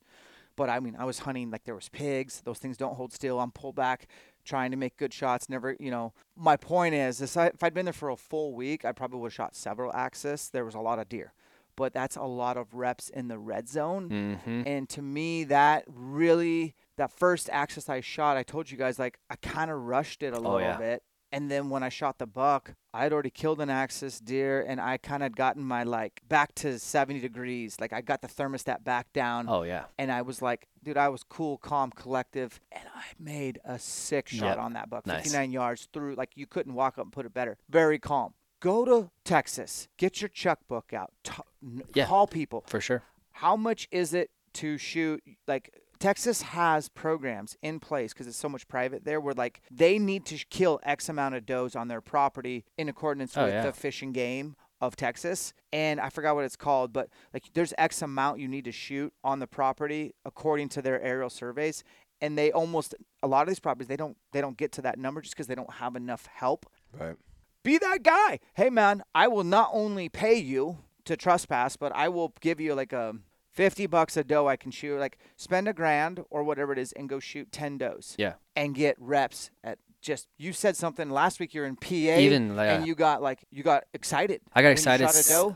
but 0.56 0.70
I 0.70 0.80
mean, 0.80 0.96
I 0.98 1.06
was 1.06 1.20
hunting 1.20 1.52
like 1.52 1.66
there 1.66 1.76
was 1.76 1.90
pigs. 1.90 2.42
Those 2.46 2.60
things 2.60 2.78
don't 2.78 2.96
hold 2.96 3.14
still. 3.14 3.40
I'm 3.40 3.52
pulled 3.52 3.76
back, 3.76 4.08
trying 4.46 4.72
to 4.72 4.78
make 4.78 4.96
good 4.98 5.14
shots. 5.14 5.50
Never, 5.50 5.76
you 5.80 5.92
know. 5.92 6.14
My 6.38 6.56
point 6.56 6.96
is, 6.96 7.20
is 7.22 7.36
if 7.36 7.64
I'd 7.64 7.74
been 7.74 7.86
there 7.86 7.94
for 7.94 8.10
a 8.10 8.16
full 8.16 8.54
week, 8.54 8.86
I 8.86 8.92
probably 8.92 9.20
would 9.20 9.28
have 9.28 9.34
shot 9.34 9.56
several 9.56 9.92
axis. 9.94 10.50
There 10.50 10.66
was 10.66 10.76
a 10.76 10.80
lot 10.80 11.00
of 11.00 11.10
deer 11.10 11.34
but 11.80 11.94
that's 11.94 12.18
a 12.18 12.24
lot 12.24 12.58
of 12.58 12.74
reps 12.74 13.08
in 13.10 13.30
the 13.30 13.40
red 13.40 13.70
zone. 13.70 14.10
mm-hmm. 14.10 14.64
And 14.68 14.90
to 14.90 15.02
me, 15.02 15.46
that 15.46 15.86
really, 15.88 16.76
that 16.98 17.10
first 17.10 17.50
axis 17.52 17.88
I 17.88 18.02
shot, 18.02 18.36
I 18.36 18.44
told 18.44 18.70
you 18.70 18.78
guys, 18.78 19.00
like, 19.00 19.18
I 19.30 19.38
kind 19.38 19.72
of 19.72 19.78
rushed 19.84 20.22
it 20.22 20.34
a 20.34 20.40
little 20.40 20.60
yeah. 20.60 20.78
bit. 20.78 21.04
And 21.32 21.50
then 21.50 21.70
when 21.70 21.82
I 21.82 21.90
shot 21.90 22.18
the 22.18 22.26
buck, 22.26 22.74
I 22.94 23.04
had 23.04 23.14
already 23.14 23.30
killed 23.30 23.62
an 23.62 23.70
axis 23.70 24.20
deer 24.20 24.66
and 24.68 24.82
I 24.82 24.98
kind 24.98 25.22
of 25.22 25.36
gotten 25.36 25.64
my 25.64 25.84
like 25.84 26.22
back 26.28 26.56
to 26.56 26.80
70 26.80 27.20
degrees. 27.20 27.78
Like 27.80 27.94
I 27.94 28.02
got 28.02 28.22
the 28.22 28.28
thermostat 28.28 28.84
back 28.84 29.14
down. 29.14 29.46
Oh 29.48 29.62
yeah. 29.62 29.84
And 30.00 30.12
I 30.12 30.24
was 30.24 30.42
like, 30.42 30.68
dude, 30.84 30.98
I 30.98 31.10
was 31.10 31.24
cool, 31.24 31.60
calm, 31.60 31.92
collective. 31.92 32.60
And 32.72 32.84
I 32.96 33.04
made 33.20 33.60
a 33.64 33.78
sick 33.78 34.28
shot 34.28 34.58
Yep. 34.58 34.58
on 34.58 34.74
that 34.74 34.90
buck. 34.90 35.06
Nice. 35.06 35.26
59 35.26 35.52
yards 35.52 35.88
through. 35.94 36.16
Like 36.16 36.32
you 36.36 36.48
couldn't 36.48 36.74
walk 36.74 36.98
up 36.98 37.06
and 37.06 37.14
put 37.14 37.28
it 37.28 37.34
better. 37.34 37.58
Very 37.70 38.00
calm. 38.00 38.34
Go 38.60 38.86
to 38.86 39.10
Texas. 39.24 39.88
Get 39.98 40.22
your 40.22 40.30
checkbook 40.30 40.94
out. 40.94 41.12
T- 41.24 41.32
n- 41.64 41.84
Yeah. 41.94 42.06
Call 42.08 42.28
people 42.28 42.64
For 42.68 42.82
sure. 42.82 43.04
how 43.32 43.56
much 43.56 43.88
is 43.92 44.14
it 44.14 44.32
to 44.54 44.78
shoot 44.78 45.24
like 45.48 45.74
Texas 46.00 46.42
has 46.42 46.90
programs 46.90 47.58
in 47.62 47.80
place 47.80 48.14
because 48.14 48.26
it's 48.28 48.38
so 48.38 48.48
much 48.50 48.68
private 48.68 49.04
there 49.06 49.20
where 49.20 49.34
like 49.34 49.62
they 49.70 50.00
need 50.00 50.26
to 50.26 50.38
kill 50.50 50.80
X 50.84 51.10
amount 51.10 51.36
of 51.36 51.46
does 51.46 51.76
on 51.76 51.88
their 51.90 52.02
property 52.02 52.64
in 52.78 52.88
accordance 52.90 53.36
Oh, 53.38 53.46
with 53.46 53.54
yeah. 53.54 53.64
the 53.66 53.74
fishing 53.74 54.12
game 54.14 54.56
of 54.82 54.96
Texas. 54.96 55.54
And 55.74 56.00
I 56.00 56.10
forgot 56.10 56.36
what 56.36 56.46
it's 56.46 56.56
called, 56.56 56.94
but 56.94 57.10
like 57.34 57.44
there's 57.54 57.74
X 57.78 58.02
amount 58.02 58.40
you 58.40 58.48
need 58.48 58.66
to 58.66 58.72
shoot 58.72 59.14
on 59.24 59.40
the 59.40 59.48
property 59.48 60.16
according 60.26 60.70
to 60.70 60.82
their 60.82 61.02
aerial 61.02 61.30
surveys. 61.30 61.84
And 62.22 62.38
they 62.38 62.52
almost 62.52 62.96
a 63.24 63.28
lot 63.28 63.42
of 63.44 63.48
these 63.50 63.60
properties 63.60 63.88
they 63.88 63.96
don't 63.98 64.18
they 64.32 64.42
don't 64.42 64.58
get 64.58 64.72
to 64.74 64.82
that 64.84 64.98
number 64.98 65.22
just 65.22 65.34
because 65.36 65.48
they 65.48 65.56
don't 65.56 65.72
have 65.76 65.96
enough 65.96 66.26
help 66.28 66.66
Right. 66.98 67.16
Be 67.64 67.78
that 67.78 68.04
guy. 68.04 68.40
Hey 68.56 68.70
man, 68.70 69.04
I 69.14 69.28
will 69.28 69.44
not 69.44 69.70
only 69.74 70.10
pay 70.10 70.36
you 70.36 70.80
to 71.06 71.16
trespass, 71.18 71.76
but 71.78 71.92
I 71.96 72.10
will 72.10 72.34
give 72.42 72.60
you 72.60 72.74
like 72.76 72.94
a 72.94 73.16
50 73.52 73.88
bucks 73.88 74.16
a 74.16 74.24
doe 74.24 74.48
I 74.48 74.56
can 74.56 74.72
shoot. 74.72 75.00
Like 75.00 75.18
spend 75.36 75.68
a 75.68 75.74
grand 75.74 76.24
or 76.30 76.44
whatever 76.44 76.72
it 76.74 76.80
is 76.80 76.92
and 76.94 77.10
go 77.10 77.20
shoot 77.20 77.52
10 77.52 77.78
does 77.80 78.16
Yeah. 78.18 78.34
and 78.56 78.74
get 78.76 78.96
reps 79.00 79.50
at 79.64 79.80
just 80.02 80.30
you 80.38 80.54
said 80.54 80.78
something 80.78 81.10
last 81.10 81.42
week 81.42 81.54
you're 81.54 81.66
in 81.66 81.76
PA 81.76 81.90
Even, 81.94 82.58
uh, 82.58 82.62
and 82.62 82.88
you 82.88 82.96
got 82.96 83.22
like 83.22 83.44
you 83.52 83.64
got 83.64 83.84
excited. 83.94 84.40
I 84.54 84.62
got 84.62 84.70
excited. 84.70 85.06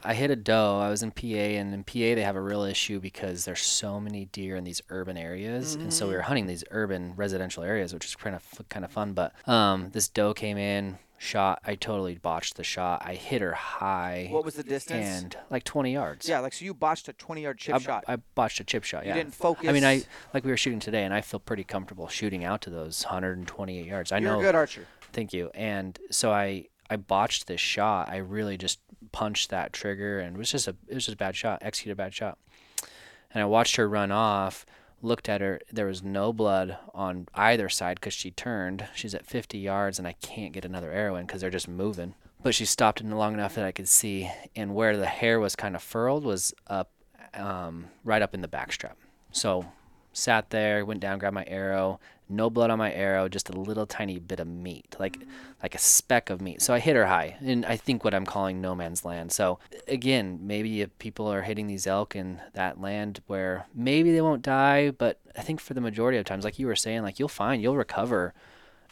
I 0.04 0.14
hit 0.14 0.32
a 0.32 0.36
doe. 0.36 0.80
I 0.80 0.90
was 0.90 1.02
in 1.02 1.12
PA, 1.12 1.24
and 1.28 1.74
in 1.74 1.86
PA 1.86 1.94
they 1.94 2.24
have 2.24 2.36
a 2.36 2.42
real 2.42 2.64
issue 2.64 3.00
because 3.00 3.46
there's 3.46 3.62
so 3.62 4.02
many 4.02 4.26
deer 4.26 4.58
in 4.58 4.66
these 4.66 4.82
urban 4.90 5.16
areas, 5.16 5.76
and 5.76 5.94
so 5.94 6.08
we 6.08 6.10
Mm-hmm. 6.10 6.18
were 6.18 6.22
hunting 6.24 6.48
these 6.48 6.66
urban 6.72 7.14
residential 7.16 7.64
areas, 7.64 7.94
which 7.94 8.04
is 8.06 8.16
kind 8.18 8.36
of 8.36 8.44
kind 8.68 8.84
of 8.84 8.92
fun. 8.92 9.14
But 9.14 9.32
um, 9.48 9.92
this 9.92 10.10
doe 10.10 10.34
came 10.34 10.58
in, 10.58 10.98
shot. 11.18 11.60
I 11.66 11.76
totally 11.76 12.16
botched 12.16 12.58
the 12.58 12.64
shot. 12.64 13.02
I 13.06 13.16
hit 13.16 13.42
her 13.42 13.54
high. 13.54 14.28
What 14.32 14.44
was 14.46 14.56
the 14.56 14.64
distance? 14.64 15.06
And 15.24 15.38
like 15.50 15.64
20 15.64 15.94
yards. 15.94 16.28
yeah, 16.28 16.40
like 16.40 16.54
so 16.54 16.66
you 16.66 16.74
botched 16.74 17.08
a 17.08 17.14
20 17.14 17.42
yard 17.42 17.58
chip 17.58 17.76
I, 17.76 17.80
shot. 17.80 18.04
I 18.08 18.18
botched 18.36 18.60
a 18.60 18.64
chip 18.64 18.84
shot. 18.84 19.04
You 19.04 19.10
Yeah. 19.10 19.16
didn't 19.16 19.36
focus. 19.36 19.68
I 19.70 19.72
mean, 19.72 19.86
I 19.86 20.04
like 20.34 20.44
we 20.44 20.52
were 20.52 20.58
shooting 20.58 20.80
today, 20.80 21.04
and 21.04 21.14
I 21.14 21.22
feel 21.22 21.40
pretty 21.40 21.64
comfortable 21.64 22.08
shooting 22.08 22.44
out 22.44 22.62
to 22.62 22.70
those 22.70 23.04
128 23.06 23.86
yards. 23.86 24.12
I 24.12 24.18
you're 24.18 24.32
know. 24.34 24.40
a 24.40 24.44
good 24.44 24.56
archer. 24.56 24.86
Thank 25.12 25.34
you. 25.34 25.50
And 25.54 25.98
so 26.12 26.32
I 26.32 26.68
I 26.90 26.98
botched 26.98 27.48
this 27.48 27.62
shot. 27.62 28.10
I 28.10 28.18
really 28.18 28.58
just 28.58 28.80
punched 29.12 29.50
that 29.52 29.74
trigger, 29.74 30.20
and 30.20 30.36
it 30.36 30.40
was 30.40 30.52
just 30.52 30.68
a 30.68 30.76
it 30.88 30.96
was 30.96 31.06
just 31.06 31.16
a 31.16 31.18
bad 31.18 31.36
shot. 31.36 31.60
Executed 31.62 31.94
a 31.94 31.96
bad 31.96 32.14
shot. 32.14 32.38
And 33.34 33.42
I 33.42 33.46
watched 33.46 33.78
her 33.78 33.88
run 33.90 34.12
off. 34.12 34.66
Looked 35.04 35.28
at 35.28 35.42
her. 35.42 35.60
There 35.72 35.86
was 35.86 36.02
no 36.02 36.32
blood 36.32 36.78
on 36.94 37.28
either 37.36 37.68
side 37.68 37.96
because 38.00 38.14
she 38.14 38.32
turned. 38.32 38.88
She's 38.96 39.14
at 39.14 39.26
50 39.26 39.58
yards, 39.58 40.00
and 40.00 40.08
I 40.08 40.14
can't 40.14 40.54
get 40.54 40.64
another 40.64 40.92
arrow 40.92 41.18
in 41.18 41.26
because 41.28 41.42
they're 41.42 41.50
just 41.50 41.68
moving. 41.68 42.16
But 42.42 42.56
she 42.56 42.64
stopped 42.64 43.02
in 43.02 43.12
long 43.12 43.34
enough 43.34 43.54
that 43.56 43.66
I 43.66 43.74
could 43.74 43.90
see, 43.90 44.32
and 44.56 44.74
where 44.74 44.96
the 44.96 45.06
hair 45.06 45.42
was 45.42 45.58
kind 45.58 45.76
of 45.76 45.84
furled 45.84 46.24
was 46.24 46.54
up, 46.68 46.90
um, 47.34 47.90
right 48.06 48.22
up 48.22 48.34
in 48.34 48.40
the 48.40 48.48
backstrap. 48.48 48.94
So 49.34 49.66
sat 50.14 50.50
there, 50.52 50.86
went 50.86 51.00
down, 51.00 51.20
grabbed 51.20 51.36
my 51.36 51.46
arrow. 51.48 52.00
No 52.30 52.50
blood 52.50 52.70
on 52.72 52.80
my 52.80 52.92
arrow, 52.92 53.28
just 53.28 53.50
a 53.50 53.60
little 53.60 53.86
tiny 53.86 54.18
bit 54.18 54.40
of 54.40 54.48
meat, 54.48 54.96
like 54.98 55.20
like 55.62 55.76
a 55.76 55.80
speck 55.80 56.30
of 56.30 56.42
meat. 56.42 56.62
So 56.62 56.74
I 56.74 56.80
hit 56.80 56.96
her 56.96 57.06
high, 57.06 57.38
and 57.42 57.66
I 57.66 57.76
think 57.76 58.04
what 58.04 58.14
I'm 58.14 58.26
calling 58.26 58.62
no 58.62 58.74
man's 58.74 59.04
land. 59.04 59.32
So 59.32 59.60
again, 59.88 60.40
maybe 60.42 60.82
if 60.82 60.98
people 61.00 61.32
are 61.32 61.42
hitting 61.42 61.68
these 61.68 61.86
elk 61.86 62.16
in 62.16 62.40
that 62.54 62.80
land 62.80 63.22
where 63.28 63.66
maybe 63.76 64.14
they 64.14 64.22
won't 64.22 64.42
die, 64.42 64.92
but 64.92 65.20
I 65.38 65.42
think 65.42 65.60
for 65.60 65.74
the 65.74 65.82
majority 65.82 66.18
of 66.18 66.26
times, 66.26 66.46
like 66.46 66.58
you 66.58 66.68
were 66.68 66.76
saying, 66.76 67.04
like 67.04 67.20
you'll 67.20 67.28
find 67.28 67.62
you'll 67.62 67.78
recover 67.78 68.34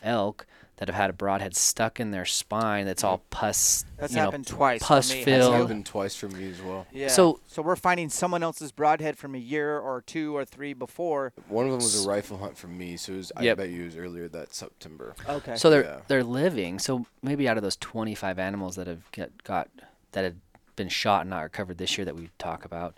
elk 0.03 0.45
that 0.81 0.87
have 0.87 0.95
had 0.95 1.11
a 1.11 1.13
broadhead 1.13 1.55
stuck 1.55 1.99
in 1.99 2.09
their 2.09 2.25
spine 2.25 2.87
that's 2.87 3.03
all 3.03 3.21
pus. 3.29 3.85
That's 3.97 4.13
you 4.13 4.17
know, 4.17 4.23
happened 4.25 4.47
twice 4.47 4.81
for 4.81 4.87
Pus 4.87 5.11
me. 5.11 5.17
Has 5.17 5.25
filled. 5.25 5.53
you? 5.53 5.59
happened 5.61 5.85
twice 5.85 6.15
for 6.15 6.27
me 6.27 6.49
as 6.49 6.59
well. 6.59 6.87
Yeah. 6.91 7.07
So- 7.07 7.39
so 7.45 7.61
we're 7.61 7.75
finding 7.75 8.09
someone 8.09 8.41
else's 8.41 8.71
broadhead 8.71 9.15
from 9.15 9.35
a 9.35 9.37
year 9.37 9.77
or 9.77 10.01
two 10.01 10.35
or 10.35 10.43
three 10.43 10.73
before. 10.73 11.33
One 11.49 11.65
of 11.65 11.71
them 11.71 11.81
was 11.81 12.03
a 12.03 12.09
rifle 12.09 12.39
hunt 12.39 12.57
for 12.57 12.65
me, 12.65 12.97
so 12.97 13.13
it 13.13 13.17
was, 13.17 13.31
I 13.35 13.53
bet 13.53 13.69
you 13.69 13.83
it 13.83 13.85
was 13.85 13.95
earlier 13.95 14.27
that 14.29 14.55
September. 14.55 15.13
Okay. 15.29 15.55
So 15.55 15.69
they're 15.69 15.83
Yeah. 15.83 15.99
they're 16.07 16.23
living. 16.23 16.79
So 16.79 17.05
maybe 17.21 17.47
out 17.47 17.57
of 17.57 17.63
those 17.63 17.75
25 17.75 18.39
animals 18.39 18.75
that 18.77 18.87
have 18.87 19.11
get, 19.11 19.43
got 19.43 19.69
that 20.13 20.23
have 20.23 20.35
been 20.75 20.89
shot 20.89 21.21
and 21.21 21.29
not 21.29 21.41
recovered 21.41 21.77
this 21.77 21.95
year 21.95 22.05
that 22.05 22.15
we 22.15 22.31
talk 22.39 22.65
about, 22.65 22.97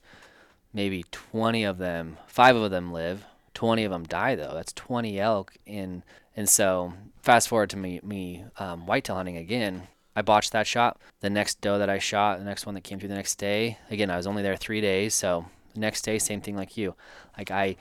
maybe 0.73 1.03
20 1.11 1.65
of 1.65 1.80
them, 1.80 2.15
five 2.27 2.55
of 2.55 2.72
them 2.72 2.93
live. 2.93 3.26
20 3.55 3.84
of 3.84 3.91
them 3.91 4.03
die 4.05 4.35
though. 4.35 4.53
That's 4.53 4.72
20 4.72 5.19
elk 5.19 5.57
in. 5.65 6.03
And 6.35 6.49
so 6.49 6.93
fast 7.22 7.47
forward 7.47 7.69
to 7.72 7.77
me 7.77 7.99
me 8.03 8.45
um, 8.57 8.85
whitetail 8.85 9.15
hunting 9.15 9.38
again. 9.38 9.88
I 10.15 10.22
botched 10.22 10.51
that 10.51 10.68
shot. 10.68 10.99
The 11.22 11.30
next 11.30 11.61
doe 11.61 11.80
that 11.80 11.89
I 11.89 11.97
shot, 11.97 12.38
the 12.38 12.45
next 12.45 12.65
one 12.65 12.76
that 12.76 12.84
came 12.84 12.99
through 12.99 13.10
the 13.10 13.15
next 13.15 13.35
day. 13.35 13.80
Again, 13.89 14.11
I 14.11 14.18
was 14.18 14.27
only 14.27 14.43
there 14.43 14.55
three 14.55 14.80
days, 14.80 15.15
so 15.15 15.45
the 15.73 15.80
next 15.80 16.03
day, 16.03 16.19
same 16.19 16.39
thing 16.41 16.55
like 16.55 16.77
you. 16.77 16.93
Like 17.38 17.49
I 17.49 17.76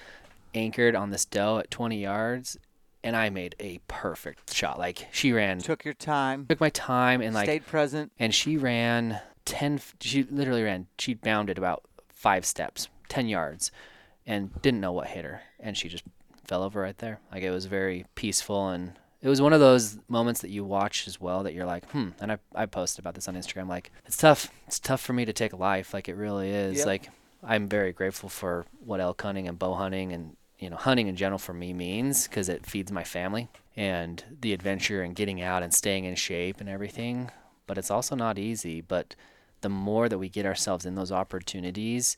anchored 0.55 0.95
on 0.95 1.11
this 1.11 1.25
doe 1.27 1.59
at 1.59 1.71
20 1.71 2.01
yards, 2.01 2.57
and 3.05 3.17
I 3.17 3.29
made 3.31 3.55
a 3.61 3.81
perfect 3.89 4.55
shot. 4.55 4.79
Like 4.79 5.09
she 5.13 5.33
ran, 5.33 5.59
took, 5.59 5.81
Took 5.81 5.85
your 5.85 5.95
time. 5.95 6.47
Took 6.47 6.61
my 6.61 6.71
time, 6.71 7.21
and 7.21 7.35
like, 7.35 7.47
stayed 7.47 7.67
present. 7.67 8.13
and 8.19 8.35
she 8.35 8.57
ran 8.57 9.21
10. 9.45 9.81
She 10.01 10.23
literally 10.25 10.63
ran. 10.63 10.87
She 10.99 11.15
bounded 11.15 11.59
about 11.59 11.85
five 12.09 12.47
steps, 12.47 12.89
10 13.09 13.29
yards, 13.29 13.71
and 14.27 14.51
didn't 14.63 14.81
know 14.81 14.93
what 14.93 15.09
hit 15.09 15.25
her, 15.25 15.43
and 15.61 15.77
she 15.77 15.89
just 15.89 16.05
fell 16.47 16.63
over 16.63 16.81
right 16.81 16.99
there. 16.99 17.21
Like 17.33 17.43
it 17.43 17.51
was 17.51 17.67
very 17.67 18.07
peaceful 18.15 18.69
and. 18.69 18.93
It 19.21 19.29
was 19.29 19.41
one 19.41 19.53
of 19.53 19.61
those 19.61 20.01
moments 20.09 20.41
that 20.41 20.51
you 20.51 20.65
watch 20.65 21.07
as 21.07 21.21
well 21.21 21.45
that 21.45 21.55
you're 21.55 21.65
like, 21.65 21.89
hmm. 21.93 22.09
And 22.21 22.33
I, 22.33 22.39
I 22.57 22.67
posted 22.67 22.99
about 23.05 23.15
this 23.15 23.29
on 23.29 23.37
Instagram. 23.37 23.69
Like, 23.69 23.93
it's 24.05 24.17
tough. 24.17 24.51
It's 24.67 24.81
tough 24.81 25.01
for 25.01 25.13
me 25.13 25.25
to 25.25 25.33
take 25.33 25.53
life. 25.57 25.95
Like, 25.95 26.09
it 26.09 26.17
really 26.17 26.51
is. 26.51 26.79
Yep. 26.79 26.87
Like, 26.87 27.09
I'm 27.43 27.69
very 27.69 27.93
grateful 27.93 28.29
for 28.29 28.67
what 28.85 29.01
elk 29.01 29.21
hunting 29.23 29.49
and 29.49 29.59
bow 29.59 29.75
hunting 29.75 30.13
and 30.13 30.37
you 30.59 30.71
know 30.71 30.77
hunting 30.77 31.09
in 31.09 31.17
general 31.17 31.39
for 31.39 31.53
me 31.53 31.73
means 31.73 32.29
because 32.29 32.49
it 32.49 32.65
feeds 32.65 32.93
my 32.93 33.05
family 33.05 33.49
and 33.77 34.23
the 34.41 34.53
adventure 34.53 35.03
and 35.03 35.17
getting 35.17 35.43
out 35.43 35.63
and 35.63 35.75
staying 35.75 36.05
in 36.05 36.15
shape 36.15 36.61
and 36.61 36.69
everything. 36.69 37.31
But 37.67 37.79
it's 37.79 37.91
also 37.91 38.15
not 38.15 38.39
easy. 38.39 38.81
But 38.81 39.17
the 39.61 39.69
more 39.69 40.09
that 40.09 40.19
we 40.19 40.29
get 40.29 40.47
ourselves 40.47 40.87
in 40.87 40.95
those 40.95 41.13
opportunities 41.13 42.17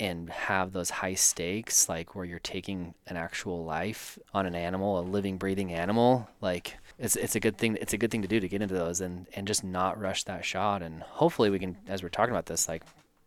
and 0.00 0.30
have 0.30 0.72
those 0.72 0.90
high 0.90 1.14
stakes, 1.14 1.88
like 1.88 2.14
where 2.14 2.24
you're 2.24 2.38
taking 2.38 2.94
an 3.06 3.16
actual 3.16 3.64
life 3.64 4.18
on 4.32 4.46
an 4.46 4.54
animal, 4.54 4.98
a 4.98 5.02
living, 5.02 5.36
breathing 5.36 5.72
animal, 5.72 6.28
like 6.40 6.78
it's 6.98 7.16
it's 7.16 7.36
a 7.36 7.40
good 7.40 7.58
thing. 7.58 7.76
It's 7.80 7.92
a 7.92 7.98
good 7.98 8.10
thing 8.10 8.22
to 8.22 8.28
do 8.28 8.40
to 8.40 8.48
get 8.48 8.62
into 8.62 8.74
those 8.74 9.00
and 9.00 9.26
and 9.34 9.46
just 9.46 9.62
not 9.62 10.00
rush 10.00 10.24
that 10.24 10.44
shot. 10.44 10.82
And 10.82 11.02
hopefully 11.02 11.50
we 11.50 11.58
can, 11.58 11.76
as 11.86 12.02
we're 12.02 12.08
talking 12.08 12.32
about 12.32 12.46
this, 12.46 12.68
like 12.68 12.82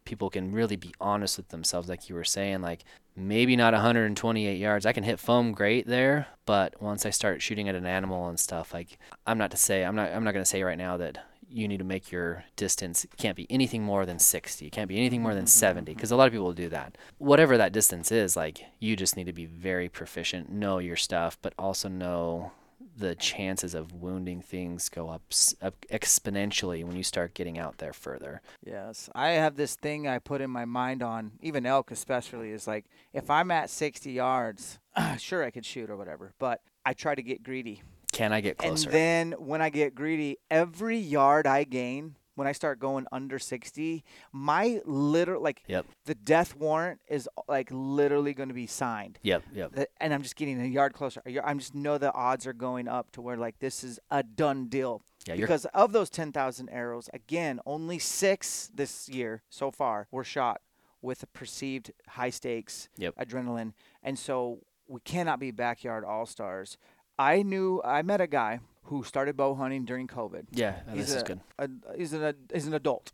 people 0.06 0.30
can 0.30 0.52
really 0.52 0.76
be 0.76 0.94
honest 1.00 1.38
with 1.38 1.50
themselves, 1.50 1.88
like 1.88 2.10
you 2.10 2.16
were 2.16 2.24
saying, 2.24 2.62
like 2.62 2.84
maybe 3.16 3.56
not 3.56 3.74
128 3.74 4.58
yards. 4.58 4.86
I 4.86 4.94
can 4.94 5.04
hit 5.04 5.20
foam 5.20 5.52
great 5.52 5.88
there, 5.88 6.28
but 6.46 6.82
once 6.82 7.06
I 7.06 7.12
start 7.12 7.42
shooting 7.42 7.70
at 7.70 7.76
an 7.76 7.86
animal 7.86 8.28
and 8.28 8.40
stuff, 8.40 8.74
like 8.74 8.98
I'm 9.28 9.38
not 9.38 9.52
to 9.52 9.58
say, 9.58 9.86
I'm 9.86 9.96
not, 9.96 10.12
I'm 10.12 10.24
not 10.24 10.34
gonna 10.34 10.46
say 10.46 10.64
right 10.64 10.78
now 10.78 10.98
that 10.98 11.24
you 11.54 11.68
need 11.68 11.78
to 11.78 11.84
make 11.84 12.12
your 12.12 12.44
distance 12.56 13.06
can't 13.18 13.38
be 13.38 13.48
anything 13.50 13.84
more 13.84 14.06
than 14.06 14.20
60 14.20 14.66
it 14.66 14.72
can't 14.72 14.88
be 14.88 14.98
anything 14.98 15.22
more 15.22 15.34
than 15.34 15.44
mm-hmm. 15.44 15.48
70 15.48 15.92
mm-hmm. 15.92 15.96
because 15.96 16.12
a 16.12 16.16
lot 16.16 16.28
of 16.28 16.34
people 16.34 16.54
do 16.54 16.70
that. 16.70 16.98
Whatever 17.18 17.58
that 17.58 17.72
distance 17.72 18.12
is 18.12 18.36
like 18.36 18.64
you 18.80 18.96
just 18.96 19.16
need 19.16 19.26
to 19.26 19.34
be 19.34 19.46
very 19.46 19.90
proficient 19.90 20.52
know 20.52 20.80
your 20.80 20.96
stuff 20.96 21.38
but 21.42 21.54
also 21.58 21.88
know 21.88 22.52
the 22.98 23.16
chances 23.16 23.74
of 23.74 23.92
wounding 23.92 24.42
things 24.42 24.90
go 24.90 25.10
up, 25.10 25.22
up 25.62 25.76
exponentially 25.92 26.84
when 26.84 26.96
you 26.96 27.04
start 27.04 27.34
getting 27.34 27.58
out 27.58 27.78
there 27.78 27.94
further. 27.94 28.42
Yes, 28.64 29.10
I 29.16 29.30
have 29.32 29.56
this 29.56 29.76
thing 29.76 30.08
I 30.08 30.20
put 30.20 30.42
in 30.42 30.50
my 30.50 30.66
mind 30.66 31.02
on 31.02 31.32
even 31.42 31.66
elk 31.66 31.92
especially 31.92 32.52
is 32.52 32.68
like 32.68 32.86
if 33.14 33.30
I'm 33.30 33.52
at 33.52 33.70
60 33.70 34.12
yards, 34.12 34.80
sure 35.18 35.44
I 35.44 35.52
could 35.52 35.66
shoot 35.66 35.90
or 35.90 35.98
whatever, 35.98 36.34
but 36.40 36.62
I 36.86 36.94
try 36.94 37.16
to 37.16 37.24
get 37.24 37.44
greedy. 37.44 37.82
Can 38.14 38.32
i 38.32 38.40
get 38.40 38.58
closer 38.58 38.88
And 38.90 38.94
then 38.96 39.32
when 39.34 39.62
I 39.62 39.70
get 39.70 39.94
greedy, 39.96 40.38
every 40.50 40.98
yard 40.98 41.46
I 41.48 41.64
gain 41.66 42.16
when 42.36 42.48
I 42.48 42.52
start 42.52 42.80
going 42.80 43.06
under 43.12 43.38
60, 43.38 44.04
my 44.32 44.82
literal 44.86 45.42
like 45.44 45.62
Yep. 45.68 45.86
the 46.06 46.16
death 46.16 46.56
warrant 46.56 47.00
is 47.08 47.30
like 47.48 47.68
literally 47.72 48.34
going 48.34 48.50
to 48.50 48.56
be 48.56 48.66
signed. 48.68 49.20
yep 49.22 49.44
yep 49.54 49.72
and 50.00 50.14
I'm 50.14 50.24
just 50.24 50.36
getting 50.36 50.60
a 50.62 50.66
yard 50.66 50.94
closer. 50.94 51.22
I'm 51.44 51.60
just 51.60 51.76
know 51.76 51.98
the 52.00 52.12
odds 52.14 52.48
are 52.48 52.54
going 52.54 52.88
up 52.88 53.12
to 53.12 53.22
where 53.22 53.38
like 53.38 53.60
this 53.60 53.84
is 53.84 54.00
a 54.10 54.24
done 54.24 54.68
deal. 54.68 55.04
Yeah, 55.28 55.36
because 55.36 55.66
of 55.74 55.94
those 55.94 56.10
10,000 56.10 56.68
arrows, 56.70 57.10
again, 57.14 57.62
only 57.66 57.98
six 57.98 58.70
this 58.76 59.08
year 59.08 59.42
so 59.50 59.72
far 59.72 60.08
were 60.12 60.26
shot 60.26 60.60
with 61.02 61.24
a 61.24 61.28
perceived 61.28 61.92
high 62.10 62.30
stakes 62.32 62.90
Yep. 62.98 63.16
adrenaline, 63.18 63.74
and 64.02 64.18
so 64.20 64.60
we 64.88 65.00
cannot 65.02 65.40
be 65.40 65.50
backyard 65.52 66.04
all 66.04 66.26
stars. 66.26 66.78
I 67.20 67.44
knew 67.44 67.82
I 67.84 68.02
met 68.02 68.22
a 68.22 68.28
guy 68.28 68.60
who 68.84 69.04
started 69.04 69.38
bow 69.38 69.56
hunting 69.56 69.86
during 69.86 70.08
COVID. 70.08 70.46
Yeah, 70.52 70.76
He's 70.94 71.08
this 71.08 71.16
is 71.18 71.24
good. 71.24 71.40
a, 71.60 71.70
he's 71.98 72.14
an 72.14 72.36
he's 72.54 72.68
an 72.68 72.74
adult, 72.74 73.12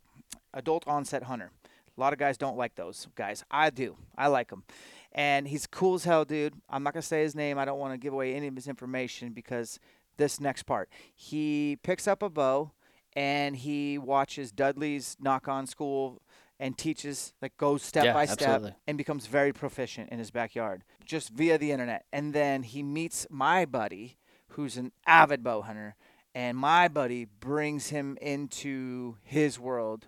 adult 0.53 0.87
onset 0.87 1.23
hunter. 1.23 1.51
A 1.65 1.99
lot 1.99 2.13
of 2.13 2.19
guys 2.19 2.37
don't 2.37 2.57
like 2.57 2.75
those 2.75 3.07
guys. 3.15 3.43
I 3.51 3.69
do. 3.69 3.97
I 4.17 4.27
like 4.27 4.49
them, 4.49 4.63
and 5.11 5.47
he's 5.47 5.67
cool 5.67 5.95
as 5.95 6.05
hell, 6.05 6.23
dude. 6.25 6.53
I'm 6.69 6.81
not 6.83 6.93
gonna 6.93 7.01
say 7.01 7.21
his 7.23 7.35
name. 7.35 7.57
I 7.59 7.65
don't 7.65 7.79
want 7.79 7.93
to 7.93 7.97
give 7.97 8.13
away 8.13 8.33
any 8.35 8.47
of 8.47 8.55
his 8.55 8.67
information 8.67 9.33
because 9.33 9.79
this 10.17 10.39
next 10.39 10.63
part. 10.63 10.89
He 11.13 11.77
picks 11.83 12.07
up 12.07 12.23
a 12.23 12.29
bow, 12.29 12.71
and 13.15 13.55
he 13.57 13.97
watches 13.97 14.51
Dudley's 14.53 15.17
Nock 15.19 15.47
On 15.49 15.67
School 15.67 16.21
and 16.57 16.77
teaches 16.77 17.33
like 17.41 17.55
goes 17.57 17.81
step 17.83 18.05
Yeah, 18.05 18.13
by 18.13 18.25
step 18.25 18.41
absolutely. 18.47 18.75
and 18.87 18.97
becomes 18.97 19.27
very 19.27 19.51
proficient 19.53 20.09
in 20.09 20.19
his 20.19 20.29
backyard 20.31 20.83
just 21.09 21.29
via 21.29 21.57
the 21.57 21.71
internet. 21.71 22.05
And 22.13 22.33
then 22.33 22.61
he 22.61 22.83
meets 22.83 23.25
my 23.31 23.65
buddy, 23.65 24.17
who's 24.49 24.77
an 24.77 24.91
avid 25.07 25.43
bow 25.43 25.63
hunter, 25.63 25.95
and 26.35 26.55
my 26.55 26.87
buddy 26.87 27.25
brings 27.25 27.89
him 27.89 28.15
into 28.21 29.15
his 29.23 29.59
world, 29.59 30.07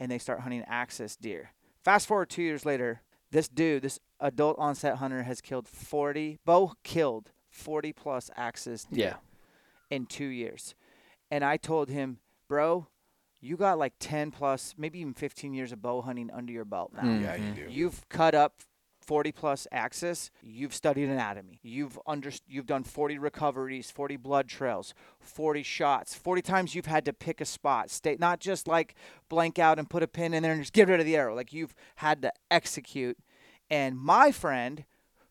and 0.00 0.10
they 0.10 0.18
start 0.18 0.40
hunting 0.40 0.64
axis 0.66 1.16
deer. 1.16 1.52
Fast 1.84 2.08
forward 2.08 2.28
two 2.28 2.42
years 2.42 2.66
later, 2.66 3.00
this 3.30 3.48
dude, 3.48 3.82
this 3.82 4.00
adult 4.18 4.58
onset 4.58 4.96
hunter, 4.96 5.22
has 5.22 5.40
killed 5.40 5.68
40, 5.68 6.40
bow 6.44 6.72
killed 6.82 7.30
40 7.48 7.92
plus 7.92 8.28
axis 8.36 8.84
deer 8.84 9.04
Yeah. 9.06 9.16
in 9.96 10.06
two 10.06 10.26
years. 10.26 10.74
And 11.30 11.44
I 11.44 11.58
told 11.58 11.88
him, 11.88 12.18
bro, 12.48 12.88
you 13.40 13.56
got 13.56 13.78
like 13.78 13.94
10 14.00 14.32
plus, 14.32 14.74
maybe 14.76 14.98
even 14.98 15.14
15 15.14 15.54
years 15.54 15.70
of 15.70 15.80
bow 15.80 16.02
hunting 16.02 16.28
under 16.32 16.52
your 16.52 16.64
belt 16.64 16.92
now. 16.92 17.02
Mm. 17.02 17.22
Yeah, 17.22 17.34
you 17.36 17.44
mm-hmm. 17.44 17.54
do. 17.54 17.70
You've 17.70 18.08
cut 18.08 18.34
up 18.34 18.62
40 19.10 19.32
plus 19.32 19.66
axis. 19.72 20.30
You've 20.40 20.72
studied 20.72 21.08
anatomy. 21.08 21.58
You've 21.64 21.98
under, 22.06 22.30
you've 22.46 22.66
done 22.66 22.84
40 22.84 23.18
recoveries, 23.18 23.90
40 23.90 24.16
blood 24.16 24.46
trails, 24.46 24.94
40 25.18 25.64
shots, 25.64 26.14
40 26.14 26.42
times 26.42 26.76
you've 26.76 26.86
had 26.86 27.04
to 27.06 27.12
pick 27.12 27.40
a 27.40 27.44
spot, 27.44 27.90
stay 27.90 28.16
not 28.20 28.38
just 28.38 28.68
like 28.68 28.94
blank 29.28 29.58
out 29.58 29.80
and 29.80 29.90
put 29.90 30.04
a 30.04 30.06
pin 30.06 30.32
in 30.32 30.44
there 30.44 30.52
and 30.52 30.62
just 30.62 30.72
get 30.72 30.86
rid 30.86 31.00
of 31.00 31.06
the 31.06 31.16
arrow. 31.16 31.34
Like 31.34 31.52
you've 31.52 31.74
had 31.96 32.22
to 32.22 32.32
execute. 32.52 33.18
And 33.68 33.98
my 33.98 34.30
friend, 34.30 34.84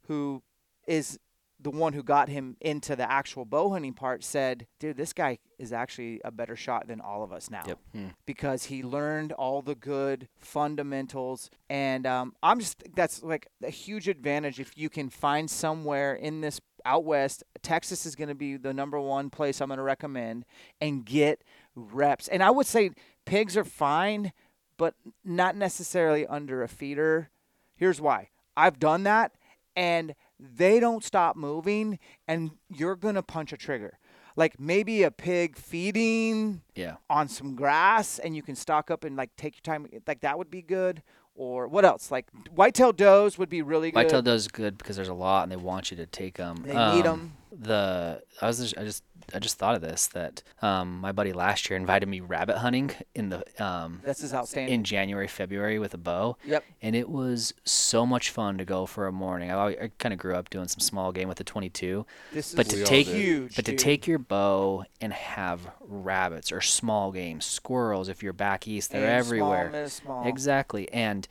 who 0.09 0.43
is 0.85 1.17
the 1.59 1.69
one 1.69 1.93
who 1.93 2.03
got 2.03 2.29
him 2.29 2.55
into 2.61 2.95
the 2.95 3.09
actual 3.09 3.45
bow 3.45 3.71
hunting 3.71 3.93
part, 3.93 4.23
said, 4.23 4.65
"Dude, 4.79 4.97
this 4.97 5.13
guy 5.13 5.39
is 5.57 5.73
actually 5.73 6.21
a 6.23 6.31
better 6.31 6.55
shot 6.55 6.87
than 6.87 7.01
all 7.01 7.23
of 7.23 7.33
us 7.33 7.49
now." 7.49 7.63
Yep. 7.67 7.79
because 8.25 8.65
he 8.65 8.81
learned 8.83 9.33
all 9.33 9.61
the 9.61 9.75
good 9.75 10.27
fundamentals. 10.37 11.49
And 11.69 12.05
um, 12.05 12.33
I'm 12.41 12.59
just 12.59 12.83
that's 12.95 13.21
like 13.23 13.47
a 13.63 13.69
huge 13.69 14.07
advantage 14.07 14.59
if 14.59 14.77
you 14.77 14.89
can 14.89 15.09
find 15.09 15.49
somewhere 15.49 16.13
in 16.13 16.41
this 16.41 16.61
out 16.85 17.03
west. 17.03 17.43
Texas 17.61 18.05
is 18.05 18.15
going 18.15 18.29
to 18.29 18.35
be 18.35 18.57
the 18.57 18.73
number 18.73 18.99
one 18.99 19.29
place 19.29 19.61
I'm 19.61 19.67
going 19.67 19.77
to 19.77 19.83
recommend 19.83 20.45
and 20.79 21.05
get 21.05 21.43
reps. 21.75 22.27
And 22.27 22.41
I 22.41 22.51
would 22.51 22.65
say 22.65 22.91
pigs 23.25 23.57
are 23.57 23.65
fine, 23.65 24.31
but 24.77 24.95
not 25.23 25.55
necessarily 25.55 26.25
under 26.25 26.63
a 26.63 26.67
feeder. 26.67 27.29
Here's 27.75 27.99
why. 27.99 28.29
I've 28.55 28.79
done 28.79 29.03
that 29.03 29.33
and 29.75 30.15
they 30.39 30.79
don't 30.79 31.03
stop 31.03 31.35
moving 31.35 31.99
and 32.27 32.51
you're 32.69 32.95
going 32.95 33.15
to 33.15 33.23
punch 33.23 33.51
a 33.53 33.57
trigger. 33.57 33.97
Like 34.35 34.59
maybe 34.59 35.03
a 35.03 35.11
pig 35.11 35.57
feeding 35.57 36.61
Yeah. 36.75 36.95
on 37.09 37.27
some 37.27 37.55
grass 37.55 38.19
and 38.19 38.35
you 38.35 38.41
can 38.41 38.55
stock 38.55 38.89
up 38.89 39.03
and 39.03 39.15
like 39.17 39.35
take 39.35 39.55
your 39.55 39.61
time 39.61 39.85
like 40.07 40.21
that 40.21 40.37
would 40.37 40.49
be 40.49 40.61
good 40.61 41.01
or 41.35 41.67
what 41.67 41.83
else 41.83 42.09
like 42.11 42.27
whitetail 42.53 42.91
does 42.93 43.37
would 43.37 43.49
be 43.49 43.61
really 43.61 43.91
good 43.91 43.95
Whitetail 43.95 44.21
does 44.21 44.47
good 44.47 44.77
because 44.77 44.95
there's 44.95 45.09
a 45.09 45.13
lot 45.13 45.43
and 45.43 45.51
they 45.51 45.55
want 45.57 45.91
you 45.91 45.97
to 45.97 46.05
take 46.05 46.37
them. 46.37 46.57
They 46.65 46.71
need 46.73 47.05
um, 47.05 47.19
'em. 47.19 47.31
The 47.51 48.21
I 48.41 48.47
was 48.47 48.59
just, 48.59 48.77
I 48.77 48.83
just 48.83 49.03
I 49.33 49.39
just 49.39 49.57
thought 49.57 49.75
of 49.75 49.81
this 49.81 50.07
that 50.07 50.41
um, 50.61 50.99
my 51.01 51.11
buddy 51.11 51.33
last 51.33 51.69
year 51.69 51.77
invited 51.77 52.07
me 52.07 52.19
rabbit 52.19 52.57
hunting 52.57 52.91
in 53.15 53.29
the 53.29 53.43
um, 53.63 54.01
this 54.03 54.23
is 54.23 54.33
outstanding 54.33 54.73
in 54.73 54.83
January 54.83 55.27
February 55.27 55.79
with 55.79 55.93
a 55.93 55.97
bow. 55.97 56.37
Yep. 56.45 56.63
And 56.81 56.95
it 56.95 57.09
was 57.09 57.53
so 57.65 58.05
much 58.05 58.29
fun 58.29 58.57
to 58.57 58.65
go 58.65 58.85
for 58.85 59.07
a 59.07 59.11
morning. 59.11 59.51
I, 59.51 59.65
I 59.67 59.91
kind 59.99 60.13
of 60.13 60.19
grew 60.19 60.35
up 60.35 60.49
doing 60.49 60.67
some 60.67 60.79
small 60.79 61.11
game 61.11 61.27
with 61.27 61.39
a 61.39 61.43
22. 61.43 62.05
this 62.33 62.53
But 62.53 62.69
to 62.69 62.83
take 62.83 63.07
did. 63.07 63.15
huge 63.15 63.55
but 63.55 63.65
to 63.65 63.75
take 63.75 64.07
your 64.07 64.19
bow 64.19 64.85
and 65.01 65.13
have 65.13 65.61
rabbits 65.81 66.51
or 66.51 66.61
small 66.61 67.11
game, 67.11 67.41
squirrels 67.41 68.09
if 68.09 68.23
you're 68.23 68.33
back 68.33 68.67
east, 68.67 68.91
they're 68.91 69.01
Aim 69.17 69.23
small, 69.23 69.53
everywhere. 69.53 69.69
miss 69.71 69.93
small. 69.93 70.27
Exactly. 70.27 70.91
And 70.91 71.27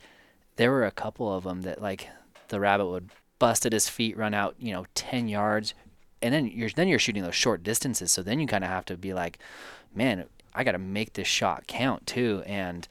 there 0.57 0.71
were 0.71 0.85
a 0.85 0.91
couple 0.91 1.33
of 1.33 1.43
them 1.45 1.61
that 1.61 1.81
like 1.81 2.09
the 2.49 2.59
rabbit 2.59 2.87
would 2.87 3.09
bust 3.39 3.65
at 3.65 3.71
his 3.73 3.87
feet, 3.87 4.17
run 4.17 4.33
out, 4.33 4.55
you 4.59 4.73
know, 4.73 4.85
10 4.95 5.27
yards. 5.29 5.73
And 6.21 6.33
then 6.33 6.47
you're 6.47 6.69
then 6.69 6.87
you're 6.87 6.99
shooting 6.99 7.23
those 7.23 7.35
short 7.35 7.63
distances. 7.63 8.11
So 8.11 8.21
then 8.21 8.39
you 8.39 8.47
kind 8.47 8.63
of 8.63 8.69
have 8.69 8.85
to 8.85 8.97
be 8.97 9.13
like, 9.13 9.39
man, 9.93 10.25
I 10.53 10.63
got 10.63 10.73
to 10.73 10.79
make 10.79 11.13
this 11.13 11.27
shot 11.27 11.67
count 11.67 12.05
too. 12.07 12.43
And 12.45 12.87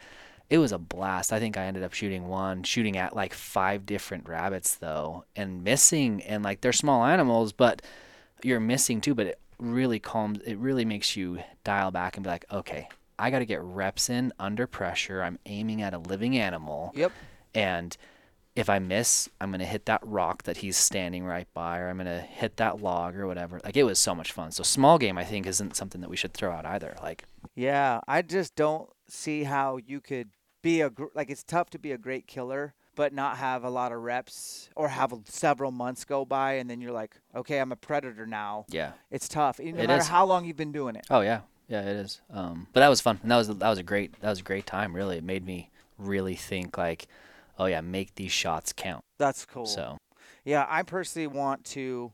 it 0.50 0.58
was 0.58 0.72
a 0.72 0.78
blast. 0.78 1.32
I 1.32 1.38
think 1.38 1.56
I 1.56 1.64
ended 1.64 1.82
up 1.82 1.92
shooting 1.92 2.28
one, 2.28 2.62
shooting 2.62 2.96
at 2.96 3.14
like 3.14 3.34
five 3.34 3.84
different 3.84 4.28
rabbits 4.28 4.74
though, 4.76 5.24
and 5.36 5.62
missing. 5.62 6.22
And 6.22 6.42
like 6.42 6.60
they're 6.60 6.72
small 6.72 7.04
animals, 7.04 7.52
but 7.52 7.82
you're 8.42 8.60
missing 8.60 9.00
too. 9.00 9.14
But 9.14 9.26
it 9.26 9.40
really 9.58 9.98
calms. 9.98 10.40
It 10.46 10.56
really 10.56 10.84
makes 10.84 11.16
you 11.16 11.42
dial 11.64 11.90
back 11.90 12.16
and 12.16 12.24
be 12.24 12.30
like, 12.30 12.46
okay, 12.50 12.88
I 13.18 13.30
got 13.30 13.40
to 13.40 13.46
get 13.46 13.60
reps 13.62 14.08
in 14.08 14.32
under 14.38 14.66
pressure. 14.66 15.22
I'm 15.22 15.38
aiming 15.46 15.82
at 15.82 15.92
a 15.92 15.98
living 15.98 16.38
animal. 16.38 16.92
Yep. 16.94 17.12
And 17.54 17.96
if 18.58 18.68
I 18.68 18.78
miss, 18.78 19.28
I'm 19.40 19.50
gonna 19.50 19.64
hit 19.64 19.86
that 19.86 20.00
rock 20.04 20.42
that 20.44 20.58
he's 20.58 20.76
standing 20.76 21.24
right 21.24 21.46
by, 21.54 21.78
or 21.78 21.88
I'm 21.88 21.96
gonna 21.96 22.20
hit 22.20 22.56
that 22.58 22.80
log 22.82 23.16
or 23.16 23.26
whatever. 23.26 23.60
Like 23.64 23.76
it 23.76 23.84
was 23.84 23.98
so 23.98 24.14
much 24.14 24.32
fun. 24.32 24.50
So 24.52 24.62
small 24.62 24.98
game, 24.98 25.16
I 25.16 25.24
think, 25.24 25.46
isn't 25.46 25.76
something 25.76 26.00
that 26.00 26.10
we 26.10 26.16
should 26.16 26.32
throw 26.34 26.50
out 26.52 26.66
either. 26.66 26.96
Like 27.02 27.24
yeah 27.54 28.00
i 28.06 28.20
just 28.20 28.54
don't 28.56 28.88
see 29.08 29.44
how 29.44 29.78
you 29.78 30.00
could 30.00 30.28
be 30.62 30.80
a 30.80 30.90
gr- 30.90 31.06
like 31.14 31.30
it's 31.30 31.42
tough 31.44 31.70
to 31.70 31.78
be 31.78 31.92
a 31.92 31.98
great 31.98 32.26
killer 32.26 32.74
but 32.94 33.12
not 33.12 33.36
have 33.36 33.62
a 33.64 33.70
lot 33.70 33.90
of 33.92 34.00
reps 34.02 34.68
or 34.76 34.88
have 34.88 35.12
several 35.24 35.70
months 35.70 36.04
go 36.04 36.24
by 36.24 36.54
and 36.54 36.68
then 36.68 36.80
you're 36.80 36.92
like 36.92 37.16
okay 37.34 37.58
i'm 37.60 37.70
a 37.72 37.76
predator 37.76 38.26
now 38.26 38.64
yeah. 38.68 38.92
it's 39.10 39.28
tough 39.28 39.58
no 39.60 39.66
It 39.66 39.74
matter 39.76 39.94
is. 40.00 40.08
how 40.08 40.26
long 40.26 40.44
you've 40.44 40.56
been 40.56 40.72
doing 40.72 40.94
it 40.96 41.06
Oh 41.10 41.20
yeah, 41.20 41.40
yeah, 41.68 41.82
it 41.82 41.96
is. 41.96 42.20
Um, 42.30 42.66
but 42.72 42.80
that 42.80 42.88
was 42.88 43.00
fun, 43.00 43.18
and 43.22 43.30
that 43.30 43.36
was 43.36 43.48
that 43.48 43.68
was 43.68 43.78
a 43.78 43.82
great 43.84 44.20
that 44.20 44.30
was 44.30 44.40
a 44.40 44.42
great 44.42 44.66
time. 44.66 44.94
Really, 44.94 45.18
it 45.18 45.24
made 45.24 45.44
me 45.44 45.70
really 45.96 46.34
think 46.34 46.76
like, 46.78 47.06
oh 47.58 47.66
yeah, 47.66 47.80
make 47.80 48.14
these 48.14 48.32
shots 48.32 48.72
count. 48.72 49.04
that's 49.18 49.44
cool 49.44 49.66
So 49.66 49.98
Yeah, 50.44 50.64
I 50.68 50.82
personally 50.82 51.26
want 51.26 51.64
to. 51.76 52.12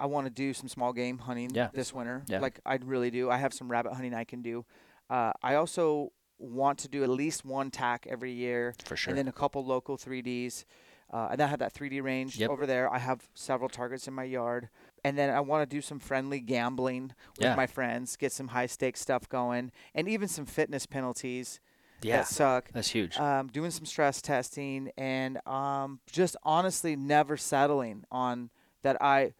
I 0.00 0.06
want 0.06 0.26
to 0.26 0.30
do 0.30 0.54
some 0.54 0.68
small 0.68 0.92
game 0.92 1.18
hunting 1.18 1.50
Yeah. 1.52 1.68
this 1.72 1.92
winter. 1.92 2.22
Yeah. 2.28 2.38
Like 2.40 2.60
I 2.64 2.76
really 2.76 3.10
do. 3.10 3.30
I 3.30 3.36
have 3.38 3.52
some 3.52 3.68
rabbit 3.70 3.92
hunting 3.94 4.14
I 4.14 4.24
can 4.24 4.42
do. 4.42 4.64
Uh, 5.10 5.32
I 5.42 5.54
also 5.56 6.12
want 6.38 6.78
to 6.80 6.88
do 6.88 7.02
at 7.02 7.08
least 7.10 7.44
one 7.44 7.70
TAC 7.70 8.06
every 8.08 8.30
year, 8.32 8.74
for 8.84 8.96
sure. 8.96 9.10
and 9.10 9.18
then 9.18 9.26
a 9.26 9.32
couple 9.32 9.64
local 9.64 9.96
3ds. 9.96 10.64
Uh, 11.12 11.28
and 11.32 11.40
I 11.40 11.46
have 11.48 11.58
that 11.60 11.72
3D 11.72 12.00
range 12.02 12.36
Yep. 12.36 12.50
over 12.50 12.64
there. 12.66 12.92
I 12.92 12.98
have 12.98 13.28
several 13.34 13.68
targets 13.68 14.06
in 14.06 14.14
my 14.14 14.24
yard, 14.24 14.68
and 15.02 15.16
then 15.18 15.30
I 15.30 15.40
want 15.40 15.68
to 15.68 15.76
do 15.76 15.80
some 15.80 15.98
friendly 15.98 16.38
gambling 16.38 17.12
with 17.38 17.46
Yeah. 17.46 17.54
my 17.56 17.66
friends, 17.66 18.16
get 18.16 18.30
some 18.30 18.48
high 18.48 18.66
stakes 18.66 19.00
stuff 19.00 19.28
going, 19.28 19.72
and 19.94 20.06
even 20.08 20.28
some 20.28 20.44
fitness 20.46 20.84
penalties 20.86 21.58
yeah, 22.02 22.18
that 22.18 22.28
suck 22.28 22.70
that's 22.72 22.88
huge. 22.88 23.18
um, 23.18 23.48
doing 23.48 23.70
some 23.70 23.84
stress 23.84 24.22
testing 24.22 24.90
and 24.96 25.38
um, 25.46 26.00
just 26.10 26.36
honestly 26.42 26.96
never 26.96 27.36
settling 27.36 28.04
on 28.10 28.50
that 28.82 29.00
I 29.02 29.32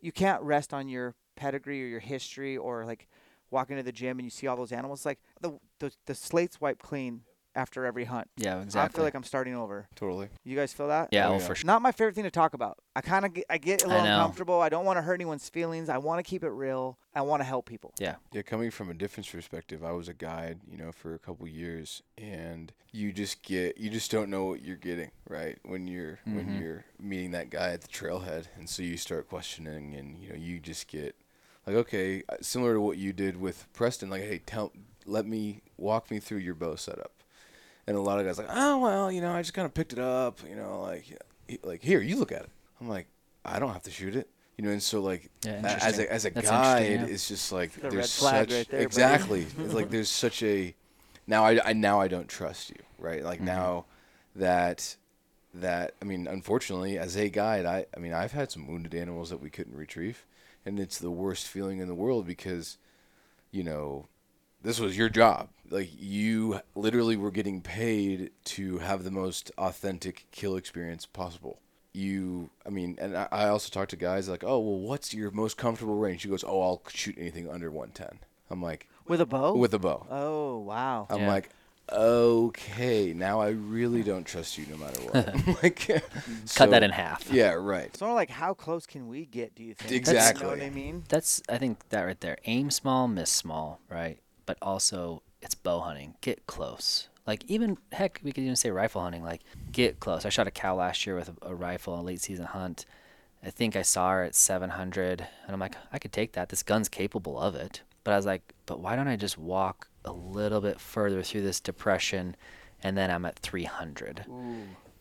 you 0.00 0.12
can't 0.12 0.42
rest 0.42 0.72
on 0.72 0.88
your 0.88 1.14
pedigree 1.36 1.82
or 1.82 1.86
your 1.86 2.00
history 2.00 2.56
or 2.56 2.84
like 2.84 3.08
walking 3.50 3.76
to 3.76 3.82
the 3.82 3.92
gym 3.92 4.18
and 4.18 4.24
you 4.26 4.30
see 4.30 4.46
all 4.46 4.56
those 4.56 4.72
animals 4.72 5.04
like 5.04 5.18
the 5.40 5.58
the, 5.78 5.92
the 6.06 6.14
slate's 6.14 6.60
wiped 6.60 6.82
clean 6.82 7.22
after 7.56 7.84
every 7.86 8.04
hunt. 8.04 8.28
yeah, 8.36 8.60
exactly. 8.62 8.80
I 8.80 8.88
feel 8.88 9.04
like 9.04 9.14
I'm 9.14 9.24
starting 9.24 9.54
over. 9.56 9.88
Totally. 9.96 10.28
You 10.44 10.54
guys 10.56 10.72
feel 10.72 10.88
that? 10.88 11.08
yeah, 11.10 11.28
Oh, 11.28 11.32
oh, 11.34 11.38
yeah. 11.38 11.46
for 11.46 11.54
sure. 11.56 11.66
Not 11.66 11.82
my 11.82 11.90
favorite 11.90 12.14
thing 12.14 12.24
to 12.24 12.30
talk 12.30 12.54
about. 12.54 12.78
I 12.94 13.00
kind 13.00 13.24
of 13.24 13.32
get, 13.34 13.44
I 13.50 13.58
get 13.58 13.82
a 13.82 13.86
I 13.86 13.88
little 13.88 14.04
know. 14.04 14.14
uncomfortable. 14.16 14.60
I 14.60 14.68
don't 14.68 14.84
want 14.84 14.98
to 14.98 15.02
hurt 15.02 15.14
anyone's 15.14 15.48
feelings. 15.48 15.88
I 15.88 15.98
want 15.98 16.18
to 16.24 16.28
keep 16.28 16.44
it 16.44 16.50
real. 16.50 16.98
I 17.14 17.22
want 17.22 17.40
to 17.40 17.44
help 17.44 17.66
people. 17.66 17.94
Yeah, 17.98 18.16
Yeah, 18.32 18.42
coming 18.42 18.70
from 18.70 18.90
a 18.90 18.94
different 18.94 19.30
perspective, 19.30 19.82
I 19.82 19.92
was 19.92 20.06
a 20.08 20.14
guide, 20.14 20.60
you 20.70 20.76
know, 20.76 20.92
for 20.92 21.14
a 21.14 21.18
couple 21.18 21.48
years, 21.48 22.02
and 22.18 22.72
you 22.92 23.10
just 23.12 23.42
get, 23.42 23.78
you 23.78 23.88
just 23.90 24.10
don't 24.10 24.28
know 24.30 24.44
what 24.44 24.62
you're 24.62 24.76
getting, 24.76 25.10
right? 25.28 25.58
When 25.64 25.86
you're 25.88 26.18
when 26.26 26.48
Mhm. 26.50 26.60
you're 26.60 26.84
meeting 27.00 27.30
that 27.32 27.48
guy 27.50 27.70
at 27.72 27.80
the 27.80 27.88
trailhead, 27.88 28.46
and 28.56 28.68
so 28.68 28.82
you 28.82 28.96
start 28.98 29.28
questioning, 29.28 29.94
and 29.94 30.18
you 30.18 30.28
know, 30.28 30.34
you 30.36 30.58
just 30.60 30.88
get 30.88 31.16
like, 31.66 31.74
okay, 31.76 32.22
uh, 32.28 32.36
similar 32.42 32.74
to 32.74 32.80
what 32.80 32.96
you 32.98 33.12
did 33.12 33.38
with 33.40 33.66
Preston, 33.72 34.08
like, 34.10 34.22
hey, 34.22 34.38
tell, 34.44 34.72
let 35.04 35.26
me 35.26 35.62
walk 35.76 36.10
me 36.10 36.20
through 36.20 36.38
your 36.38 36.54
bow 36.54 36.76
setup, 36.76 37.12
and 37.86 37.96
a 37.96 38.00
lot 38.00 38.18
of 38.18 38.26
guys 38.26 38.38
like, 38.38 38.48
oh 38.50 38.78
well, 38.78 39.10
you 39.12 39.20
know, 39.20 39.32
I 39.32 39.40
just 39.42 39.54
kind 39.54 39.66
of 39.66 39.74
picked 39.74 39.92
it 39.92 39.98
up, 39.98 40.38
you 40.48 40.56
know, 40.56 40.80
like, 40.82 41.04
like 41.62 41.82
here, 41.82 42.00
you 42.00 42.16
look 42.16 42.32
at 42.32 42.42
it. 42.42 42.50
I'm 42.80 42.88
like, 42.88 43.06
I 43.44 43.58
don't 43.58 43.72
have 43.72 43.82
to 43.84 43.90
shoot 43.90 44.16
it. 44.16 44.28
You 44.58 44.64
know, 44.64 44.70
and 44.70 44.82
so 44.82 45.00
like 45.00 45.30
Yeah, 45.44 45.60
as 45.80 45.98
a 45.98 46.10
as 46.12 46.24
a 46.24 46.30
That's 46.30 46.48
guide, 46.48 46.90
yeah. 47.00 47.04
it's 47.06 47.28
just 47.28 47.52
like 47.52 47.72
It's 47.76 47.92
there's 47.92 48.10
such 48.10 48.52
right 48.52 48.68
there, 48.70 48.80
exactly. 48.80 49.42
it's 49.58 49.74
like 49.74 49.90
there's 49.90 50.08
such 50.10 50.42
a 50.42 50.74
now 51.26 51.44
I, 51.44 51.60
I 51.62 51.72
now 51.74 52.00
I 52.00 52.08
don't 52.08 52.28
trust 52.28 52.70
you, 52.70 52.76
right? 52.98 53.22
Like 53.22 53.38
Mm-hmm. 53.38 53.46
now 53.46 53.84
that 54.34 54.96
that 55.54 55.92
I 56.00 56.04
mean, 56.06 56.26
unfortunately, 56.26 56.98
as 56.98 57.16
a 57.16 57.28
guide, 57.28 57.66
I 57.66 57.84
I 57.94 58.00
mean 58.00 58.14
I've 58.14 58.32
had 58.32 58.50
some 58.50 58.66
wounded 58.66 58.94
animals 58.94 59.28
that 59.30 59.42
we 59.42 59.50
couldn't 59.50 59.76
retrieve, 59.76 60.24
and 60.64 60.80
it's 60.80 60.98
the 60.98 61.10
worst 61.10 61.46
feeling 61.46 61.78
in 61.78 61.86
the 61.88 61.94
world 61.94 62.26
because 62.26 62.78
you 63.50 63.62
know, 63.62 64.08
this 64.62 64.80
was 64.80 64.96
your 64.96 65.08
job. 65.10 65.48
Like 65.70 65.90
you 65.98 66.60
literally 66.74 67.16
were 67.16 67.30
getting 67.30 67.60
paid 67.60 68.30
to 68.44 68.78
have 68.78 69.04
the 69.04 69.10
most 69.10 69.50
authentic 69.58 70.26
kill 70.30 70.56
experience 70.56 71.06
possible. 71.06 71.60
You, 71.92 72.50
I 72.66 72.68
mean, 72.68 72.98
and 73.00 73.16
I, 73.16 73.26
I 73.32 73.48
also 73.48 73.70
talked 73.70 73.90
to 73.90 73.96
guys 73.96 74.28
like, 74.28 74.44
oh, 74.44 74.58
well, 74.58 74.78
what's 74.80 75.14
your 75.14 75.30
most 75.30 75.56
comfortable 75.56 75.96
range? 75.96 76.22
He 76.22 76.28
goes, 76.28 76.44
oh, 76.46 76.60
I'll 76.60 76.82
shoot 76.92 77.16
anything 77.18 77.48
under 77.48 77.70
110. 77.70 78.18
I'm 78.50 78.62
like, 78.62 78.86
With 79.08 79.22
a 79.22 79.26
bow? 79.26 79.54
with 79.54 79.72
a 79.72 79.78
bow. 79.78 80.06
Oh, 80.10 80.58
wow. 80.58 81.06
I'm 81.08 81.20
Yeah. 81.20 81.28
like, 81.28 81.48
okay, 81.90 83.12
now 83.14 83.40
I 83.40 83.48
really 83.48 84.02
don't 84.02 84.24
trust 84.24 84.58
you 84.58 84.66
no 84.70 84.76
matter 84.76 85.00
what. 85.00 85.62
like, 85.62 85.78
Cut 86.54 86.70
that 86.70 86.82
in 86.82 86.90
half. 86.90 87.30
Yeah, 87.30 87.52
right. 87.52 87.96
Sort 87.96 88.10
of 88.10 88.14
like, 88.14 88.30
how 88.30 88.54
close 88.54 88.86
can 88.86 89.08
we 89.08 89.24
get, 89.24 89.54
do 89.54 89.62
you 89.64 89.74
think? 89.74 89.92
Exactly. 89.92 90.44
You 90.44 90.50
know 90.52 90.56
what 90.58 90.66
I 90.66 90.70
mean? 90.70 91.04
That's 91.08 91.42
I 91.48 91.58
think 91.58 91.88
that 91.88 92.02
right 92.02 92.20
there. 92.20 92.36
Aim 92.44 92.70
small, 92.70 93.08
miss 93.08 93.30
small, 93.30 93.80
right? 93.90 94.18
But 94.44 94.58
also 94.62 95.22
it's 95.46 95.54
bow 95.54 95.80
hunting. 95.80 96.14
Get 96.20 96.46
close. 96.46 97.08
Like 97.26 97.44
even 97.48 97.78
heck, 97.92 98.20
we 98.22 98.32
could 98.32 98.42
even 98.42 98.56
say 98.56 98.70
rifle 98.70 99.00
hunting. 99.00 99.22
Like 99.22 99.42
get 99.72 100.00
close. 100.00 100.26
I 100.26 100.28
shot 100.28 100.46
a 100.46 100.50
cow 100.50 100.76
last 100.76 101.06
year 101.06 101.16
with 101.16 101.28
a, 101.28 101.50
a 101.50 101.54
rifle 101.54 101.94
on 101.94 102.00
a 102.00 102.02
late 102.02 102.20
season 102.20 102.46
hunt. 102.46 102.84
I 103.44 103.50
think 103.50 103.76
I 103.76 103.82
saw 103.82 104.10
her 104.10 104.24
at 104.24 104.34
700, 104.34 105.20
and 105.20 105.54
I'm 105.54 105.60
like, 105.60 105.76
I 105.92 105.98
could 105.98 106.12
take 106.12 106.32
that. 106.32 106.48
This 106.48 106.64
gun's 106.64 106.88
capable 106.88 107.38
of 107.38 107.54
it. 107.54 107.82
But 108.02 108.12
I 108.12 108.16
was 108.16 108.26
like, 108.26 108.42
but 108.66 108.80
why 108.80 108.96
don't 108.96 109.06
I 109.06 109.14
just 109.14 109.38
walk 109.38 109.88
a 110.04 110.12
little 110.12 110.60
bit 110.60 110.80
further 110.80 111.22
through 111.22 111.42
this 111.42 111.60
depression, 111.60 112.34
and 112.82 112.96
then 112.96 113.10
I'm 113.10 113.24
at 113.24 113.38
300, 113.38 114.24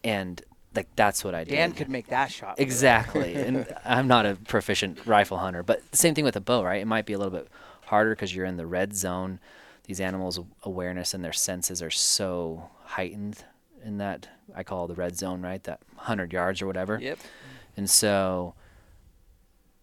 and 0.03 0.43
like 0.75 0.89
that's 0.95 1.23
what 1.23 1.33
I 1.33 1.43
did. 1.43 1.55
Dan 1.55 1.71
could 1.71 1.89
make 1.89 2.07
that 2.07 2.31
shot. 2.31 2.59
Exactly. 2.59 3.33
and 3.35 3.65
I'm 3.83 4.07
not 4.07 4.25
a 4.27 4.35
proficient 4.47 5.05
rifle 5.07 5.37
hunter, 5.37 5.63
but 5.63 5.81
the 5.89 5.97
same 5.97 6.13
thing 6.13 6.25
with 6.25 6.35
a 6.35 6.41
bow, 6.41 6.63
right? 6.63 6.81
It 6.81 6.87
might 6.87 7.07
be 7.07 7.13
a 7.13 7.17
little 7.17 7.33
bit 7.33 7.47
harder 7.85 8.11
because 8.11 8.35
you're 8.35 8.45
in 8.45 8.57
the 8.57 8.67
red 8.67 8.95
zone. 8.95 9.39
These 9.87 10.01
animals' 10.01 10.39
awareness 10.63 11.13
and 11.13 11.23
their 11.23 11.33
senses 11.33 11.81
are 11.81 11.91
so 11.91 12.69
heightened 12.83 13.43
in 13.83 13.97
that 13.99 14.27
I 14.55 14.63
call 14.63 14.87
the 14.87 14.95
red 14.95 15.17
zone, 15.17 15.41
right? 15.41 15.63
That 15.63 15.79
100 15.95 16.33
yards 16.33 16.61
or 16.61 16.67
whatever. 16.67 16.99
Yep. 16.99 17.19
And 17.77 17.89
so, 17.89 18.55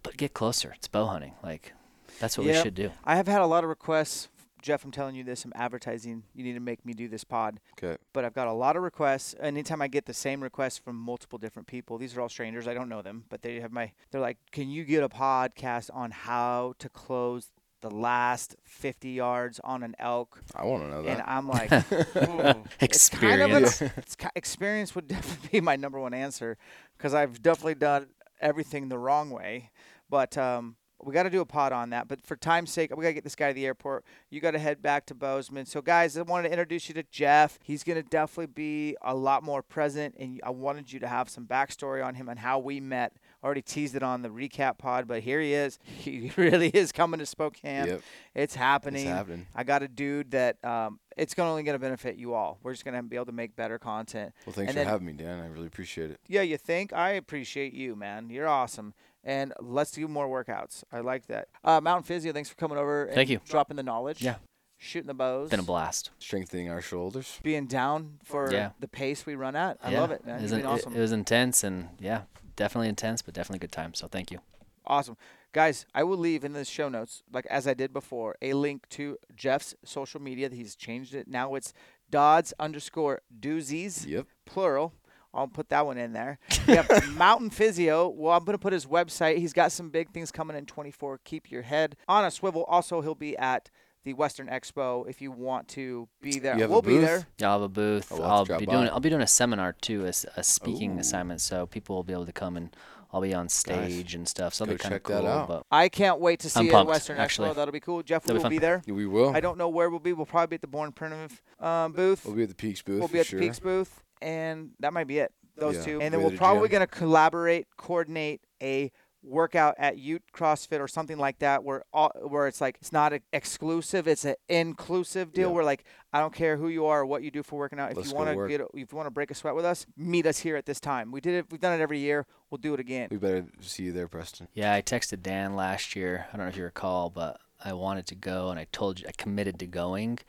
but 0.03 0.17
get 0.17 0.33
closer. 0.33 0.73
It's 0.75 0.87
bow 0.87 1.05
hunting. 1.05 1.33
Like, 1.41 1.73
that's 2.19 2.37
what 2.37 2.45
we 2.45 2.53
should 2.53 2.75
do. 2.75 2.91
I 3.05 3.15
have 3.15 3.27
had 3.27 3.41
a 3.41 3.45
lot 3.45 3.63
of 3.63 3.69
requests. 3.69 4.27
Jeff, 4.61 4.85
I'm 4.85 4.91
telling 4.91 5.13
you 5.13 5.25
this, 5.25 5.43
I'm 5.43 5.51
advertising. 5.55 6.23
You 6.33 6.43
need 6.43 6.53
to 6.53 6.61
make 6.61 6.85
me 6.85 6.93
do 6.93 7.09
this 7.09 7.25
pod. 7.25 7.59
Okay. 7.77 7.97
But 8.13 8.23
I've 8.23 8.33
got 8.33 8.47
a 8.47 8.53
lot 8.53 8.77
of 8.77 8.83
requests. 8.83 9.35
Anytime 9.41 9.81
I 9.81 9.89
get 9.89 10.05
the 10.05 10.13
same 10.13 10.41
requests 10.41 10.77
from 10.77 10.95
multiple 10.95 11.37
different 11.37 11.67
people, 11.67 11.97
these 11.97 12.15
are 12.15 12.21
all 12.21 12.29
strangers. 12.29 12.65
I 12.65 12.73
don't 12.73 12.87
know 12.87 13.01
them, 13.01 13.25
but 13.29 13.41
they 13.41 13.59
have 13.59 13.73
my. 13.73 13.91
They're 14.11 14.21
like, 14.21 14.37
"Can 14.51 14.69
you 14.69 14.85
get 14.85 15.03
a 15.03 15.09
podcast 15.09 15.89
on 15.93 16.11
how 16.11 16.75
to 16.79 16.87
close 16.87 17.51
the 17.83 17.91
last 17.91 18.55
50 18.63 19.09
yards 19.09 19.59
on 19.63 19.83
an 19.83 19.95
elk?" 19.99 20.41
I 20.55 20.65
want 20.65 20.83
to 20.83 20.89
know 20.89 21.03
that. 21.03 21.19
And. 21.19 21.23
I'm 21.27 21.47
like. 21.47 21.71
It's 22.79 23.09
kind 23.09 23.41
of 23.41 23.51
Experience. 23.51 23.81
it's, 23.97 24.17
experience 24.35 24.95
would 24.95 25.07
definitely 25.15 25.49
be 25.59 25.61
my 25.61 25.75
number 25.75 25.99
one 25.99 26.13
answer 26.13 26.57
because 26.97 27.13
I've 27.13 27.41
definitely 27.41 27.75
done 27.75 28.07
everything 28.41 28.89
the 28.89 28.97
wrong 28.97 29.29
way. 29.29 29.71
But 30.09 30.37
um, 30.37 30.75
we 31.03 31.13
got 31.13 31.23
to 31.23 31.29
do 31.29 31.41
a 31.41 31.45
pod 31.45 31.71
on 31.71 31.89
that. 31.91 32.07
But 32.07 32.25
for 32.25 32.35
time's 32.35 32.71
sake, 32.71 32.95
we 32.95 33.03
got 33.03 33.09
to 33.09 33.13
get 33.13 33.23
this 33.23 33.35
guy 33.35 33.49
to 33.49 33.53
the 33.53 33.65
airport. 33.65 34.05
You 34.29 34.39
got 34.41 34.51
to 34.51 34.59
head 34.59 34.81
back 34.81 35.05
to 35.07 35.15
Bozeman. 35.15 35.65
So, 35.65 35.81
guys, 35.81 36.17
I 36.17 36.21
wanted 36.21 36.49
to 36.49 36.53
introduce 36.53 36.87
you 36.87 36.95
to 36.95 37.03
Jeff. 37.03 37.59
He's 37.63 37.83
going 37.83 38.01
to 38.01 38.07
definitely 38.07 38.47
be 38.47 38.95
a 39.01 39.15
lot 39.15 39.43
more 39.43 39.61
present. 39.61 40.15
And 40.19 40.39
I 40.43 40.49
wanted 40.51 40.91
you 40.91 40.99
to 40.99 41.07
have 41.07 41.29
some 41.29 41.45
backstory 41.45 42.05
on 42.05 42.15
him 42.15 42.29
and 42.29 42.39
how 42.39 42.59
we 42.59 42.79
met. 42.79 43.13
Already 43.43 43.61
teased 43.61 43.95
it 43.95 44.03
on 44.03 44.21
the 44.21 44.29
recap 44.29 44.77
pod, 44.77 45.07
but 45.07 45.21
here 45.21 45.41
he 45.41 45.53
is. 45.53 45.77
He 46.03 46.31
really 46.37 46.69
is 46.69 46.91
coming 46.91 47.19
to 47.19 47.25
Spokane. 47.25 47.87
Yep. 47.87 48.01
It's 48.35 48.55
happening. 48.55 49.01
It's 49.01 49.09
happening. 49.09 49.47
I 49.55 49.63
got 49.63 49.83
a 49.83 49.87
dude 49.87 50.31
that 50.31 50.63
um, 50.63 50.99
it's 51.17 51.33
gonna 51.33 51.49
only 51.49 51.63
going 51.63 51.75
to 51.75 51.79
benefit 51.79 52.15
you 52.17 52.33
all. 52.33 52.59
We're 52.63 52.71
just 52.73 52.85
going 52.85 52.95
to 52.95 53.03
be 53.03 53.15
able 53.15 53.25
to 53.27 53.31
make 53.33 53.55
better 53.55 53.77
content. 53.77 54.33
Well, 54.45 54.53
thanks 54.53 54.69
And 54.69 54.77
for 54.77 54.83
then- 54.83 54.87
having 54.87 55.05
me, 55.05 55.13
Dan. 55.13 55.39
I 55.39 55.47
really 55.47 55.67
appreciate 55.67 56.11
it. 56.11 56.19
Yeah, 56.27 56.41
you 56.41 56.57
think? 56.57 56.93
I 56.93 57.11
appreciate 57.11 57.73
you, 57.73 57.95
man. 57.95 58.29
You're 58.29 58.47
awesome. 58.47 58.93
And 59.25 59.53
let's 59.61 59.91
do 59.91 60.07
more 60.07 60.27
workouts. 60.27 60.83
I 60.91 60.99
like 60.99 61.27
that. 61.27 61.47
Uh, 61.63 61.79
Mountain 61.81 62.03
Physio, 62.03 62.33
thanks 62.33 62.49
for 62.49 62.55
coming 62.55 62.77
over. 62.77 63.05
And 63.05 63.15
Thank 63.15 63.29
you. 63.29 63.39
Dropping 63.47 63.77
the 63.77 63.83
knowledge. 63.83 64.21
Yeah. 64.21 64.35
Shooting 64.77 65.07
the 65.07 65.13
bows. 65.13 65.49
Been 65.49 65.61
a 65.61 65.63
blast. 65.63 66.11
Strengthening 66.19 66.69
our 66.69 66.81
shoulders. 66.81 67.39
Being 67.41 67.67
down 67.67 68.19
for 68.25 68.51
Yeah. 68.51 68.71
the 68.81 68.87
pace 68.89 69.25
we 69.25 69.35
run 69.35 69.55
at. 69.55 69.77
I 69.81 69.91
Yeah. 69.91 70.01
love 70.01 70.11
it, 70.11 70.25
man. 70.25 70.39
It 70.39 70.41
You've 70.41 70.51
was, 70.51 70.59
it- 70.59 70.65
awesome. 70.65 70.93
it 70.95 70.99
was 70.99 71.11
intense 71.13 71.63
and 71.63 71.87
yeah, 71.99 72.23
definitely 72.55 72.89
intense, 72.89 73.21
but 73.21 73.33
definitely 73.33 73.59
good 73.59 73.71
time. 73.71 73.93
So 73.93 74.07
thank 74.07 74.31
you. 74.31 74.39
Awesome. 74.85 75.17
Guys, 75.53 75.85
I 75.93 76.03
will 76.03 76.17
leave 76.17 76.43
in 76.43 76.53
the 76.53 76.65
show 76.65 76.89
notes, 76.89 77.23
like 77.31 77.45
as 77.45 77.67
I 77.67 77.73
did 77.73 77.93
before, 77.93 78.35
a 78.41 78.53
link 78.53 78.89
to 78.89 79.17
Jeff's 79.35 79.75
social 79.85 80.19
media. 80.21 80.49
He's 80.49 80.75
changed 80.75 81.13
it. 81.13 81.27
Now 81.27 81.55
it's 81.55 81.73
Dodds 82.09 82.53
underscore 82.59 83.21
doozies, 83.39 84.05
Yep. 84.07 84.27
plural. 84.45 84.93
I'll 85.33 85.47
put 85.47 85.69
that 85.69 85.85
one 85.85 85.97
in 85.97 86.13
there. 86.13 86.37
We 86.67 86.75
have 86.75 86.89
Mountain 87.15 87.49
Physio. 87.49 88.07
Well, 88.09 88.33
I'm 88.37 88.43
going 88.45 88.53
to 88.57 88.61
put 88.61 88.71
his 88.73 88.85
website. 88.85 89.37
He's 89.37 89.51
got 89.53 89.71
some 89.71 89.89
big 89.89 90.11
things 90.11 90.31
coming 90.31 90.55
in 90.55 90.65
24. 90.65 91.19
Keep 91.23 91.49
your 91.51 91.63
head 91.63 91.95
on 92.07 92.23
a 92.23 92.29
swivel. 92.31 92.63
Also, 92.65 93.01
he'll 93.01 93.15
be 93.15 93.35
at 93.37 93.69
the 94.03 94.13
Western 94.13 94.47
Expo 94.47 95.07
if 95.09 95.21
you 95.21 95.31
want 95.31 95.67
to 95.69 96.07
be 96.21 96.39
there. 96.39 96.55
You 96.55 96.61
have 96.61 96.69
we'll 96.71 96.81
be 96.81 96.95
booth? 96.95 97.05
there. 97.05 97.27
Yeah, 97.39 97.47
I'll 97.47 97.53
have 97.61 97.61
a 97.63 97.69
booth. 97.69 98.11
Oh, 98.11 98.17
we'll 98.17 98.23
have 98.23 98.29
to 98.29 98.33
I'll 98.33 98.45
drop 98.45 98.59
be 98.59 98.65
doing. 98.65 98.89
I'll 98.89 98.99
be 98.99 99.09
doing 99.09 99.21
a 99.21 99.27
seminar 99.27 99.73
too, 99.73 100.05
a 100.05 100.43
speaking 100.43 100.97
Ooh. 100.97 100.99
assignment, 100.99 101.41
so 101.41 101.65
people 101.65 101.95
will 101.95 102.03
be 102.03 102.13
able 102.13 102.25
to 102.25 102.33
come 102.33 102.57
and 102.57 102.75
I'll 103.11 103.21
be 103.21 103.33
on 103.33 103.47
stage 103.47 104.15
and 104.15 104.27
stuff. 104.27 104.53
So 104.55 104.65
that'll 104.65 104.77
be 104.77 104.81
kind 104.81 104.95
of 104.95 105.03
cool. 105.03 105.45
But 105.47 105.65
I 105.71 105.87
can't 105.87 106.19
wait 106.19 106.39
to 106.41 106.49
see 106.49 106.59
I'm 106.61 106.65
you 106.65 106.71
at 106.71 106.75
pumped, 106.75 106.89
Western 106.89 107.17
actually. 107.19 107.49
Expo. 107.49 107.55
That'll 107.55 107.71
be 107.71 107.79
cool. 107.79 108.01
Jeff 108.01 108.23
That'll 108.23 108.35
be 108.35 108.37
will 108.39 108.43
fun. 108.43 108.49
be 108.51 108.57
there. 108.57 108.81
We 108.87 109.05
will. 109.05 109.35
I 109.35 109.39
don't 109.39 109.57
know 109.57 109.69
where 109.69 109.89
we'll 109.89 109.99
be. 109.99 110.13
We'll 110.13 110.25
probably 110.25 110.47
be 110.47 110.55
at 110.55 110.61
the 110.61 110.67
Born 110.67 110.91
Primitive 110.91 111.41
um, 111.59 111.93
booth. 111.93 112.25
We'll 112.25 112.35
be 112.35 112.43
at 112.43 112.49
the 112.49 112.55
PEAX 112.55 112.83
booth 112.83 112.99
We'll 112.99 113.07
be 113.07 113.19
at 113.19 113.27
sure. 113.27 113.39
the 113.39 113.47
PEAX 113.47 113.59
booth, 113.61 114.03
and 114.21 114.71
that 114.79 114.93
might 114.93 115.07
be 115.07 115.19
it. 115.19 115.31
Those 115.55 115.75
Yeah. 115.75 115.83
two, 115.83 116.01
and 116.01 116.11
then 116.11 116.21
be 116.21 116.25
we're 116.25 116.31
at 116.33 116.37
probably 116.39 116.67
going 116.69 116.81
to 116.81 116.87
collaborate, 116.87 117.67
coordinate 117.77 118.41
a 118.63 118.91
workout 119.23 119.75
at 119.77 119.97
Ute 119.97 120.23
CrossFit 120.35 120.79
or 120.79 120.87
something 120.87 121.17
like 121.17 121.39
that, 121.39 121.63
where 121.63 121.83
all, 121.93 122.11
where 122.27 122.47
it's 122.47 122.61
like 122.61 122.77
it's 122.81 122.91
not 122.91 123.13
a 123.13 123.21
exclusive, 123.31 124.07
it's 124.07 124.25
an 124.25 124.35
inclusive 124.49 125.33
deal. 125.33 125.49
Yeah. 125.49 125.55
Where 125.55 125.63
like 125.63 125.85
I 126.11 126.19
don't 126.19 126.33
care 126.33 126.57
who 126.57 126.67
you 126.67 126.85
are 126.85 127.01
or 127.01 127.05
what 127.05 127.23
you 127.23 127.31
do 127.31 127.43
for 127.43 127.57
working 127.57 127.79
out. 127.79 127.91
If 127.91 127.97
Let's 127.97 128.09
you 128.09 128.15
want 128.15 128.37
to 128.37 128.47
get, 128.47 128.61
if 128.61 128.91
you 128.91 128.95
want 128.95 129.07
to 129.07 129.11
break 129.11 129.31
a 129.31 129.35
sweat 129.35 129.55
with 129.55 129.65
us, 129.65 129.85
meet 129.97 130.25
us 130.25 130.39
here 130.39 130.55
at 130.55 130.65
this 130.65 130.79
time. 130.79 131.11
We 131.11 131.21
did 131.21 131.35
it. 131.35 131.45
We've 131.51 131.61
done 131.61 131.79
it 131.79 131.81
every 131.81 131.99
year. 131.99 132.25
We'll 132.49 132.59
do 132.59 132.73
it 132.73 132.79
again. 132.79 133.07
We 133.09 133.17
better 133.17 133.45
see 133.61 133.83
you 133.83 133.91
there, 133.93 134.07
Preston. 134.07 134.47
yeah, 134.53 134.73
I 134.73 134.81
texted 134.81 135.23
Dan 135.23 135.55
last 135.55 135.95
year. 135.95 136.27
I 136.31 136.37
don't 136.37 136.45
know 136.45 136.49
if 136.49 136.57
you 136.57 136.63
recall, 136.63 137.09
but 137.09 137.39
I 137.63 137.73
wanted 137.73 138.05
to 138.07 138.15
go 138.15 138.49
and 138.49 138.59
I 138.59 138.67
told 138.71 138.99
you 138.99 139.07
I 139.07 139.11
committed 139.11 139.57
to 139.59 139.65
going, 139.65 140.19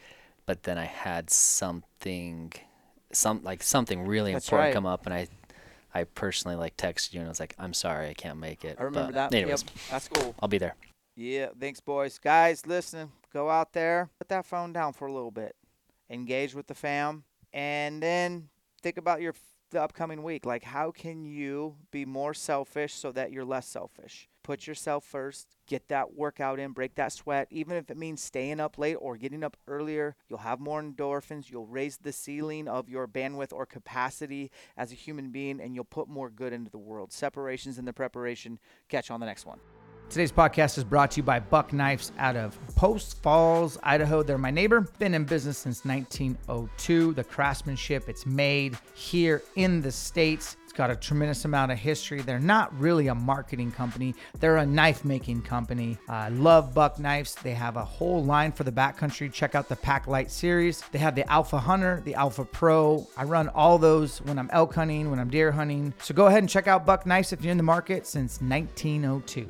but 0.46 0.62
then 0.62 0.78
I 0.78 0.84
had 0.84 1.30
something, 1.30 2.52
some 3.12 3.42
like 3.42 3.62
something 3.62 4.06
really 4.06 4.32
That's 4.32 4.46
important 4.46 4.68
right. 4.68 4.74
come 4.74 4.86
up, 4.86 5.04
and 5.04 5.14
I, 5.14 5.26
I 5.94 6.04
personally 6.04 6.56
like 6.56 6.76
texted 6.76 7.12
you 7.12 7.20
and 7.20 7.28
I 7.28 7.30
was 7.30 7.40
like, 7.40 7.54
I'm 7.58 7.72
sorry, 7.72 8.08
I 8.08 8.14
can't 8.14 8.38
make 8.38 8.64
it. 8.64 8.76
I 8.78 8.82
remember 8.82 9.12
but 9.12 9.30
that. 9.30 9.34
Anyways, 9.34 9.62
Yep, 9.62 9.70
that's 9.90 10.08
cool. 10.08 10.34
I'll 10.40 10.48
be 10.48 10.58
there. 10.58 10.74
Yeah, 11.16 11.48
thanks, 11.58 11.80
boys. 11.80 12.18
Guys, 12.18 12.66
listen, 12.66 13.12
go 13.32 13.48
out 13.48 13.72
there, 13.72 14.10
put 14.18 14.28
that 14.28 14.44
phone 14.44 14.72
down 14.72 14.92
for 14.92 15.06
a 15.06 15.12
little 15.12 15.30
bit, 15.30 15.54
engage 16.10 16.54
with 16.54 16.66
the 16.66 16.74
fam, 16.74 17.22
and 17.52 18.02
then 18.02 18.48
think 18.82 18.96
about 18.96 19.20
your 19.22 19.34
the 19.70 19.82
upcoming 19.82 20.22
week. 20.22 20.46
Like, 20.46 20.62
how 20.64 20.90
can 20.90 21.24
you 21.24 21.76
be 21.90 22.04
more 22.04 22.34
selfish 22.34 22.94
so 22.94 23.12
that 23.12 23.32
you're 23.32 23.44
less 23.44 23.66
selfish? 23.66 24.28
Put 24.42 24.66
yourself 24.66 25.04
first. 25.04 25.56
Get 25.66 25.88
that 25.88 26.14
workout 26.14 26.58
in. 26.58 26.72
Break 26.72 26.94
that 26.96 27.12
sweat. 27.12 27.48
Even 27.50 27.76
if 27.76 27.90
it 27.90 27.96
means 27.96 28.22
staying 28.22 28.60
up 28.60 28.76
late 28.76 28.96
or 28.96 29.16
getting 29.16 29.42
up 29.42 29.56
earlier, 29.66 30.16
you'll 30.28 30.40
have 30.40 30.60
more 30.60 30.82
endorphins. 30.82 31.50
You'll 31.50 31.66
raise 31.66 31.96
the 31.96 32.12
ceiling 32.12 32.68
of 32.68 32.88
your 32.88 33.08
bandwidth 33.08 33.52
or 33.52 33.64
capacity 33.64 34.50
as 34.76 34.92
a 34.92 34.96
human 34.96 35.30
being, 35.30 35.60
and 35.60 35.74
you'll 35.74 35.84
put 35.84 36.08
more 36.08 36.28
good 36.28 36.52
into 36.52 36.70
the 36.70 36.78
world. 36.78 37.12
Separations 37.12 37.78
in 37.78 37.86
the 37.86 37.92
preparation. 37.92 38.58
Catch 38.88 39.08
you 39.08 39.14
on 39.14 39.20
the 39.20 39.26
next 39.26 39.46
one. 39.46 39.60
Today's 40.14 40.30
podcast 40.30 40.78
is 40.78 40.84
brought 40.84 41.10
to 41.10 41.16
you 41.16 41.22
by 41.24 41.40
Buck 41.40 41.72
Knives 41.72 42.12
out 42.18 42.36
of 42.36 42.56
Post 42.76 43.20
Falls, 43.20 43.78
Idaho. 43.82 44.22
They're 44.22 44.38
my 44.38 44.52
neighbor. 44.52 44.82
Been 45.00 45.12
in 45.12 45.24
business 45.24 45.58
since 45.58 45.84
1902. 45.84 47.14
The 47.14 47.24
craftsmanship, 47.24 48.08
it's 48.08 48.24
made 48.24 48.78
here 48.94 49.42
in 49.56 49.82
the 49.82 49.90
States. 49.90 50.56
It's 50.62 50.72
got 50.72 50.88
a 50.88 50.94
tremendous 50.94 51.44
amount 51.46 51.72
of 51.72 51.78
history. 51.78 52.20
They're 52.20 52.38
not 52.38 52.72
really 52.78 53.08
a 53.08 53.14
marketing 53.16 53.72
company, 53.72 54.14
they're 54.38 54.58
a 54.58 54.64
knife 54.64 55.04
making 55.04 55.42
company. 55.42 55.98
I 56.08 56.28
love 56.28 56.72
Buck 56.72 57.00
Knives. 57.00 57.34
They 57.34 57.54
have 57.54 57.76
a 57.76 57.84
whole 57.84 58.22
line 58.22 58.52
for 58.52 58.62
the 58.62 58.70
backcountry. 58.70 59.32
Check 59.32 59.56
out 59.56 59.68
the 59.68 59.74
Pack 59.74 60.06
Light 60.06 60.30
series. 60.30 60.84
They 60.92 61.00
have 61.00 61.16
the 61.16 61.28
Alpha 61.28 61.58
Hunter, 61.58 62.02
the 62.04 62.14
Alpha 62.14 62.44
Pro. 62.44 63.04
I 63.16 63.24
run 63.24 63.48
all 63.48 63.78
those 63.78 64.22
when 64.22 64.38
I'm 64.38 64.48
elk 64.52 64.76
hunting, 64.76 65.10
when 65.10 65.18
I'm 65.18 65.28
deer 65.28 65.50
hunting. 65.50 65.92
So 65.98 66.14
go 66.14 66.26
ahead 66.26 66.38
and 66.38 66.48
check 66.48 66.68
out 66.68 66.86
Buck 66.86 67.04
Knives 67.04 67.32
if 67.32 67.42
you're 67.42 67.50
in 67.50 67.56
the 67.56 67.64
market 67.64 68.06
since 68.06 68.40
1902. 68.40 69.48